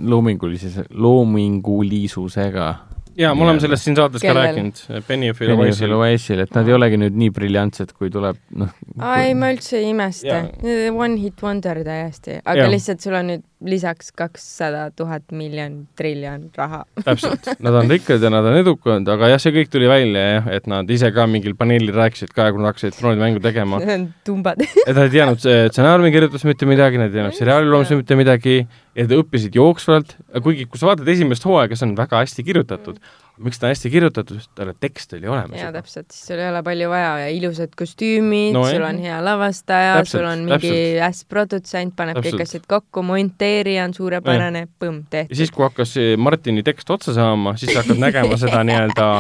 [0.02, 2.70] loomingulises, loomingulisusega
[3.20, 4.42] jaa, me oleme sellest siin saates Kellel?
[4.42, 6.00] ka rääkinud, Benioffil ja.
[6.00, 8.72] Wise'il, et nad ei olegi nüüd nii briljantsed, kui tuleb, noh.
[9.16, 10.42] ei, ma üldse ei imesta.
[10.94, 12.72] One hit wonder täiesti, aga ja.
[12.72, 18.30] lihtsalt sul on nüüd lisaks kakssada tuhat miljon triljon raha täpselt, nad on rikkad ja
[18.34, 21.56] nad on edukad, aga jah, see kõik tuli välja jah, et nad ise ka mingil
[21.58, 23.80] paneelil rääkisid ka, kui nad hakkasid troonide mängu tegema.
[24.28, 28.20] Tumbad et nad ei teadnud stsenaariumi kirjutust mitte midagi, nad ei teadnud seriaali loomisest mitte
[28.20, 28.58] midagi
[28.96, 33.00] ja nad õppisid jooksvalt, kuigi kui sa vaatad esimest hooaega, see on väga hästi kirjutatud.
[33.02, 33.22] Mm.
[33.44, 35.60] Miks ta on hästi kirjutatud, sest talle tekst oli olemas.
[35.60, 37.10] jaa, täpselt, siis sul ei ole palju vaja.
[37.26, 40.72] Ja ilusad kostüümid no,, sul on hea lavastaja, sul on mingi
[41.04, 45.36] äss produtsent, paneb kõik asjad kokku, monteerija on suurepärane, põmm, tehtud.
[45.36, 49.12] ja siis, kui hakkas Martini tekst otsa saama, siis sa hakkad nägema seda nii-öelda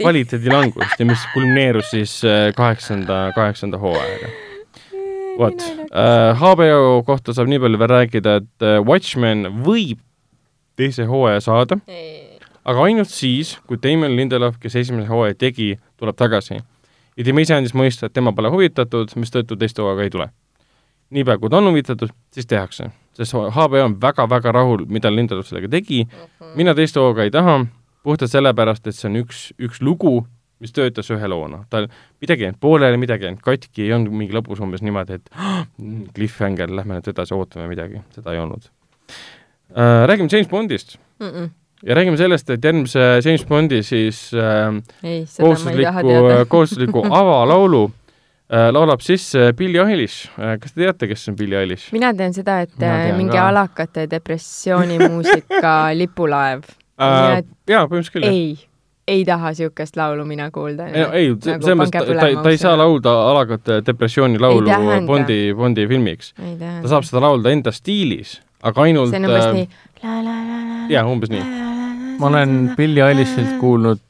[0.00, 4.47] kvaliteedi langust ja mis kulmineerus siis äh, kaheksanda, kaheksanda hooajaga
[5.38, 10.02] vot uh,, HBO kohta saab nii palju veel rääkida, et uh, Watchmen võib
[10.78, 11.80] teise hooaja saada
[12.68, 16.60] aga ainult siis, kui Damon Lindelof, kes esimese hooaja tegi, tuleb tagasi.
[17.16, 20.28] ja tema ise andis mõista, et tema pole huvitatud, mistõttu teist hooaega ei tule.
[21.10, 22.90] niipea, kui ta on huvitatud, siis tehakse.
[23.16, 26.56] sest HBO on väga-väga rahul, mida Lindelof sellega tegi, mhm.
[26.56, 27.60] mina teist hooaega ei taha,
[28.02, 30.26] puhtalt sellepärast, et see on üks, üks lugu,
[30.60, 31.64] mis töötas ühe loona.
[31.70, 31.88] tal
[32.22, 35.30] midagi ei jäänud pooleli, midagi ei jäänud katki, ei olnud mingi lõpus umbes niimoodi, et
[35.36, 35.62] oh,
[36.16, 40.04] cliffhanger, lähme nüüd edasi, ootame midagi, seda ei olnud äh,.
[40.08, 41.26] Räägime James Bondist mm.
[41.26, 41.56] -mm
[41.86, 47.84] ja räägime sellest, et järgmise James Bondi siis äh, Ei, kohustusliku, kohustusliku avalaulu
[48.52, 50.30] äh, laulab sisse Billie Eilish.
[50.36, 51.92] kas te teate, kes on Billie Eilish?
[51.92, 53.48] mina tean seda, et tean mingi ka.
[53.48, 56.66] alakate depressioonimuusika lipulaev
[56.98, 57.44] äh,.
[57.68, 58.26] jaa, põhimõtteliselt küll.
[58.26, 58.67] ei
[59.08, 60.88] ei taha niisugust laulu mina kuulda.
[60.88, 64.74] ei, ei nagu selles mõttes ta, ta, ta ei saa laulda alagate depressiooni laulu
[65.06, 66.34] Bondi, Bondi filmiks.
[66.36, 70.92] ta saab seda laulda enda stiilis, aga ainult see on umbes äh, nii.
[70.92, 71.46] jaa, umbes nii.
[72.18, 74.04] ma olen Billie Eilishilt kuulnud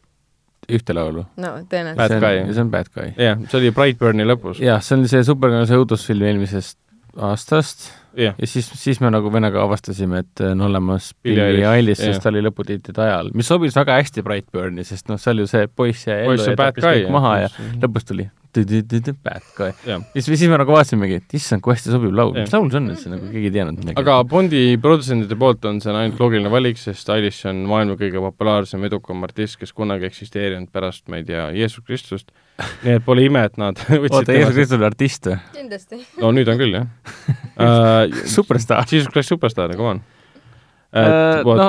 [0.68, 1.25] ühte laulu.
[1.41, 2.52] no tõenäoliselt.
[2.52, 3.15] See on Bad Guy.
[3.17, 4.60] jah, see oli Brightburni lõpus.
[4.65, 6.78] jah, see on see superkangelase õudusfilm eelmisest
[7.28, 8.34] aastast yeah..
[8.38, 12.42] ja siis, siis me nagu vennaga avastasime, et on olemas Billie Eilish, sest ta oli
[12.47, 16.42] lõputiitrite ajal, mis sobis väga hästi Brightburni, sest noh, seal ju see poiss jäi ellu
[16.42, 18.28] ja tappis kõik maha ja lõpus tuli
[19.22, 19.72] Bad Guy.
[20.14, 22.88] siis, siis me nagu vaatasimegi, et issand, kui hästi sobiv laul, mis laul see on
[22.90, 24.00] üldse, nagu keegi ei teadnud midagi.
[24.02, 28.84] aga Bondi produtsentide poolt on see ainult loogiline valik, sest Eilish on maailma kõige populaarsem,
[28.88, 32.32] edukam artist, kes kunagi eksisteerinud pärast, ma ei tea, Jeesus Kristust.
[32.85, 35.39] Nii et pole ime, et nad oota, Jeesus Kristus oli artist või?
[35.55, 36.01] kindlasti.
[36.23, 36.87] no nüüd on küll, jah
[37.59, 38.23] uh,.
[38.37, 38.87] Superstaar.
[38.91, 40.03] Jesus Christ Superstar, come on
[40.93, 41.55] uh,.
[41.59, 41.69] no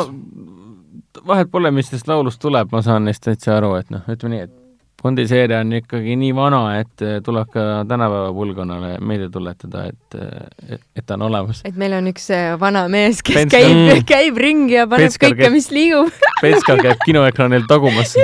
[1.27, 4.48] vahet pole, mis sellest laulust tuleb, ma saan neist täitsa aru, et noh, ütleme nii,
[4.48, 4.58] et
[4.99, 10.17] Bondi seeria on ikkagi nii vana, et eh, tuleb ka tänapäeva põlvkonnale meelde tuletada, et,
[10.19, 11.61] eh, et ta on olemas.
[11.67, 15.07] et meil on üks eh, vana mees, kes Penskar, käib mm., käib ringi ja paneb
[15.07, 16.11] Penskar kõike, mis liigub.
[16.43, 18.15] Petskar käib kinoekraanil tagumas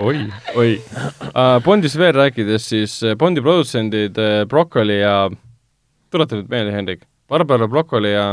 [0.00, 0.24] oi,
[0.56, 1.58] oi uh,.
[1.64, 4.16] Bondist veel rääkides, siis Bondi produtsendid
[4.48, 5.28] Broccoli ja,
[6.14, 8.26] tuleta nüüd meelde, Hendrik, Barbara Broccoli ja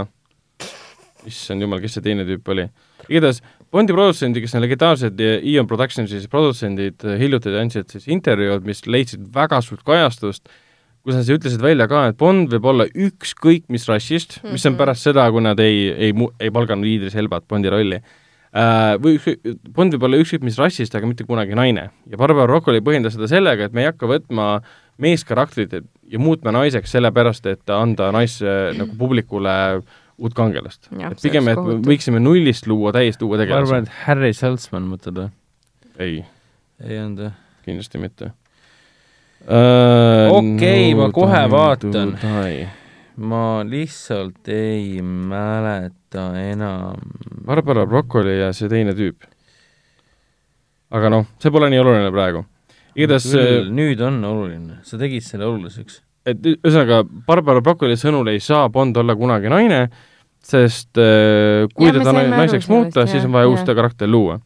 [1.27, 2.69] issand jumal, kes see teine tüüp oli?
[3.09, 9.23] Igatahes Bondi produtsendid, kes on legendaarsed Eon Productionsi produtsendid, hiljuti andsid siis intervjuud, mis leidsid
[9.33, 10.51] väga suurt kajastust,
[11.01, 14.57] kus nad siis ütlesid välja ka, et Bond võib olla ükskõik mis rassist mm, -hmm.
[14.57, 14.81] mis on mhm.
[14.83, 19.17] pärast seda, kui nad ei, ei, ei palganud Idris Elbat Bondi rolli äh,, või
[19.71, 21.89] Bond võib olla ükskõik mis rassist, aga mitte kunagi naine.
[22.11, 24.61] ja Barbara Broccoli põhjendas seda sellega, et me ei hakka võtma
[25.01, 28.41] meeskarakterit ja muutma naiseks sellepärast, et anda nais
[28.75, 30.89] nagu publikule äh, uut kangelast.
[30.91, 31.87] et pigem, et kohutav.
[31.87, 33.71] võiksime nullist luua täiesti uue tegelase.
[33.71, 35.31] ma arvan, et Harry Saltzman mõtled või?
[35.97, 36.19] ei.
[36.83, 37.31] ei olnud või?
[37.65, 38.29] kindlasti mitte
[39.47, 40.37] uh,.
[40.37, 42.15] okei ma kohe vaatan.
[43.31, 47.01] ma lihtsalt ei mäleta enam.
[47.45, 49.27] Barbara Broccoli ja see teine tüüp.
[50.91, 52.45] aga noh, see pole nii oluline praegu.
[52.95, 58.69] igatahes nüüd on oluline, sa tegid selle oluliseks et ühesõnaga, Barbara Broccoli sõnul ei saa
[58.73, 59.85] Bond olla kunagi naine,
[60.45, 64.39] sest äh, kui ja, teda naiseks muuta, siis on vaja uus karakter luua.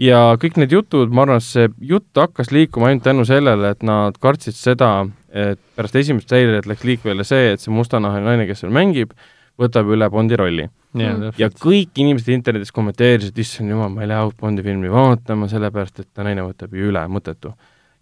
[0.00, 4.16] ja kõik need jutud, ma arvan, see jutt hakkas liikuma ainult tänu sellele, et nad
[4.22, 4.90] kartsid seda,
[5.30, 9.12] et pärast esimest seiret läks liikvele see, et see mustanahaline naine, kes seal mängib,
[9.60, 10.66] võtab üle Bondi rolli.
[10.96, 11.34] Mm.
[11.36, 16.08] ja kõik inimesed internetis kommenteerisid, issand jumal, ma ei lähe Bondi filmi vaatama, sellepärast et
[16.16, 17.52] ta naine võtab ju üle, mõttetu.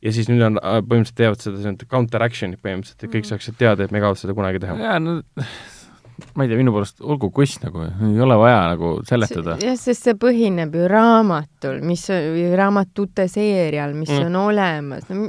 [0.05, 3.25] ja siis nüüd on, äh, põhimõtteliselt teevad seda, see on counter action'id põhimõtteliselt, et kõik
[3.25, 3.31] mm.
[3.33, 4.79] saaksid teada, et me ei kavatse seda kunagi teha.
[4.79, 5.17] jaa, no
[6.35, 9.57] ma ei tea, minu poolest olgu kuss nagu, ei ole vaja nagu seletada.
[9.63, 12.07] jah, sest see põhineb ju raamatul, mis,
[12.59, 14.29] raamatute seerial, mis mm.
[14.29, 15.25] on olemas, no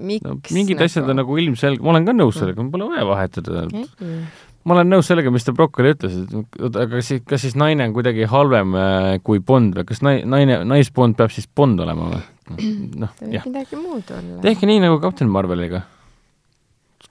[0.00, 0.88] miks no, mingid nagu?
[0.88, 4.16] asjad on nagu ilmselge, ma olen ka nõus sellega, pole vaja vahetada okay..
[4.64, 7.90] ma olen nõus sellega, mis te Broccoli ütles, et aga kas siis, kas siis naine
[7.90, 12.14] on kuidagi halvem äh, kui Bond või kas nai-, naine, naisbond peab siis Bond olema
[12.14, 12.26] või?
[13.04, 13.44] noh, jah.
[13.46, 14.40] midagi muud olla.
[14.44, 15.84] tehke nii nagu Kapten Marveliga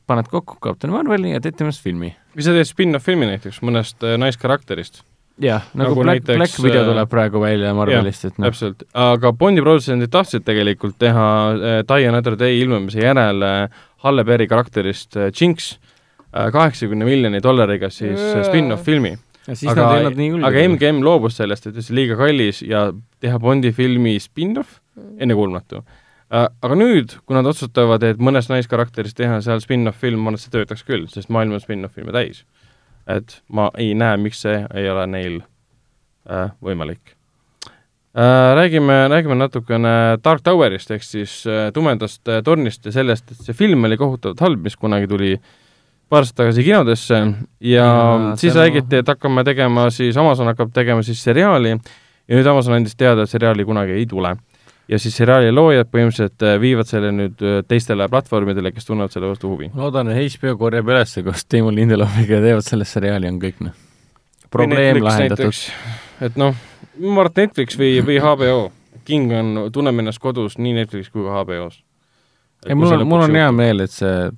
[0.09, 2.13] paned kokku Captain Marveli ja teed temast filmi.
[2.35, 5.03] või sa teed spin-off filmi näiteks mõnest äh, naiskarakterist.
[5.39, 8.49] jah, nagu, nagu Black, näiteks, Black video äh, tuleb praegu välja Marvelist, et noh.
[8.49, 14.25] täpselt, aga Bondi produtsendid tahtsid tegelikult teha äh, Die Another Day ilmumise järel äh, Halle
[14.27, 15.73] Berry karakterist äh, Jinx
[16.33, 19.15] äh, kaheksakümne miljoni dollariga siis äh, spin-off filmi.
[19.49, 19.87] aga,
[20.45, 22.89] aga MGM loobus sellest, et see liiga kallis ja
[23.21, 25.17] teha Bondi filmi spin-off, mm.
[25.25, 25.98] ennekuulmatu Äh,
[26.29, 30.45] aga nüüd, kui nad otsustavad, et mõnest naiskarakterist teha seal spin-off film, ma arvan, et
[30.45, 32.43] see töötaks küll, sest maailm on spin-off filme täis.
[33.09, 35.39] et ma ei näe, miks see ei ole neil
[36.29, 37.15] äh, võimalik
[38.13, 38.51] äh,.
[38.55, 43.57] Räägime, räägime natukene Dark Towerist ehk siis äh, tumedast äh, tornist ja sellest, et see
[43.57, 45.31] film oli kohutavalt halb, mis kunagi tuli
[46.09, 47.33] paar aastat tagasi kinodesse ja,
[47.71, 52.77] ja siis räägiti, et hakkame tegema siis, Amazon hakkab tegema siis seriaali ja nüüd Amazon
[52.77, 54.35] andis teada, et seriaali kunagi ei tule
[54.89, 59.29] ja siis seriaali loojad põhimõtteliselt äh, viivad selle nüüd äh, teistele platvormidele, kes tunnevad selle
[59.29, 59.69] vastu huvi.
[59.73, 63.61] ma loodan, et HBO korjab üles koos Teimur Lindelofiga ja teevad sellest seriaali, on kõik
[63.65, 63.75] noh.
[64.49, 65.61] probleem lahendatud.
[66.25, 66.57] et noh,
[66.97, 68.59] ma arvan, et Netflix või, või HBO,
[69.05, 71.81] King on, tunneb ennast kodus nii Netflix kui ka HBO-s.
[72.65, 74.31] ei, mul on, mul on hea meel, et see,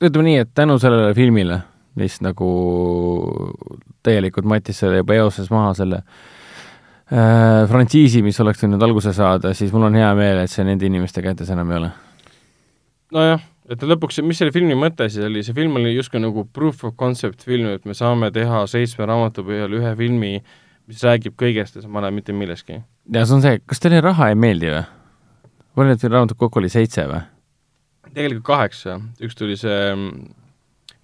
[0.00, 1.60] ütleme nii, et tänu sellele filmile,
[2.00, 2.48] mis nagu
[4.06, 6.24] täielikult matis selle juba eoses maha selle äh,
[7.06, 11.22] frantsiisi, mis oleks võinud alguse saada, siis mul on hea meel, et see nende inimeste
[11.22, 11.90] kätes enam ei ole.
[13.14, 16.82] nojah, et lõpuks, mis selle filmi mõte siis oli, see film oli justkui nagu proof
[16.88, 20.32] of concept film, et me saame teha seitsme raamatu põhjal ühe filmi,
[20.90, 22.80] mis räägib kõigest ja samal ajal mitte millestki.
[23.14, 24.84] ja see on see, kas teile raha ei meeldi või?
[25.76, 27.22] palju neid raamatuid kokku oli, seitse või?
[28.16, 30.26] tegelikult kaheksa, üks tuli see mm,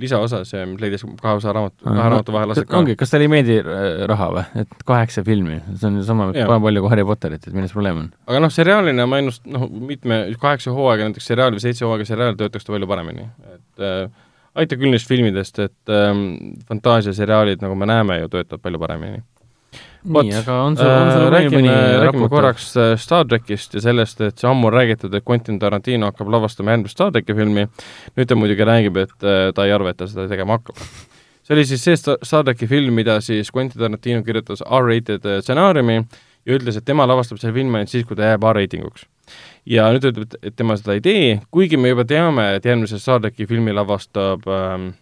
[0.02, 2.80] lisaosa, see, mis leidis kahe osa raamatu, kahe raamatu vahel aset ka.
[2.80, 4.44] ongi, kas teile ei meeldi äh, raha või?
[4.64, 8.10] et kaheksa filmi, see on ju sama palju kui Harry Potterit, et milles probleem on?
[8.30, 12.38] aga noh, seriaalina ma ennust-, noh, mitme, kaheksa hooaega näiteks seriaal või seitse hooaega seriaal
[12.40, 14.06] töötaks ta palju paremini, et äh,
[14.62, 16.26] aitab küll neist filmidest, et ähm,
[16.68, 19.22] fantaasiaseriaalid, nagu me näeme ju, töötavad palju paremini
[20.02, 24.20] nii, aga on sul, on sul äh, räägime, räägime korraks äh, Star trackist ja sellest,
[24.20, 27.68] et see ammu on räägitud, et Quentin Tarantino hakkab lavastama järgmist Star tracki filmi,
[28.18, 30.82] nüüd ta muidugi räägib, et äh, ta ei arva, et ta seda tegema hakkab.
[31.42, 36.58] see oli siis see Star tracki film, mida siis Quentin Tarantino kirjutas R-rated stsenaariumi ja
[36.58, 39.06] ütles, et tema lavastab selle filmi ainult siis, kui ta jääb R-ratinguks.
[39.66, 43.22] ja nüüd ütleb, et tema seda ei tee, kuigi me juba teame, et järgmise Star
[43.22, 44.92] tracki filmi lavastab ähm,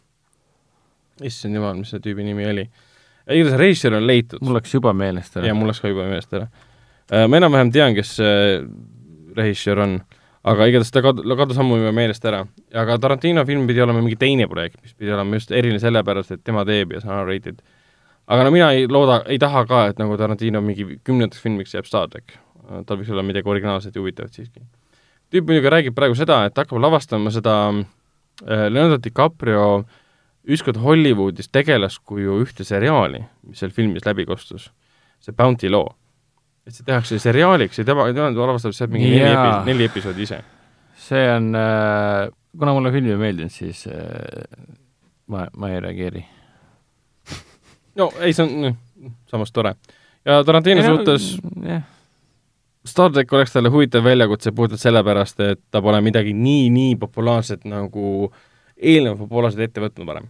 [1.24, 2.86] issand jumal, mis see tüübi nimi oli äh,,
[3.28, 4.40] igatahes režissöör on leitud.
[4.42, 5.46] mul läks juba meelest ära.
[5.46, 6.48] jah, mul läks ka juba meelest ära.
[7.12, 8.60] Äh, ma enam-vähem tean, kes see
[9.36, 9.98] režissöör on,
[10.44, 12.44] aga igatahes ta kad-, kadus ammu juba meelest ära.
[12.74, 16.44] aga Tarantino film pidi olema mingi teine projekt, mis pidi olema just eriline sellepärast, et
[16.44, 17.62] tema teeb ja see on rated.
[18.26, 21.88] aga no mina ei looda, ei taha ka, et nagu Tarantino mingi kümnendaks filmiks jääb
[21.88, 22.38] Star track.
[22.86, 24.60] tal võiks olla midagi originaalset ja huvitavat siiski.
[25.30, 29.98] tüüp muidugi räägib praegu seda, et hakkab lavastama seda äh, Leonardo DiCaprio äh,
[30.48, 34.70] ükskord Hollywoodis tegelaskuju ühte seriaali, mis seal filmis läbi kostus,
[35.20, 35.92] see Bounty Law.
[36.66, 40.42] et see tehakse seriaaliks ja tema, tema lavastab sealt mingi neli epi-, neli episoodi ise.
[41.00, 42.28] see on äh,,
[42.58, 44.66] kuna mulle film ei meeldinud, siis äh,
[45.26, 46.24] ma, ma ei reageeri.
[48.00, 48.76] no ei, see on
[49.30, 49.74] samas tore.
[50.24, 51.32] ja Tarantino suhtes
[51.64, 51.82] yeah.
[52.86, 57.66] Star track oleks talle huvitav väljakutse puhtalt sellepärast, et ta pole midagi nii, nii populaarset
[57.68, 58.30] nagu
[58.80, 60.28] eelnevad populaarsed ette võtnud varem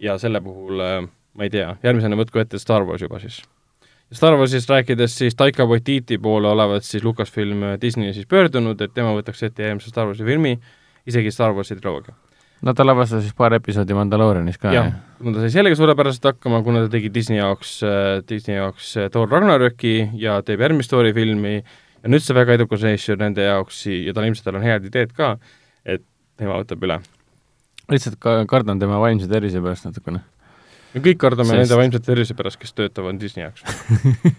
[0.00, 1.00] ja selle puhul äh,
[1.36, 3.40] ma ei tea, järgmisena võtku ette Star Wars juba siis.
[4.10, 8.94] Star Warsist rääkides siis Taika Waititi poole olevat siis Lucasfilm äh, Disney siis pöördunud, et
[8.94, 10.56] tema võtaks ette järgmise Star Warsi filmi,
[11.06, 12.16] isegi Star Warsi triloogia.
[12.62, 14.90] no ta lavastas siis paar episoodi Mandaloorianis ka, jah?
[15.20, 19.30] no ta sai sellega suurepäraselt hakkama, kuna ta tegi Disney jaoks äh,, Disney jaoks Thor
[19.30, 24.16] Ragnaröki ja teeb järgmist Thori filmi ja nüüd see väga edukas režissöör nende jaoks ja
[24.16, 25.36] tal ilmselt tal on head ideed ka,
[25.84, 26.04] et
[26.40, 27.00] tema võtab üle
[27.90, 30.22] lihtsalt ka kardan tema vaimse tervise pärast natukene.
[30.94, 31.60] me kõik kardame Sest...
[31.62, 33.62] nende vaimse tervise pärast, kes töötavad Disney jaoks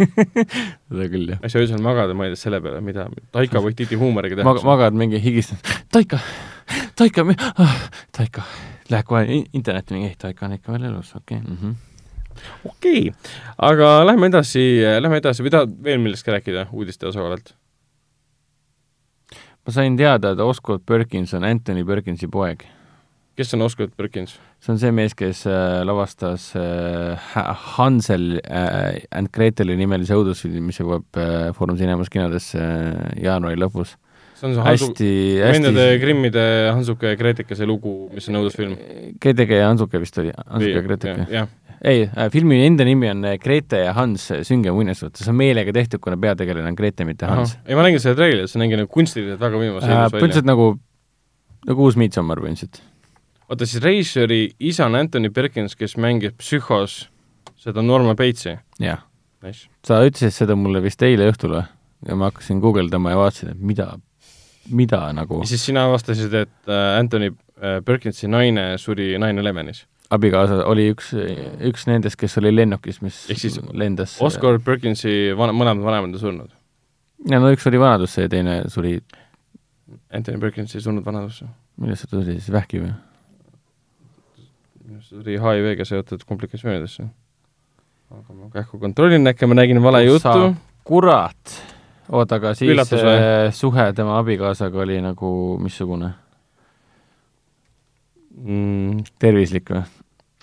[0.89, 1.43] seda küll, jah.
[1.45, 4.73] saa öösel magada, mõeldes selle peale, mida Taika Waititi huumoriga tehakse Mag.
[4.73, 6.19] magad mingi higistad, Taika,
[6.99, 7.77] Taika ah,,
[8.15, 8.43] Taika,
[8.91, 11.47] lähed kohe internetti mingi, ei, Taika on ikka veel elus, okei okay.
[11.47, 11.57] mm.
[11.61, 12.35] -hmm.
[12.73, 13.31] okei okay.,
[13.71, 14.67] aga lähme edasi,
[14.99, 17.55] lähme edasi, või tahad veel millestki rääkida uudiste osakaalalt?
[19.61, 22.67] ma sain teada, et Oscar Perkins on Anthony Perkinsi poeg
[23.37, 24.35] kes on Oscar Perkins?
[24.61, 27.31] see on see mees, kes äh, lavastas äh,
[27.77, 31.19] Hansel äh, and Greteli nimelise õudusfilmi, mis jõuab
[31.57, 32.61] Foorum Cinemas kinodesse
[33.21, 33.95] jaanuari lõpus.
[34.35, 34.91] see on see Hansu-,
[35.47, 36.43] vendade Grimmide
[36.75, 38.77] Hansuke ja Gretekese lugu, mis on õudusfilm?
[39.21, 41.47] Greteke ja Hansuke vist oli, Hansuke ja Greteke.
[41.87, 46.19] ei filmi enda nimi on Grete ja Hans Sünge muinasjutt, see on meelega tehtud, kuna
[46.21, 47.57] peategelane on Grete, mitte Hans.
[47.65, 50.71] ei, ma nägin seda treilit, see nägi nagu kunstiliselt väga võimas äh, põhimõtteliselt nagu,
[51.71, 52.83] nagu uus Midsommar põhimõtteliselt
[53.51, 57.05] oota, siis režissööri isa on Anthony Perkins, kes mängib Psühhos
[57.59, 58.57] seda Norman Bates'i?
[58.81, 59.03] jah
[59.43, 59.67] nice..
[59.87, 61.65] sa ütlesid seda mulle vist eile õhtul või?
[62.07, 63.91] ja ma hakkasin guugeldama ja vaatasin, et mida,
[64.71, 69.85] mida nagu ja siis sina avastasid, et äh, Anthony äh, Perkinsi naine suri nine elevenis?
[70.11, 71.13] abikaasa oli üks,
[71.67, 76.23] üks nendest, kes oli lennukis, mis ehk siis lendas Oscar Perkinsi van-, mõlemad vanemad on
[76.23, 76.57] surnud?
[77.29, 78.97] ja no üks oli vanadusse ja teine suri
[80.11, 81.51] Anthony Perkins ei surnud vanadusse?
[81.81, 82.95] millest see tuli siis, vähki või?
[85.11, 87.03] Tuli HIV-ga seotud komplikatsioonidesse.
[88.11, 90.55] aga ma kähku kontrollin, äkki ma nägin vale juttu.
[90.87, 91.55] kurat!
[92.09, 92.93] oota, aga siis
[93.59, 95.31] suhe tema abikaasaga oli nagu
[95.63, 96.13] missugune
[98.35, 99.03] mm.?
[99.19, 99.83] tervislik või?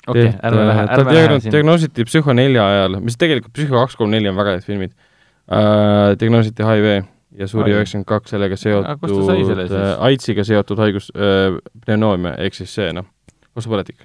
[0.06, 1.54] okei okay,, ärme lähe, ärme lähe sinna.
[1.56, 6.12] diagnoositi Psühho nelja ajal, mis tegelikult Psühho kaks, kolm, neli on väga head filmid uh,,
[6.20, 6.92] diagnoositi HIV
[7.38, 12.92] ja suri üheksakümmend kaks sellega seotud, äh, AIDSiga seotud haigus äh,, pneumonia, ehk siis see
[12.96, 13.08] noh,
[13.56, 14.04] kostupõletik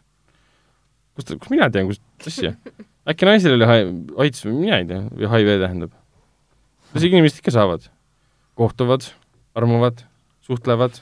[1.16, 2.54] kust, kust mina tean, kust, asja?
[3.10, 3.68] äkki naisel oli
[4.26, 5.96] AIDS või mina ei tea, või HIV tähendab.
[6.94, 7.90] las inimesed ikka saavad.
[8.60, 9.08] kohtuvad,
[9.58, 10.04] armuvad,
[10.46, 11.00] suhtlevad,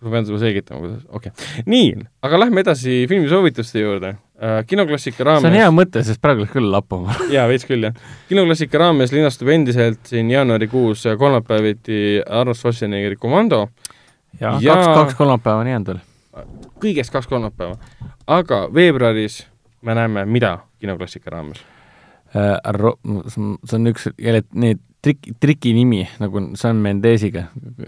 [0.00, 1.64] ma pean sulle selgitama, kuidas, okei okay..
[1.68, 1.90] nii,
[2.24, 4.60] aga lähme edasi filmisoovituste juurde uh,.
[4.68, 7.96] kinoklassika raames see on hea mõte, sest praegu läks küll lappama jaa, veits küll, jah.
[8.28, 13.66] kinoklassika raames linastub endiselt siin jaanuarikuus kolmapäeviti Arnold Schwarzeneggeri Komando
[14.40, 16.04] ja, ja kaks, kaks kolmapäeva on jäänud veel.
[16.82, 17.78] kõigest kaks kolmapäeva.
[18.26, 19.44] Aga veebruaris
[19.82, 21.62] me näeme mida kinoklassika raames.
[22.36, 22.58] Äh,?
[23.30, 27.46] see on üks jälle need trik-, triki nimi nagu Sam Mendesiga,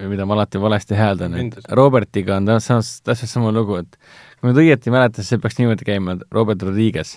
[0.08, 3.98] mida ma alati valesti hääldan, et Robertiga on täpselt, täpselt sama lugu, et
[4.38, 7.16] kui ma nüüd õieti mäletan, siis see peaks niimoodi käima, et Robert Rodriguez,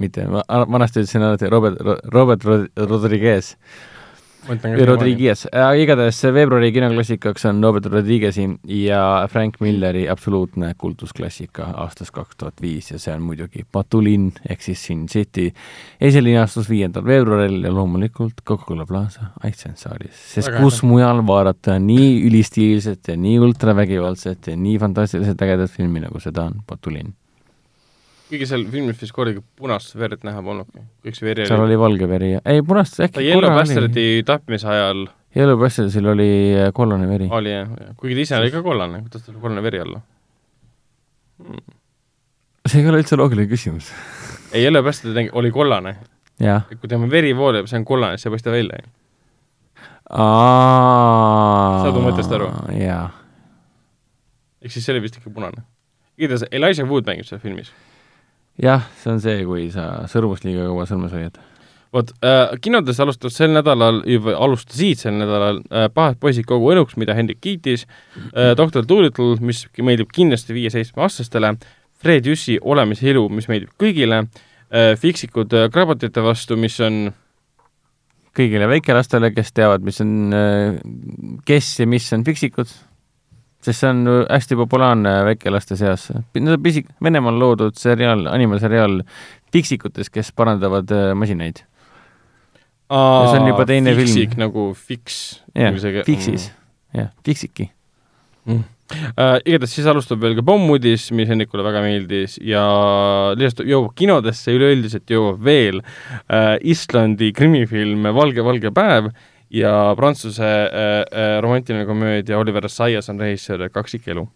[0.00, 1.80] mitte, ma vanasti ütlesin alati Robert,
[2.14, 2.46] Robert
[2.78, 3.56] Rodriguez
[4.86, 5.46] Rodriguez.
[5.52, 8.46] äh,, igatahes veebruari kinoklassikaks on Robert Rodriguez'i
[8.80, 14.64] ja Frank Milleri absoluutne kultusklassika aastast kaks tuhat viis ja see on muidugi Patulinn ehk
[14.64, 15.50] siis Sin City
[16.00, 22.12] esilinastus viiendal veebruaril ja loomulikult Coca-Cola Plaza Iceland saalis, sest Väga kus mujal vaadata nii
[22.28, 27.14] ülistiilset ja nii ultravägivaldset ja nii fantastiliselt ägedat filmi, nagu seda on Patulinn
[28.30, 32.06] kuigi seal filmis vist kordagi punast verd näha polnudki, kõik see veri seal oli valge
[32.10, 37.26] veri ei punast äkki Yellow Bastardi tapmise ajal Yellow Bastardil oli äh, kollane veri.
[37.34, 37.68] oli jah,
[37.98, 39.98] kuigi ta ise oli ka kollane, kuidas tal kollane veri olla
[41.42, 41.74] hmm.?
[42.70, 43.90] see ei ole üldse loogiline küsimus
[44.52, 45.96] ei, Yellow Bastard oli kollane.
[46.38, 48.78] kui tema veri voolab, see on kollane, see ei paista välja.
[51.82, 52.48] saad mu mõttest aru?
[52.78, 53.04] jaa.
[54.62, 55.66] ehk siis see oli vist ikka punane.
[56.18, 57.74] igatahes Elijah Wood mängib seal filmis
[58.62, 61.38] jah, see on see, kui sa sõrmust liiga kaua sõrmes hoiad.
[61.94, 64.02] vot äh,, kinodes alustas sel nädalal,
[64.36, 69.64] alustasid sel nädalal äh, Pahad poisid kogu õnuks, mida Hendrik kiitis äh,, Doktor Dolittle, mis
[69.78, 71.56] meeldib kindlasti viie-seitsmeaastastele,
[72.00, 77.08] Fred Jüssi Olemise ilu, mis meeldib kõigile äh,, Fiksikud äh, krabotite vastu, mis on
[78.36, 80.78] kõigile väikelastele, kes teavad, mis on äh,,
[81.48, 82.70] kes ja mis on Fiksikud
[83.60, 86.08] sest see on hästi populaarne väikelaste seas.
[86.64, 89.00] Pisik-, Venemaal loodud seriaal, animaseriaal
[89.52, 91.64] Fiksikutes, kes parandavad äh, masinaid.
[92.90, 94.40] see on juba teine Fiksik, film.
[94.42, 95.40] nagu Fix.
[95.54, 95.74] jah,
[96.06, 97.70] Fixis mm., jah, Fixiki
[98.46, 98.68] mm..
[98.90, 102.64] Uh, igatahes siis alustab veel ka Pommudis, mis Hennikule väga meeldis ja
[103.38, 109.12] lihtsalt jõuab kinodesse, üleüldiselt jõuab veel uh, Islandi krimifilm Valge, valge päev
[109.50, 114.28] ja Prantsuse äh, äh, romantiline komöödia Oliver Assayas on režissöör Kaksikelu.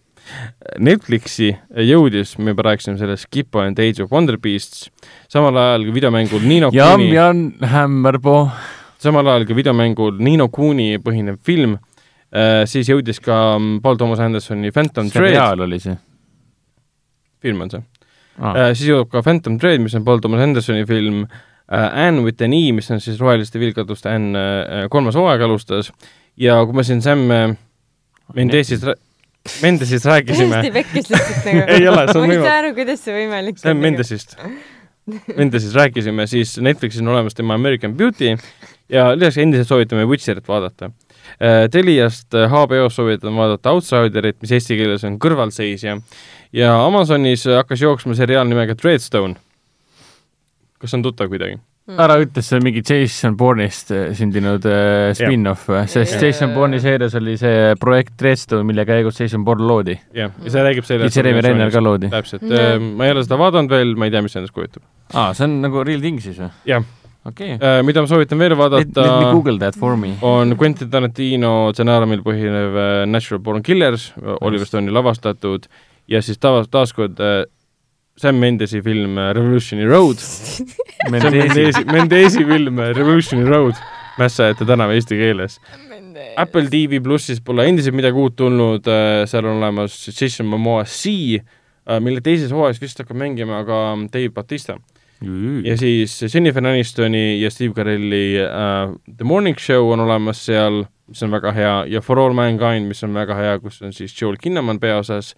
[0.80, 1.50] Netflixi
[1.84, 4.86] jõudis, me juba rääkisime sellest, Skippo and Age of Wonder Beasts,
[5.28, 8.46] samal ajal kui videomängul Nino Jam, Kuni Jan Hämmerpoo.
[9.04, 14.24] samal ajal kui videomängul Nino Kuni põhinev film äh,, siis jõudis ka mm, Paul Thomas
[14.24, 15.34] Andersoni Phantom Thread.
[15.34, 15.98] seriaal oli see?
[17.44, 17.84] film on see
[18.40, 18.54] ah..
[18.54, 22.24] Äh, siis jõuab ka Phantom Thread, mis on Paul Thomas Andersoni film äh, Äh, Anne
[22.24, 25.88] with an E, mis on siis Roheliste vilkaduste Anne äh, kolmas hooaeg alustas
[26.36, 27.54] ja kui me siin Sam äh,
[28.36, 28.84] Mendesist
[29.62, 32.28] Mendesist rääkisime hästi pekkis lihtsalt nagu ei ole, see on võimalik.
[32.28, 33.62] ma ei saa aru, kuidas see võimalik on.
[33.62, 34.36] Sam Mendesist
[35.40, 38.34] Mendesist rääkisime, siis Netflixis on olemas tema American Beauty
[38.92, 40.90] ja lisaks endiselt soovitame Witcherit vaadata.
[41.72, 45.96] Teliast HBO-s soovitan vaadata Outsiderit, mis eesti keeles on kõrvalseisja
[46.56, 49.36] ja Amazonis hakkas jooksma seriaal nimega Dreadstone
[50.84, 51.60] kas on tuttav kuidagi?
[51.84, 51.98] Mm.
[52.00, 56.78] ära ütle, see on mingi Jason Bourne'ist äh, sündinud äh, spin-off või, sest Jason Bourne'i
[56.80, 59.98] seerias oli see projekt Redstone, mille käigus Jason Bourne loodi.
[60.16, 61.18] jah, ja see räägib sellest.
[61.20, 62.08] Jeremy Renner ka loodi.
[62.14, 64.80] täpselt mm., ma ei ole seda vaadanud veel, ma ei tea, mis see endast kujutab.
[65.12, 66.48] aa, see on nagu real thing siis või?
[66.72, 66.88] jah
[67.28, 67.84] okei okay.
[67.84, 69.04] mida ma soovitan veel vaadata.
[69.04, 70.14] Let me google that for me.
[70.24, 72.80] on Quentin Tarantino stsenaariumil põhinev
[73.12, 75.68] Natural Born Killers, Oliver Stone'i lavastatud
[76.08, 77.20] ja siis taas, taaskord
[78.16, 80.16] Sam Mendesi film äh, Revolutioni Road.
[81.10, 83.74] Mendesi, Mendesi film äh, Revolutioni Road,
[84.18, 85.58] Mässajate tänav eesti keeles.
[86.38, 91.42] Apple TV plussis pole endiselt midagi uut tulnud, äh, seal on olemas Jason Momoa Sea,
[92.00, 93.80] mille teises hooajas vist hakkab mängima ka
[94.12, 94.78] Dave Batista.
[95.64, 101.22] ja siis Jennifer Anistoni ja Steve Carelli uh, The Morning Show on olemas seal, mis
[101.22, 104.36] on väga hea, ja For All Mankind, mis on väga hea, kus on siis Joel
[104.40, 105.34] Kinnaman peaosas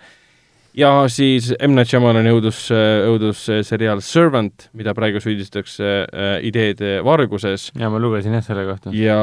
[0.77, 1.75] ja siis M.
[1.77, 7.71] Night Shyamalan õudus, õudusseriaal Servant, mida praegu süüdistatakse äh, ideede varguses.
[7.79, 8.93] ja ma lugesin jah selle kohta.
[8.97, 9.17] ja,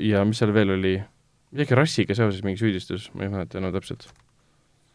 [0.00, 0.96] ja mis seal veel oli,
[1.52, 4.08] midagi rassiga seoses mingi süüdistus, ma ei mäleta enam no, täpselt.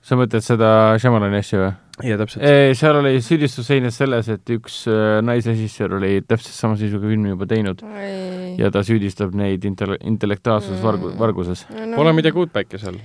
[0.03, 0.69] sa mõtled seda
[1.01, 1.71] Shyamalani asja või?
[2.09, 2.45] jaa, täpselt.
[2.79, 7.49] seal oli süüdistus seines selles, et üks äh, naisrežissöör oli täpselt sama sisuga filmi juba
[7.49, 8.55] teinud Oi.
[8.57, 10.85] ja ta süüdistab neid intelle-, intellektuaalses mm.
[10.85, 11.93] vargu-, varguses no,.
[11.99, 12.97] Pole midagi uut päike seal.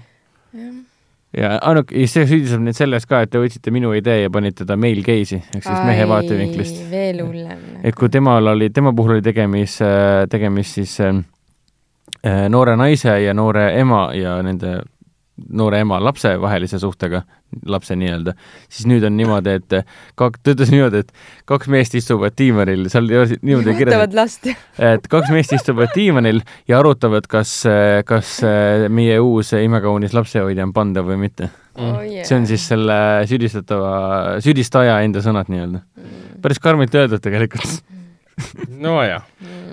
[0.56, 0.78] jah
[1.36, 4.76] ja ainult, see süüdistab neid selles ka, et te võtsite minu idee ja panite ta
[4.80, 6.84] male gaze'i ehk siis Ai, mehe vaatevinklist.
[6.90, 7.64] veel hullem.
[7.84, 9.82] et kui temal oli, tema puhul oli tegemist,
[10.32, 11.18] tegemist siis äh,
[12.48, 14.78] noore naise ja noore ema ja nende
[15.48, 17.22] noore ema lapse vahelise suhtega,
[17.70, 18.34] lapse nii-öelda,
[18.68, 19.76] siis nüüd on niimoodi, et
[20.18, 21.12] kak-, ta ütles niimoodi, et
[21.48, 24.48] kaks meest istuvad diivanil, seal niimoodi kirjas, last.
[24.90, 27.60] et kaks meest istuvad diivanil ja arutavad, kas,
[28.08, 28.38] kas
[28.92, 31.50] meie uus imekaunis lapsehoidja on pandav või mitte.
[31.78, 31.92] Mm..
[31.94, 32.26] Oh, yeah.
[32.26, 32.96] see on siis selle
[33.30, 33.92] süüdistatava,
[34.42, 35.84] süüdistaja enda sõnad nii-öelda.
[35.94, 36.40] Mm..
[36.42, 37.78] päris karmilt öeldud tegelikult
[38.86, 39.26] nojah.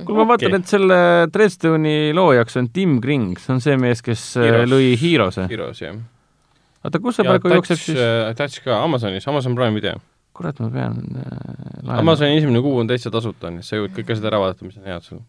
[0.05, 0.97] kuule, ma vaatan okay., et selle
[1.33, 4.73] Dresdeni loojaks on Tim Kring, see on see mees, kes äh, Heroes.
[4.73, 5.47] lõi Heroes'e.
[5.51, 6.01] Heroes, jah.
[6.83, 8.01] oota, kus see praegu jookseb siis?
[8.01, 10.01] Äh, Touch ka, Amazonis, Amazon Prime video.
[10.35, 14.17] Kurat, ma pean äh, Amazoni esimene kuu on täitsa tasuta, nii et sa jõuad kõike
[14.17, 15.21] seda ära vaadata, mis on head sul.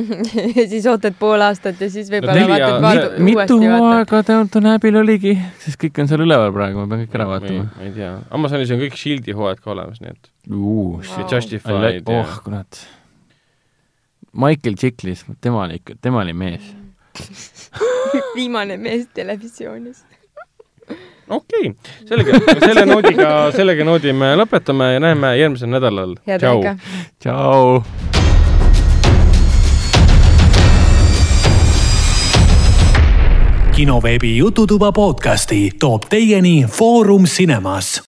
[0.58, 3.58] Ja siis ootad pool aastat ja siis võib-olla no, vaatad vaatu, uuesti mitu
[3.90, 5.34] aega Downton Abbey'l oligi,
[5.64, 7.66] sest kõik on seal üleval praegu, ma pean kõik ära vaatama.
[7.68, 11.28] ma ei tea, Amazonis on kõik Shieldi hooajad ka olemas, nii et uh, wow.
[11.34, 12.08] Justified.
[12.14, 12.80] oh, kurat.
[14.34, 16.72] Michael Chiklis, tema oli ikka, tema oli mees.
[18.36, 20.02] Viimane mees televisioonis
[21.28, 22.32] okei okay., selge,
[22.64, 26.16] selle noodiga, sellega noodi me lõpetame ja näeme järgmisel nädalal.
[26.24, 26.62] tšau.
[27.22, 27.84] tšau.
[33.74, 38.02] kinoveebi Jututuba podcasti toob teieni Foorum Cinemas